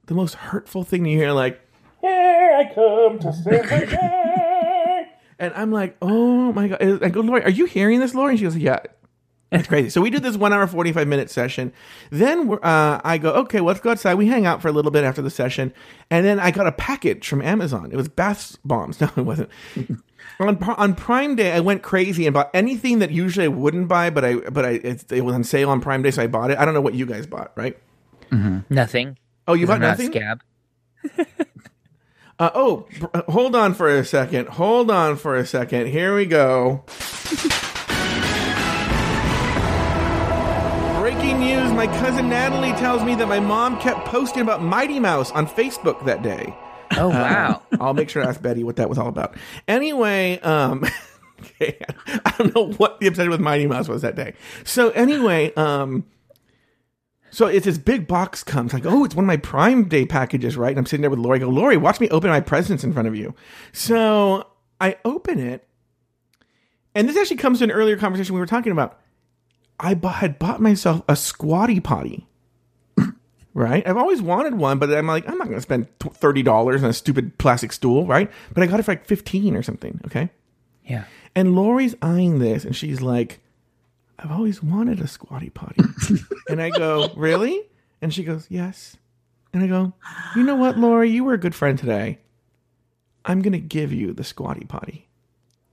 the 0.06 0.14
most 0.14 0.34
hurtful 0.34 0.84
thing 0.84 1.04
you 1.06 1.18
hear, 1.18 1.32
like, 1.32 1.60
"Here 2.00 2.56
I 2.58 2.72
come 2.74 3.18
to 3.20 3.32
save 3.32 3.62
the 3.68 3.86
day," 3.86 5.08
and 5.38 5.52
I'm 5.54 5.72
like, 5.72 5.96
oh 6.02 6.52
my 6.52 6.68
god! 6.68 7.02
I 7.02 7.08
go, 7.08 7.20
Lori, 7.20 7.42
are 7.42 7.50
you 7.50 7.66
hearing 7.66 8.00
this, 8.00 8.14
Lori? 8.14 8.30
And 8.30 8.38
she 8.38 8.44
goes, 8.44 8.56
yeah. 8.56 8.80
It's 9.58 9.68
crazy. 9.68 9.90
So 9.90 10.00
we 10.00 10.10
did 10.10 10.22
this 10.22 10.36
one 10.36 10.52
hour, 10.52 10.66
45 10.66 11.08
minute 11.08 11.30
session. 11.30 11.72
Then 12.10 12.58
uh, 12.62 13.00
I 13.04 13.18
go, 13.18 13.32
okay, 13.32 13.60
let's 13.60 13.80
go 13.80 13.90
outside. 13.90 14.14
We 14.14 14.26
hang 14.28 14.46
out 14.46 14.60
for 14.62 14.68
a 14.68 14.72
little 14.72 14.90
bit 14.90 15.04
after 15.04 15.22
the 15.22 15.30
session. 15.30 15.72
And 16.10 16.24
then 16.26 16.38
I 16.38 16.50
got 16.50 16.66
a 16.66 16.72
package 16.72 17.26
from 17.26 17.40
Amazon. 17.42 17.90
It 17.92 17.96
was 17.96 18.08
bath 18.08 18.58
bombs. 18.64 19.00
No, 19.06 19.10
it 19.16 19.22
wasn't. 19.22 19.48
on, 20.38 20.62
on 20.62 20.94
Prime 20.94 21.36
Day, 21.36 21.52
I 21.52 21.60
went 21.60 21.82
crazy 21.82 22.26
and 22.26 22.34
bought 22.34 22.50
anything 22.52 22.98
that 22.98 23.10
usually 23.10 23.44
I 23.46 23.48
wouldn't 23.48 23.88
buy, 23.88 24.10
but 24.10 24.24
I, 24.24 24.34
but 24.36 24.64
I, 24.64 24.70
it, 24.70 25.10
it 25.12 25.22
was 25.22 25.34
on 25.34 25.44
sale 25.44 25.70
on 25.70 25.80
Prime 25.80 26.02
Day, 26.02 26.10
so 26.10 26.22
I 26.22 26.26
bought 26.26 26.50
it. 26.50 26.58
I 26.58 26.64
don't 26.64 26.74
know 26.74 26.80
what 26.82 26.94
you 26.94 27.06
guys 27.06 27.26
bought, 27.26 27.52
right? 27.56 27.78
Nothing. 28.68 29.16
Oh, 29.48 29.54
you 29.54 29.66
bought 29.66 29.76
I'm 29.76 29.80
not 29.82 29.98
nothing? 29.98 30.12
scab. 30.12 30.42
Uh, 32.38 32.50
oh, 32.54 32.86
br- 33.00 33.32
hold 33.32 33.56
on 33.56 33.72
for 33.72 33.88
a 33.88 34.04
second. 34.04 34.46
Hold 34.48 34.90
on 34.90 35.16
for 35.16 35.36
a 35.36 35.46
second. 35.46 35.86
Here 35.86 36.14
we 36.14 36.26
go. 36.26 36.84
News 41.32 41.72
my 41.72 41.86
cousin 41.98 42.28
Natalie 42.28 42.72
tells 42.72 43.02
me 43.02 43.14
that 43.16 43.26
my 43.26 43.40
mom 43.40 43.80
kept 43.80 44.06
posting 44.06 44.42
about 44.42 44.62
Mighty 44.62 45.00
Mouse 45.00 45.30
on 45.32 45.46
Facebook 45.46 46.04
that 46.04 46.22
day. 46.22 46.56
Oh 46.96 47.08
wow. 47.08 47.62
I'll 47.80 47.94
make 47.94 48.08
sure 48.08 48.22
to 48.22 48.28
ask 48.28 48.40
Betty 48.40 48.62
what 48.62 48.76
that 48.76 48.88
was 48.88 48.96
all 48.96 49.08
about. 49.08 49.36
Anyway, 49.66 50.38
um, 50.40 50.84
okay, 51.40 51.78
I 52.24 52.34
don't 52.38 52.54
know 52.54 52.72
what 52.74 53.00
the 53.00 53.08
obsession 53.08 53.30
with 53.30 53.40
Mighty 53.40 53.66
Mouse 53.66 53.88
was 53.88 54.02
that 54.02 54.14
day. 54.14 54.34
So 54.64 54.90
anyway, 54.90 55.52
um, 55.54 56.04
so 57.30 57.46
it's 57.46 57.66
this 57.66 57.76
big 57.76 58.06
box 58.06 58.44
comes 58.44 58.72
like, 58.72 58.86
oh, 58.86 59.04
it's 59.04 59.14
one 59.14 59.24
of 59.24 59.28
my 59.28 59.36
Prime 59.36 59.88
Day 59.88 60.06
packages, 60.06 60.56
right? 60.56 60.70
And 60.70 60.78
I'm 60.78 60.86
sitting 60.86 61.02
there 61.02 61.10
with 61.10 61.18
Lori. 61.18 61.36
I 61.36 61.40
go, 61.40 61.48
Lori, 61.48 61.76
watch 61.76 62.00
me 62.00 62.08
open 62.10 62.30
my 62.30 62.40
presents 62.40 62.84
in 62.84 62.92
front 62.92 63.08
of 63.08 63.16
you. 63.16 63.34
So 63.72 64.46
I 64.80 64.96
open 65.04 65.40
it, 65.40 65.66
and 66.94 67.08
this 67.08 67.16
actually 67.16 67.36
comes 67.36 67.58
to 67.58 67.64
an 67.64 67.72
earlier 67.72 67.96
conversation 67.96 68.34
we 68.34 68.40
were 68.40 68.46
talking 68.46 68.72
about. 68.72 69.00
I 69.78 69.94
had 70.04 70.38
bought 70.38 70.60
myself 70.60 71.02
a 71.08 71.16
squatty 71.16 71.80
potty. 71.80 72.26
right? 73.54 73.86
I've 73.86 73.96
always 73.96 74.22
wanted 74.22 74.54
one, 74.54 74.78
but 74.78 74.92
I'm 74.92 75.06
like, 75.06 75.28
I'm 75.28 75.38
not 75.38 75.44
going 75.48 75.56
to 75.58 75.62
spend 75.62 75.88
thirty 75.98 76.42
dollars 76.42 76.82
on 76.82 76.90
a 76.90 76.94
stupid 76.94 77.38
plastic 77.38 77.72
stool, 77.72 78.06
right? 78.06 78.30
But 78.54 78.62
I 78.62 78.66
got 78.66 78.80
it 78.80 78.84
for 78.84 78.92
like 78.92 79.06
fifteen 79.06 79.54
or 79.56 79.62
something. 79.62 80.00
Okay, 80.06 80.30
Yeah. 80.84 81.04
and 81.34 81.54
Lori's 81.54 81.94
eyeing 82.02 82.38
this, 82.38 82.64
and 82.64 82.74
she's 82.74 83.00
like, 83.02 83.40
I've 84.18 84.30
always 84.32 84.62
wanted 84.62 85.00
a 85.00 85.06
squatty 85.06 85.50
potty. 85.50 85.82
and 86.48 86.60
I 86.62 86.70
go, 86.70 87.10
Really? 87.16 87.62
And 88.00 88.12
she 88.14 88.24
goes, 88.24 88.46
Yes. 88.48 88.96
And 89.52 89.62
I 89.62 89.66
go, 89.66 89.92
You 90.34 90.42
know 90.42 90.56
what, 90.56 90.78
Lori? 90.78 91.10
You 91.10 91.24
were 91.24 91.34
a 91.34 91.38
good 91.38 91.54
friend 91.54 91.78
today. 91.78 92.18
I'm 93.24 93.42
going 93.42 93.52
to 93.54 93.58
give 93.58 93.92
you 93.92 94.12
the 94.12 94.22
squatty 94.24 94.64
potty. 94.64 95.08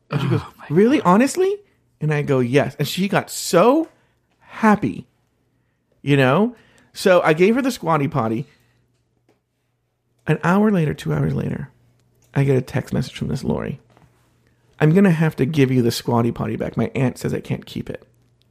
And 0.10 0.22
she 0.22 0.28
goes, 0.30 0.42
oh 0.44 0.54
Really? 0.70 1.02
Honestly? 1.02 1.56
And 2.04 2.14
I 2.14 2.22
go, 2.22 2.40
Yes. 2.42 2.76
And 2.78 2.88
she 2.88 3.08
got 3.08 3.30
so 3.32 3.88
happy, 4.40 5.08
you 6.02 6.18
know? 6.18 6.54
So 6.92 7.22
I 7.22 7.32
gave 7.32 7.56
her 7.56 7.62
the 7.62 7.72
squatty 7.72 8.10
potty. 8.10 8.46
An 10.28 10.38
hour 10.44 10.70
later, 10.70 10.94
two 10.94 11.14
hours 11.14 11.34
later, 11.34 11.70
I 12.36 12.44
get 12.44 12.58
a 12.58 12.62
text 12.62 12.94
message 12.94 13.18
from 13.18 13.30
this 13.30 13.44
Lori. 13.44 13.80
I'm 14.80 14.92
going 14.92 15.06
to 15.06 15.12
have 15.12 15.36
to 15.38 15.46
give 15.46 15.72
you 15.72 15.82
the 15.82 15.92
squatty 15.92 16.34
potty 16.34 16.58
back. 16.58 16.76
My 16.76 16.92
aunt 16.94 17.18
says 17.18 17.34
I 17.34 17.40
can't 17.40 17.66
keep 17.66 17.90
it. 17.90 18.06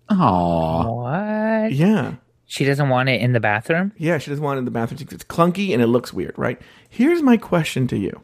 Aw. 0.09 0.91
What? 0.91 1.73
Yeah. 1.73 2.15
She 2.47 2.65
doesn't 2.65 2.89
want 2.89 3.11
it 3.11 3.21
in 3.21 3.33
the 3.33 3.41
bathroom? 3.41 3.93
Yeah, 3.99 4.17
she 4.17 4.31
doesn't 4.31 4.45
want 4.45 4.57
it 4.57 4.61
in 4.61 4.65
the 4.65 4.71
bathroom. 4.71 4.97
She 4.97 5.05
thinks 5.05 5.23
It's 5.23 5.25
clunky 5.25 5.75
and 5.75 5.83
it 5.83 5.89
looks 5.89 6.11
weird, 6.13 6.35
right? 6.39 6.59
Here's 6.89 7.21
my 7.21 7.37
question 7.37 7.87
to 7.89 7.99
you. 7.99 8.19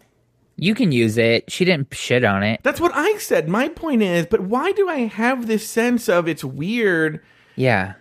You 0.60 0.74
can 0.74 0.90
use 0.90 1.16
it. 1.16 1.50
She 1.50 1.64
didn't 1.64 1.94
shit 1.94 2.24
on 2.24 2.42
it. 2.42 2.60
That's 2.64 2.80
what 2.80 2.90
I 2.92 3.16
said. 3.18 3.48
My 3.48 3.68
point 3.68 4.02
is, 4.02 4.26
but 4.26 4.40
why 4.40 4.72
do 4.72 4.88
I 4.88 5.06
have 5.06 5.46
this 5.46 5.68
sense 5.68 6.08
of 6.08 6.26
it's 6.26 6.42
weird? 6.42 7.22
Yeah. 7.54 7.94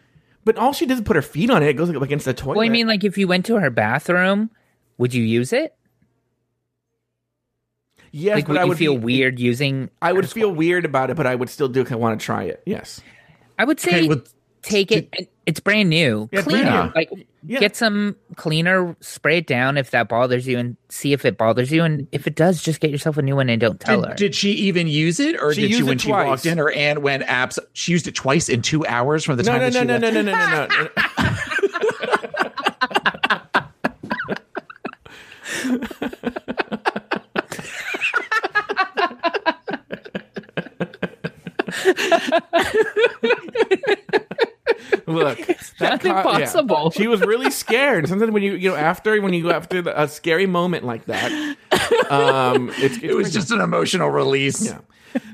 But 0.43 0.57
all 0.57 0.73
she 0.73 0.88
does 0.88 0.97
is 0.97 1.03
put 1.05 1.15
her 1.15 1.21
feet 1.21 1.51
on 1.51 1.61
it. 1.61 1.67
It 1.69 1.73
goes 1.73 1.89
up 1.89 2.01
against 2.01 2.25
the 2.25 2.34
toilet. 2.34 2.57
Well, 2.57 2.65
I 2.65 2.69
mean, 2.69 2.88
like 2.88 3.03
if 3.03 3.15
you 3.17 3.27
went 3.27 3.45
to 3.45 3.57
her 3.59 3.69
bathroom, 3.69 4.49
would 4.97 5.13
you 5.13 5.23
use 5.23 5.53
it? 5.53 5.75
yes, 8.11 8.35
Like, 8.35 8.45
but 8.45 8.53
would 8.53 8.57
I 8.59 8.63
you 8.63 8.69
would 8.69 8.77
feel 8.77 8.97
be- 8.97 9.03
weird 9.05 9.39
using? 9.39 9.89
I 10.01 10.13
would 10.13 10.29
feel 10.29 10.51
weird 10.51 10.85
about 10.85 11.09
it, 11.11 11.17
but 11.17 11.27
I 11.27 11.35
would 11.35 11.49
still 11.49 11.67
do. 11.67 11.85
I 11.89 11.95
want 11.95 12.19
to 12.19 12.25
try 12.25 12.43
it. 12.45 12.63
Yes. 12.65 13.01
I 13.59 13.65
would 13.65 13.79
say 13.79 13.97
Okay, 13.99 14.07
with- 14.07 14.34
take 14.69 14.91
it. 14.91 15.30
It's 15.45 15.60
brand 15.60 15.89
new. 15.89 16.27
Yeah, 16.31 16.39
it's 16.39 16.48
Clean 16.48 16.64
brand 16.65 16.89
it. 16.89 16.95
Like 16.95 17.10
Yeah. 17.45 17.60
get 17.60 17.76
some 17.77 18.15
cleaner, 18.35 18.95
spray 18.99 19.38
it 19.38 19.48
down 19.48 19.77
if 19.77 19.91
that 19.91 20.10
bothers 20.10 20.45
you, 20.45 20.57
and 20.57 20.76
see 20.89 21.14
if 21.14 21.23
it 21.23 21.38
bothers 21.38 21.72
you. 21.72 21.84
And 21.84 22.06
if 22.11 22.27
it 22.27 22.35
does, 22.35 22.61
just 22.61 22.80
get 22.81 22.91
yourself 22.91 23.18
a 23.18 23.22
new 23.22 23.38
one 23.38 23.49
and 23.49 23.61
don't 23.61 23.80
tell 23.80 24.02
her. 24.03 24.10
Did, 24.10 24.18
did 24.18 24.35
she 24.35 24.52
even 24.52 24.88
use 24.88 25.19
it, 25.22 25.41
or 25.41 25.53
She 25.53 25.61
did 25.61 25.73
she 25.76 25.84
when 25.84 25.94
it 25.94 26.02
she 26.02 26.11
walked 26.11 26.45
in? 26.45 26.57
Her 26.57 26.72
aunt 26.72 27.02
went 27.02 27.23
apps. 27.23 27.57
She 27.73 27.94
used 27.94 28.07
it 28.07 28.15
twice 28.15 28.49
in 28.49 28.61
two 28.61 28.85
hours 28.85 29.23
from 29.23 29.38
the 29.38 29.44
No, 29.44 29.53
time 29.57 29.61
no, 29.61 29.69
that 29.69 29.85
no, 29.88 29.98
she 29.98 30.02
no, 30.02 30.07
left. 30.10 30.14
no, 30.14 30.22
no, 30.22 30.31
no, 30.34 30.84
no, 30.84 30.84
no. 30.84 30.89
Look, 45.07 45.38
that 45.80 46.03
Nothing 46.03 46.14
co- 46.14 46.38
yeah. 46.38 46.89
She 46.89 47.07
was 47.07 47.22
really 47.22 47.49
scared. 47.51 48.07
Sometimes 48.07 48.31
when 48.31 48.43
you 48.43 48.53
you 48.55 48.69
know 48.69 48.76
after 48.76 49.19
when 49.22 49.34
you 49.34 49.43
go 49.43 49.51
after 49.51 49.81
the, 49.81 50.01
a 50.01 50.07
scary 50.07 50.45
moment 50.45 50.85
like 50.85 51.05
that, 51.05 51.31
um, 52.09 52.69
it's, 52.77 52.95
it's 52.95 53.03
It 53.03 53.14
was 53.15 53.34
just 53.34 53.51
an 53.51 53.61
emotional 53.61 54.09
release. 54.09 54.65
yeah. 54.65 54.80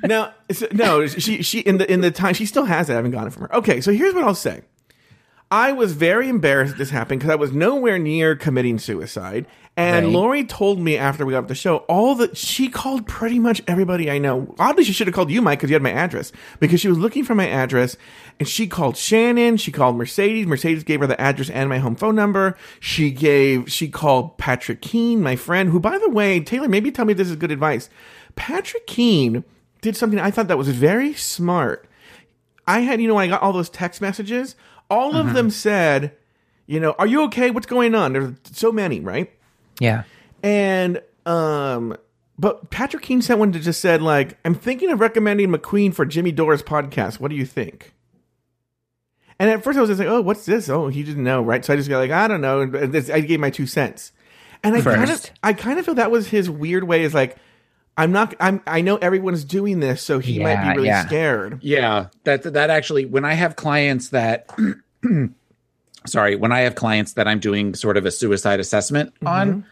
Now, 0.04 0.34
so- 0.52 0.68
no, 0.72 1.08
she 1.08 1.42
she 1.42 1.60
in 1.60 1.78
the 1.78 1.92
in 1.92 2.02
the 2.02 2.12
time 2.12 2.34
she 2.34 2.46
still 2.46 2.66
has 2.66 2.90
it. 2.90 2.94
I 2.94 2.96
haven't 2.98 3.12
gotten 3.12 3.28
it 3.28 3.34
from 3.34 3.44
her. 3.44 3.56
Okay, 3.56 3.82
so 3.82 3.92
here's 3.92 4.14
what 4.14 4.24
I'll 4.24 4.36
say. 4.36 4.62
I 5.54 5.72
was 5.72 5.94
very 5.94 6.30
embarrassed 6.30 6.80
this 6.80 6.90
happened 6.90 7.20
because 7.20 7.30
I 7.32 7.36
was 7.36 7.52
nowhere 7.52 8.00
near 8.00 8.36
committing 8.36 8.80
suicide. 8.80 9.46
And 9.78 10.08
Right. 10.08 10.14
Lori 10.14 10.46
told 10.46 10.80
me 10.80 10.98
after 10.98 11.28
we 11.28 11.34
got 11.34 11.44
off 11.44 11.48
the 11.48 11.54
show, 11.54 11.78
all 11.88 12.16
that 12.16 12.36
she 12.36 12.70
called 12.70 13.06
pretty 13.06 13.38
much 13.38 13.62
everybody 13.68 14.10
I 14.10 14.18
know. 14.18 14.56
Oddly, 14.58 14.84
she 14.84 14.94
should 14.94 15.06
have 15.06 15.14
called 15.14 15.30
you, 15.30 15.44
Mike, 15.44 15.60
because 15.60 15.70
you 15.70 15.76
had 15.76 15.84
my 15.84 15.92
address. 15.92 16.32
Because 16.60 16.82
she 16.82 16.88
was 16.88 16.98
looking 16.98 17.24
for 17.24 17.36
my 17.36 17.48
address, 17.48 17.98
and 18.40 18.50
she 18.50 18.66
called 18.66 18.98
Shannon. 18.98 19.58
She 19.58 19.72
called 19.72 19.96
Mercedes. 19.96 20.48
Mercedes 20.48 20.84
gave 20.84 21.02
her 21.02 21.08
the 21.08 21.22
address 21.22 21.52
and 21.52 21.70
my 21.70 21.78
home 21.78 21.96
phone 21.96 22.16
number. 22.16 22.58
She 22.80 23.12
gave. 23.12 23.72
She 23.72 23.90
called 23.90 24.40
Patrick 24.40 24.82
Keene, 24.82 25.22
my 25.22 25.36
friend, 25.36 25.70
who, 25.70 25.80
by 25.80 26.00
the 26.00 26.10
way, 26.10 26.40
Taylor, 26.40 26.68
maybe 26.68 26.92
tell 26.92 27.06
me 27.06 27.14
this 27.14 27.30
is 27.30 27.36
good 27.36 27.52
advice. 27.52 27.92
Patrick 28.36 28.88
Keene 28.88 29.44
did 29.82 29.96
something 29.96 30.20
I 30.20 30.32
thought 30.32 30.48
that 30.48 30.58
was 30.58 30.70
very 30.70 31.14
smart. 31.14 31.88
I 32.66 32.80
had, 32.80 33.00
you 33.02 33.08
know, 33.08 33.16
when 33.16 33.26
I 33.26 33.32
got 33.32 33.44
all 33.44 33.54
those 33.54 33.70
text 33.70 34.02
messages, 34.02 34.56
all 34.94 35.16
of 35.16 35.34
them 35.34 35.50
said, 35.50 36.16
you 36.68 36.80
know, 36.80 36.96
are 37.00 37.08
you 37.08 37.24
okay? 37.24 37.52
What's 37.52 37.66
going 37.66 37.96
on? 37.96 38.14
There's 38.14 38.36
so 38.52 38.72
many, 38.72 39.00
right? 39.00 39.32
yeah. 39.80 40.04
And 40.44 41.02
um 41.26 41.98
but 42.38 42.70
Patrick 42.70 43.04
Keene 43.04 43.22
sent 43.22 43.40
one 43.40 43.52
that 43.52 43.60
just 43.60 43.82
said 43.82 44.02
like, 44.02 44.38
I'm 44.44 44.56
thinking 44.56 44.90
of 44.92 45.00
recommending 45.00 45.50
McQueen 45.50 45.94
for 45.94 46.06
Jimmy 46.06 46.32
Dore's 46.32 46.64
podcast. 46.64 47.20
What 47.20 47.30
do 47.30 47.36
you 47.36 47.46
think? 47.46 47.94
And 49.40 49.50
at 49.50 49.64
first 49.64 49.78
I 49.78 49.82
was 49.82 49.90
just 49.90 50.00
like, 50.00 50.10
oh, 50.10 50.22
what's 50.22 50.46
this? 50.46 50.70
Oh, 50.70 50.88
he 50.88 51.04
didn't 51.04 51.24
know, 51.24 51.42
right? 51.42 51.64
So 51.66 51.74
I 51.74 51.76
just 51.76 51.90
got 51.90 52.00
like, 52.00 52.12
I 52.12 52.28
don't 52.28 52.42
know. 52.42 52.62
And 52.62 52.96
I 52.96 53.20
gave 53.22 53.40
my 53.40 53.50
two 53.50 53.68
cents. 53.68 54.12
And 54.64 54.76
I 54.76 54.82
kind 54.82 55.10
of, 55.10 55.32
I 55.44 55.54
kind 55.54 55.80
of 55.80 55.86
feel 55.86 55.96
that 55.96 56.12
was 56.12 56.28
his 56.28 56.50
weird 56.50 56.86
way. 56.86 57.04
Is 57.04 57.14
like, 57.14 57.38
I'm 57.98 58.12
not, 58.12 58.34
I'm, 58.40 58.62
I 58.66 58.82
know 58.82 58.98
everyone's 58.98 59.44
doing 59.44 59.80
this, 59.80 60.02
so 60.02 60.20
he 60.20 60.40
might 60.40 60.62
be 60.64 60.76
really 60.78 60.88
yeah. 60.88 61.06
scared. 61.06 61.60
Yeah, 61.62 62.08
that 62.24 62.44
that 62.44 62.70
actually 62.70 63.06
when 63.06 63.24
I 63.24 63.34
have 63.34 63.56
clients 63.56 64.10
that 64.10 64.50
sorry, 66.06 66.36
when 66.36 66.52
I 66.52 66.62
have 66.62 66.76
clients 66.76 67.14
that 67.14 67.28
I'm 67.28 67.40
doing 67.40 67.76
sort 67.76 67.98
of 67.98 68.06
a 68.06 68.12
suicide 68.12 68.60
assessment 68.60 69.14
Mm-hmm. 69.16 69.28
on, 69.28 69.66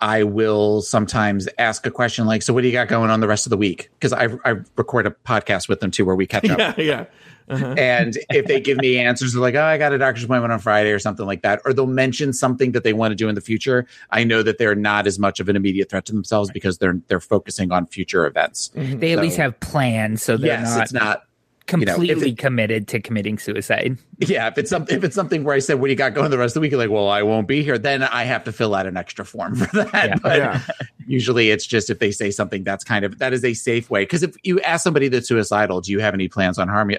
I 0.00 0.24
will 0.24 0.82
sometimes 0.82 1.48
ask 1.58 1.86
a 1.86 1.90
question 1.90 2.26
like, 2.26 2.42
"So 2.42 2.52
what 2.52 2.62
do 2.62 2.68
you 2.68 2.72
got 2.72 2.88
going 2.88 3.10
on 3.10 3.20
the 3.20 3.28
rest 3.28 3.46
of 3.46 3.50
the 3.50 3.56
week?" 3.56 3.90
Because 3.98 4.12
I 4.12 4.28
I 4.44 4.56
record 4.76 5.06
a 5.06 5.10
podcast 5.10 5.68
with 5.68 5.80
them 5.80 5.90
too 5.90 6.04
where 6.04 6.16
we 6.16 6.26
catch 6.26 6.48
up. 6.48 6.58
Yeah, 6.78 6.84
yeah. 6.84 7.04
Uh-huh. 7.48 7.74
And 7.76 8.16
if 8.30 8.46
they 8.46 8.60
give 8.60 8.78
me 8.78 8.98
answers, 8.98 9.32
they're 9.32 9.42
like, 9.42 9.56
"Oh, 9.56 9.64
I 9.64 9.76
got 9.76 9.92
a 9.92 9.98
doctor's 9.98 10.24
appointment 10.24 10.52
on 10.52 10.60
Friday" 10.60 10.92
or 10.92 11.00
something 11.00 11.26
like 11.26 11.42
that, 11.42 11.60
or 11.64 11.72
they'll 11.72 11.86
mention 11.86 12.32
something 12.32 12.72
that 12.72 12.84
they 12.84 12.92
want 12.92 13.10
to 13.10 13.16
do 13.16 13.28
in 13.28 13.34
the 13.34 13.40
future. 13.40 13.86
I 14.10 14.22
know 14.22 14.42
that 14.44 14.58
they're 14.58 14.76
not 14.76 15.08
as 15.08 15.18
much 15.18 15.40
of 15.40 15.48
an 15.48 15.56
immediate 15.56 15.90
threat 15.90 16.04
to 16.06 16.12
themselves 16.12 16.50
because 16.52 16.78
they're 16.78 17.00
they're 17.08 17.20
focusing 17.20 17.72
on 17.72 17.86
future 17.86 18.24
events. 18.24 18.70
They 18.74 19.12
at 19.12 19.18
least 19.18 19.36
have 19.38 19.58
plans, 19.58 20.22
so 20.22 20.36
they're 20.36 20.60
Yes, 20.60 20.74
not, 20.74 20.82
it's 20.82 20.92
not 20.92 21.24
know, 21.72 21.82
if 21.82 21.86
completely 21.96 22.30
it- 22.30 22.38
committed 22.38 22.88
to 22.88 23.00
committing 23.00 23.38
suicide. 23.38 23.98
Yeah, 24.18 24.48
if 24.48 24.58
it's 24.58 24.70
something 24.70 24.96
if 24.96 25.04
it's 25.04 25.14
something 25.14 25.44
where 25.44 25.54
I 25.54 25.58
said, 25.60 25.74
"What 25.80 25.86
do 25.86 25.90
you 25.90 25.96
got 25.96 26.14
going 26.14 26.30
the 26.30 26.38
rest 26.38 26.52
of 26.52 26.54
the 26.54 26.60
week?" 26.60 26.70
You're 26.72 26.80
like, 26.80 26.90
"Well, 26.90 27.08
I 27.08 27.22
won't 27.22 27.46
be 27.48 27.62
here." 27.62 27.78
Then 27.78 28.02
I 28.02 28.24
have 28.24 28.44
to 28.44 28.52
fill 28.52 28.74
out 28.74 28.86
an 28.86 28.96
extra 28.96 29.24
form 29.24 29.54
for 29.56 29.84
that. 29.84 29.92
Yeah. 30.08 30.14
But 30.22 30.38
Yeah. 30.38 30.60
usually, 31.06 31.50
it's 31.50 31.66
just 31.66 31.90
if 31.90 31.98
they 31.98 32.10
say 32.10 32.30
something 32.30 32.64
that's 32.64 32.84
kind 32.84 33.04
of 33.04 33.18
that 33.18 33.32
is 33.32 33.44
a 33.44 33.54
safe 33.54 33.88
way. 33.90 34.02
Because 34.02 34.22
if 34.22 34.34
you 34.42 34.60
ask 34.60 34.82
somebody 34.84 35.08
that's 35.08 35.28
suicidal, 35.28 35.80
"Do 35.80 35.92
you 35.92 36.00
have 36.00 36.14
any 36.14 36.28
plans 36.28 36.58
on 36.58 36.68
harm?" 36.68 36.90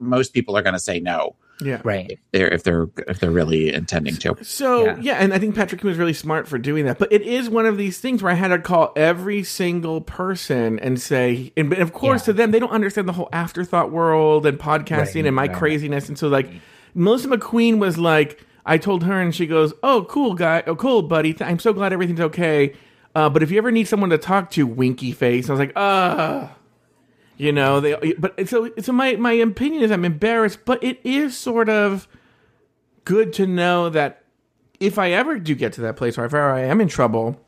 Most 0.00 0.32
people 0.32 0.56
are 0.56 0.62
going 0.62 0.74
to 0.74 0.78
say 0.80 1.00
no. 1.00 1.34
Yeah. 1.60 1.80
Right. 1.84 2.10
If 2.12 2.18
they're 2.32 2.48
if 2.48 2.62
they're 2.62 2.88
if 3.08 3.18
they're 3.20 3.30
really 3.30 3.72
intending 3.74 4.14
to. 4.16 4.36
So 4.44 4.84
Yeah. 4.86 4.96
yeah. 5.00 5.14
and 5.14 5.34
I 5.34 5.38
think 5.38 5.54
Patrick 5.54 5.82
was 5.82 5.98
really 5.98 6.12
smart 6.12 6.46
for 6.46 6.56
doing 6.58 6.84
that. 6.86 6.98
But 6.98 7.12
it 7.12 7.22
is 7.22 7.48
one 7.50 7.66
of 7.66 7.76
these 7.76 7.98
things 7.98 8.22
where 8.22 8.30
I 8.30 8.36
had 8.36 8.48
to 8.48 8.58
call 8.58 8.92
every 8.96 9.42
single 9.42 10.00
person 10.00 10.78
and 10.78 11.00
say, 11.00 11.52
and 11.56 11.72
of 11.74 11.92
course 11.92 12.22
Yeah. 12.22 12.26
to 12.26 12.32
them 12.34 12.50
they 12.52 12.58
don't 12.60 12.70
understand 12.70 13.08
the 13.08 13.12
whole 13.12 13.28
afterthought 13.32 13.90
world 13.90 14.46
and 14.46 14.58
podcasting 14.58 15.14
Right, 15.16 15.26
and 15.26 15.34
my 15.36 15.46
right. 15.46 15.52
craziness, 15.56 16.08
and 16.08 16.16
so 16.18 16.28
like 16.28 16.48
Melissa 16.94 17.28
McQueen 17.28 17.78
was 17.78 17.98
like, 17.98 18.44
I 18.64 18.78
told 18.78 19.02
her 19.04 19.20
and 19.20 19.34
she 19.34 19.46
goes, 19.46 19.72
"Oh, 19.82 20.04
cool 20.08 20.34
guy, 20.34 20.62
oh 20.66 20.76
cool 20.76 21.02
buddy, 21.02 21.34
I'm 21.40 21.58
so 21.58 21.72
glad 21.72 21.92
everything's 21.92 22.20
okay." 22.20 22.74
Uh, 23.14 23.28
but 23.28 23.42
if 23.42 23.50
you 23.50 23.58
ever 23.58 23.70
need 23.72 23.88
someone 23.88 24.10
to 24.10 24.18
talk 24.18 24.50
to, 24.52 24.66
winky 24.66 25.10
face. 25.12 25.48
I 25.48 25.52
was 25.52 25.58
like, 25.58 25.72
ah. 25.74 26.54
You 27.38 27.52
know, 27.52 27.80
they 27.80 28.14
but 28.18 28.48
so 28.48 28.70
so 28.80 28.92
my 28.92 29.14
my 29.14 29.32
opinion 29.32 29.84
is 29.84 29.92
I'm 29.92 30.04
embarrassed, 30.04 30.64
but 30.64 30.82
it 30.82 31.00
is 31.04 31.38
sort 31.38 31.68
of 31.68 32.08
good 33.04 33.32
to 33.34 33.46
know 33.46 33.88
that 33.90 34.24
if 34.80 34.98
I 34.98 35.12
ever 35.12 35.38
do 35.38 35.54
get 35.54 35.72
to 35.74 35.80
that 35.82 35.96
place 35.96 36.18
or 36.18 36.24
if 36.24 36.34
I 36.34 36.62
am 36.62 36.80
in 36.80 36.88
trouble, 36.88 37.40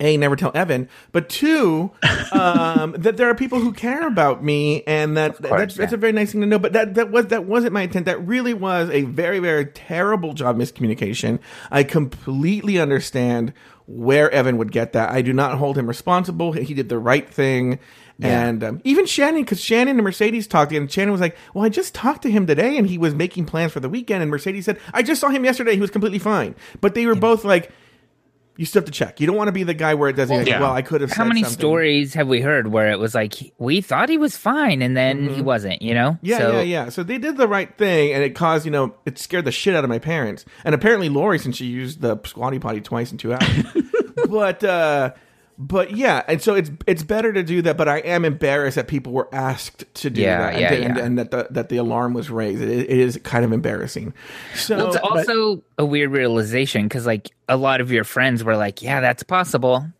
a 0.00 0.16
never 0.16 0.36
tell 0.36 0.50
Evan, 0.54 0.88
but 1.12 1.28
two, 1.28 1.92
um, 2.32 2.92
that 2.98 3.16
there 3.16 3.30
are 3.30 3.34
people 3.34 3.60
who 3.60 3.72
care 3.72 4.06
about 4.06 4.44
me, 4.44 4.82
and 4.86 5.16
that 5.16 5.36
course, 5.36 5.50
that's, 5.50 5.74
that's 5.76 5.92
a 5.92 5.96
very 5.96 6.12
nice 6.12 6.32
thing 6.32 6.40
to 6.40 6.46
know. 6.46 6.58
But 6.58 6.72
that 6.74 6.94
that 6.94 7.10
was 7.10 7.28
that 7.28 7.44
wasn't 7.44 7.72
my 7.72 7.82
intent. 7.82 8.06
That 8.06 8.26
really 8.26 8.52
was 8.52 8.90
a 8.90 9.02
very 9.02 9.38
very 9.38 9.66
terrible 9.66 10.34
job 10.34 10.56
miscommunication. 10.56 11.38
I 11.70 11.84
completely 11.84 12.78
understand 12.78 13.52
where 13.86 14.30
Evan 14.30 14.58
would 14.58 14.72
get 14.72 14.92
that. 14.92 15.10
I 15.10 15.22
do 15.22 15.32
not 15.32 15.58
hold 15.58 15.78
him 15.78 15.86
responsible. 15.86 16.52
He 16.52 16.74
did 16.74 16.88
the 16.88 16.98
right 16.98 17.28
thing. 17.28 17.78
And 18.20 18.64
um, 18.64 18.80
even 18.84 19.04
Shannon, 19.04 19.42
because 19.42 19.60
Shannon 19.60 19.96
and 19.96 20.02
Mercedes 20.04 20.46
talked, 20.46 20.72
and 20.72 20.90
Shannon 20.90 21.12
was 21.12 21.20
like, 21.20 21.36
"Well, 21.52 21.64
I 21.64 21.68
just 21.68 21.94
talked 21.94 22.22
to 22.22 22.30
him 22.30 22.46
today, 22.46 22.78
and 22.78 22.88
he 22.88 22.96
was 22.96 23.14
making 23.14 23.44
plans 23.44 23.72
for 23.72 23.80
the 23.80 23.90
weekend." 23.90 24.22
And 24.22 24.30
Mercedes 24.30 24.64
said, 24.64 24.78
"I 24.94 25.02
just 25.02 25.20
saw 25.20 25.28
him 25.28 25.44
yesterday; 25.44 25.74
he 25.74 25.80
was 25.80 25.90
completely 25.90 26.18
fine." 26.18 26.54
But 26.80 26.94
they 26.94 27.04
were 27.06 27.14
both 27.14 27.44
like, 27.44 27.70
You 28.56 28.64
still 28.64 28.80
have 28.80 28.86
to 28.86 28.92
check. 28.92 29.20
You 29.20 29.26
don't 29.26 29.36
want 29.36 29.48
to 29.48 29.52
be 29.52 29.64
the 29.64 29.74
guy 29.74 29.92
where 29.92 30.08
it 30.08 30.14
doesn't. 30.14 30.34
Well, 30.34 30.48
yeah. 30.48 30.60
well 30.60 30.72
I 30.72 30.80
could 30.80 31.02
have. 31.02 31.10
How 31.10 31.24
said 31.24 31.28
many 31.28 31.42
something. 31.42 31.58
stories 31.58 32.14
have 32.14 32.26
we 32.26 32.40
heard 32.40 32.68
where 32.68 32.90
it 32.90 32.98
was 32.98 33.14
like 33.14 33.34
we 33.58 33.82
thought 33.82 34.08
he 34.08 34.16
was 34.16 34.34
fine 34.34 34.80
and 34.80 34.96
then 34.96 35.28
he 35.28 35.42
wasn't? 35.42 35.82
You 35.82 35.92
know? 35.92 36.12
Mm-hmm. 36.12 36.26
Yeah, 36.26 36.38
So- 36.38 36.52
yeah, 36.52 36.62
yeah. 36.62 36.88
So 36.88 37.02
they 37.02 37.18
did 37.18 37.36
the 37.36 37.46
right 37.48 37.76
thing, 37.76 38.14
and 38.14 38.22
it 38.22 38.34
caused 38.34 38.64
you 38.64 38.70
know 38.70 38.94
it 39.04 39.18
scared 39.18 39.44
the 39.44 39.52
shit 39.52 39.76
out 39.76 39.84
of 39.84 39.90
my 39.90 39.98
parents, 39.98 40.46
and 40.64 40.74
apparently 40.74 41.10
Lori 41.10 41.38
since 41.38 41.56
she 41.56 41.66
used 41.66 42.00
the 42.00 42.18
squatty 42.24 42.58
potty 42.58 42.80
twice 42.80 43.12
in 43.12 43.18
two 43.18 43.34
hours. 43.34 43.66
but 44.30 44.64
uh, 44.64 45.12
but 45.58 45.96
yeah, 45.96 46.22
and 46.28 46.40
so 46.42 46.54
it's 46.54 46.70
it's 46.86 47.02
better 47.02 47.32
to 47.32 47.42
do 47.42 47.62
that. 47.62 47.76
But 47.76 47.88
I 47.88 47.98
am 47.98 48.24
embarrassed 48.24 48.76
that 48.76 48.88
people 48.88 49.12
were 49.12 49.28
asked 49.34 49.84
to 49.94 50.10
do 50.10 50.20
Yeah, 50.20 50.38
that, 50.38 50.52
and, 50.52 50.60
yeah, 50.60 50.70
did- 50.70 50.82
and, 50.82 50.96
yeah. 50.96 51.04
and 51.04 51.18
that 51.18 51.30
the 51.30 51.46
that 51.50 51.68
the 51.70 51.76
alarm 51.78 52.12
was 52.14 52.30
raised. 52.30 52.62
It, 52.62 52.68
it 52.70 52.90
is 52.90 53.18
kind 53.22 53.44
of 53.44 53.52
embarrassing. 53.52 54.12
So 54.54 54.76
Well, 54.76 54.86
it's 54.88 54.96
also 54.96 55.62
a 55.78 55.84
weird 55.84 56.10
realization 56.10 56.84
because, 56.84 57.06
like, 57.06 57.30
a 57.48 57.56
lot 57.56 57.80
of 57.80 57.90
your 57.92 58.04
friends 58.04 58.44
were 58.44 58.56
like, 58.56 58.82
"Yeah, 58.82 59.00
that's 59.00 59.22
possible." 59.22 59.86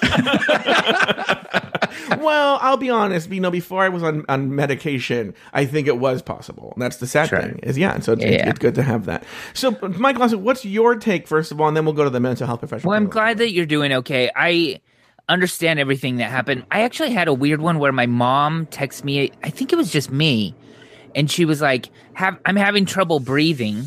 well, 2.20 2.58
I'll 2.60 2.76
be 2.76 2.90
honest. 2.90 3.30
You 3.30 3.40
know, 3.40 3.50
before 3.50 3.82
I 3.82 3.88
was 3.88 4.02
on, 4.02 4.24
on 4.28 4.54
medication, 4.54 5.34
I 5.52 5.64
think 5.66 5.86
it 5.88 5.98
was 5.98 6.22
possible. 6.22 6.72
And 6.74 6.82
that's 6.82 6.96
the 6.98 7.06
sad 7.06 7.28
Sure. 7.28 7.40
thing. 7.42 7.58
Is 7.62 7.78
yeah. 7.78 7.98
So 8.00 8.12
it's, 8.12 8.22
Yeah. 8.22 8.48
it's 8.48 8.58
good 8.58 8.74
to 8.76 8.82
have 8.82 9.06
that. 9.06 9.24
So, 9.54 9.76
Mike 9.98 10.18
Lawson, 10.18 10.42
what's 10.44 10.64
your 10.64 10.96
take 10.96 11.26
first 11.26 11.52
of 11.52 11.60
all, 11.60 11.68
and 11.68 11.76
then 11.76 11.84
we'll 11.84 11.94
go 11.94 12.04
to 12.04 12.10
the 12.10 12.20
mental 12.20 12.46
health 12.46 12.60
professional. 12.60 12.90
Well, 12.90 12.96
I'm 12.96 13.08
glad 13.08 13.38
that 13.38 13.52
you're 13.52 13.66
doing 13.66 13.92
okay. 13.92 14.30
I 14.34 14.80
understand 15.28 15.78
everything 15.78 16.16
that 16.16 16.30
happened. 16.30 16.64
I 16.70 16.82
actually 16.82 17.12
had 17.12 17.28
a 17.28 17.34
weird 17.34 17.60
one 17.60 17.78
where 17.78 17.92
my 17.92 18.06
mom 18.06 18.66
texted 18.66 19.04
me. 19.04 19.30
I 19.44 19.50
think 19.50 19.72
it 19.72 19.76
was 19.76 19.92
just 19.92 20.10
me, 20.10 20.54
and 21.14 21.30
she 21.30 21.44
was 21.44 21.60
like, 21.60 21.88
"Have 22.14 22.38
I'm 22.44 22.56
having 22.56 22.84
trouble 22.86 23.20
breathing." 23.20 23.86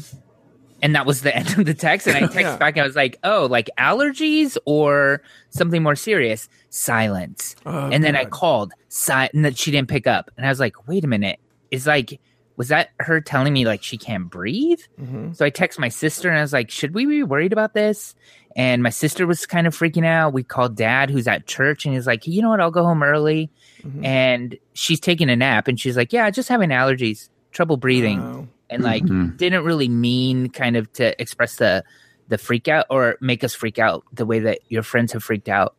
And 0.83 0.93
that 0.95 1.07
was 1.07 1.21
the 1.21 1.35
end 1.35 1.57
of 1.57 1.65
the 1.65 1.73
text. 1.73 2.05
And 2.05 2.15
I 2.15 2.19
text 2.27 2.37
Yeah. 2.39 2.57
back 2.57 2.75
and 2.75 2.83
I 2.83 2.85
was 2.85 2.95
like, 2.95 3.17
oh, 3.23 3.47
like 3.49 3.69
allergies 3.79 4.57
or 4.65 5.23
something 5.49 5.81
more 5.81 5.95
serious? 5.95 6.47
Silence. 6.69 7.55
Oh, 7.65 7.89
and 7.89 8.03
then 8.03 8.15
I 8.15 8.25
called, 8.25 8.73
si- 8.89 9.11
and 9.33 9.45
that 9.45 9.57
she 9.57 9.71
didn't 9.71 9.87
pick 9.89 10.05
up. 10.05 10.29
And 10.37 10.45
I 10.45 10.49
was 10.49 10.59
like, 10.59 10.87
wait 10.87 11.03
a 11.03 11.07
minute. 11.07 11.39
Is 11.71 11.87
like, 11.87 12.19
was 12.55 12.67
that 12.67 12.89
her 12.99 13.19
telling 13.19 13.51
me 13.53 13.65
like 13.65 13.81
she 13.81 13.97
can't 13.97 14.29
breathe? 14.29 14.81
Mm-hmm. 15.01 15.33
So 15.33 15.43
I 15.45 15.49
text 15.49 15.79
my 15.79 15.89
sister 15.89 16.29
and 16.29 16.37
I 16.37 16.41
was 16.41 16.53
like, 16.53 16.69
should 16.69 16.93
we 16.93 17.05
be 17.07 17.23
worried 17.23 17.51
about 17.53 17.73
this? 17.73 18.13
And 18.55 18.83
my 18.83 18.91
sister 18.91 19.25
was 19.25 19.47
kind 19.47 19.65
of 19.65 19.75
freaking 19.75 20.05
out. 20.05 20.33
We 20.33 20.43
called 20.43 20.75
dad, 20.75 21.09
who's 21.09 21.27
at 21.27 21.47
church, 21.47 21.85
and 21.85 21.95
he's 21.95 22.05
like, 22.05 22.27
you 22.27 22.43
know 22.43 22.49
what? 22.49 22.59
I'll 22.61 22.69
go 22.69 22.83
home 22.83 23.01
early. 23.01 23.49
Mm-hmm. 23.81 24.05
And 24.05 24.57
she's 24.73 24.99
taking 24.99 25.29
a 25.31 25.35
nap, 25.35 25.67
and 25.67 25.79
she's 25.79 25.97
like, 25.97 26.13
yeah, 26.13 26.29
just 26.29 26.49
having 26.49 26.69
allergies, 26.69 27.29
trouble 27.51 27.77
breathing 27.77 28.19
Oh. 28.21 28.47
And 28.73 28.83
like 28.83 29.03
Mhm. 29.03 29.37
didn't 29.37 29.63
really 29.63 29.87
mean 29.89 30.49
kind 30.49 30.75
of 30.75 30.91
to 30.93 31.19
express 31.21 31.55
the 31.57 31.83
the 32.29 32.37
freak 32.37 32.67
out 32.67 32.85
or 32.89 33.17
make 33.21 33.43
us 33.43 33.53
freak 33.53 33.77
out 33.79 34.03
the 34.13 34.25
way 34.25 34.39
that 34.39 34.59
your 34.69 34.81
friends 34.83 35.11
have 35.13 35.23
freaked 35.23 35.49
out. 35.49 35.75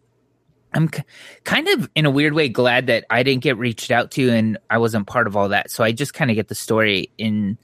I'm 0.75 0.89
k- 0.89 1.05
kind 1.45 1.69
of 1.69 1.89
in 1.95 2.05
a 2.05 2.11
weird 2.11 2.35
way 2.35 2.49
glad 2.49 2.89
that 2.89 3.05
I 3.09 3.23
didn't 3.23 3.43
get 3.43 3.57
reached 3.57 3.91
out 3.91 4.11
to 4.13 4.29
and 4.31 4.59
I 4.69 4.79
wasn't 4.79 5.07
part 5.07 5.27
of 5.27 5.37
all 5.37 5.49
that. 5.51 5.71
So 5.71 5.83
I 5.85 5.93
just 5.93 6.13
kind 6.15 6.31
of 6.31 6.35
get 6.35 6.49
the 6.49 6.55
story 6.55 7.11
in 7.17 7.57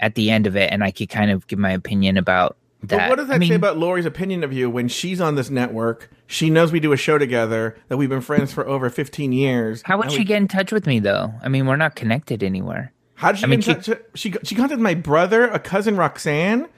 at 0.00 0.14
the 0.14 0.30
end 0.30 0.46
of 0.46 0.56
it 0.56 0.70
and 0.72 0.82
I 0.84 0.90
could 0.92 1.08
kind 1.08 1.30
of 1.30 1.46
give 1.46 1.58
my 1.58 1.72
opinion 1.72 2.16
about 2.16 2.56
that. 2.82 2.98
But 2.98 3.08
what 3.10 3.16
does 3.16 3.28
that 3.28 3.34
I 3.34 3.38
mean, 3.38 3.48
say 3.50 3.54
about 3.56 3.78
Lori's 3.78 4.06
opinion 4.06 4.44
of 4.44 4.52
you 4.52 4.70
when 4.70 4.88
she's 4.88 5.20
on 5.20 5.34
this 5.34 5.50
network? 5.50 6.10
She 6.26 6.48
knows 6.50 6.70
we 6.72 6.80
do 6.80 6.92
a 6.92 6.96
show 6.96 7.18
together, 7.18 7.76
that 7.88 7.96
we've 7.96 8.08
been 8.08 8.20
friends 8.20 8.52
for 8.52 8.66
over 8.66 8.90
15 8.90 9.32
years. 9.32 9.82
How 9.84 9.98
would 9.98 10.10
she 10.12 10.18
we- 10.18 10.24
get 10.24 10.36
in 10.38 10.48
touch 10.48 10.72
with 10.72 10.86
me 10.86 11.00
though? 11.00 11.34
I 11.42 11.48
mean, 11.48 11.66
we're 11.66 11.76
not 11.76 11.96
connected 11.96 12.42
anywhere. 12.42 12.92
How 13.16 13.32
did 13.32 13.38
she 13.38 13.44
I 13.44 13.48
mean, 13.48 13.60
get 13.60 13.76
in 13.76 13.82
touch? 13.82 13.98
She, 14.14 14.32
she 14.44 14.54
contacted 14.54 14.78
my 14.80 14.94
brother, 14.94 15.46
a 15.48 15.58
cousin 15.58 15.96
Roxanne. 15.96 16.68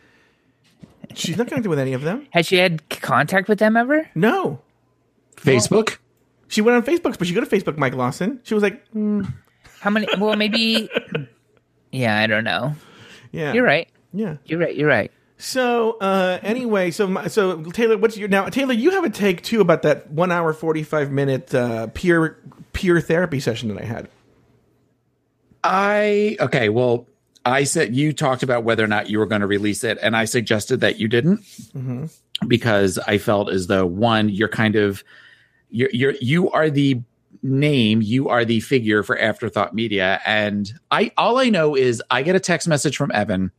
She's 1.15 1.36
not 1.36 1.48
connected 1.48 1.69
with 1.69 1.78
any 1.78 1.93
of 1.94 2.02
them. 2.02 2.27
Has 2.31 2.47
she 2.47 2.56
had 2.56 2.89
contact 2.89 3.48
with 3.48 3.59
them 3.59 3.77
ever? 3.77 4.09
No. 4.15 4.60
Facebook. 5.36 5.98
She 6.48 6.60
went 6.60 6.77
on 6.77 6.82
Facebook, 6.82 7.19
but 7.19 7.27
she 7.27 7.35
go 7.35 7.40
to 7.40 7.47
Facebook, 7.47 7.77
Mike 7.77 7.94
Lawson. 7.94 8.40
She 8.44 8.55
was 8.55 8.62
like, 8.62 8.90
mm, 8.93 9.31
How 9.81 9.90
many? 9.90 10.06
Well, 10.19 10.36
maybe. 10.36 10.89
Yeah, 11.90 12.19
I 12.19 12.27
don't 12.27 12.44
know. 12.44 12.74
yeah. 13.32 13.52
You're 13.52 13.65
right. 13.65 13.89
Yeah. 14.12 14.36
You're 14.44 14.60
right. 14.60 14.74
You're 14.74 14.89
right. 14.89 15.10
So 15.39 15.93
uh, 16.01 16.39
anyway, 16.43 16.90
so 16.90 17.06
my, 17.06 17.28
so 17.28 17.62
Taylor, 17.62 17.97
what's 17.97 18.16
your 18.16 18.28
now? 18.28 18.48
Taylor, 18.48 18.74
you 18.74 18.90
have 18.90 19.05
a 19.05 19.10
take 19.10 19.43
too 19.43 19.60
about 19.60 19.82
that 19.82 20.10
one 20.10 20.32
hour 20.32 20.52
forty 20.52 20.82
five 20.82 21.12
minute 21.12 21.55
uh, 21.55 21.86
peer 21.89 22.39
peer 22.73 23.01
therapy 23.01 23.39
session 23.40 23.69
that 23.69 23.81
I 23.81 23.85
had. 23.85 24.09
I 25.69 26.39
okay. 26.40 26.70
Well, 26.70 27.07
I 27.45 27.65
said 27.65 27.95
you 27.95 28.15
talked 28.15 28.43
about 28.43 28.65
whether 28.65 28.82
or 28.82 28.89
not 28.89 29.11
you 29.11 29.19
were 29.19 29.27
going 29.27 29.43
to 29.43 29.47
release 29.47 29.85
it, 29.85 29.99
and 30.01 30.16
I 30.16 30.24
suggested 30.24 30.81
that 30.81 30.99
you 30.99 31.09
didn't 31.09 31.43
mm-hmm. 31.43 32.07
because 32.49 32.99
I 33.07 33.19
felt 33.19 33.51
as 33.51 33.66
though 33.66 33.85
one, 33.85 34.31
you're 34.31 34.49
kind 34.49 34.77
of 34.77 35.05
you're 35.69 35.90
you're 35.93 36.15
you 36.23 36.51
are 36.51 36.70
the 36.70 37.03
name, 37.43 38.01
you 38.01 38.31
are 38.31 38.47
the 38.47 38.61
figure 38.61 39.03
for 39.03 39.19
Afterthought 39.19 39.74
Media, 39.74 40.23
and 40.24 40.73
I 40.90 41.12
all 41.19 41.36
I 41.36 41.51
know 41.51 41.77
is 41.77 42.03
I 42.11 42.23
get 42.23 42.35
a 42.35 42.40
text 42.40 42.66
message 42.66 42.97
from 42.97 43.12
Evan 43.12 43.53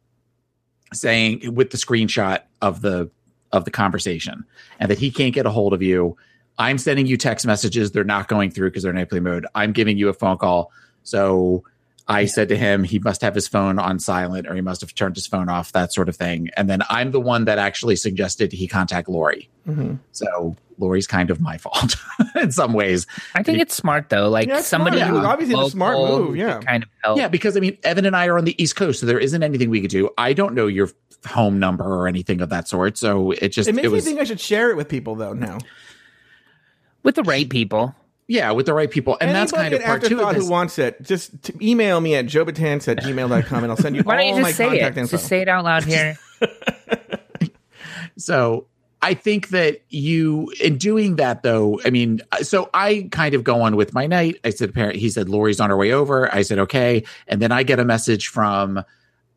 saying 0.92 1.54
with 1.54 1.70
the 1.70 1.78
screenshot 1.78 2.42
of 2.64 2.82
the 2.82 3.12
of 3.52 3.66
the 3.66 3.72
conversation 3.72 4.46
and 4.80 4.90
that 4.90 4.98
he 4.98 5.12
can't 5.12 5.36
get 5.36 5.46
a 5.46 5.52
hold 5.52 5.74
of 5.74 5.84
you. 5.84 6.18
I'm 6.58 6.80
sending 6.80 7.06
you 7.06 7.18
text 7.18 7.46
messages. 7.46 7.92
They're 7.92 8.04
not 8.04 8.28
going 8.28 8.50
through 8.50 8.72
because 8.72 8.82
they're 8.82 8.92
in 8.92 8.98
airplane 8.98 9.24
mode. 9.24 9.46
I'm 9.54 9.74
giving 9.74 9.98
you 9.98 10.10
a 10.10 10.14
phone 10.14 10.38
call. 10.38 10.72
So 11.04 11.64
I 12.10 12.26
said 12.26 12.50
to 12.50 12.58
him, 12.58 12.84
he 12.84 12.98
must 13.00 13.22
have 13.22 13.36
his 13.36 13.48
phone 13.48 13.78
on 13.78 14.00
silent 14.00 14.48
or 14.48 14.56
he 14.56 14.62
must 14.62 14.82
have 14.82 14.96
turned 14.96 15.16
his 15.16 15.28
phone 15.28 15.48
off, 15.48 15.72
that 15.74 15.94
sort 15.94 16.10
of 16.10 16.16
thing. 16.16 16.50
And 16.58 16.68
then 16.68 16.82
I'm 16.90 17.12
the 17.12 17.20
one 17.20 17.46
that 17.46 17.60
actually 17.60 17.96
suggested 17.96 18.52
he 18.52 18.68
contact 18.68 19.08
Lori. 19.08 19.48
Mm-hmm. 19.68 19.96
So 20.12 20.56
Lori's 20.80 21.06
kind 21.06 21.30
of 21.30 21.40
my 21.40 21.58
fault 21.58 21.96
in 22.36 22.52
some 22.52 22.74
ways. 22.74 23.06
I 23.36 23.44
think 23.44 23.60
it's 23.60 23.76
smart 23.76 24.10
though. 24.10 24.28
Like 24.28 24.48
Yeah, 24.48 24.62
somebody 24.62 24.98
smart. 24.98 25.12
who's 25.12 25.24
Obviously, 25.26 25.56
it's 25.60 25.68
a 25.68 25.72
smart 25.72 25.98
move, 25.98 26.36
yeah. 26.36 26.60
kind 26.62 26.84
of 26.84 26.90
help. 27.04 27.18
Yeah, 27.20 27.28
because 27.28 27.56
I 27.56 27.60
mean, 27.60 27.78
Evan 27.84 28.06
and 28.06 28.16
I 28.16 28.26
are 28.26 28.38
on 28.38 28.46
the 28.46 28.62
East 28.62 28.76
Coast, 28.76 29.02
so 29.02 29.06
there 29.06 29.20
isn't 29.20 29.44
anything 29.44 29.70
we 29.70 29.82
could 29.82 29.92
do. 29.92 30.10
I 30.18 30.34
don't 30.34 30.56
know 30.56 30.66
your 30.68 30.90
home 31.28 31.60
number 31.60 31.84
or 31.84 32.08
anything 32.08 32.42
of 32.42 32.50
that 32.50 32.68
sort. 32.68 32.98
So 32.98 33.32
it 33.32 33.50
just, 33.50 33.70
It 33.70 33.76
makes 33.76 33.86
it 33.86 33.92
was, 33.92 34.06
me 34.06 34.12
think 34.12 34.22
I 34.22 34.24
should 34.24 34.40
share 34.40 34.72
it 34.72 34.78
with 34.78 34.90
people 34.90 35.16
though. 35.16 35.34
Now, 35.34 35.60
with 37.04 37.16
the 37.16 37.24
right 37.24 37.48
people. 37.48 37.96
Yeah, 38.30 38.52
with 38.52 38.68
the 38.68 38.74
right 38.76 38.90
people. 38.90 39.18
And 39.20 39.36
that's 39.36 39.52
kind 39.52 39.74
of 39.74 39.82
Anybody 39.82 39.86
part 39.88 40.02
two 40.04 40.06
of 40.06 40.12
Afterthought 40.22 40.36
this. 40.36 40.44
who 40.46 40.50
wants 40.52 40.80
it, 40.80 41.02
just 41.02 41.44
to 41.44 41.66
email 41.68 42.00
me 42.00 42.16
at 42.16 42.28
jobatance 42.28 42.88
at 42.88 43.00
gmail.com 43.00 43.64
and 43.64 43.72
I'll 43.72 43.76
send 43.78 43.96
you 43.96 44.04
Why 44.06 44.18
don't 44.18 44.28
you 44.28 44.42
my 44.42 44.50
just 44.50 44.58
say 44.58 44.80
it? 44.80 44.98
info. 44.98 45.18
Just 45.18 45.26
say 45.28 45.42
it 45.42 45.50
out 45.50 45.66
loud 45.66 45.84
here. 45.84 46.18
So 48.18 48.68
I 49.02 49.14
think 49.14 49.50
that 49.50 49.82
you, 49.90 50.52
in 50.62 50.78
doing 50.78 51.16
that 51.16 51.42
though, 51.42 51.80
I 51.86 51.90
mean, 51.90 52.20
so 52.42 52.70
I 52.74 53.08
kind 53.12 53.34
of 53.34 53.44
go 53.46 53.62
on 53.62 53.78
with 53.78 53.94
my 53.94 54.08
night. 54.08 54.36
I 54.44 54.50
said, 54.50 54.74
parent, 54.74 54.98
he 54.98 55.10
said, 55.10 55.30
Lori's 55.30 55.60
on 55.62 55.70
her 55.70 55.78
way 55.78 55.94
over. 55.94 56.34
I 56.34 56.42
said, 56.42 56.60
okay. 56.60 57.04
And 57.28 57.42
then 57.42 57.52
I 57.54 57.64
get 57.64 57.80
a 57.80 57.86
message 57.86 58.28
from 58.28 58.84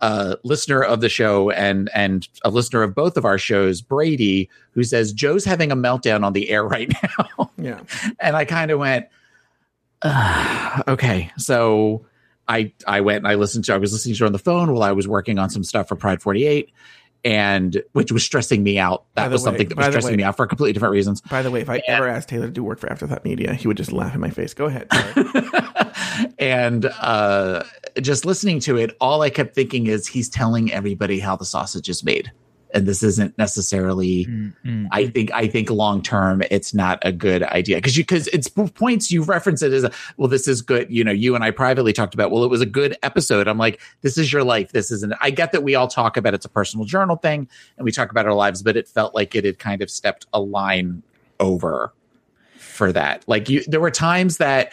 a 0.03 0.37
listener 0.45 0.83
of 0.83 1.01
the 1.01 1.09
show 1.09 1.51
and, 1.51 1.89
and 1.95 2.29
a 2.45 2.51
listener 2.51 2.83
of 2.83 2.95
both 2.95 3.17
of 3.17 3.25
our 3.25 3.39
shows, 3.39 3.81
Brady, 3.81 4.51
who 4.73 4.83
says, 4.85 5.13
Joe's 5.13 5.45
having 5.45 5.73
a 5.73 5.77
meltdown 5.77 6.25
on 6.25 6.33
the 6.35 6.51
air 6.51 6.65
right 6.65 6.93
now. 7.39 7.51
yeah. 7.57 7.81
and 8.21 8.37
I 8.37 8.45
kind 8.45 8.71
of 8.71 8.79
went, 8.81 9.07
"Ugh, 10.03 10.83
okay. 10.89 11.31
So 11.39 12.05
I 12.49 12.73
I 12.87 13.01
went 13.01 13.19
and 13.19 13.29
I 13.29 13.37
listened 13.37 13.65
to 13.67 13.75
I 13.75 13.79
was 13.79 13.93
listening 13.93 14.17
to 14.17 14.21
her 14.25 14.27
on 14.27 14.33
the 14.33 14.39
phone 14.39 14.73
while 14.73 14.83
I 14.83 14.93
was 14.93 15.07
working 15.07 15.39
on 15.39 15.49
some 15.51 15.63
stuff 15.63 15.87
for 15.89 15.95
Pride 15.97 16.21
48 16.21 16.73
and 17.25 17.81
which 17.93 18.11
was 18.11 18.25
stressing 18.25 18.65
me 18.65 18.81
out. 18.81 19.05
That 19.15 19.31
was 19.31 19.43
way- 19.43 19.45
something 19.45 19.69
that 19.69 19.77
was 19.77 19.87
stressing 19.87 20.11
way- 20.11 20.17
me 20.17 20.23
out 20.25 20.37
for 20.37 20.45
completely 20.49 20.73
different 20.73 20.93
reasons. 20.93 21.21
By 21.21 21.43
the 21.43 21.53
way, 21.53 21.61
if 21.61 21.71
I 21.71 21.81
ever 21.87 22.09
asked 22.09 22.29
Taylor 22.31 22.47
to 22.47 22.53
do 22.53 22.65
work 22.65 22.81
for 22.81 22.91
After 22.91 23.05
Afterthought 23.05 23.25
Media, 23.25 23.55
he 23.55 23.69
would 23.69 23.77
just 23.77 23.93
laugh 23.93 24.13
in 24.17 24.21
my 24.21 24.31
face. 24.31 24.55
Go 24.55 24.65
ahead. 24.67 24.89
And 26.39 26.87
uh 26.87 27.65
just 28.01 28.25
listening 28.25 28.61
to 28.61 28.77
it, 28.77 28.97
all 29.01 29.23
I 29.23 29.31
kept 29.31 29.55
thinking 29.55 29.87
is 29.87 30.07
he's 30.07 30.29
telling 30.29 30.73
everybody 30.73 31.19
how 31.19 31.37
the 31.37 31.45
sausage 31.45 31.89
is 31.89 32.03
made. 32.03 32.33
And 32.75 32.87
this 32.87 33.03
isn't 33.03 33.37
necessarily 33.37 34.25
Mm-mm. 34.25 34.89
I 34.91 35.07
think 35.09 35.31
I 35.33 35.47
think 35.47 35.69
long 35.69 36.01
term 36.01 36.43
it's 36.51 36.73
not 36.73 36.99
a 37.03 37.13
good 37.13 37.43
idea. 37.43 37.77
Because 37.77 37.99
you 37.99 38.03
because 38.03 38.29
it's 38.29 38.49
points 38.49 39.13
you 39.13 39.23
reference 39.23 39.61
it 39.61 39.75
as 39.75 39.85
a, 39.85 39.91
well 40.17 40.29
this 40.29 40.49
is 40.49 40.63
good. 40.63 40.91
You 40.91 41.05
know 41.05 41.13
you 41.13 41.35
and 41.35 41.45
I 41.45 41.51
privately 41.51 41.93
talked 41.93 42.15
about 42.15 42.31
well 42.31 42.45
it 42.45 42.51
was 42.51 42.63
a 42.63 42.67
good 42.67 42.97
episode. 43.03 43.47
I'm 43.47 43.59
like 43.59 43.79
this 44.01 44.17
is 44.17 44.33
your 44.33 44.43
life. 44.43 44.73
This 44.73 44.91
isn't 44.91 45.13
I 45.21 45.31
get 45.31 45.53
that 45.53 45.63
we 45.63 45.75
all 45.75 45.89
talk 45.89 46.17
about 46.17 46.33
it's 46.33 46.47
a 46.47 46.51
personal 46.51 46.87
journal 46.87 47.17
thing 47.17 47.47
and 47.77 47.85
we 47.85 47.93
talk 47.93 48.11
about 48.11 48.25
our 48.25 48.35
lives 48.35 48.63
but 48.63 48.77
it 48.77 48.89
felt 48.89 49.15
like 49.15 49.35
it 49.35 49.45
had 49.45 49.59
kind 49.59 49.83
of 49.83 49.91
stepped 49.91 50.27
a 50.33 50.41
line 50.41 51.03
over 51.41 51.93
for 52.57 52.91
that. 52.93 53.25
Like 53.27 53.49
you 53.51 53.63
there 53.65 53.81
were 53.81 53.91
times 53.91 54.39
that 54.39 54.73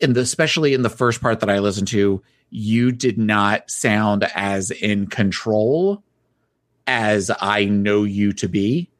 in 0.00 0.12
the 0.12 0.20
especially 0.20 0.74
in 0.74 0.82
the 0.82 0.90
first 0.90 1.20
part 1.20 1.40
that 1.40 1.50
I 1.50 1.58
listened 1.58 1.88
to 1.88 2.22
you 2.56 2.92
did 2.92 3.18
not 3.18 3.68
sound 3.68 4.28
as 4.34 4.70
in 4.70 5.08
control 5.08 6.04
as 6.86 7.30
I 7.40 7.64
know 7.64 8.04
you 8.04 8.32
to 8.34 8.48
be. 8.48 8.90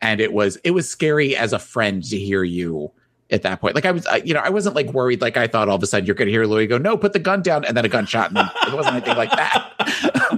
And 0.00 0.20
it 0.20 0.32
was 0.32 0.56
it 0.64 0.72
was 0.72 0.88
scary 0.88 1.36
as 1.36 1.52
a 1.52 1.60
friend 1.60 2.02
to 2.04 2.18
hear 2.18 2.42
you 2.42 2.90
at 3.30 3.42
that 3.42 3.60
point. 3.60 3.74
Like 3.74 3.86
I 3.86 3.92
was, 3.92 4.06
I, 4.06 4.16
you 4.16 4.34
know, 4.34 4.40
I 4.40 4.48
wasn't 4.48 4.74
like 4.74 4.92
worried. 4.92 5.20
Like 5.20 5.36
I 5.36 5.46
thought 5.46 5.68
all 5.68 5.76
of 5.76 5.82
a 5.82 5.86
sudden 5.86 6.06
you're 6.06 6.14
going 6.14 6.26
to 6.26 6.32
hear 6.32 6.44
Louis 6.44 6.66
go, 6.66 6.78
"No, 6.78 6.96
put 6.96 7.12
the 7.12 7.18
gun 7.18 7.42
down," 7.42 7.64
and 7.64 7.76
then 7.76 7.84
a 7.84 7.88
gunshot. 7.88 8.30
And 8.30 8.50
it 8.66 8.74
wasn't 8.74 8.96
anything 8.96 9.16
like 9.16 9.30
that. 9.30 9.72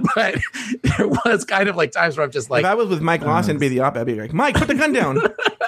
but 0.15 0.35
there 0.83 1.07
was 1.07 1.45
kind 1.45 1.69
of 1.69 1.75
like 1.75 1.91
times 1.91 2.17
where 2.17 2.25
I'm 2.25 2.31
just 2.31 2.49
like, 2.49 2.63
if 2.63 2.69
I 2.69 2.73
was 2.73 2.89
with 2.89 3.01
Mike 3.01 3.21
Lawson, 3.21 3.57
mm. 3.57 3.59
be 3.59 3.69
the 3.69 3.79
op, 3.81 3.95
I'd 3.95 4.05
be 4.05 4.15
like, 4.15 4.33
Mike, 4.33 4.55
put 4.55 4.67
the 4.67 4.75
gun 4.75 4.93
down. 4.93 5.17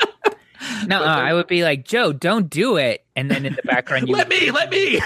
No, 0.87 1.01
uh, 1.01 1.05
I 1.05 1.33
would 1.33 1.47
be 1.47 1.63
like, 1.63 1.85
Joe, 1.85 2.11
don't 2.11 2.49
do 2.49 2.77
it. 2.77 3.05
And 3.15 3.31
then 3.31 3.45
in 3.45 3.53
the 3.53 3.63
background, 3.63 4.07
you 4.07 4.15
let 4.17 4.27
me, 4.27 4.51
let 4.51 4.69
me. 4.69 5.01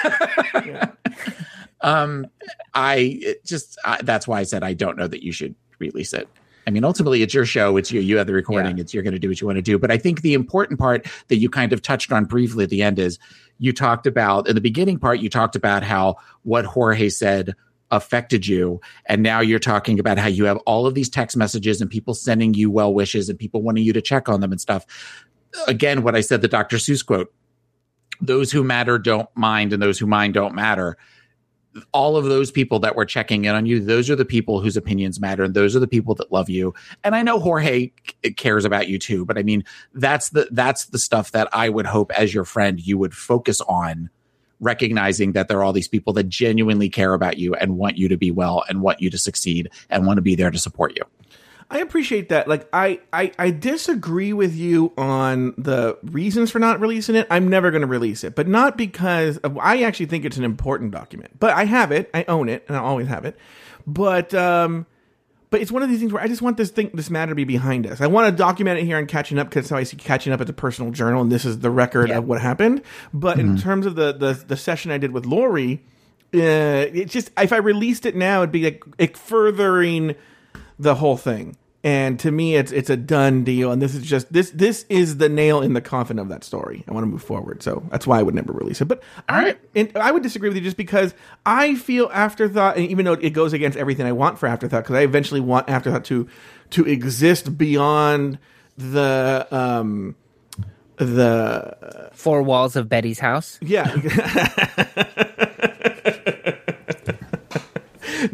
um, 1.82 2.26
I 2.74 3.36
just 3.46 3.78
I, 3.86 4.02
that's 4.02 4.28
why 4.28 4.40
I 4.40 4.44
said 4.44 4.64
I 4.64 4.74
don't 4.74 4.98
know 4.98 5.08
that 5.08 5.24
you 5.24 5.32
should 5.32 5.56
release 5.80 6.14
it. 6.14 6.28
I 6.68 6.70
mean, 6.70 6.84
ultimately, 6.84 7.22
it's 7.22 7.34
your 7.34 7.46
show. 7.46 7.78
It's 7.78 7.92
you. 7.92 8.02
You 8.02 8.18
have 8.18 8.28
the 8.28 8.34
recording. 8.34 8.78
Yeah. 8.78 8.82
It's 8.82 8.94
you're 8.94 9.04
going 9.04 9.14
to 9.14 9.20
do 9.20 9.30
what 9.30 9.40
you 9.40 9.48
want 9.48 9.56
to 9.56 9.62
do. 9.62 9.80
But 9.80 9.90
I 9.90 9.98
think 9.98 10.22
the 10.22 10.34
important 10.34 10.80
part 10.80 11.08
that 11.30 11.38
you 11.38 11.50
kind 11.50 11.72
of 11.72 11.82
touched 11.82 12.12
on 12.12 12.26
briefly 12.26 12.66
at 12.66 12.70
the 12.70 12.84
end 12.84 13.00
is 13.00 13.20
you 13.58 13.72
talked 13.72 14.06
about 14.06 14.50
in 14.50 14.56
the 14.56 14.62
beginning 14.62 15.00
part. 15.00 15.20
You 15.20 15.30
talked 15.30 15.56
about 15.56 15.82
how 15.82 16.18
what 16.44 16.66
Jorge 16.66 17.08
said 17.08 17.56
affected 17.90 18.46
you, 18.46 18.82
and 19.06 19.24
now 19.24 19.40
you're 19.40 19.60
talking 19.60 19.98
about 19.98 20.18
how 20.18 20.28
you 20.28 20.44
have 20.44 20.58
all 20.66 20.86
of 20.86 20.94
these 20.94 21.08
text 21.08 21.38
messages 21.38 21.80
and 21.80 21.90
people 21.90 22.14
sending 22.14 22.54
you 22.54 22.70
well 22.70 22.94
wishes 22.94 23.30
and 23.30 23.40
people 23.40 23.62
wanting 23.62 23.86
you 23.86 23.94
to 23.94 24.02
check 24.02 24.28
on 24.28 24.42
them 24.42 24.52
and 24.52 24.60
stuff. 24.60 24.86
Again, 25.68 26.04
what 26.04 26.16
I 26.16 26.22
said, 26.22 26.42
the 26.42 26.48
Dr. 26.48 26.78
Seuss 26.78 27.06
quote: 27.06 27.34
"Those 28.22 28.52
who 28.52 28.64
matter 28.64 28.98
don't 28.98 29.30
mind, 29.36 29.74
and 29.74 29.82
those 29.82 30.00
who 30.00 30.08
mind 30.08 30.34
don't 30.34 30.56
matter." 30.56 30.98
all 31.92 32.18
of 32.18 32.26
those 32.26 32.52
people 32.52 32.80
that 32.80 32.96
were 32.96 33.06
checking 33.06 33.46
in 33.46 33.56
on 33.56 33.66
you, 33.66 33.80
those 33.80 34.10
are 34.10 34.16
the 34.16 34.26
people 34.26 34.62
whose 34.62 34.78
opinions 34.78 35.20
matter, 35.20 35.44
and 35.44 35.54
those 35.54 35.76
are 35.76 35.80
the 35.80 35.88
people 35.88 36.16
that 36.16 36.32
love 36.32 36.50
you. 36.50 36.74
And 37.04 37.16
I 37.16 37.22
know 37.22 37.40
Jorge 37.40 37.92
cares 38.36 38.66
about 38.66 38.88
you 38.88 39.00
too, 39.00 39.26
but 39.26 39.38
I 39.38 39.44
mean, 39.44 39.64
that's 39.94 40.30
the 40.30 40.48
that's 40.52 40.86
the 40.86 41.00
stuff 41.00 41.32
that 41.32 41.48
I 41.54 41.70
would 41.70 41.86
hope 41.86 42.12
as 42.18 42.34
your 42.34 42.46
friend 42.46 42.80
you 42.80 42.98
would 42.98 43.14
focus 43.14 43.62
on, 43.62 44.10
recognizing 44.60 45.34
that 45.34 45.48
there 45.48 45.60
are 45.60 45.64
all 45.64 45.74
these 45.74 45.88
people 45.88 46.14
that 46.14 46.30
genuinely 46.30 46.90
care 46.90 47.14
about 47.14 47.38
you 47.38 47.54
and 47.56 47.78
want 47.78 47.98
you 47.98 48.08
to 48.08 48.18
be 48.18 48.32
well 48.32 48.64
and 48.70 48.82
want 48.82 49.02
you 49.02 49.10
to 49.10 49.18
succeed 49.18 49.70
and 49.90 50.06
want 50.06 50.18
to 50.18 50.22
be 50.22 50.36
there 50.36 50.52
to 50.52 50.60
support 50.60 50.96
you. 50.96 51.04
I 51.70 51.80
appreciate 51.80 52.30
that. 52.30 52.48
Like, 52.48 52.68
I, 52.72 53.02
I, 53.12 53.32
I 53.38 53.52
disagree 53.52 54.32
with 54.32 54.56
you 54.56 54.94
on 54.98 55.54
the 55.58 55.98
reasons 56.04 56.50
for 56.50 56.60
not 56.60 56.80
releasing 56.80 57.16
it. 57.16 57.28
I'm 57.30 57.50
never 57.50 57.72
going 57.72 57.82
to 57.82 57.88
release 57.88 58.24
it, 58.24 58.36
but 58.36 58.48
not 58.48 58.78
because 58.78 59.38
of, 59.40 59.58
I 59.58 59.84
actually 59.84 60.06
think 60.06 60.24
it's 60.24 60.38
an 60.38 60.46
important 60.46 60.92
document. 60.92 61.38
But 61.40 61.52
I 61.56 61.66
have 61.66 61.92
it, 61.92 62.10
I 62.14 62.24
own 62.30 62.48
it, 62.48 62.64
and 62.70 62.78
I 62.78 62.80
always 62.80 63.08
have 63.08 63.26
it. 63.26 63.36
But, 63.86 64.34
um, 64.34 64.86
but 65.50 65.62
it's 65.62 65.72
one 65.72 65.84
of 65.84 65.90
these 65.90 66.00
things 66.00 66.14
where 66.14 66.22
I 66.24 66.28
just 66.28 66.42
want 66.42 66.56
this 66.58 66.72
thing, 66.72 66.90
this 66.94 67.10
matter 67.10 67.32
to 67.32 67.36
be 67.36 67.44
behind 67.44 67.86
us. 67.86 68.00
I 68.02 68.08
want 68.08 68.30
to 68.30 68.36
document 68.38 68.80
it 68.80 68.86
here 68.86 68.98
and 68.98 69.08
catching 69.08 69.38
up 69.38 69.48
because 69.50 69.64
that's 69.66 69.70
how 69.72 69.78
I 69.78 69.84
see 69.84 69.98
catching 69.98 70.32
up 70.34 70.40
as 70.42 70.50
a 70.50 70.54
personal 70.54 70.92
journal, 70.92 71.22
and 71.22 71.32
this 71.32 71.46
is 71.46 71.60
the 71.60 71.70
record 71.72 72.10
Yeah. 72.10 72.18
of 72.18 72.28
what 72.28 72.42
happened. 72.42 72.82
But 73.14 73.40
in 73.40 73.58
terms 73.58 73.86
of 73.86 73.96
the, 73.96 74.12
the 74.14 74.34
the 74.34 74.58
session 74.58 74.92
I 74.92 74.98
did 74.98 75.12
with 75.12 75.26
Lori, 75.26 75.84
uh, 76.34 76.38
it's 76.94 77.14
just 77.14 77.32
if 77.38 77.54
I 77.54 77.58
released 77.58 78.06
it 78.06 78.14
now, 78.14 78.40
it'd 78.42 78.52
be 78.52 78.64
like 78.64 78.84
it 78.98 79.18
furthering 79.18 80.16
the 80.80 80.96
whole 80.96 81.18
thing. 81.18 81.58
And 81.84 82.20
to 82.22 82.32
me, 82.32 82.56
it's 82.56 82.72
it's 82.72 82.90
a 82.90 82.98
done 82.98 83.44
deal. 83.44 83.72
And 83.72 83.82
this 83.82 83.96
is 83.96 84.04
just 84.04 84.34
this 84.34 84.50
this 84.50 84.86
is 84.90 85.18
the 85.18 85.30
nail 85.30 85.62
in 85.62 85.74
the 85.74 85.80
coffin 85.80 86.20
of 86.20 86.28
that 86.30 86.44
story. 86.44 86.84
I 86.88 86.92
want 86.92 87.06
to 87.06 87.08
move 87.10 87.22
forward, 87.24 87.64
so 87.64 87.84
that's 87.90 88.06
why 88.06 88.20
I 88.20 88.24
would 88.24 88.36
never 88.36 88.52
release 88.52 88.82
it. 88.82 88.86
But 88.86 89.04
I 89.30 89.56
and 89.76 89.96
I 89.96 90.12
would 90.12 90.24
disagree 90.24 90.50
with 90.50 90.58
you 90.58 90.64
just 90.64 90.76
because 90.76 91.14
I 91.46 91.76
feel 91.76 92.10
Afterthought, 92.12 92.78
and 92.78 92.88
even 92.88 93.06
though 93.06 93.14
it 93.14 93.30
goes 93.30 93.54
against 93.54 93.78
everything 93.78 94.06
I 94.06 94.12
want 94.12 94.38
for 94.38 94.48
Afterthought, 94.48 94.84
because 94.84 94.96
I 94.96 95.02
eventually 95.02 95.40
want 95.40 95.70
Afterthought 95.70 96.04
to 96.06 96.28
to 96.72 96.86
exist 96.86 97.58
beyond 97.58 98.40
the 98.78 99.48
um 99.52 100.16
the 100.98 102.10
four 102.14 102.42
walls 102.42 102.76
of 102.76 102.90
Betty's 102.90 103.20
house. 103.20 103.60
yeah. 103.62 103.94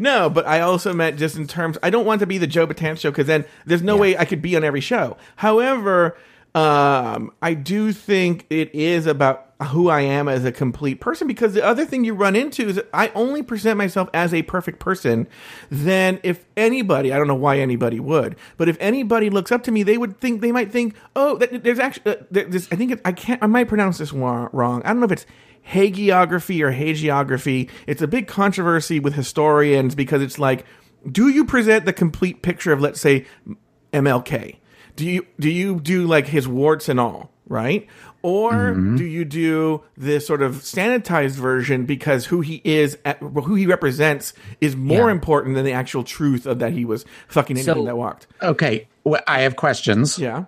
no, 0.00 0.30
but 0.30 0.46
I 0.46 0.60
also 0.60 0.92
meant 0.92 1.18
just 1.18 1.36
in 1.36 1.46
terms. 1.46 1.78
I 1.82 1.90
don't 1.90 2.04
want 2.04 2.20
to 2.20 2.26
be 2.26 2.38
the 2.38 2.46
Joe 2.46 2.66
Bataan 2.66 2.98
show 2.98 3.10
because 3.10 3.26
then 3.26 3.44
there's 3.66 3.82
no 3.82 3.96
way 3.96 4.16
I 4.16 4.24
could 4.24 4.42
be 4.42 4.56
on 4.56 4.64
every 4.64 4.80
show. 4.80 5.16
However, 5.36 6.16
um, 6.54 7.32
I 7.42 7.54
do 7.54 7.92
think 7.92 8.46
it 8.50 8.74
is 8.74 9.06
about 9.06 9.50
who 9.68 9.88
I 9.88 10.02
am 10.02 10.28
as 10.28 10.44
a 10.44 10.52
complete 10.52 11.00
person 11.00 11.26
because 11.26 11.54
the 11.54 11.64
other 11.64 11.84
thing 11.84 12.04
you 12.04 12.14
run 12.14 12.36
into 12.36 12.68
is 12.68 12.80
I 12.92 13.08
only 13.14 13.42
present 13.42 13.78
myself 13.78 14.08
as 14.12 14.34
a 14.34 14.42
perfect 14.42 14.78
person. 14.78 15.26
Then 15.70 16.20
if 16.22 16.44
anybody, 16.56 17.12
I 17.12 17.18
don't 17.18 17.28
know 17.28 17.34
why 17.34 17.58
anybody 17.58 17.98
would, 17.98 18.36
but 18.56 18.68
if 18.68 18.76
anybody 18.78 19.30
looks 19.30 19.50
up 19.50 19.62
to 19.64 19.72
me, 19.72 19.82
they 19.82 19.96
would 19.96 20.20
think 20.20 20.40
they 20.40 20.52
might 20.52 20.70
think, 20.70 20.94
oh, 21.16 21.36
that, 21.38 21.64
there's 21.64 21.78
actually 21.78 22.12
uh, 22.12 22.22
there- 22.30 22.44
this. 22.44 22.68
I 22.70 22.76
think 22.76 22.92
it, 22.92 23.00
I 23.04 23.12
can't. 23.12 23.42
I 23.42 23.46
might 23.46 23.68
pronounce 23.68 23.98
this 23.98 24.12
wrong. 24.12 24.82
I 24.84 24.88
don't 24.88 25.00
know 25.00 25.06
if 25.06 25.12
it's 25.12 25.26
hagiography 25.68 26.60
or 26.62 26.72
hagiography. 26.72 27.70
It's 27.86 28.02
a 28.02 28.06
big 28.08 28.26
controversy 28.26 29.00
with 29.00 29.14
historians 29.14 29.94
because 29.94 30.22
it's 30.22 30.38
like, 30.38 30.64
do 31.10 31.28
you 31.28 31.44
present 31.44 31.84
the 31.84 31.92
complete 31.92 32.42
picture 32.42 32.72
of, 32.72 32.80
let's 32.80 33.00
say, 33.00 33.26
MLK? 33.92 34.56
Do 34.96 35.04
you 35.04 35.26
do 35.40 35.50
you 35.50 35.80
do 35.80 36.06
like 36.06 36.28
his 36.28 36.46
warts 36.46 36.88
and 36.88 37.00
all, 37.00 37.32
right? 37.48 37.86
Or 38.22 38.52
mm-hmm. 38.52 38.96
do 38.96 39.04
you 39.04 39.24
do 39.26 39.82
this 39.98 40.26
sort 40.26 40.40
of 40.40 40.54
sanitized 40.56 41.32
version 41.34 41.84
because 41.84 42.24
who 42.26 42.40
he 42.40 42.62
is, 42.64 42.96
at, 43.04 43.18
who 43.18 43.54
he 43.54 43.66
represents, 43.66 44.32
is 44.62 44.76
more 44.76 45.08
Yeah. 45.08 45.12
important 45.12 45.56
than 45.56 45.64
the 45.66 45.72
actual 45.72 46.04
truth 46.04 46.46
of 46.46 46.58
that 46.60 46.72
he 46.72 46.84
was 46.86 47.04
fucking 47.28 47.56
anything 47.58 47.74
So- 47.74 47.84
that 47.84 47.98
walked? 47.98 48.26
Okay, 48.40 48.88
well, 49.02 49.20
I 49.26 49.40
have 49.40 49.56
questions. 49.56 50.18
Yeah. 50.18 50.44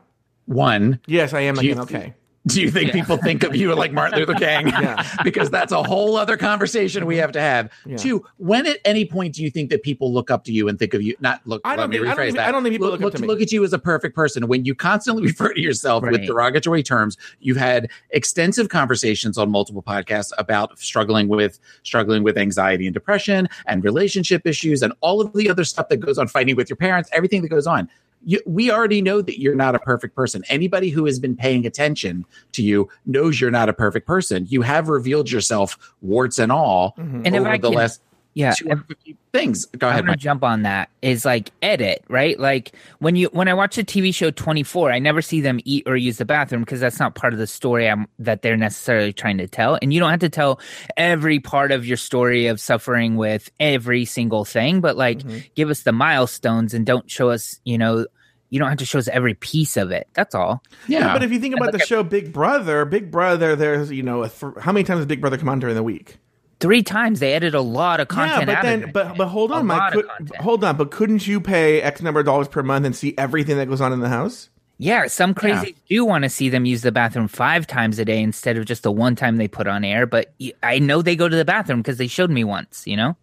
One, 0.46 1.00
Yes, 1.06 1.34
I 1.34 1.40
am 1.40 1.58
again. 1.58 1.74
thi- 1.86 1.96
Okay. 1.96 2.14
Do 2.46 2.60
you 2.62 2.70
think 2.70 2.92
people 2.92 3.16
think 3.16 3.42
of 3.42 3.56
you 3.56 3.74
like 3.74 3.92
Martin 3.92 4.18
Luther 4.20 4.34
King? 4.34 4.68
Yeah. 4.68 5.02
because 5.24 5.50
that's 5.50 5.72
a 5.72 5.82
whole 5.82 6.16
other 6.16 6.36
conversation 6.36 7.04
we 7.06 7.16
have 7.16 7.32
to 7.32 7.40
have. 7.40 7.72
Yeah. 7.84 7.96
Two, 7.96 8.24
when 8.36 8.66
at 8.66 8.78
any 8.84 9.04
point 9.04 9.34
do 9.34 9.42
you 9.42 9.50
think 9.50 9.70
that 9.70 9.82
people 9.82 10.12
look 10.12 10.30
up 10.30 10.44
to 10.44 10.52
you 10.52 10.68
and 10.68 10.78
think 10.78 10.94
of 10.94 11.02
you? 11.02 11.16
Not 11.20 11.40
look. 11.46 11.62
I 11.64 11.70
don't 11.74 11.90
let 11.90 11.90
me 11.90 11.96
think- 11.98 12.08
I 12.08 12.14
don't 12.14 12.24
rephrase 12.28 12.34
that. 12.36 12.48
I 12.48 12.52
don't 12.52 12.62
think 12.62 12.74
people 12.74 12.88
look 12.90 13.02
up 13.02 13.12
to 13.14 13.22
me. 13.22 13.26
Look 13.26 13.40
at 13.42 13.50
you 13.50 13.64
as 13.64 13.72
a 13.72 13.78
perfect 13.78 14.14
person. 14.14 14.46
When 14.46 14.64
you 14.64 14.74
constantly 14.74 15.22
refer 15.26 15.52
to 15.52 15.60
yourself 15.60 16.04
with 16.04 16.24
derogatory 16.26 16.82
terms, 16.82 17.16
you've 17.40 17.56
had 17.56 17.90
extensive 18.10 18.68
conversations 18.68 19.36
on 19.38 19.50
multiple 19.50 19.82
podcasts 19.82 20.32
about 20.38 20.78
struggling 20.78 21.28
with 21.28 21.58
struggling 21.82 22.22
with 22.22 22.38
anxiety 22.38 22.86
and 22.86 22.94
depression 22.94 23.48
and 23.66 23.82
relationship 23.82 24.46
issues 24.46 24.82
and 24.82 24.92
all 25.00 25.20
of 25.20 25.32
the 25.32 25.50
other 25.50 25.64
stuff 25.64 25.88
that 25.88 25.96
goes 25.98 26.16
on, 26.18 26.28
fighting 26.28 26.54
with 26.56 26.70
your 26.70 26.76
parents, 26.76 27.10
everything 27.12 27.42
that 27.42 27.48
goes 27.48 27.66
on 27.66 27.88
you, 28.24 28.40
we 28.46 28.70
already 28.70 29.02
know 29.02 29.20
that 29.22 29.40
you're 29.40 29.54
not 29.54 29.74
a 29.74 29.78
perfect 29.78 30.14
person. 30.16 30.42
Anybody 30.48 30.88
who 30.90 31.04
has 31.06 31.18
been 31.20 31.36
paying 31.36 31.64
attention 31.66 32.24
to 32.52 32.62
you 32.62 32.88
knows 33.04 33.40
you're 33.40 33.50
not 33.50 33.68
a 33.68 33.72
perfect 33.72 34.06
person. 34.06 34.46
You 34.48 34.62
have 34.62 34.88
revealed 34.88 35.30
yourself, 35.30 35.94
warts 36.02 36.38
and 36.38 36.50
all, 36.50 36.94
Mm-hmm. 36.98 37.22
And 37.24 37.34
if 37.36 37.40
over 37.40 37.48
I 37.50 37.56
the 37.58 37.68
can- 37.68 37.76
last 37.76 38.00
Yeah, 38.36 38.52
250 38.52 39.16
things. 39.32 39.64
Go 39.64 39.86
I'm 39.86 39.92
ahead, 39.92 40.02
gonna 40.04 40.12
Mike. 40.12 40.18
jump 40.20 40.44
on 40.44 40.62
that. 40.62 40.90
Is 41.00 41.24
like 41.24 41.50
edit, 41.62 42.04
right? 42.08 42.38
Like 42.38 42.72
when 42.98 43.16
you 43.16 43.28
when 43.32 43.48
I 43.48 43.54
watch 43.54 43.76
the 43.76 43.82
TV 43.82 44.14
show 44.14 44.30
24, 44.30 44.92
I 44.92 44.98
never 44.98 45.22
see 45.22 45.40
them 45.40 45.58
eat 45.64 45.84
or 45.86 45.96
use 45.96 46.18
the 46.18 46.26
bathroom 46.26 46.60
because 46.60 46.78
that's 46.78 47.00
not 47.00 47.14
part 47.14 47.32
of 47.32 47.38
the 47.38 47.46
story 47.46 47.88
I'm, 47.88 48.06
that 48.18 48.42
they're 48.42 48.58
necessarily 48.58 49.14
trying 49.14 49.38
to 49.38 49.48
tell. 49.48 49.78
And 49.80 49.90
you 49.90 50.00
don't 50.00 50.10
have 50.10 50.20
to 50.20 50.28
tell 50.28 50.60
every 50.98 51.40
part 51.40 51.72
of 51.72 51.86
your 51.86 51.96
story 51.96 52.48
of 52.48 52.60
suffering 52.60 53.16
with 53.16 53.50
every 53.58 54.04
single 54.04 54.44
thing, 54.44 54.80
but 54.82 54.96
like 54.96 55.16
Mm-hmm. 55.20 55.38
give 55.54 55.70
us 55.70 55.82
the 55.82 55.92
milestones 55.92 56.74
and 56.74 56.84
don't 56.84 57.10
show 57.10 57.30
us, 57.30 57.58
you 57.64 57.78
know, 57.78 58.06
you 58.50 58.58
don't 58.60 58.68
have 58.68 58.78
to 58.78 58.84
show 58.84 58.98
us 58.98 59.08
every 59.08 59.32
piece 59.34 59.78
of 59.78 59.90
it. 59.92 60.08
That's 60.12 60.34
all. 60.34 60.62
Yeah, 60.88 61.12
But 61.14 61.22
if 61.24 61.32
you 61.32 61.40
think 61.40 61.56
about 61.56 61.72
the 61.72 61.78
show 61.78 62.02
Big 62.02 62.32
Brother, 62.34 62.84
Big 62.84 63.10
Brother, 63.10 63.56
there's 63.56 63.90
you 63.90 64.02
know, 64.02 64.24
a 64.24 64.28
th- 64.28 64.52
how 64.60 64.72
many 64.72 64.84
times 64.84 64.98
does 64.98 65.06
Big 65.06 65.22
Brother 65.22 65.38
come 65.38 65.48
on 65.48 65.58
during 65.58 65.74
the 65.74 65.82
week? 65.82 66.18
Three 66.58 66.82
times 66.82 67.20
they 67.20 67.34
edit 67.34 67.54
a 67.54 67.60
lot 67.60 68.00
of 68.00 68.08
content. 68.08 68.48
yeah, 68.48 68.54
but 68.54 68.62
then, 68.62 68.90
but 68.92 69.16
but 69.18 69.28
hold 69.28 69.50
A 69.50 69.54
on, 69.54 69.66
Mike. 69.66 69.92
Could, 69.92 70.06
hold 70.40 70.64
on, 70.64 70.76
but 70.76 70.90
couldn't 70.90 71.26
you 71.26 71.40
pay 71.40 71.82
X 71.82 72.00
number 72.00 72.20
of 72.20 72.26
dollars 72.26 72.48
per 72.48 72.62
month 72.62 72.86
and 72.86 72.96
see 72.96 73.14
everything 73.18 73.58
that 73.58 73.68
goes 73.68 73.80
on 73.82 73.92
in 73.92 74.00
the 74.00 74.08
house? 74.08 74.48
Yeah, 74.78 75.06
some 75.06 75.34
crazies 75.34 75.74
do 75.88 76.04
want 76.04 76.24
to 76.24 76.30
see 76.30 76.48
them 76.50 76.66
use 76.66 76.82
the 76.82 76.92
bathroom 76.92 77.28
five 77.28 77.66
times 77.66 77.98
a 77.98 78.04
day 78.04 78.22
instead 78.22 78.58
of 78.58 78.66
just 78.66 78.82
the 78.82 78.92
one 78.92 79.16
time 79.16 79.36
they 79.36 79.48
put 79.48 79.66
on 79.66 79.84
air. 79.84 80.06
But 80.06 80.34
I 80.62 80.78
know 80.78 81.00
they 81.02 81.16
go 81.16 81.28
to 81.28 81.36
the 81.36 81.46
bathroom 81.46 81.80
because 81.80 81.96
they 81.96 82.06
showed 82.08 82.30
me 82.30 82.44
once. 82.44 82.86
You 82.86 82.96
know, 82.96 83.16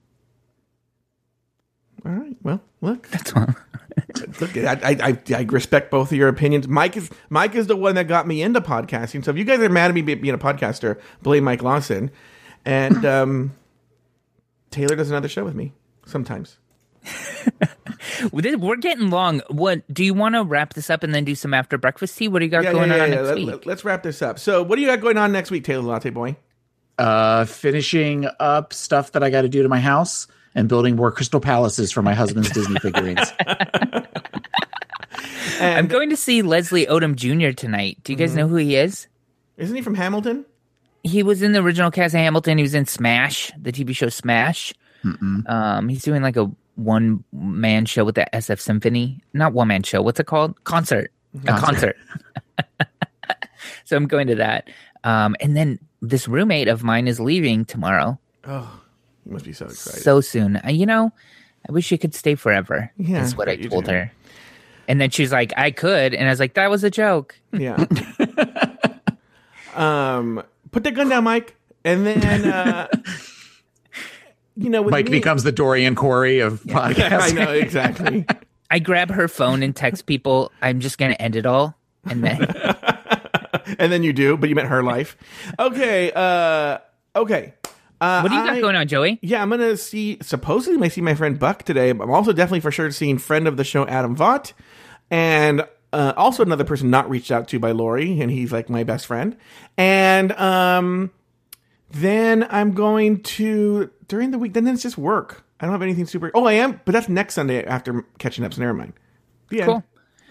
All 2.06 2.12
right. 2.12 2.36
Well, 2.42 2.62
look, 2.82 3.08
that's 3.10 3.34
all. 3.34 3.48
look. 4.42 4.58
I, 4.58 4.80
I, 4.84 4.98
I, 5.10 5.18
I 5.36 5.42
respect 5.44 5.92
both 5.92 6.12
of 6.12 6.18
your 6.18 6.28
opinions. 6.28 6.68
Mike 6.68 6.98
is 6.98 7.10
Mike 7.30 7.56
is 7.56 7.68
the 7.68 7.76
one 7.76 7.96
that 7.96 8.08
got 8.08 8.28
me 8.28 8.42
into 8.42 8.62
podcasting. 8.62 9.24
So 9.24 9.32
if 9.32 9.38
you 9.38 9.44
guys 9.44 9.60
are 9.60 9.70
mad 9.70 9.90
at 9.90 9.96
me 9.96 10.02
being 10.02 10.34
a 10.34 10.40
podcaster, 10.40 11.00
blame 11.22 11.44
Mike 11.44 11.62
Lawson. 11.64 12.12
And 12.66 13.06
um, 13.06 13.52
Taylor 14.72 14.96
does 14.96 15.10
another 15.10 15.28
show 15.28 15.44
with 15.44 15.56
me 15.56 15.74
sometimes. 16.06 16.58
We're 18.32 18.76
getting 18.78 19.10
long. 19.10 19.42
What 19.50 19.84
do 19.94 20.04
you 20.06 20.14
want 20.14 20.36
to 20.36 20.44
wrap 20.44 20.74
this 20.74 20.90
up 20.90 21.04
and 21.04 21.14
then 21.14 21.26
do 21.26 21.36
some 21.36 21.54
after 21.54 21.78
breakfast 21.78 22.18
tea? 22.18 22.28
What 22.30 22.40
do 22.40 22.46
you 22.46 22.52
got 22.52 22.64
Yeah, 22.64 22.72
going 22.72 22.90
yeah, 22.90 22.96
yeah. 22.98 23.04
on 23.04 23.10
yeah. 23.10 23.16
next 23.16 23.28
Let, 23.28 23.66
week? 23.66 23.68
us 23.68 23.84
wrap 23.84 24.04
this 24.04 24.22
up. 24.22 24.40
So, 24.40 24.64
what 24.64 24.78
do 24.78 24.82
you 24.82 24.88
got 24.88 25.02
going 25.02 25.18
on 25.18 25.32
next 25.34 25.52
week, 25.52 25.64
Taylor 25.66 25.84
Latte 25.84 26.10
Boy? 26.10 26.38
uh, 27.00 27.44
finishing 27.46 28.28
up 28.40 28.72
stuff 28.72 29.12
that 29.14 29.24
I 29.24 29.30
got 29.32 29.42
to 29.42 29.50
do 29.50 29.64
to 29.64 29.68
my 29.70 29.80
house 29.80 30.28
and 30.56 30.70
building 30.70 30.96
more 30.96 31.12
crystal 31.12 31.40
palaces 31.40 31.92
for 31.92 32.02
my 32.04 32.14
husband's 32.14 32.52
Disney 32.52 32.80
figurines. 32.80 33.34
I'm 35.60 35.88
going 35.88 36.10
to 36.12 36.18
see 36.18 36.42
Leslie 36.42 36.86
Odom 36.86 37.16
Jr. 37.16 37.52
tonight. 37.56 37.98
Do 38.04 38.12
you 38.14 38.18
Mm-hmm. 38.18 38.24
guys 38.26 38.36
know 38.36 38.48
who 38.48 38.56
he 38.58 38.76
is? 38.76 39.08
Isn't 39.58 39.76
he 39.76 39.82
from 39.82 39.96
Hamilton? 39.96 40.46
He 41.04 41.22
was 41.22 41.42
in 41.42 41.52
the 41.52 41.60
original 41.60 41.92
cast 41.92 42.16
of 42.16 42.20
Hamilton. 42.20 42.58
He 42.58 42.64
was 42.64 42.74
in 42.74 42.86
Smash, 42.86 43.52
the 43.58 43.72
TV 43.72 43.96
show 43.96 44.10
Smash. 44.10 44.74
Um, 45.48 45.90
he's 45.90 46.04
doing 46.04 46.22
like 46.22 46.38
a 46.38 46.50
one 46.76 47.24
man 47.34 47.86
show 47.86 48.06
with 48.06 48.16
the 48.16 48.26
SF 48.34 48.60
Symphony. 48.60 49.22
Not 49.34 49.54
one 49.54 49.68
man 49.68 49.84
show. 49.84 50.02
What's 50.02 50.20
it 50.20 50.28
called? 50.28 50.64
Concert. 50.64 51.12
A 51.46 51.60
concert. 51.60 51.98
so 53.84 53.98
I'm 53.98 54.08
going 54.08 54.28
to 54.28 54.36
that. 54.36 54.70
Um, 55.04 55.36
and 55.40 55.58
then 55.58 55.80
this 56.02 56.28
roommate 56.28 56.68
of 56.68 56.84
mine 56.84 57.08
is 57.08 57.20
leaving 57.20 57.66
tomorrow. 57.66 58.18
Oh, 58.46 58.82
you 59.26 59.34
must 59.34 59.46
be 59.46 59.54
so 59.54 59.66
excited. 59.66 60.02
So 60.02 60.22
soon. 60.22 60.58
Uh, 60.58 60.70
you 60.70 60.86
know, 60.86 61.12
I 61.68 61.72
wish 61.72 61.92
you 61.92 61.98
could 61.98 62.16
stay 62.16 62.36
forever. 62.36 62.92
Yeah, 62.98 63.24
is 63.24 63.36
what 63.36 63.50
I 63.50 63.56
told 63.58 63.86
do. 63.86 63.92
her. 63.92 64.12
And 64.88 65.00
then 65.00 65.10
she's 65.10 65.32
like, 65.32 65.54
I 65.56 65.72
could. 65.72 66.14
And 66.14 66.28
I 66.28 66.32
was 66.32 66.40
like, 66.40 66.56
that 66.56 66.70
was 66.70 66.84
a 66.84 66.90
joke. 66.90 67.36
yeah. 67.54 67.86
um, 69.76 70.44
put 70.74 70.84
that 70.84 70.92
gun 70.96 71.08
down, 71.10 71.24
Mike. 71.24 71.56
And 71.86 72.06
then, 72.06 72.46
uh, 72.46 72.88
you 74.56 74.70
know, 74.70 74.84
Mike 74.84 75.06
me- 75.06 75.12
becomes 75.12 75.44
the 75.44 75.52
Dorian 75.52 75.96
Corey 75.96 76.40
of 76.40 76.62
podcasts. 76.64 77.22
I 77.22 77.32
know 77.32 77.52
exactly. 77.54 78.26
I 78.70 78.80
grab 78.80 79.10
her 79.12 79.28
phone 79.28 79.64
and 79.64 79.76
text 79.76 80.06
people, 80.06 80.52
I'm 80.62 80.80
just 80.80 80.98
going 80.98 81.12
to 81.12 81.22
end 81.22 81.36
it 81.36 81.46
all. 81.46 81.78
And 82.06 82.24
then 82.24 82.42
and 83.80 83.92
then 83.92 84.04
you 84.04 84.12
do, 84.12 84.36
but 84.36 84.50
you 84.50 84.56
meant 84.56 84.68
her 84.68 84.84
life. 84.84 85.16
Okay. 85.58 86.12
Uh, 86.14 86.80
okay. 87.16 87.54
Uh, 88.02 88.20
what 88.22 88.30
do 88.30 88.36
you 88.36 88.44
got 88.44 88.54
I- 88.54 88.62
going 88.62 88.76
on, 88.76 88.88
Joey? 88.88 89.20
Yeah, 89.22 89.42
I'm 89.42 89.50
gonna 89.50 89.78
see. 89.78 90.18
Supposedly, 90.22 90.84
I 90.86 90.90
see 90.90 91.00
my 91.00 91.16
friend 91.16 91.40
Buck 91.40 91.64
today. 91.64 91.94
But 91.94 92.04
I'm 92.04 92.12
also 92.12 92.34
definitely 92.34 92.60
for 92.60 92.72
sure 92.72 92.92
seeing 92.92 93.18
friend 93.18 93.48
of 93.48 93.56
the 93.56 93.64
show 93.64 93.88
Adam 93.88 94.14
Vaught, 94.18 94.52
and 95.10 95.66
uh, 95.94 96.14
also 96.18 96.44
another 96.44 96.64
person 96.64 96.90
not 96.90 97.10
reached 97.10 97.32
out 97.32 97.48
to 97.50 97.60
by 97.60 97.72
Lori, 97.72 98.20
and 98.20 98.30
he's 98.32 98.52
like 98.52 98.70
my 98.70 98.84
best 98.84 99.06
friend. 99.06 99.38
And 99.78 100.32
um, 100.34 101.12
then 101.92 102.46
I'm 102.50 102.72
going 102.74 103.22
to 103.24 103.92
during 104.08 104.32
the 104.32 104.38
week. 104.40 104.54
Then 104.54 104.68
it's 104.68 104.84
just 104.84 104.98
work. 104.98 105.44
I 105.60 105.66
don't 105.66 105.74
have 105.74 105.82
anything 105.82 106.06
super. 106.06 106.32
Oh, 106.34 106.46
I 106.46 106.54
am, 106.54 106.82
but 106.84 106.92
that's 106.92 107.08
next 107.08 107.36
Sunday 107.36 107.64
after 107.64 108.04
catching 108.18 108.44
up. 108.44 108.54
So 108.54 108.62
never 108.62 108.74
mind. 108.74 108.94
The 109.50 109.62
end. 109.62 109.66
Cool. 109.68 109.84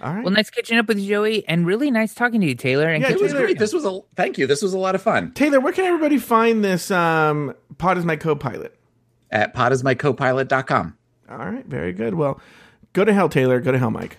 All 0.03 0.13
right. 0.15 0.25
Well, 0.25 0.33
nice 0.35 0.51
catching 0.51 0.79
up 0.79 0.89
with 0.89 0.99
you, 0.99 1.09
Joey, 1.09 1.47
and 1.47 1.65
really 1.65 1.91
nice 1.91 2.13
talking 2.13 2.41
to 2.41 2.47
you, 2.47 2.57
Taylor. 2.57 2.89
And 2.89 3.03
Yeah, 3.03 3.11
keep- 3.11 3.19
It 3.19 3.23
was 3.23 3.33
great. 3.35 3.59
This 3.59 3.73
was 3.73 3.85
a 3.85 4.01
thank 4.17 4.37
you. 4.37 4.49
This 4.49 4.61
was 4.61 4.75
a 4.75 4.79
lot 4.79 4.97
of 4.97 5.01
fun. 5.03 5.31
Taylor, 5.33 5.61
where 5.61 5.73
can 5.73 5.85
everybody 5.85 6.19
find 6.19 6.65
this? 6.65 6.91
Um, 6.91 7.55
Pod 7.79 7.97
is 7.99 8.05
my 8.05 8.17
co-pilot. 8.17 8.77
At 9.31 9.55
podismycopilot.com. 9.55 10.97
All 11.31 11.39
right, 11.39 11.65
very 11.65 11.93
good. 11.93 12.15
Well, 12.15 12.41
go 12.93 13.05
to 13.05 13.13
hell, 13.15 13.29
Taylor. 13.31 13.61
Go 13.61 13.73
to 13.73 13.79
hell, 13.79 13.91
Mike. 13.91 14.19